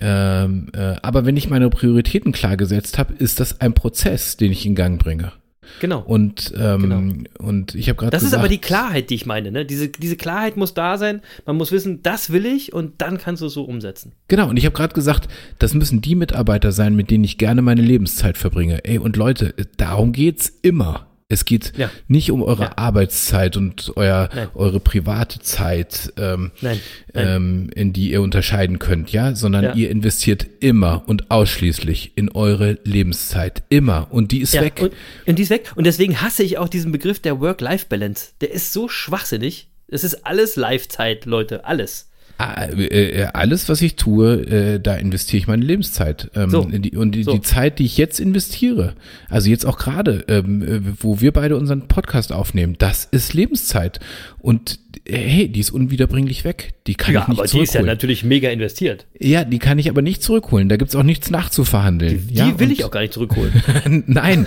Ähm, 0.00 0.68
äh, 0.74 0.96
aber 1.02 1.24
wenn 1.24 1.36
ich 1.36 1.48
meine 1.48 1.70
Prioritäten 1.70 2.32
klar 2.32 2.56
gesetzt 2.56 2.98
habe, 2.98 3.14
ist 3.18 3.38
das 3.40 3.60
ein 3.60 3.74
Prozess, 3.74 4.36
den 4.36 4.50
ich 4.50 4.66
in 4.66 4.74
Gang 4.74 4.98
bringe. 5.00 5.32
Genau. 5.80 6.00
Und 6.00 6.52
ähm, 6.58 6.82
Genau. 6.82 7.48
und 7.48 7.74
ich 7.74 7.88
habe 7.88 7.96
gerade 7.96 8.10
Das 8.10 8.22
gesagt, 8.22 8.34
ist 8.34 8.38
aber 8.38 8.48
die 8.48 8.58
Klarheit, 8.60 9.10
die 9.10 9.14
ich 9.14 9.26
meine. 9.26 9.50
Ne? 9.50 9.64
Diese, 9.64 9.88
diese 9.88 10.16
Klarheit 10.16 10.56
muss 10.56 10.74
da 10.74 10.98
sein. 10.98 11.20
Man 11.46 11.56
muss 11.56 11.72
wissen, 11.72 12.02
das 12.02 12.30
will 12.30 12.46
ich 12.46 12.72
und 12.72 13.00
dann 13.00 13.18
kannst 13.18 13.42
du 13.42 13.46
es 13.46 13.52
so 13.54 13.64
umsetzen. 13.64 14.12
Genau, 14.28 14.48
und 14.48 14.56
ich 14.56 14.64
habe 14.66 14.74
gerade 14.76 14.94
gesagt, 14.94 15.28
das 15.58 15.74
müssen 15.74 16.00
die 16.00 16.14
Mitarbeiter 16.14 16.72
sein, 16.72 16.94
mit 16.96 17.10
denen 17.10 17.24
ich 17.24 17.38
gerne 17.38 17.62
meine 17.62 17.82
Lebenszeit 17.82 18.36
verbringe. 18.38 18.84
Ey, 18.84 18.98
und 18.98 19.16
Leute, 19.16 19.54
darum 19.76 20.12
geht's 20.12 20.52
immer. 20.62 21.06
Es 21.30 21.46
geht 21.46 21.72
Ja. 21.78 21.90
nicht 22.06 22.30
um 22.30 22.42
eure 22.42 22.64
Ja. 22.64 22.72
Arbeitszeit 22.76 23.56
und 23.56 23.92
euer, 23.96 24.28
Nein. 24.34 24.48
eure 24.54 24.78
private 24.78 25.40
Zeit, 25.40 26.12
ähm, 26.18 26.52
Nein, 26.60 26.80
nein. 27.14 27.26
Ähm, 27.26 27.70
in 27.74 27.94
die 27.94 28.10
ihr 28.10 28.20
unterscheiden 28.20 28.78
könnt, 28.78 29.10
ja, 29.10 29.34
sondern 29.34 29.64
Ja. 29.64 29.74
ihr 29.74 29.90
investiert 29.90 30.46
immer 30.60 31.02
und 31.06 31.30
ausschließlich 31.30 32.12
in 32.16 32.28
eure 32.30 32.78
Lebenszeit. 32.84 33.62
Immer. 33.70 34.08
Und 34.10 34.32
die 34.32 34.40
ist 34.42 34.52
weg. 34.52 34.80
Und, 34.82 34.92
und 35.26 35.38
die 35.38 35.42
ist 35.44 35.50
weg. 35.50 35.72
Und 35.76 35.84
deswegen 35.86 36.20
hasse 36.20 36.42
ich 36.42 36.58
auch 36.58 36.68
diesen 36.68 36.92
Begriff 36.92 37.20
der 37.20 37.40
Work-Life-Balance. 37.40 38.32
Der 38.42 38.50
ist 38.52 38.74
so 38.74 38.88
schwachsinnig. 38.88 39.68
Es 39.88 40.04
ist 40.04 40.26
alles 40.26 40.56
Live-Zeit, 40.56 41.24
Leute. 41.24 41.64
Alles. 41.64 42.10
Ah, 42.36 42.64
äh, 42.64 43.22
äh, 43.22 43.26
alles, 43.32 43.68
was 43.68 43.80
ich 43.80 43.94
tue, 43.96 44.42
äh, 44.46 44.80
da 44.80 44.94
investiere 44.96 45.38
ich 45.38 45.46
meine 45.46 45.64
Lebenszeit. 45.64 46.30
Ähm, 46.34 46.50
So. 46.50 46.62
und 46.62 47.12
die, 47.12 47.22
So. 47.22 47.38
Zeit, 47.38 47.78
die 47.78 47.84
ich 47.84 47.96
jetzt 47.96 48.18
investiere, 48.18 48.94
also 49.28 49.48
jetzt 49.48 49.64
auch 49.64 49.78
gerade, 49.78 50.24
ähm, 50.28 50.62
äh, 50.62 50.80
wo 51.00 51.20
wir 51.20 51.32
beide 51.32 51.56
unseren 51.56 51.86
Podcast 51.86 52.32
aufnehmen, 52.32 52.74
das 52.78 53.04
ist 53.04 53.34
Lebenszeit. 53.34 54.00
Und 54.40 54.72
äh, 54.72 54.83
hey, 55.08 55.48
die 55.48 55.60
ist 55.60 55.70
unwiederbringlich 55.70 56.44
weg. 56.44 56.74
Die 56.86 56.94
kann 56.94 57.14
Ja, 57.14 57.22
ich 57.22 57.28
nicht 57.28 57.38
aber 57.38 57.46
die 57.46 57.48
ist 57.48 57.54
ja 57.54 57.64
zurückholen. 57.80 57.86
natürlich 57.86 58.24
mega 58.24 58.50
investiert. 58.50 59.06
Ja, 59.18 59.44
die 59.44 59.58
kann 59.58 59.78
ich 59.78 59.88
aber 59.88 60.02
nicht 60.02 60.22
zurückholen. 60.22 60.68
Da 60.68 60.76
gibt's 60.76 60.94
auch 60.94 61.02
nichts 61.02 61.30
nachzuverhandeln. 61.30 62.26
Die 62.28 62.34
ja, 62.34 62.58
will 62.58 62.70
ich 62.70 62.84
auch 62.84 62.90
gar 62.90 63.00
nicht 63.00 63.12
zurückholen. 63.12 63.52
Nein. 64.06 64.46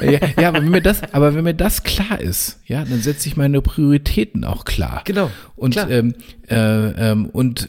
ja, 0.00 0.20
ja, 0.40 0.48
aber 0.48 0.62
wenn 0.62 0.70
mir 0.70 0.80
das, 0.82 1.02
aber 1.12 1.34
wenn 1.34 1.44
mir 1.44 1.54
das 1.54 1.82
klar 1.82 2.20
ist, 2.20 2.60
ja, 2.66 2.84
dann 2.84 3.00
setze 3.00 3.28
ich 3.28 3.36
meine 3.36 3.60
Prioritäten 3.62 4.44
auch 4.44 4.64
klar. 4.64 5.02
Genau, 5.04 5.30
Und 5.56 5.72
klar. 5.72 5.90
ähm, 5.90 6.14
äh, 6.48 6.56
ähm, 7.10 7.26
und 7.26 7.68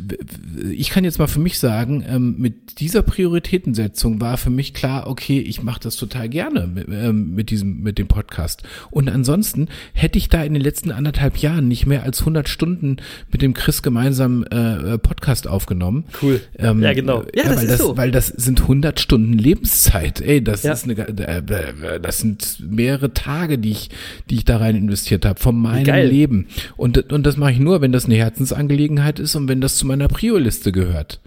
ich 0.70 0.90
kann 0.90 1.04
jetzt 1.06 1.18
mal 1.18 1.28
für 1.28 1.40
mich 1.40 1.60
sagen, 1.60 2.04
ähm, 2.08 2.36
mit 2.38 2.80
dieser 2.80 3.02
Prioritätensetzung 3.02 4.20
war 4.22 4.38
für 4.38 4.50
mich 4.50 4.74
klar, 4.74 5.08
okay, 5.08 5.40
ich 5.40 5.64
mache 5.64 5.80
das 5.82 5.96
total 5.96 6.30
gerne 6.30 6.68
mit, 6.68 6.88
ähm, 6.90 7.34
mit 7.36 7.50
diesem 7.50 7.82
mit 7.82 7.98
dem 7.98 8.08
Podcast. 8.08 8.64
Und 8.92 9.10
ansonsten 9.10 9.68
hätte 9.94 10.18
ich 10.18 10.30
da 10.30 10.44
in 10.44 10.54
den 10.54 10.62
letzten 10.64 10.92
anderthalb 10.92 11.38
Jahren 11.38 11.68
nicht 11.68 11.86
mehr 11.86 12.04
als 12.06 12.22
100 12.22 12.48
Stunden 12.48 12.98
mit 13.32 13.42
dem 13.42 13.54
Chris 13.54 13.82
gemeinsam 13.84 14.46
äh, 14.52 14.94
äh, 14.94 14.98
Podcast 14.98 15.48
aufgenommen. 15.48 16.06
Cool. 16.22 16.40
Ähm, 16.58 16.82
Ja, 16.82 16.94
genau. 16.94 17.24
Ja, 17.36 17.44
das 17.44 17.56
weil 17.58 17.64
ist 17.66 17.72
das, 17.72 17.78
so. 17.80 17.98
Weil 17.98 18.12
das 18.12 18.28
sind 18.28 18.62
100 18.62 19.00
Stunden 19.00 19.34
Lebenszeit. 19.34 20.22
Ey, 20.22 20.44
das 20.44 20.64
Ja. 20.64 20.74
ist 20.74 20.86
eine, 20.86 20.94
äh, 20.94 21.38
äh, 21.40 22.00
das 22.00 22.20
sind 22.20 22.60
mehrere 22.66 23.14
Tage, 23.14 23.58
die 23.58 23.72
ich, 23.72 23.90
die 24.30 24.36
ich 24.36 24.46
da 24.46 24.58
rein 24.58 24.76
investiert 24.76 25.26
habe, 25.26 25.40
von 25.40 25.58
meinem 25.58 25.84
Geil. 25.84 26.08
Leben. 26.08 26.48
Und, 26.78 27.12
und 27.12 27.26
das 27.26 27.36
mache 27.38 27.52
ich 27.52 27.60
nur, 27.60 27.82
wenn 27.82 27.92
das 27.92 28.06
eine 28.06 28.16
Herzensangelegenheit 28.16 29.20
ist 29.20 29.36
und 29.36 29.48
wenn 29.48 29.60
das 29.62 29.76
zu 29.76 29.86
meiner 29.86 30.08
Prio-Liste 30.08 30.72
gehört. 30.72 31.20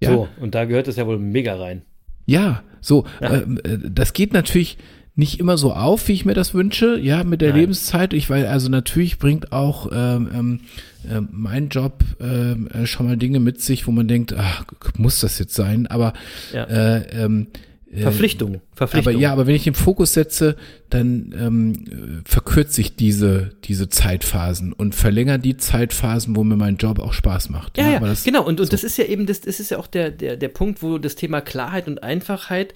Ja, 0.00 0.10
So, 0.10 0.28
und 0.40 0.54
da 0.54 0.64
gehört 0.64 0.88
es 0.88 0.96
ja 0.96 1.06
wohl 1.06 1.18
mega 1.18 1.54
rein. 1.56 1.82
ja 2.26 2.62
so. 2.80 3.06
Ja. 3.22 3.34
Ähm, 3.42 3.58
äh, 3.64 3.78
das 3.90 4.12
geht 4.12 4.34
natürlich 4.34 4.76
nicht 5.16 5.38
immer 5.38 5.56
so 5.56 5.72
auf, 5.72 6.08
wie 6.08 6.12
ich 6.12 6.24
mir 6.24 6.34
das 6.34 6.54
wünsche, 6.54 6.98
ja, 6.98 7.22
mit 7.22 7.40
der 7.40 7.50
Nein. 7.50 7.60
Lebenszeit. 7.60 8.12
Ich 8.12 8.30
weil 8.30 8.46
also 8.46 8.68
natürlich 8.68 9.18
bringt 9.18 9.52
auch 9.52 9.90
ähm, 9.92 10.60
ähm, 11.08 11.28
mein 11.30 11.68
Job 11.68 12.02
ähm, 12.20 12.68
äh, 12.68 12.86
schon 12.86 13.06
mal 13.06 13.16
Dinge 13.16 13.38
mit 13.40 13.60
sich, 13.60 13.86
wo 13.86 13.92
man 13.92 14.08
denkt, 14.08 14.34
ach, 14.36 14.64
muss 14.96 15.20
das 15.20 15.38
jetzt 15.38 15.54
sein? 15.54 15.86
Aber 15.86 16.14
Ja. 16.52 16.64
äh, 16.64 17.24
ähm, 17.24 17.48
äh, 17.94 18.02
Verpflichtung. 18.02 18.60
Verpflichtung. 18.74 19.12
aber 19.14 19.20
ja, 19.20 19.32
aber 19.32 19.46
wenn 19.46 19.54
ich 19.54 19.64
den 19.64 19.74
Fokus 19.74 20.14
setze, 20.14 20.56
dann 20.90 21.32
ähm, 21.38 21.84
äh, 22.24 22.28
verkürze 22.28 22.80
ich 22.80 22.96
diese, 22.96 23.50
diese 23.64 23.88
Zeitphasen 23.88 24.72
und 24.72 24.94
verlängere 24.94 25.38
die 25.38 25.56
Zeitphasen, 25.56 26.34
wo 26.34 26.42
mir 26.42 26.56
mein 26.56 26.76
Job 26.76 26.98
auch 26.98 27.12
Spaß 27.12 27.50
macht. 27.50 27.78
Ja, 27.78 27.90
ja, 27.90 27.96
aber 27.98 28.08
das, 28.08 28.24
genau. 28.24 28.40
Und, 28.40 28.58
und 28.60 28.66
so. 28.66 28.70
das 28.72 28.82
ist 28.82 28.96
ja 28.98 29.04
eben, 29.04 29.26
das, 29.26 29.42
das 29.42 29.60
ist 29.60 29.70
ja 29.70 29.78
auch 29.78 29.86
der, 29.86 30.10
der, 30.10 30.36
der 30.36 30.48
Punkt, 30.48 30.82
wo 30.82 30.98
das 30.98 31.14
Thema 31.14 31.40
Klarheit 31.40 31.86
und 31.86 32.02
Einfachheit 32.02 32.74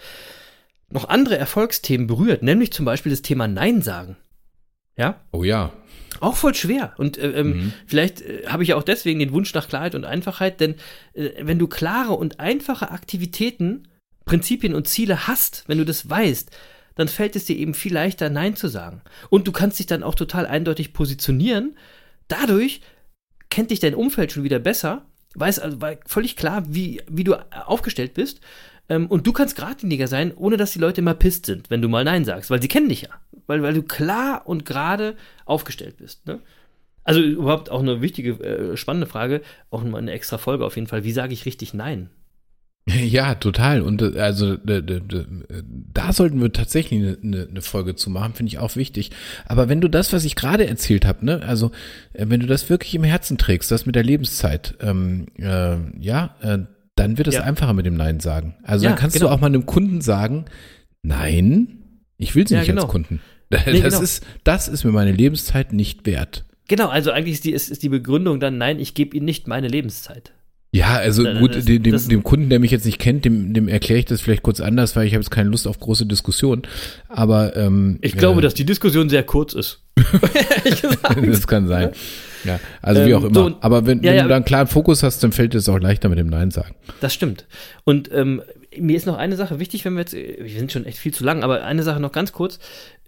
noch 0.91 1.09
andere 1.09 1.37
Erfolgsthemen 1.37 2.07
berührt, 2.07 2.43
nämlich 2.43 2.73
zum 2.73 2.85
Beispiel 2.85 3.11
das 3.11 3.23
Thema 3.23 3.47
Nein 3.49 3.83
sagen. 3.83 4.17
Ja, 4.97 5.21
Oh 5.33 5.45
ja. 5.45 5.73
auch 6.21 6.35
voll 6.37 6.55
schwer. 6.55 6.95
Und 6.97 7.19
äh, 7.19 7.31
ähm, 7.31 7.73
vielleicht 7.87 8.21
äh, 8.23 8.47
habe 8.47 8.63
ich 8.63 8.71
ja 8.71 8.77
auch 8.77 8.83
deswegen 8.83 9.21
den 9.21 9.33
Wunsch 9.33 9.55
nach 9.55 9.69
Klarheit 9.69 9.95
und 9.95 10.05
Einfachheit, 10.05 10.61
denn 10.61 10.75
äh, 11.15 11.31
wenn 11.41 11.59
du 11.59 11.69
klare 11.69 12.15
und 12.15 12.41
einfache 12.41 12.91
Aktivitäten, 12.91 13.89
Prinzipien 14.25 14.75
und 14.75 14.89
Ziele 14.89 15.27
hast, 15.29 15.65
wenn 15.69 15.79
du 15.79 15.85
das 15.85 16.09
weißt, 16.09 16.51
dann 16.97 17.07
fällt 17.09 17.37
es 17.37 17.45
dir 17.45 17.57
eben 17.57 17.75
viel 17.75 17.95
leichter, 17.95 18.29
Nein 18.29 18.57
zu 18.57 18.67
sagen. 18.67 19.03
Und 19.31 19.47
du 19.47 19.53
kannst 19.53 19.79
dich 19.79 19.87
dann 19.87 20.03
auch 20.03 20.17
total 20.17 20.47
eindeutig 20.47 20.93
positionieren. 20.93 21.77
Dadurch 22.27 22.81
kennt 23.51 23.71
dich 23.71 23.79
dein 23.79 23.95
Umfeld 23.95 24.33
schon 24.33 24.43
wieder 24.43 24.59
besser, 24.59 25.07
weiß 25.35 25.61
also 25.61 25.79
völlig 26.07 26.35
klar, 26.35 26.65
wie, 26.67 27.01
wie 27.09 27.25
du 27.25 27.37
aufgestellt 27.67 28.15
bist. 28.15 28.41
Ähm, 28.89 29.07
und 29.07 29.27
du 29.27 29.33
kannst 29.33 29.57
geradliniger 29.57 30.09
sein, 30.09 30.33
ohne 30.35 30.57
dass 30.57 30.73
die 30.73 30.79
Leute 30.79 31.01
immer 31.01 31.15
pisst 31.15 31.47
sind, 31.47 31.71
wenn 31.71 31.83
du 31.83 31.89
mal 31.89 32.05
Nein 32.05 32.25
sagst, 32.25 32.51
weil 32.51 32.63
sie 32.63 32.69
kennen 32.69 32.89
dich 32.89 33.03
ja. 33.03 33.11
Weil, 33.47 33.63
weil 33.63 33.75
du 33.75 33.83
klar 33.83 34.43
und 34.47 34.65
gerade 34.65 35.17
aufgestellt 35.47 35.97
bist. 35.99 36.27
Ne? 36.27 36.41
Also 37.05 37.21
überhaupt 37.21 37.71
auch 37.71 37.81
eine 37.81 38.03
wichtige, 38.03 38.33
äh, 38.45 38.77
spannende 38.77 39.07
Frage, 39.07 39.41
auch 39.71 39.83
mal 39.83 39.99
eine 39.99 40.13
extra 40.13 40.37
Folge 40.37 40.67
auf 40.67 40.77
jeden 40.77 40.89
Fall. 40.89 41.05
Wie 41.05 41.13
sage 41.13 41.33
ich 41.33 41.47
richtig 41.47 41.75
Nein? 41.75 42.11
Ja, 42.89 43.35
total. 43.35 43.83
Und 43.83 44.03
äh, 44.03 44.19
also 44.19 44.57
da 44.57 46.13
sollten 46.13 46.41
wir 46.41 46.53
tatsächlich 46.53 47.19
eine 47.23 47.61
Folge 47.61 47.95
zu 47.95 48.11
machen, 48.11 48.35
finde 48.35 48.49
ich 48.49 48.59
auch 48.59 48.77
wichtig. 48.77 49.11
Aber 49.47 49.69
wenn 49.69 49.81
du 49.81 49.89
das, 49.89 50.13
was 50.13 50.25
ich 50.25 50.37
gerade 50.37 50.67
erzählt 50.67 51.05
habe, 51.05 51.25
ne, 51.25 51.43
also 51.47 51.71
äh, 52.13 52.27
wenn 52.29 52.41
du 52.41 52.47
das 52.47 52.69
wirklich 52.71 52.95
im 52.95 53.05
Herzen 53.05 53.39
trägst, 53.39 53.71
das 53.71 53.87
mit 53.87 53.95
der 53.95 54.05
Lebenszeit, 54.05 54.75
ähm, 54.81 55.27
äh, 55.37 55.77
ja, 55.99 56.37
äh, 56.41 56.59
dann 56.99 57.19
wird 57.19 57.29
es 57.29 57.35
Ja. 57.35 57.43
einfacher 57.43 57.73
mit 57.75 57.87
dem 57.87 57.97
Nein 57.97 58.21
sagen. 58.21 58.57
Also 58.63 58.85
Ja, 58.85 58.91
dann 58.91 58.99
kannst 58.99 59.17
genau. 59.17 59.29
du 59.29 59.35
auch 59.35 59.41
mal 59.41 59.47
einem 59.49 59.67
Kunden 59.67 60.01
sagen, 60.01 60.45
nein, 61.03 61.85
ich 62.17 62.35
will 62.35 62.47
sie 62.47 62.55
Ja, 62.55 62.61
nicht 62.61 62.69
genau. 62.69 62.83
als 62.83 62.91
Kunden. 62.91 63.21
Das 63.51 63.65
genau. 63.65 64.01
ist, 64.03 64.27
das 64.45 64.69
ist 64.69 64.85
mir 64.85 64.93
meine 64.93 65.13
Lebenszeit 65.13 65.73
nicht 65.73 66.05
wert. 66.05 66.45
Genau, 66.69 66.89
also 66.89 67.13
eigentlich 67.13 67.33
ist 67.37 67.45
die, 67.45 67.53
ist, 67.53 67.71
ist 67.71 67.83
die 67.83 67.89
Begründung 67.89 68.41
dann, 68.41 68.59
nein, 68.59 68.79
ich 68.79 68.93
gebe 68.93 69.17
ihnen 69.17 69.25
nicht 69.25 69.49
meine 69.49 69.69
Lebenszeit. 69.69 70.35
Ja, 70.71 70.97
also 70.97 71.25
gut, 71.25 71.55
das- 71.57 71.65
dem, 71.65 71.83
das- 71.83 72.09
dem 72.09 72.23
Kunden, 72.23 72.51
der 72.51 72.59
mich 72.61 72.71
jetzt 72.71 72.85
nicht 72.85 72.99
kennt, 72.99 73.25
dem, 73.25 73.55
dem 73.55 73.69
erkläre 73.69 74.01
ich 74.01 74.05
das 74.05 74.21
vielleicht 74.21 74.43
kurz 74.43 74.61
anders, 74.61 74.97
weil 74.97 75.07
ich 75.07 75.15
habe 75.15 75.23
jetzt 75.23 75.31
keine 75.31 75.49
Lust 75.49 75.67
auf 75.67 75.81
große 75.81 76.05
Diskussionen. 76.05 76.63
Aber 77.09 77.57
ähm, 77.57 77.99
Ich 78.03 78.17
glaube, 78.17 78.41
äh, 78.41 78.43
dass 78.43 78.53
die 78.55 78.67
Diskussion 78.67 79.09
sehr 79.09 79.23
kurz 79.23 79.55
ist. 79.55 79.83
Das 81.27 81.47
kann 81.47 81.67
sein. 81.69 81.91
Ja, 82.45 82.61
also 82.83 83.05
wie 83.05 83.11
Ähm, 83.11 83.17
auch 83.17 83.25
immer. 83.25 83.35
so, 83.35 83.57
Aber 83.61 83.87
wenn, 83.87 83.99
ja, 84.03 84.11
wenn 84.11 84.17
ja. 84.19 84.23
du 84.25 84.29
da 84.29 84.37
einen 84.37 84.45
klaren 84.45 84.67
Fokus 84.69 85.03
hast, 85.03 85.23
dann 85.25 85.33
fällt 85.33 85.55
es 85.55 85.69
auch 85.69 85.79
leichter 85.81 86.09
mit 86.09 86.19
dem 86.19 86.29
Nein 86.29 86.51
sagen. 86.51 86.75
Das 87.01 87.13
stimmt. 87.15 87.47
Und 87.85 88.11
ähm, 88.13 88.43
mir 88.79 88.97
ist 88.97 89.07
noch 89.07 89.17
eine 89.17 89.37
Sache 89.37 89.59
wichtig, 89.59 89.85
wenn 89.85 89.95
wir 89.95 90.01
jetzt, 90.01 90.13
wir 90.15 90.49
sind 90.59 90.71
schon 90.71 90.85
echt 90.85 90.99
viel 90.99 91.13
zu 91.13 91.25
lang, 91.25 91.43
aber 91.43 91.65
eine 91.65 91.83
Sache 91.83 91.99
noch 92.01 92.13
ganz 92.13 92.33
kurz. 92.33 92.59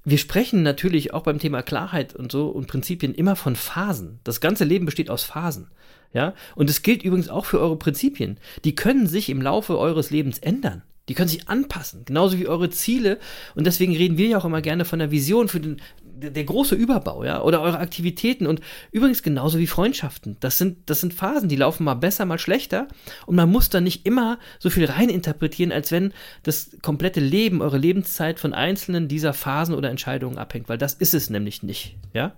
Wir 0.05 0.19
sprechen 0.19 0.63
natürlich 0.63 1.13
auch 1.13 1.23
beim 1.23 1.39
Thema 1.39 1.63
Klarheit 1.63 2.15
und 2.15 2.33
so 2.33 2.49
und 2.49 2.69
Prinzipien 2.69 3.15
immer 3.15 3.37
von 3.37 3.55
Phasen. 3.55 4.21
Das 4.25 4.41
ganze 4.41 4.65
Leben 4.65 4.87
besteht 4.87 5.11
aus 5.11 5.25
Phasen. 5.25 5.69
Ja, 6.13 6.35
und 6.57 6.69
es 6.69 6.83
gilt 6.83 7.03
übrigens 7.03 7.29
auch 7.29 7.45
für 7.45 7.61
eure 7.61 7.77
Prinzipien. 7.77 8.39
Die 8.65 8.75
können 8.75 9.07
sich 9.07 9.29
im 9.29 9.41
Laufe 9.41 9.79
eures 9.79 10.11
Lebens 10.11 10.39
ändern. 10.39 10.83
Die 11.09 11.15
können 11.15 11.29
sich 11.29 11.49
anpassen, 11.49 12.05
genauso 12.05 12.39
wie 12.39 12.47
eure 12.47 12.71
Ziele. 12.71 13.19
Und 13.55 13.67
deswegen 13.67 13.97
reden 13.97 14.17
wir 14.17 14.29
ja 14.29 14.39
auch 14.39 14.45
immer 14.45 14.63
gerne 14.63 14.85
von 14.85 14.99
der 14.99 15.11
Vision 15.11 15.49
für 15.49 15.61
den, 15.61 15.81
der, 16.21 16.45
große 16.45 16.75
Überbau, 16.75 17.25
ja, 17.25 17.43
oder 17.43 17.61
eure 17.61 17.79
Aktivitäten 17.79 18.47
und 18.47 18.61
übrigens 18.93 19.23
genauso 19.23 19.59
wie 19.59 19.67
Freundschaften. 19.67 20.37
Das 20.41 20.59
sind, 20.59 20.91
das 20.91 21.01
sind 21.01 21.15
Phasen, 21.15 21.49
die 21.49 21.57
laufen 21.57 21.85
mal 21.85 21.95
besser, 21.95 22.25
mal 22.27 22.39
schlechter. 22.39 22.89
Und 23.27 23.37
man 23.37 23.51
muss 23.51 23.71
da 23.71 23.81
nicht 23.81 24.07
immer 24.07 24.39
so 24.59 24.71
viel 24.71 24.85
reininterpretieren, 24.85 25.73
als 25.73 25.91
wenn 25.91 26.13
das 26.43 26.77
komplette 26.83 27.21
Leben, 27.21 27.63
eure 27.63 27.79
Lebenszeit 27.79 28.39
von 28.39 28.55
einzelnen 28.55 29.09
dieser 29.09 29.33
Phasen 29.33 29.75
oder 29.75 29.91
Entscheidungen 29.91 30.39
abhängt, 30.39 30.69
weil 30.69 30.79
das 30.79 30.95
ist 30.95 31.15
es 31.15 31.31
nämlich 31.31 31.63
nicht, 31.63 31.97
ja. 32.13 32.35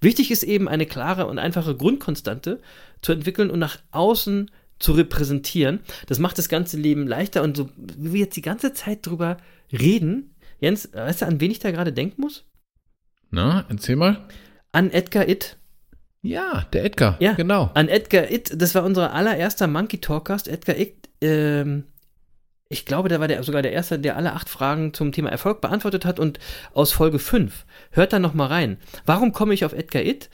Wichtig 0.00 0.30
ist 0.30 0.44
eben 0.44 0.68
eine 0.68 0.86
klare 0.86 1.26
und 1.26 1.38
einfache 1.38 1.76
Grundkonstante 1.76 2.60
zu 3.02 3.12
entwickeln 3.12 3.50
und 3.50 3.58
nach 3.58 3.78
außen 3.90 4.50
zu 4.78 4.92
repräsentieren. 4.92 5.80
Das 6.06 6.18
macht 6.18 6.38
das 6.38 6.48
ganze 6.48 6.76
Leben 6.76 7.06
leichter 7.06 7.42
und 7.42 7.56
so, 7.56 7.68
wie 7.76 8.12
wir 8.12 8.20
jetzt 8.20 8.36
die 8.36 8.42
ganze 8.42 8.72
Zeit 8.72 9.06
drüber 9.06 9.36
reden, 9.72 10.34
Jens, 10.60 10.88
weißt 10.92 11.22
du, 11.22 11.26
an 11.26 11.40
wen 11.40 11.50
ich 11.50 11.60
da 11.60 11.70
gerade 11.70 11.92
denken 11.92 12.20
muss? 12.20 12.44
Na, 13.30 13.64
erzähl 13.68 13.96
mal. 13.96 14.26
An 14.72 14.90
Edgar 14.90 15.28
Itt. 15.28 15.56
Ja, 16.22 16.66
der 16.72 16.84
Edgar. 16.84 17.16
Ja, 17.20 17.32
genau. 17.32 17.70
An 17.74 17.88
Edgar 17.88 18.30
Itt, 18.30 18.60
das 18.60 18.74
war 18.74 18.84
unser 18.84 19.12
allererster 19.12 19.66
Monkey 19.66 20.00
Talkcast. 20.00 20.48
Edgar 20.48 20.76
Itt, 20.76 21.08
ähm, 21.20 21.84
ich 22.68 22.84
glaube, 22.84 23.08
der 23.08 23.20
war 23.20 23.28
der, 23.28 23.42
sogar 23.42 23.62
der 23.62 23.72
Erste, 23.72 23.98
der 23.98 24.16
alle 24.16 24.34
acht 24.34 24.48
Fragen 24.48 24.92
zum 24.92 25.12
Thema 25.12 25.30
Erfolg 25.30 25.60
beantwortet 25.60 26.04
hat 26.04 26.20
und 26.20 26.38
aus 26.74 26.92
Folge 26.92 27.18
5. 27.18 27.64
Hört 27.92 28.12
da 28.12 28.18
noch 28.18 28.34
mal 28.34 28.46
rein. 28.46 28.78
Warum 29.06 29.32
komme 29.32 29.54
ich 29.54 29.64
auf 29.64 29.72
Edgar 29.72 30.02
Itt? 30.02 30.28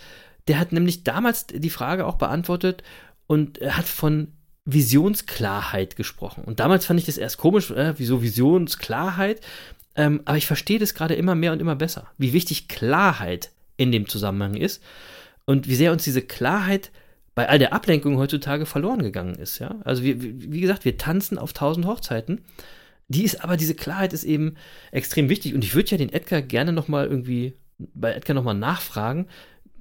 Der 0.49 0.59
hat 0.59 0.73
nämlich 0.73 1.05
damals 1.05 1.47
die 1.47 1.71
Frage 1.71 2.07
auch 2.07 2.17
beantwortet 2.17 2.83
und 3.27 3.59
er 3.59 3.77
hat 3.77 3.87
von 3.87 4.33
Visionsklarheit 4.65 5.97
gesprochen. 5.97 6.45
Und 6.45 6.61
damals 6.61 6.87
fand 6.87 6.99
ich 6.99 7.07
das 7.07 7.19
erst 7.19 7.39
komisch, 7.39 7.71
äh, 7.71 7.95
wieso 7.99 8.23
Visionsklarheit? 8.23 9.41
Ähm, 9.97 10.23
aber 10.25 10.37
ich 10.37 10.47
verstehe 10.47 10.79
das 10.79 10.95
gerade 10.95 11.15
immer 11.15 11.35
mehr 11.35 11.53
und 11.53 11.61
immer 11.61 11.77
besser, 11.77 12.09
wie 12.19 12.33
wichtig 12.33 12.69
Klarheit 12.69 13.51
in 13.77 13.93
dem 13.93 14.09
Zusammenhang 14.09 14.55
ist 14.55 14.83
und 15.45 15.69
wie 15.69 15.75
sehr 15.75 15.93
uns 15.93 16.05
diese 16.05 16.23
Klarheit 16.23 16.91
bei 17.35 17.49
all 17.49 17.59
der 17.59 17.73
Ablenkung 17.73 18.17
heutzutage 18.19 18.67
verloren 18.67 19.03
gegangen 19.03 19.35
ist. 19.35 19.59
Ja? 19.59 19.77
Also 19.85 20.03
wir, 20.03 20.21
wie 20.21 20.61
gesagt, 20.61 20.85
wir 20.85 20.97
tanzen 20.97 21.39
auf 21.39 21.53
tausend 21.53 21.87
Hochzeiten. 21.87 22.43
Die 23.09 23.25
ist 23.25 23.43
aber 23.45 23.57
diese 23.57 23.75
Klarheit 23.75 24.13
ist 24.13 24.25
eben 24.25 24.55
extrem 24.91 25.29
wichtig. 25.29 25.55
Und 25.55 25.65
ich 25.65 25.75
würde 25.75 25.91
ja 25.91 25.99
den 25.99 26.13
Edgar 26.13 26.43
gerne 26.43 26.73
noch 26.73 26.89
mal 26.89 27.07
irgendwie 27.07 27.55
bei 27.79 28.13
Edgar 28.13 28.35
noch 28.35 28.45
mal 28.45 28.55
nachfragen, 28.55 29.27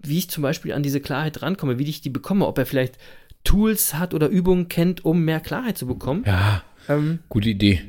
wie 0.01 0.17
ich 0.17 0.29
zum 0.29 0.41
Beispiel 0.41 0.73
an 0.73 0.83
diese 0.83 0.99
Klarheit 0.99 1.41
rankomme, 1.41 1.79
wie 1.79 1.83
ich 1.83 2.01
die 2.01 2.09
bekomme, 2.09 2.47
ob 2.47 2.57
er 2.57 2.65
vielleicht 2.65 2.97
Tools 3.43 3.93
hat 3.93 4.13
oder 4.13 4.27
Übungen 4.27 4.67
kennt, 4.67 5.05
um 5.05 5.23
mehr 5.23 5.39
Klarheit 5.39 5.77
zu 5.77 5.87
bekommen. 5.87 6.23
Ja, 6.25 6.63
Ähm, 6.89 7.19
gute 7.29 7.49
Idee. 7.49 7.81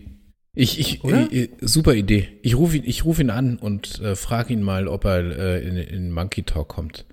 Ich, 0.54 0.78
ich, 0.78 1.04
Oder? 1.04 1.32
äh, 1.32 1.48
super 1.60 1.94
Idee. 1.94 2.28
Ich 2.42 2.56
rufe 2.56 2.76
ihn, 2.76 2.84
ich 2.86 3.04
ruf 3.04 3.18
ihn 3.18 3.30
an 3.30 3.56
und 3.56 4.00
äh, 4.00 4.14
frage 4.14 4.52
ihn 4.52 4.62
mal, 4.62 4.86
ob 4.86 5.04
er 5.04 5.38
äh, 5.38 5.68
in, 5.68 5.76
in 5.76 6.12
Monkey 6.12 6.44
Talk 6.44 6.68
kommt. 6.68 7.04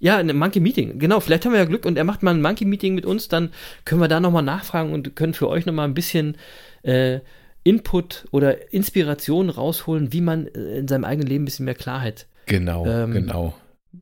Ja, 0.00 0.18
in 0.18 0.28
einem 0.28 0.38
Monkey 0.38 0.58
Meeting. 0.58 0.98
Genau, 0.98 1.20
vielleicht 1.20 1.44
haben 1.44 1.52
wir 1.52 1.60
ja 1.60 1.64
Glück 1.64 1.86
und 1.86 1.96
er 1.96 2.02
macht 2.02 2.24
mal 2.24 2.32
ein 2.32 2.42
Monkey 2.42 2.64
Meeting 2.64 2.96
mit 2.96 3.06
uns, 3.06 3.28
dann 3.28 3.50
können 3.84 4.00
wir 4.00 4.08
da 4.08 4.18
nochmal 4.18 4.42
nachfragen 4.42 4.92
und 4.92 5.14
können 5.14 5.32
für 5.32 5.48
euch 5.48 5.64
nochmal 5.64 5.86
ein 5.86 5.94
bisschen 5.94 6.36
äh, 6.82 7.20
Input 7.62 8.26
oder 8.32 8.72
Inspiration 8.72 9.48
rausholen, 9.48 10.12
wie 10.12 10.20
man 10.20 10.48
äh, 10.48 10.78
in 10.78 10.88
seinem 10.88 11.04
eigenen 11.04 11.28
Leben 11.28 11.42
ein 11.42 11.46
bisschen 11.46 11.66
mehr 11.66 11.76
Klarheit. 11.76 12.26
Genau, 12.46 12.84
Ähm, 12.84 13.12
genau. 13.12 13.54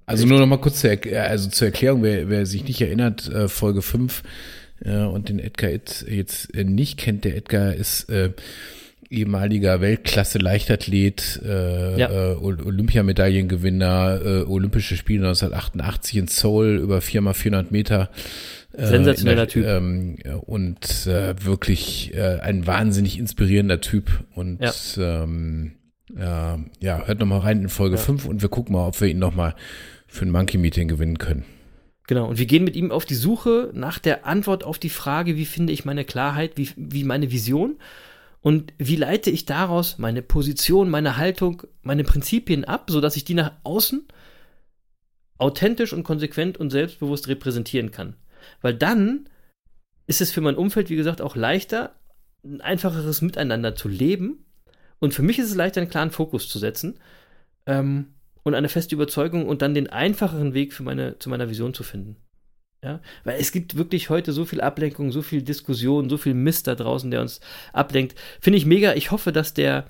Also 0.06 0.26
nur 0.26 0.38
noch 0.38 0.46
mal 0.46 0.58
kurz 0.60 0.80
zur, 0.80 0.90
also 0.90 1.50
zur 1.50 1.66
Erklärung, 1.66 2.02
wer, 2.02 2.30
wer 2.30 2.46
sich 2.46 2.64
nicht 2.64 2.80
erinnert, 2.80 3.28
äh, 3.28 3.48
Folge 3.48 3.82
5 3.82 4.22
äh, 4.84 4.96
und 5.04 5.28
den 5.28 5.38
Edgar 5.38 5.70
Itz 5.70 6.04
jetzt 6.08 6.54
äh, 6.54 6.64
nicht 6.64 6.98
kennt, 6.98 7.24
der 7.24 7.36
Edgar 7.36 7.74
ist 7.74 8.08
äh, 8.10 8.30
ehemaliger 9.10 9.80
Weltklasse-Leichtathlet, 9.80 11.40
äh, 11.44 11.98
Ja. 11.98 12.10
äh, 12.10 12.36
Ol- 12.36 12.62
Olympiamedaillengewinner, 12.64 14.20
äh, 14.24 14.42
Olympische 14.44 14.96
Spiele 14.96 15.26
1988 15.28 16.16
in 16.16 16.26
Seoul 16.28 16.78
über 16.82 17.00
4 17.00 17.22
x 17.22 17.38
400 17.40 17.72
Meter. 17.72 18.10
äh, 18.72 18.86
Sensationeller 18.86 19.42
in 19.44 19.48
Typ. 19.48 19.66
Ähm, 19.66 20.16
und 20.46 21.06
äh, 21.08 21.34
wirklich 21.44 22.14
äh, 22.14 22.38
ein 22.40 22.68
wahnsinnig 22.68 23.18
inspirierender 23.18 23.80
Typ. 23.80 24.22
Und 24.36 24.60
Ja. 24.62 24.72
ähm, 25.24 25.72
äh, 26.16 26.22
ja, 26.84 27.02
hört 27.04 27.18
nochmal 27.18 27.40
rein 27.40 27.62
in 27.62 27.68
Folge 27.68 27.96
Ja. 27.96 28.02
5 28.02 28.26
und 28.26 28.42
wir 28.42 28.48
gucken 28.48 28.74
mal, 28.74 28.86
ob 28.86 29.00
wir 29.00 29.08
ihn 29.08 29.18
nochmal 29.18 29.56
für 30.06 30.24
ein 30.24 30.30
Monkey 30.30 30.56
Meeting 30.56 30.86
gewinnen 30.86 31.18
können. 31.18 31.44
Genau, 32.10 32.26
und 32.26 32.40
wir 32.40 32.46
gehen 32.46 32.64
mit 32.64 32.74
ihm 32.74 32.90
auf 32.90 33.04
die 33.04 33.14
Suche 33.14 33.70
nach 33.72 34.00
der 34.00 34.26
Antwort 34.26 34.64
auf 34.64 34.80
die 34.80 34.90
Frage, 34.90 35.36
wie 35.36 35.44
finde 35.46 35.72
ich 35.72 35.84
meine 35.84 36.04
Klarheit, 36.04 36.56
wie, 36.56 36.68
wie 36.74 37.04
meine 37.04 37.30
Vision 37.30 37.78
und 38.40 38.72
wie 38.78 38.96
leite 38.96 39.30
ich 39.30 39.44
daraus 39.44 39.96
meine 39.98 40.20
Position, 40.20 40.90
meine 40.90 41.18
Haltung, 41.18 41.62
meine 41.82 42.02
Prinzipien 42.02 42.64
ab, 42.64 42.90
sodass 42.90 43.14
ich 43.14 43.22
die 43.22 43.34
nach 43.34 43.52
außen 43.62 44.08
authentisch 45.38 45.92
und 45.92 46.02
konsequent 46.02 46.58
und 46.58 46.70
selbstbewusst 46.70 47.28
repräsentieren 47.28 47.92
kann. 47.92 48.16
Weil 48.60 48.74
dann 48.74 49.28
ist 50.08 50.20
es 50.20 50.32
für 50.32 50.40
mein 50.40 50.56
Umfeld, 50.56 50.90
wie 50.90 50.96
gesagt, 50.96 51.22
auch 51.22 51.36
leichter, 51.36 51.94
ein 52.42 52.60
einfacheres 52.60 53.22
Miteinander 53.22 53.76
zu 53.76 53.86
leben. 53.86 54.46
Und 54.98 55.14
für 55.14 55.22
mich 55.22 55.38
ist 55.38 55.50
es 55.50 55.54
leichter, 55.54 55.80
einen 55.80 55.90
klaren 55.90 56.10
Fokus 56.10 56.48
zu 56.48 56.58
setzen 56.58 56.98
ähm, 57.66 58.14
und 58.42 58.54
eine 58.54 58.68
feste 58.68 58.94
Überzeugung 58.94 59.46
und 59.46 59.62
dann 59.62 59.74
den 59.74 59.88
einfacheren 59.88 60.54
Weg 60.54 60.72
für 60.72 60.82
meine, 60.82 61.18
zu 61.18 61.28
meiner 61.28 61.50
Vision 61.50 61.74
zu 61.74 61.82
finden. 61.82 62.16
Ja, 62.82 63.00
weil 63.24 63.38
es 63.38 63.52
gibt 63.52 63.76
wirklich 63.76 64.08
heute 64.08 64.32
so 64.32 64.46
viel 64.46 64.62
Ablenkung, 64.62 65.12
so 65.12 65.20
viel 65.20 65.42
Diskussion, 65.42 66.08
so 66.08 66.16
viel 66.16 66.32
Mist 66.32 66.66
da 66.66 66.74
draußen, 66.74 67.10
der 67.10 67.20
uns 67.20 67.40
ablenkt. 67.74 68.14
Finde 68.40 68.56
ich 68.56 68.64
mega. 68.64 68.94
Ich 68.94 69.10
hoffe, 69.10 69.32
dass 69.32 69.52
der 69.52 69.86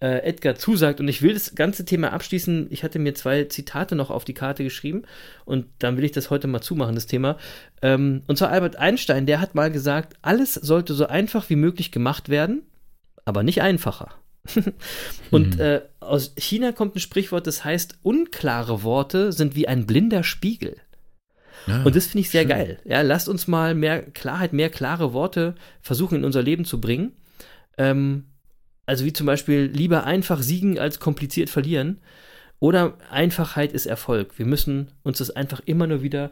äh, 0.00 0.24
Edgar 0.24 0.56
zusagt 0.56 0.98
und 0.98 1.06
ich 1.06 1.22
will 1.22 1.34
das 1.34 1.54
ganze 1.54 1.84
Thema 1.84 2.12
abschließen. 2.12 2.66
Ich 2.70 2.82
hatte 2.82 2.98
mir 2.98 3.14
zwei 3.14 3.44
Zitate 3.44 3.94
noch 3.94 4.10
auf 4.10 4.24
die 4.24 4.34
Karte 4.34 4.64
geschrieben 4.64 5.02
und 5.44 5.66
dann 5.78 5.96
will 5.96 6.02
ich 6.02 6.10
das 6.10 6.30
heute 6.30 6.48
mal 6.48 6.60
zumachen, 6.60 6.96
das 6.96 7.06
Thema. 7.06 7.38
Ähm, 7.80 8.22
und 8.26 8.36
zwar 8.36 8.50
Albert 8.50 8.74
Einstein, 8.74 9.26
der 9.26 9.40
hat 9.40 9.54
mal 9.54 9.70
gesagt, 9.70 10.16
alles 10.20 10.54
sollte 10.54 10.94
so 10.94 11.06
einfach 11.06 11.48
wie 11.48 11.56
möglich 11.56 11.92
gemacht 11.92 12.28
werden, 12.28 12.62
aber 13.24 13.44
nicht 13.44 13.62
einfacher. 13.62 14.21
und 15.30 15.60
äh, 15.60 15.82
aus 16.00 16.32
China 16.36 16.72
kommt 16.72 16.96
ein 16.96 17.00
Sprichwort, 17.00 17.46
das 17.46 17.64
heißt, 17.64 17.98
unklare 18.02 18.82
Worte 18.82 19.32
sind 19.32 19.54
wie 19.54 19.68
ein 19.68 19.86
blinder 19.86 20.24
Spiegel. 20.24 20.76
Ah, 21.68 21.84
Und 21.84 21.94
das 21.94 22.06
finde 22.06 22.20
ich 22.22 22.30
sehr 22.30 22.42
schön. 22.42 22.48
geil. 22.50 22.78
Ja, 22.84 23.02
lasst 23.02 23.28
uns 23.28 23.46
mal 23.46 23.74
mehr 23.74 24.02
Klarheit, 24.02 24.52
mehr 24.52 24.68
klare 24.68 25.12
Worte 25.12 25.54
versuchen 25.80 26.16
in 26.18 26.24
unser 26.24 26.42
Leben 26.42 26.64
zu 26.64 26.80
bringen. 26.80 27.12
Ähm, 27.78 28.24
also 28.84 29.04
wie 29.04 29.12
zum 29.12 29.26
Beispiel 29.26 29.70
lieber 29.72 30.04
einfach 30.04 30.42
siegen 30.42 30.78
als 30.78 30.98
kompliziert 30.98 31.50
verlieren. 31.50 32.00
Oder 32.58 32.94
Einfachheit 33.10 33.72
ist 33.72 33.86
Erfolg. 33.86 34.38
Wir 34.38 34.46
müssen 34.46 34.88
uns 35.04 35.18
das 35.18 35.30
einfach 35.30 35.60
immer 35.64 35.86
nur 35.86 36.02
wieder 36.02 36.30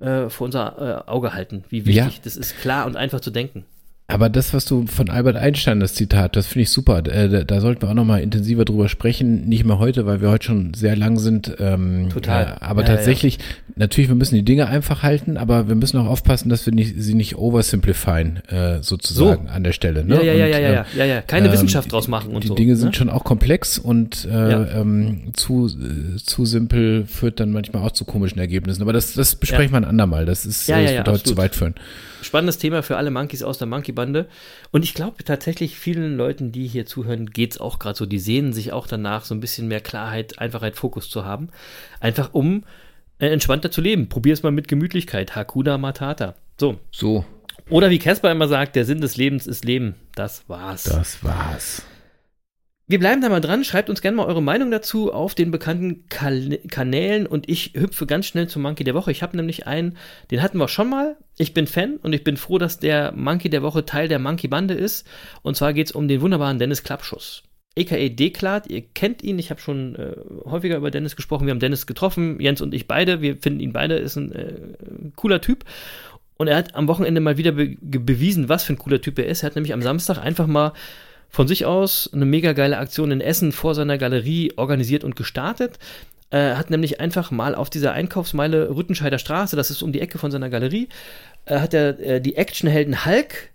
äh, 0.00 0.28
vor 0.28 0.44
unser 0.44 1.04
äh, 1.06 1.10
Auge 1.10 1.34
halten, 1.34 1.64
wie 1.68 1.84
wichtig 1.86 1.94
Ja. 2.16 2.20
das 2.22 2.36
ist, 2.36 2.56
klar 2.58 2.86
und 2.86 2.96
einfach 2.96 3.20
zu 3.20 3.30
denken. 3.32 3.64
Aber 4.12 4.28
das, 4.28 4.52
was 4.52 4.66
du 4.66 4.86
von 4.86 5.08
Albert 5.08 5.36
Einstein, 5.36 5.80
das 5.80 5.94
Zitat, 5.94 6.36
das 6.36 6.46
finde 6.46 6.64
ich 6.64 6.70
super. 6.70 6.98
Äh, 6.98 7.30
da, 7.30 7.44
da 7.44 7.60
sollten 7.60 7.80
wir 7.82 7.88
auch 7.88 7.94
nochmal 7.94 8.20
intensiver 8.20 8.66
drüber 8.66 8.88
sprechen. 8.90 9.48
Nicht 9.48 9.64
mehr 9.64 9.78
heute, 9.78 10.04
weil 10.04 10.20
wir 10.20 10.30
heute 10.30 10.44
schon 10.44 10.74
sehr 10.74 10.96
lang 10.96 11.18
sind. 11.18 11.56
Ähm, 11.58 12.10
Total. 12.12 12.58
Äh, 12.60 12.64
aber 12.64 12.82
Ja, 12.82 12.88
ja, 12.88 12.96
tatsächlich, 12.96 13.38
natürlich, 13.74 14.08
wir 14.08 14.14
müssen 14.14 14.34
die 14.34 14.44
Dinge 14.44 14.66
einfach 14.66 15.02
halten, 15.02 15.38
aber 15.38 15.68
wir 15.68 15.76
müssen 15.76 15.98
auch 15.98 16.06
aufpassen, 16.06 16.50
dass 16.50 16.66
wir 16.66 16.74
nicht, 16.74 16.94
sie 16.98 17.14
nicht 17.14 17.36
oversimplifieren, 17.36 18.42
äh, 18.48 18.82
sozusagen 18.82 19.48
an 19.48 19.64
der 19.64 19.72
Stelle. 19.72 20.04
Ne? 20.04 20.16
Ja, 20.16 20.22
ja, 20.22 20.32
ja, 20.34 20.44
Und, 20.46 20.52
ja, 20.52 20.58
ja, 20.58 20.68
ähm, 20.68 20.74
ja, 20.74 21.04
ja, 21.04 21.14
ja. 21.14 21.20
Keine 21.22 21.46
ähm, 21.46 21.52
Wissenschaft 21.54 21.90
draus 21.90 22.06
machen 22.06 22.34
und 22.34 22.44
die 22.44 22.48
so. 22.48 22.54
Dinge 22.54 22.76
sind 22.76 22.88
ne? 22.90 22.94
schon 22.94 23.08
auch 23.08 23.24
komplex 23.24 23.78
und 23.78 24.26
äh, 24.26 24.50
Ja. 24.50 24.66
ähm, 24.80 25.32
zu, 25.32 25.68
äh, 25.68 26.16
zu 26.22 26.44
simpel 26.44 27.06
führt 27.06 27.40
dann 27.40 27.50
manchmal 27.50 27.82
auch 27.82 27.92
zu 27.92 28.04
komischen 28.04 28.38
Ergebnissen. 28.38 28.82
Aber 28.82 28.92
das, 28.92 29.14
das 29.14 29.36
besprechen 29.36 29.72
wir 29.72 29.78
ein 29.78 29.84
andermal. 29.86 30.26
Das 30.26 30.44
ist, 30.44 30.68
Ja, 30.68 30.76
ja, 30.76 30.82
das 30.82 30.90
ja, 30.92 30.96
wird 30.98 31.08
heute 31.08 31.24
zu 31.24 31.36
weit 31.38 31.54
führen. 31.54 31.74
Spannendes 32.22 32.58
Thema 32.58 32.82
für 32.84 32.96
alle 32.96 33.10
Monkeys 33.10 33.42
aus 33.42 33.58
der 33.58 33.66
Monkey-Bande. 34.02 34.28
Und 34.70 34.84
ich 34.84 34.94
glaube 34.94 35.24
tatsächlich, 35.24 35.78
vielen 35.78 36.16
Leuten, 36.16 36.52
die 36.52 36.66
hier 36.66 36.86
zuhören, 36.86 37.26
geht 37.26 37.52
es 37.52 37.60
auch 37.60 37.78
gerade 37.78 37.96
so. 37.96 38.06
Die 38.06 38.18
sehnen 38.18 38.52
sich 38.52 38.72
auch 38.72 38.86
danach, 38.86 39.24
so 39.24 39.34
ein 39.34 39.40
bisschen 39.40 39.68
mehr 39.68 39.80
Klarheit, 39.80 40.38
Einfachheit, 40.38 40.76
Fokus 40.76 41.08
zu 41.08 41.24
haben. 41.24 41.48
Einfach 42.00 42.30
um 42.32 42.64
äh, 43.18 43.28
entspannter 43.28 43.70
zu 43.70 43.80
leben. 43.80 44.08
Probier 44.08 44.32
es 44.32 44.42
mal 44.42 44.52
mit 44.52 44.68
Gemütlichkeit. 44.68 45.36
Hakuna 45.36 45.78
Matata. 45.78 46.34
So. 46.58 46.78
So, 46.90 47.24
Oder 47.70 47.90
wie 47.90 47.98
Casper 47.98 48.30
immer 48.30 48.48
sagt, 48.48 48.76
der 48.76 48.84
Sinn 48.84 49.00
des 49.00 49.16
Lebens 49.16 49.46
ist 49.46 49.64
Leben. 49.64 49.94
Das 50.14 50.48
war's. 50.48 50.84
das 50.84 51.22
war's. 51.24 51.82
Wir 52.88 52.98
bleiben 52.98 53.22
da 53.22 53.28
mal 53.28 53.40
dran. 53.40 53.64
Schreibt 53.64 53.88
uns 53.88 54.02
gerne 54.02 54.16
mal 54.16 54.26
eure 54.26 54.42
Meinung 54.42 54.70
dazu 54.70 55.12
auf 55.12 55.34
den 55.34 55.50
bekannten 55.50 56.08
Kal 56.08 56.58
Kanälen 56.68 57.26
und 57.26 57.48
ich 57.48 57.72
hüpfe 57.74 58.06
ganz 58.06 58.26
schnell 58.26 58.48
zum 58.48 58.62
Monkey 58.62 58.84
der 58.84 58.94
Woche. 58.94 59.12
Ich 59.12 59.22
habe 59.22 59.36
nämlich 59.36 59.66
einen, 59.66 59.96
den 60.30 60.42
hatten 60.42 60.58
wir 60.58 60.68
schon 60.68 60.90
mal. 60.90 61.16
Ich 61.38 61.54
bin 61.54 61.66
Fan 61.66 61.96
und 61.96 62.12
ich 62.12 62.24
bin 62.24 62.36
froh, 62.36 62.58
dass 62.58 62.80
der 62.80 63.12
Monkey 63.12 63.48
der 63.48 63.62
Woche 63.62 63.86
Teil 63.86 64.08
der 64.08 64.18
Monkey-Bande 64.18 64.74
ist. 64.74 65.06
Und 65.42 65.56
zwar 65.56 65.72
geht 65.72 65.86
es 65.86 65.92
um 65.92 66.08
den 66.08 66.20
wunderbaren 66.20 66.58
Dennis 66.58 66.82
Klappschuss. 66.82 67.44
A.k.a. 67.78 68.08
Deklat, 68.10 68.66
ihr 68.66 68.82
kennt 68.82 69.22
ihn, 69.22 69.38
ich 69.38 69.48
habe 69.48 69.60
schon 69.60 69.96
äh, 69.96 70.14
häufiger 70.44 70.76
über 70.76 70.90
Dennis 70.90 71.16
gesprochen, 71.16 71.46
wir 71.46 71.52
haben 71.52 71.60
Dennis 71.60 71.86
getroffen, 71.86 72.38
Jens 72.38 72.60
und 72.60 72.74
ich 72.74 72.86
beide, 72.86 73.22
wir 73.22 73.38
finden 73.38 73.60
ihn 73.60 73.72
beide, 73.72 73.94
ist 73.94 74.16
ein 74.16 74.32
äh, 74.32 74.54
cooler 75.16 75.40
Typ. 75.40 75.64
Und 76.36 76.48
er 76.48 76.56
hat 76.56 76.74
am 76.74 76.88
Wochenende 76.88 77.22
mal 77.22 77.38
wieder 77.38 77.52
be 77.52 77.76
bewiesen, 77.80 78.50
was 78.50 78.64
für 78.64 78.74
ein 78.74 78.78
cooler 78.78 79.00
Typ 79.00 79.18
er 79.18 79.26
ist. 79.26 79.42
Er 79.42 79.46
hat 79.46 79.54
nämlich 79.54 79.72
am 79.72 79.80
Samstag 79.80 80.18
einfach 80.18 80.46
mal 80.46 80.72
von 81.32 81.48
sich 81.48 81.64
aus 81.64 82.10
eine 82.12 82.26
mega 82.26 82.52
geile 82.52 82.78
Aktion 82.78 83.10
in 83.10 83.22
Essen 83.22 83.52
vor 83.52 83.74
seiner 83.74 83.98
Galerie 83.98 84.52
organisiert 84.56 85.02
und 85.02 85.16
gestartet. 85.16 85.78
Er 86.28 86.58
hat 86.58 86.70
nämlich 86.70 87.00
einfach 87.00 87.30
mal 87.30 87.54
auf 87.54 87.70
dieser 87.70 87.92
Einkaufsmeile 87.92 88.74
Rüttenscheider 88.74 89.18
Straße, 89.18 89.56
das 89.56 89.70
ist 89.70 89.82
um 89.82 89.92
die 89.92 90.00
Ecke 90.00 90.18
von 90.18 90.30
seiner 90.30 90.50
Galerie, 90.50 90.88
äh, 91.46 91.58
hat 91.58 91.74
er 91.74 91.98
äh, 91.98 92.20
die 92.20 92.36
Actionhelden 92.36 93.04
Hulk, 93.04 93.50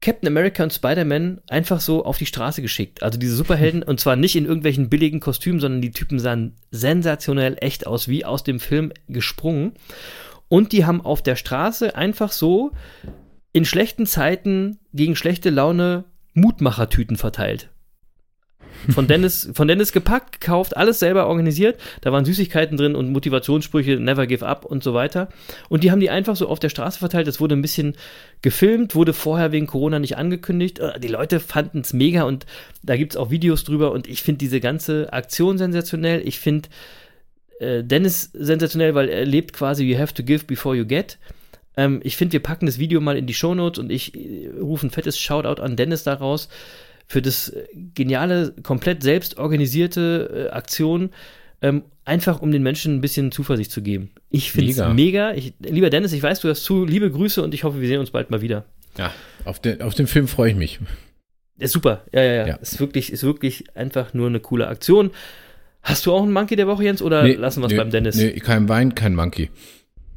Captain 0.00 0.26
America 0.26 0.62
und 0.62 0.72
Spider-Man 0.72 1.40
einfach 1.48 1.80
so 1.80 2.04
auf 2.04 2.18
die 2.18 2.26
Straße 2.26 2.60
geschickt. 2.60 3.02
Also 3.02 3.18
diese 3.18 3.36
Superhelden, 3.36 3.82
und 3.86 4.00
zwar 4.00 4.16
nicht 4.16 4.34
in 4.34 4.46
irgendwelchen 4.46 4.88
billigen 4.88 5.20
Kostümen, 5.20 5.60
sondern 5.60 5.82
die 5.82 5.92
Typen 5.92 6.18
sahen 6.18 6.56
sensationell 6.70 7.56
echt 7.60 7.86
aus, 7.86 8.08
wie 8.08 8.24
aus 8.24 8.42
dem 8.42 8.58
Film 8.58 8.92
gesprungen. 9.08 9.72
Und 10.48 10.72
die 10.72 10.84
haben 10.84 11.00
auf 11.00 11.22
der 11.22 11.36
Straße 11.36 11.94
einfach 11.94 12.32
so 12.32 12.72
in 13.52 13.64
schlechten 13.64 14.06
Zeiten 14.06 14.78
gegen 14.92 15.16
schlechte 15.16 15.50
Laune 15.50 16.04
Mutmachertüten 16.34 17.16
verteilt. 17.16 17.68
Von 18.90 19.06
Dennis, 19.06 19.48
von 19.52 19.68
Dennis 19.68 19.92
gepackt, 19.92 20.40
gekauft, 20.40 20.76
alles 20.76 20.98
selber 20.98 21.26
organisiert. 21.28 21.78
Da 22.00 22.10
waren 22.10 22.24
Süßigkeiten 22.24 22.76
drin 22.76 22.96
und 22.96 23.12
Motivationssprüche, 23.12 24.00
never 24.00 24.26
give 24.26 24.44
up 24.44 24.64
und 24.64 24.82
so 24.82 24.92
weiter. 24.92 25.28
Und 25.68 25.84
die 25.84 25.92
haben 25.92 26.00
die 26.00 26.10
einfach 26.10 26.34
so 26.34 26.48
auf 26.48 26.58
der 26.58 26.68
Straße 26.68 26.98
verteilt. 26.98 27.28
Das 27.28 27.40
wurde 27.40 27.54
ein 27.54 27.62
bisschen 27.62 27.94
gefilmt, 28.40 28.94
wurde 28.94 29.12
vorher 29.12 29.52
wegen 29.52 29.66
Corona 29.66 29.98
nicht 29.98 30.16
angekündigt. 30.16 30.80
Äh, 30.80 30.98
Die 30.98 31.08
Leute 31.08 31.38
fanden 31.38 31.80
es 31.80 31.92
mega 31.92 32.22
und 32.24 32.46
da 32.82 32.96
gibt 32.96 33.12
es 33.12 33.16
auch 33.16 33.30
Videos 33.30 33.62
drüber. 33.62 33.92
Und 33.92 34.08
ich 34.08 34.22
finde 34.22 34.38
diese 34.38 34.58
ganze 34.58 35.12
Aktion 35.12 35.58
sensationell. 35.58 36.26
Ich 36.26 36.40
finde 36.40 36.68
äh, 37.60 37.84
Dennis 37.84 38.30
sensationell, 38.32 38.94
weil 38.94 39.08
er 39.08 39.24
lebt 39.24 39.52
quasi, 39.52 39.84
you 39.84 39.98
have 39.98 40.14
to 40.14 40.24
give 40.24 40.44
before 40.46 40.74
you 40.74 40.84
get. 40.84 41.18
Ähm, 41.76 42.00
ich 42.02 42.16
finde, 42.16 42.32
wir 42.32 42.40
packen 42.40 42.66
das 42.66 42.78
Video 42.78 43.00
mal 43.00 43.16
in 43.16 43.26
die 43.26 43.34
Shownotes 43.34 43.78
und 43.78 43.90
ich 43.90 44.14
äh, 44.14 44.50
rufe 44.60 44.86
ein 44.86 44.90
fettes 44.90 45.18
Shoutout 45.18 45.62
an 45.62 45.76
Dennis 45.76 46.04
daraus 46.04 46.48
für 47.06 47.22
das 47.22 47.48
äh, 47.48 47.66
geniale, 47.94 48.54
komplett 48.62 49.02
selbst 49.02 49.38
organisierte 49.38 50.48
äh, 50.50 50.52
Aktion, 50.52 51.10
ähm, 51.60 51.82
einfach 52.04 52.40
um 52.40 52.50
den 52.50 52.62
Menschen 52.62 52.96
ein 52.96 53.00
bisschen 53.00 53.32
Zuversicht 53.32 53.70
zu 53.70 53.82
geben. 53.82 54.10
Ich 54.30 54.52
finde 54.52 54.70
es 54.70 54.76
Mega. 54.78 54.92
mega. 54.92 55.32
Ich, 55.34 55.54
lieber 55.60 55.90
Dennis, 55.90 56.12
ich 56.12 56.22
weiß, 56.22 56.40
du 56.40 56.48
hast 56.48 56.64
zu. 56.64 56.84
Liebe 56.84 57.10
Grüße 57.10 57.42
und 57.42 57.54
ich 57.54 57.64
hoffe, 57.64 57.80
wir 57.80 57.88
sehen 57.88 58.00
uns 58.00 58.10
bald 58.10 58.30
mal 58.30 58.42
wieder. 58.42 58.64
Ja, 58.98 59.12
auf 59.44 59.60
den, 59.60 59.80
auf 59.80 59.94
den 59.94 60.06
Film 60.06 60.28
freue 60.28 60.50
ich 60.50 60.56
mich. 60.56 60.80
Ist 61.58 61.72
super. 61.72 62.04
Ja, 62.12 62.22
ja, 62.22 62.32
ja. 62.32 62.46
Ja. 62.48 62.54
Ist, 62.56 62.80
wirklich, 62.80 63.12
ist 63.12 63.22
wirklich 63.22 63.76
einfach 63.76 64.14
nur 64.14 64.26
eine 64.26 64.40
coole 64.40 64.66
Aktion. 64.66 65.10
Hast 65.82 66.06
du 66.06 66.12
auch 66.12 66.22
einen 66.22 66.32
Monkey 66.32 66.56
der 66.56 66.66
Woche, 66.66 66.84
Jens, 66.84 67.02
oder 67.02 67.26
lassen 67.26 67.60
wir 67.60 67.66
es 67.66 67.72
nee, 67.72 67.78
beim 67.78 67.90
Dennis? 67.90 68.16
Nee, 68.16 68.32
kein 68.40 68.68
Wein, 68.68 68.94
kein 68.94 69.14
Monkey. 69.14 69.50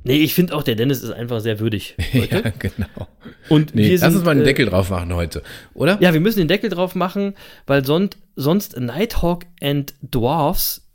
Nee, 0.06 0.18
ich 0.18 0.34
finde 0.34 0.56
auch, 0.56 0.64
der 0.64 0.76
Dennis 0.76 1.02
ist 1.04 1.12
einfach 1.12 1.40
sehr 1.42 1.60
würdig. 1.60 1.96
Heute. 2.14 2.36
ja, 2.36 2.52
genau. 2.58 3.08
Und 3.50 3.76
Nee, 3.76 3.84
wir 3.90 3.92
lass 3.92 4.02
sind, 4.02 4.16
uns 4.16 4.24
mal 4.26 4.32
einen 4.32 4.42
äh, 4.42 4.46
Deckel 4.46 4.68
drauf 4.68 4.90
machen 4.90 5.14
heute, 5.14 5.44
oder? 5.74 5.98
Ja, 6.02 6.14
wir 6.14 6.20
müssen 6.20 6.40
den 6.40 6.48
Deckel 6.48 6.70
drauf 6.70 6.96
machen, 6.96 7.34
weil 7.68 7.84
sonst, 7.86 8.18
sonst 8.36 8.80
Nighthawk 8.80 9.46
and 9.62 9.94
Dwarfs 10.02 10.88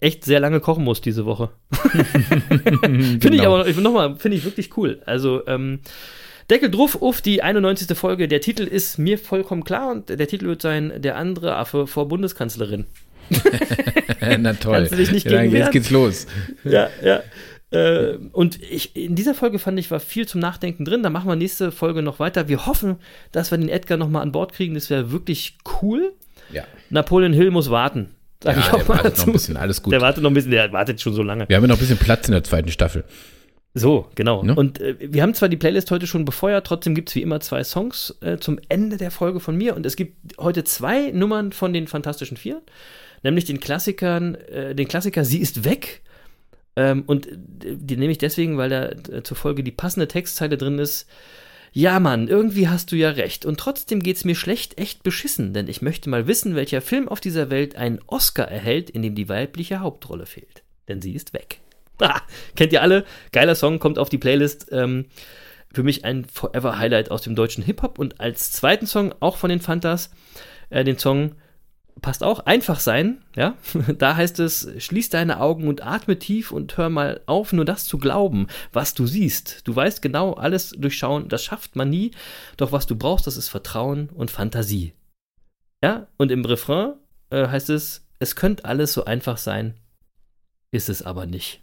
echt 0.00 0.24
sehr 0.24 0.38
lange 0.40 0.60
kochen 0.60 0.84
muss 0.84 1.00
diese 1.00 1.24
Woche. 1.26 1.50
Finde 1.72 3.08
ich 3.14 3.20
Genau. 3.20 3.56
aber 3.56 3.68
noch- 3.68 3.80
nochmal, 3.80 4.16
finde 4.16 4.36
ich 4.38 4.44
wirklich 4.44 4.76
cool. 4.76 5.02
Also, 5.06 5.46
ähm, 5.46 5.80
Deckel 6.50 6.70
drauf 6.70 7.02
auf 7.02 7.20
die 7.20 7.42
91. 7.42 7.96
Folge. 7.96 8.26
Der 8.28 8.40
Titel 8.40 8.62
ist 8.62 8.98
mir 8.98 9.18
vollkommen 9.18 9.64
klar 9.64 9.90
und 9.90 10.08
der 10.08 10.26
Titel 10.28 10.46
wird 10.46 10.62
sein 10.62 10.92
Der 10.96 11.16
andere 11.16 11.56
Affe 11.56 11.86
vor 11.86 12.08
Bundeskanzlerin. 12.08 12.86
Na 14.38 14.54
toll. 14.54 14.74
Kannst 14.76 14.92
du 14.92 14.96
dich 14.96 15.12
nicht 15.12 15.26
ja, 15.30 15.42
gegen 15.42 15.52
jetzt 15.52 15.60
wehren? 15.60 15.72
geht's 15.72 15.90
los. 15.90 16.26
ja, 16.64 16.88
ja. 17.04 17.22
Äh, 17.70 18.14
und 18.32 18.62
ich, 18.62 18.96
in 18.96 19.14
dieser 19.14 19.34
Folge 19.34 19.58
fand 19.58 19.78
ich, 19.78 19.90
war 19.90 20.00
viel 20.00 20.26
zum 20.26 20.40
Nachdenken 20.40 20.84
drin. 20.84 21.02
Da 21.02 21.10
machen 21.10 21.28
wir 21.28 21.36
nächste 21.36 21.70
Folge 21.70 22.02
noch 22.02 22.18
weiter. 22.18 22.48
Wir 22.48 22.66
hoffen, 22.66 22.96
dass 23.32 23.50
wir 23.50 23.58
den 23.58 23.68
Edgar 23.68 23.98
noch 23.98 24.08
mal 24.08 24.22
an 24.22 24.32
Bord 24.32 24.52
kriegen. 24.52 24.74
Das 24.74 24.88
wäre 24.90 25.12
wirklich 25.12 25.58
cool. 25.82 26.14
Ja. 26.52 26.64
Napoleon 26.90 27.32
Hill 27.32 27.50
muss 27.50 27.70
warten. 27.70 28.10
Sag 28.42 28.56
Ja, 28.56 28.62
ich 28.62 28.68
auch 28.68 28.76
der 28.78 28.84
mal 28.84 28.88
wartet 28.88 29.04
noch 29.04 29.10
dazu. 29.10 29.26
ein 29.26 29.32
bisschen, 29.32 29.56
alles 29.56 29.82
gut. 29.82 29.92
Der 29.92 30.00
wartet 30.00 30.22
noch 30.22 30.30
ein 30.30 30.34
bisschen, 30.34 30.52
der 30.52 30.72
wartet 30.72 31.00
schon 31.00 31.12
so 31.12 31.22
lange. 31.22 31.48
Wir 31.48 31.56
haben 31.56 31.64
ja 31.64 31.68
noch 31.68 31.76
ein 31.76 31.80
bisschen 31.80 31.98
Platz 31.98 32.28
in 32.28 32.32
der 32.32 32.44
zweiten 32.44 32.70
Staffel. 32.70 33.04
So, 33.74 34.08
genau. 34.14 34.42
Ne? 34.42 34.54
Und 34.54 34.80
äh, 34.80 34.96
wir 35.00 35.22
haben 35.22 35.34
zwar 35.34 35.48
die 35.48 35.56
Playlist 35.56 35.90
heute 35.90 36.06
schon 36.06 36.24
befeuert, 36.24 36.66
trotzdem 36.66 36.94
gibt 36.94 37.10
es 37.10 37.14
wie 37.14 37.22
immer 37.22 37.40
zwei 37.40 37.62
Songs 37.64 38.16
äh, 38.22 38.38
zum 38.38 38.58
Ende 38.68 38.96
der 38.96 39.10
Folge 39.10 39.40
von 39.40 39.56
mir. 39.56 39.76
Und 39.76 39.84
es 39.84 39.94
gibt 39.96 40.38
heute 40.38 40.64
zwei 40.64 41.10
Nummern 41.10 41.52
von 41.52 41.72
den 41.72 41.86
Fantastischen 41.86 42.36
Vier, 42.36 42.62
nämlich 43.22 43.44
den 43.44 43.60
Klassikern, 43.60 44.36
äh, 44.36 44.74
den 44.74 44.88
Klassiker 44.88 45.24
Sie 45.24 45.38
ist 45.38 45.64
weg. 45.64 46.00
Ähm, 46.78 47.02
und 47.06 47.26
äh, 47.26 47.32
die 47.76 47.96
nehme 47.96 48.12
ich 48.12 48.18
deswegen, 48.18 48.56
weil 48.56 48.70
da 48.70 48.86
äh, 48.86 49.22
zur 49.24 49.36
Folge 49.36 49.64
die 49.64 49.72
passende 49.72 50.06
Textzeile 50.06 50.56
drin 50.56 50.78
ist. 50.78 51.08
Ja, 51.72 51.98
Mann, 51.98 52.28
irgendwie 52.28 52.68
hast 52.68 52.92
du 52.92 52.96
ja 52.96 53.10
recht. 53.10 53.44
Und 53.44 53.58
trotzdem 53.58 54.00
geht's 54.00 54.24
mir 54.24 54.36
schlecht 54.36 54.78
echt 54.78 55.02
beschissen, 55.02 55.52
denn 55.52 55.66
ich 55.66 55.82
möchte 55.82 56.08
mal 56.08 56.28
wissen, 56.28 56.54
welcher 56.54 56.80
Film 56.80 57.08
auf 57.08 57.20
dieser 57.20 57.50
Welt 57.50 57.74
einen 57.74 57.98
Oscar 58.06 58.46
erhält, 58.46 58.90
in 58.90 59.02
dem 59.02 59.16
die 59.16 59.28
weibliche 59.28 59.80
Hauptrolle 59.80 60.24
fehlt. 60.24 60.62
Denn 60.86 61.02
sie 61.02 61.14
ist 61.14 61.34
weg. 61.34 61.60
Ah, 62.00 62.22
kennt 62.54 62.72
ihr 62.72 62.80
alle? 62.80 63.04
Geiler 63.32 63.56
Song, 63.56 63.80
kommt 63.80 63.98
auf 63.98 64.08
die 64.08 64.18
Playlist. 64.18 64.68
Ähm, 64.70 65.06
für 65.74 65.82
mich 65.82 66.04
ein 66.04 66.26
Forever 66.26 66.78
Highlight 66.78 67.10
aus 67.10 67.22
dem 67.22 67.34
deutschen 67.34 67.64
Hip-Hop. 67.64 67.98
Und 67.98 68.20
als 68.20 68.52
zweiten 68.52 68.86
Song, 68.86 69.12
auch 69.18 69.36
von 69.36 69.50
den 69.50 69.58
Fantas, 69.58 70.12
äh, 70.70 70.84
den 70.84 70.96
Song 70.96 71.34
passt 72.00 72.22
auch, 72.22 72.40
einfach 72.40 72.80
sein, 72.80 73.22
ja. 73.36 73.56
Da 73.98 74.16
heißt 74.16 74.40
es, 74.40 74.68
schließ 74.78 75.10
deine 75.10 75.40
Augen 75.40 75.68
und 75.68 75.82
atme 75.82 76.18
tief 76.18 76.52
und 76.52 76.76
hör 76.76 76.88
mal 76.88 77.20
auf, 77.26 77.52
nur 77.52 77.64
das 77.64 77.84
zu 77.84 77.98
glauben, 77.98 78.46
was 78.72 78.94
du 78.94 79.06
siehst. 79.06 79.66
Du 79.66 79.74
weißt 79.74 80.02
genau, 80.02 80.34
alles 80.34 80.70
durchschauen, 80.70 81.28
das 81.28 81.44
schafft 81.44 81.76
man 81.76 81.90
nie. 81.90 82.12
Doch 82.56 82.72
was 82.72 82.86
du 82.86 82.96
brauchst, 82.96 83.26
das 83.26 83.36
ist 83.36 83.48
Vertrauen 83.48 84.08
und 84.10 84.30
Fantasie. 84.30 84.92
Ja, 85.82 86.08
und 86.16 86.32
im 86.32 86.44
Refrain 86.44 86.94
äh, 87.30 87.46
heißt 87.46 87.70
es, 87.70 88.06
es 88.18 88.34
könnte 88.34 88.64
alles 88.64 88.92
so 88.92 89.04
einfach 89.04 89.38
sein, 89.38 89.74
ist 90.70 90.88
es 90.88 91.02
aber 91.02 91.26
nicht. 91.26 91.62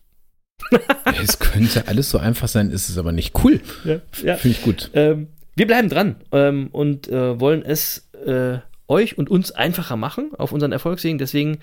Es 1.21 1.39
könnte 1.39 1.87
alles 1.87 2.09
so 2.09 2.17
einfach 2.17 2.47
sein, 2.47 2.71
ist 2.71 2.89
es 2.89 2.97
aber 2.97 3.11
nicht 3.11 3.43
cool. 3.43 3.61
Ja, 3.83 4.01
ja. 4.23 4.35
Finde 4.35 4.57
ich 4.57 4.63
gut. 4.63 4.89
Ähm, 4.93 5.27
wir 5.55 5.67
bleiben 5.67 5.89
dran 5.89 6.17
ähm, 6.31 6.69
und 6.71 7.07
äh, 7.07 7.39
wollen 7.39 7.61
es 7.63 8.09
äh, 8.25 8.59
euch 8.87 9.17
und 9.17 9.29
uns 9.29 9.51
einfacher 9.51 9.95
machen 9.95 10.31
auf 10.37 10.51
unseren 10.51 10.71
Erfolgswegen. 10.71 11.17
Deswegen 11.17 11.59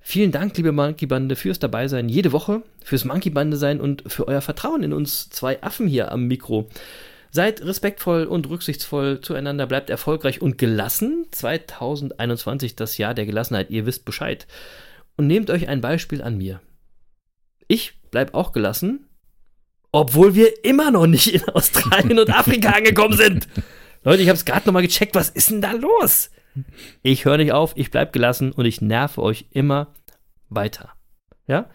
vielen 0.00 0.32
Dank, 0.32 0.56
liebe 0.56 0.72
Monkey 0.72 1.06
Bande, 1.06 1.36
fürs 1.36 1.58
Dabeisein 1.58 2.08
jede 2.08 2.32
Woche, 2.32 2.62
fürs 2.82 3.04
Monkey 3.04 3.30
Bande 3.30 3.56
sein 3.56 3.80
und 3.80 4.04
für 4.06 4.28
euer 4.28 4.40
Vertrauen 4.40 4.82
in 4.82 4.92
uns 4.92 5.30
zwei 5.30 5.62
Affen 5.62 5.86
hier 5.86 6.12
am 6.12 6.26
Mikro. 6.26 6.68
Seid 7.30 7.62
respektvoll 7.62 8.26
und 8.26 8.48
rücksichtsvoll 8.48 9.20
zueinander, 9.20 9.66
bleibt 9.66 9.90
erfolgreich 9.90 10.40
und 10.40 10.56
gelassen. 10.56 11.26
2021, 11.32 12.76
das 12.76 12.96
Jahr 12.96 13.12
der 13.12 13.26
Gelassenheit, 13.26 13.70
ihr 13.70 13.86
wisst 13.86 14.04
Bescheid. 14.04 14.46
Und 15.16 15.26
nehmt 15.26 15.50
euch 15.50 15.68
ein 15.68 15.80
Beispiel 15.80 16.22
an 16.22 16.38
mir. 16.38 16.60
Ich 17.66 17.94
bleib 18.12 18.34
auch 18.34 18.52
gelassen, 18.52 19.08
obwohl 19.90 20.34
wir 20.34 20.64
immer 20.64 20.90
noch 20.90 21.06
nicht 21.06 21.34
in 21.34 21.42
Australien 21.48 22.20
und 22.20 22.30
Afrika 22.30 22.70
angekommen 22.70 23.16
sind. 23.16 23.48
Leute, 24.04 24.22
ich 24.22 24.28
habe 24.28 24.36
es 24.36 24.44
gerade 24.44 24.66
noch 24.66 24.72
mal 24.72 24.82
gecheckt. 24.82 25.14
Was 25.14 25.30
ist 25.30 25.50
denn 25.50 25.60
da 25.62 25.72
los? 25.72 26.30
Ich 27.02 27.24
höre 27.24 27.36
nicht 27.36 27.52
auf, 27.52 27.72
ich 27.76 27.90
bleib 27.90 28.12
gelassen 28.12 28.52
und 28.52 28.64
ich 28.64 28.80
nerve 28.80 29.20
euch 29.22 29.46
immer 29.50 29.88
weiter. 30.48 30.92
Ja? 31.46 31.68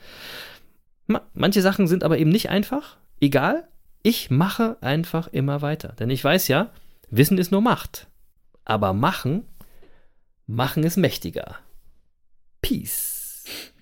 Ma- 1.08 1.28
Manche 1.34 1.62
Sachen 1.62 1.88
sind 1.88 2.04
aber 2.04 2.18
eben 2.18 2.30
nicht 2.30 2.50
einfach. 2.50 2.98
Egal, 3.20 3.68
ich 4.04 4.30
mache 4.32 4.78
einfach 4.82 5.28
immer 5.28 5.62
weiter. 5.62 5.90
Denn 6.00 6.10
ich 6.10 6.24
weiß 6.24 6.48
ja, 6.48 6.72
Wissen 7.10 7.38
ist 7.38 7.52
nur 7.52 7.62
Macht. 7.62 8.08
Aber 8.66 8.94
machen, 8.94 9.46
machen 10.46 10.84
ist 10.84 10.98
mächtiger. 10.98 11.56
Peace. 12.62 13.19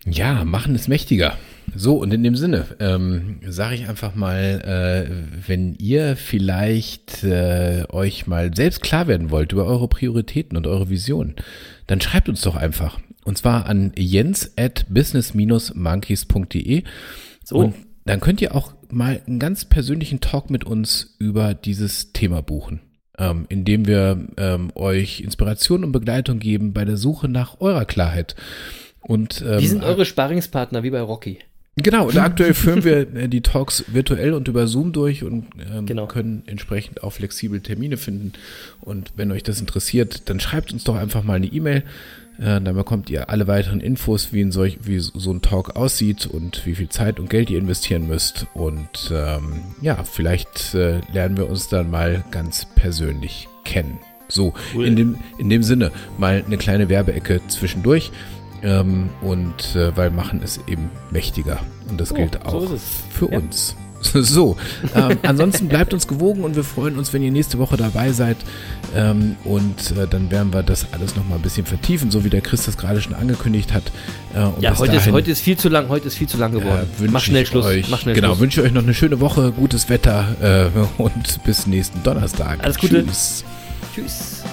Ja, 0.05 0.45
machen 0.45 0.75
ist 0.75 0.87
mächtiger. 0.87 1.37
So, 1.75 1.97
und 1.97 2.13
in 2.13 2.23
dem 2.23 2.35
Sinne 2.35 2.65
ähm, 2.79 3.39
sage 3.47 3.75
ich 3.75 3.89
einfach 3.89 4.15
mal, 4.15 4.61
äh, 4.63 5.11
wenn 5.47 5.75
ihr 5.75 6.15
vielleicht 6.15 7.23
äh, 7.23 7.83
euch 7.89 8.25
mal 8.25 8.55
selbst 8.55 8.81
klar 8.81 9.07
werden 9.07 9.31
wollt 9.31 9.51
über 9.51 9.65
eure 9.65 9.89
Prioritäten 9.89 10.55
und 10.57 10.65
eure 10.65 10.89
Visionen, 10.89 11.35
dann 11.87 11.99
schreibt 11.99 12.29
uns 12.29 12.39
doch 12.41 12.55
einfach. 12.55 12.99
Und 13.25 13.37
zwar 13.37 13.65
an 13.65 13.91
jens 13.97 14.53
at 14.57 14.85
business-monkeys.de. 14.89 16.83
So. 17.43 17.57
Und 17.57 17.75
dann 18.05 18.21
könnt 18.21 18.41
ihr 18.41 18.55
auch 18.55 18.73
mal 18.89 19.21
einen 19.27 19.39
ganz 19.39 19.65
persönlichen 19.65 20.21
Talk 20.21 20.49
mit 20.49 20.63
uns 20.63 21.17
über 21.19 21.53
dieses 21.53 22.13
Thema 22.13 22.41
buchen, 22.41 22.79
ähm, 23.17 23.45
indem 23.49 23.85
wir 23.85 24.29
ähm, 24.37 24.71
euch 24.75 25.19
Inspiration 25.19 25.83
und 25.83 25.91
Begleitung 25.91 26.39
geben 26.39 26.71
bei 26.71 26.85
der 26.85 26.95
Suche 26.95 27.27
nach 27.27 27.59
eurer 27.59 27.83
Klarheit. 27.83 28.37
Und, 29.07 29.43
ähm, 29.47 29.59
Wie 29.61 29.67
sind 29.67 29.83
eure 29.83 30.05
Sparingspartner 30.05 30.83
wie 30.83 30.89
bei 30.89 31.01
Rocky? 31.01 31.39
Genau, 31.79 32.07
und 32.07 32.17
aktuell 32.17 32.55
führen 32.55 32.83
wir 32.83 33.01
äh, 33.15 33.27
die 33.29 33.41
Talks 33.41 33.85
virtuell 33.87 34.33
und 34.33 34.47
über 34.47 34.67
Zoom 34.67 34.93
durch 34.93 35.23
und 35.23 35.45
ähm, 35.71 35.85
Genau. 35.85 36.07
können 36.07 36.41
entsprechend 36.47 37.03
auch 37.03 37.11
flexibel 37.13 37.61
Termine 37.61 37.97
finden. 37.97 38.33
Und 38.81 39.13
wenn 39.15 39.31
euch 39.31 39.43
das 39.43 39.59
interessiert, 39.59 40.23
dann 40.29 40.39
schreibt 40.39 40.73
uns 40.73 40.83
doch 40.83 40.95
einfach 40.95 41.23
mal 41.23 41.35
eine 41.35 41.45
E-Mail. 41.45 41.83
Äh, 42.39 42.61
dann 42.61 42.73
bekommt 42.75 43.09
ihr 43.11 43.29
alle 43.29 43.47
weiteren 43.47 43.79
Infos, 43.79 44.33
wie, 44.33 44.41
ein 44.41 44.51
solch, 44.51 44.79
wie 44.83 44.97
so 44.99 45.31
ein 45.31 45.41
Talk 45.43 45.75
aussieht 45.75 46.25
und 46.25 46.65
wie 46.65 46.73
viel 46.75 46.89
Zeit 46.89 47.19
und 47.19 47.29
Geld 47.29 47.49
ihr 47.51 47.59
investieren 47.59 48.07
müsst. 48.07 48.47
Und 48.55 49.11
ähm, 49.11 49.61
ja, 49.81 50.03
vielleicht 50.03 50.73
äh, 50.73 51.01
lernen 51.13 51.37
wir 51.37 51.47
uns 51.47 51.69
dann 51.69 51.91
mal 51.91 52.25
ganz 52.31 52.65
persönlich 52.75 53.47
kennen. 53.65 53.99
So, 54.29 54.53
Cool. 54.75 54.85
in, 54.87 54.95
dem, 54.95 55.17
in 55.37 55.49
dem 55.49 55.63
Sinne 55.63 55.91
mal 56.17 56.43
eine 56.45 56.57
kleine 56.57 56.89
Werbeecke 56.89 57.39
zwischendurch. 57.47 58.11
Ähm, 58.63 59.09
und 59.21 59.75
äh, 59.75 59.95
weil 59.95 60.09
machen 60.11 60.41
ist 60.41 60.61
eben 60.67 60.89
mächtiger. 61.11 61.59
Und 61.89 61.99
das 62.01 62.09
So, 62.09 62.15
gilt 62.15 62.39
so 62.43 62.57
auch 62.57 62.63
ist 62.63 62.71
es. 62.71 62.81
für 63.11 63.31
Ja. 63.31 63.37
uns. 63.39 63.75
So, 64.13 64.55
ähm, 64.95 65.17
ansonsten 65.23 65.67
bleibt 65.67 65.91
uns 65.91 66.07
gewogen 66.07 66.43
und 66.43 66.55
wir 66.55 66.63
freuen 66.63 66.99
uns, 66.99 67.13
wenn 67.13 67.23
ihr 67.23 67.31
nächste 67.31 67.57
Woche 67.57 67.77
dabei 67.77 68.11
seid. 68.11 68.37
Ähm, 68.95 69.35
und 69.43 69.91
äh, 69.97 70.07
dann 70.07 70.29
werden 70.29 70.53
wir 70.53 70.61
das 70.61 70.85
alles 70.93 71.15
nochmal 71.15 71.39
ein 71.39 71.41
bisschen 71.41 71.65
vertiefen, 71.65 72.11
so 72.11 72.23
wie 72.23 72.29
der 72.29 72.41
Chris 72.41 72.63
das 72.65 72.77
gerade 72.77 73.01
schon 73.01 73.15
angekündigt 73.15 73.73
hat. 73.73 73.83
Äh, 74.35 74.61
Ja, 74.61 74.77
heute 74.77 74.91
ist, 74.91 74.99
dahin, 75.01 75.13
heute 75.13 75.31
ist 75.31 75.41
viel 75.41 75.57
zu 75.57 75.67
lang, 75.67 75.89
heute 75.89 76.07
ist 76.07 76.15
viel 76.15 76.27
zu 76.29 76.37
lang 76.37 76.51
geworden. 76.51 76.87
äh, 77.03 77.07
Mach 77.09 77.21
schnell 77.21 77.45
Schluss. 77.47 77.65
Euch, 77.65 77.89
Mach 77.89 77.99
schnell 77.99 78.13
genau, 78.13 78.29
Schluss. 78.29 78.39
wünsche 78.39 78.61
euch 78.61 78.71
noch 78.71 78.83
eine 78.83 78.93
schöne 78.93 79.19
Woche, 79.19 79.51
gutes 79.51 79.89
Wetter 79.89 80.71
äh, 80.75 80.79
und 81.01 81.43
bis 81.43 81.65
nächsten 81.65 82.01
Donnerstag. 82.03 82.63
Alles 82.63 82.77
Gute. 82.77 83.03
Tschüss. 83.03 83.43
Tschüss. 83.95 84.43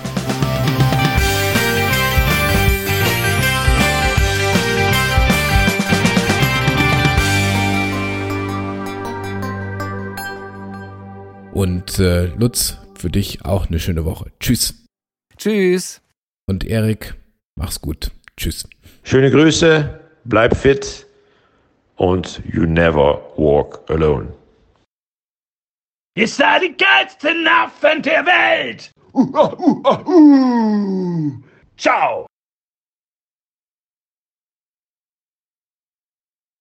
Und 11.55 12.01
äh, 12.01 12.27
Lutz, 12.37 12.79
für 12.99 13.11
dich 13.11 13.45
auch 13.45 13.69
eine 13.69 13.79
schöne 13.79 14.05
Woche. 14.05 14.33
Tschüss. 14.41 14.85
Tschüss. 15.37 16.03
Und 16.47 16.65
Erik, 16.65 17.15
mach's 17.55 17.81
gut. 17.81 18.11
Tschüss. 18.37 18.69
Schöne 19.05 19.31
Grüße, 19.31 20.01
bleib 20.25 20.57
fit 20.57 21.07
und 21.97 22.43
you 22.53 22.67
never 22.67 23.23
walk 23.37 23.89
alone. 23.89 24.33
Ihr 26.17 26.29
seid 26.29 26.63
die 26.63 26.77
geilsten 26.77 27.47
Affen 27.47 28.03
der 28.03 28.27
Welt! 28.27 28.91
Uh, 29.13 29.23
uh, 29.23 29.83
uh, 29.85 30.11
uh. 30.11 31.33
Ciao! 31.77 32.27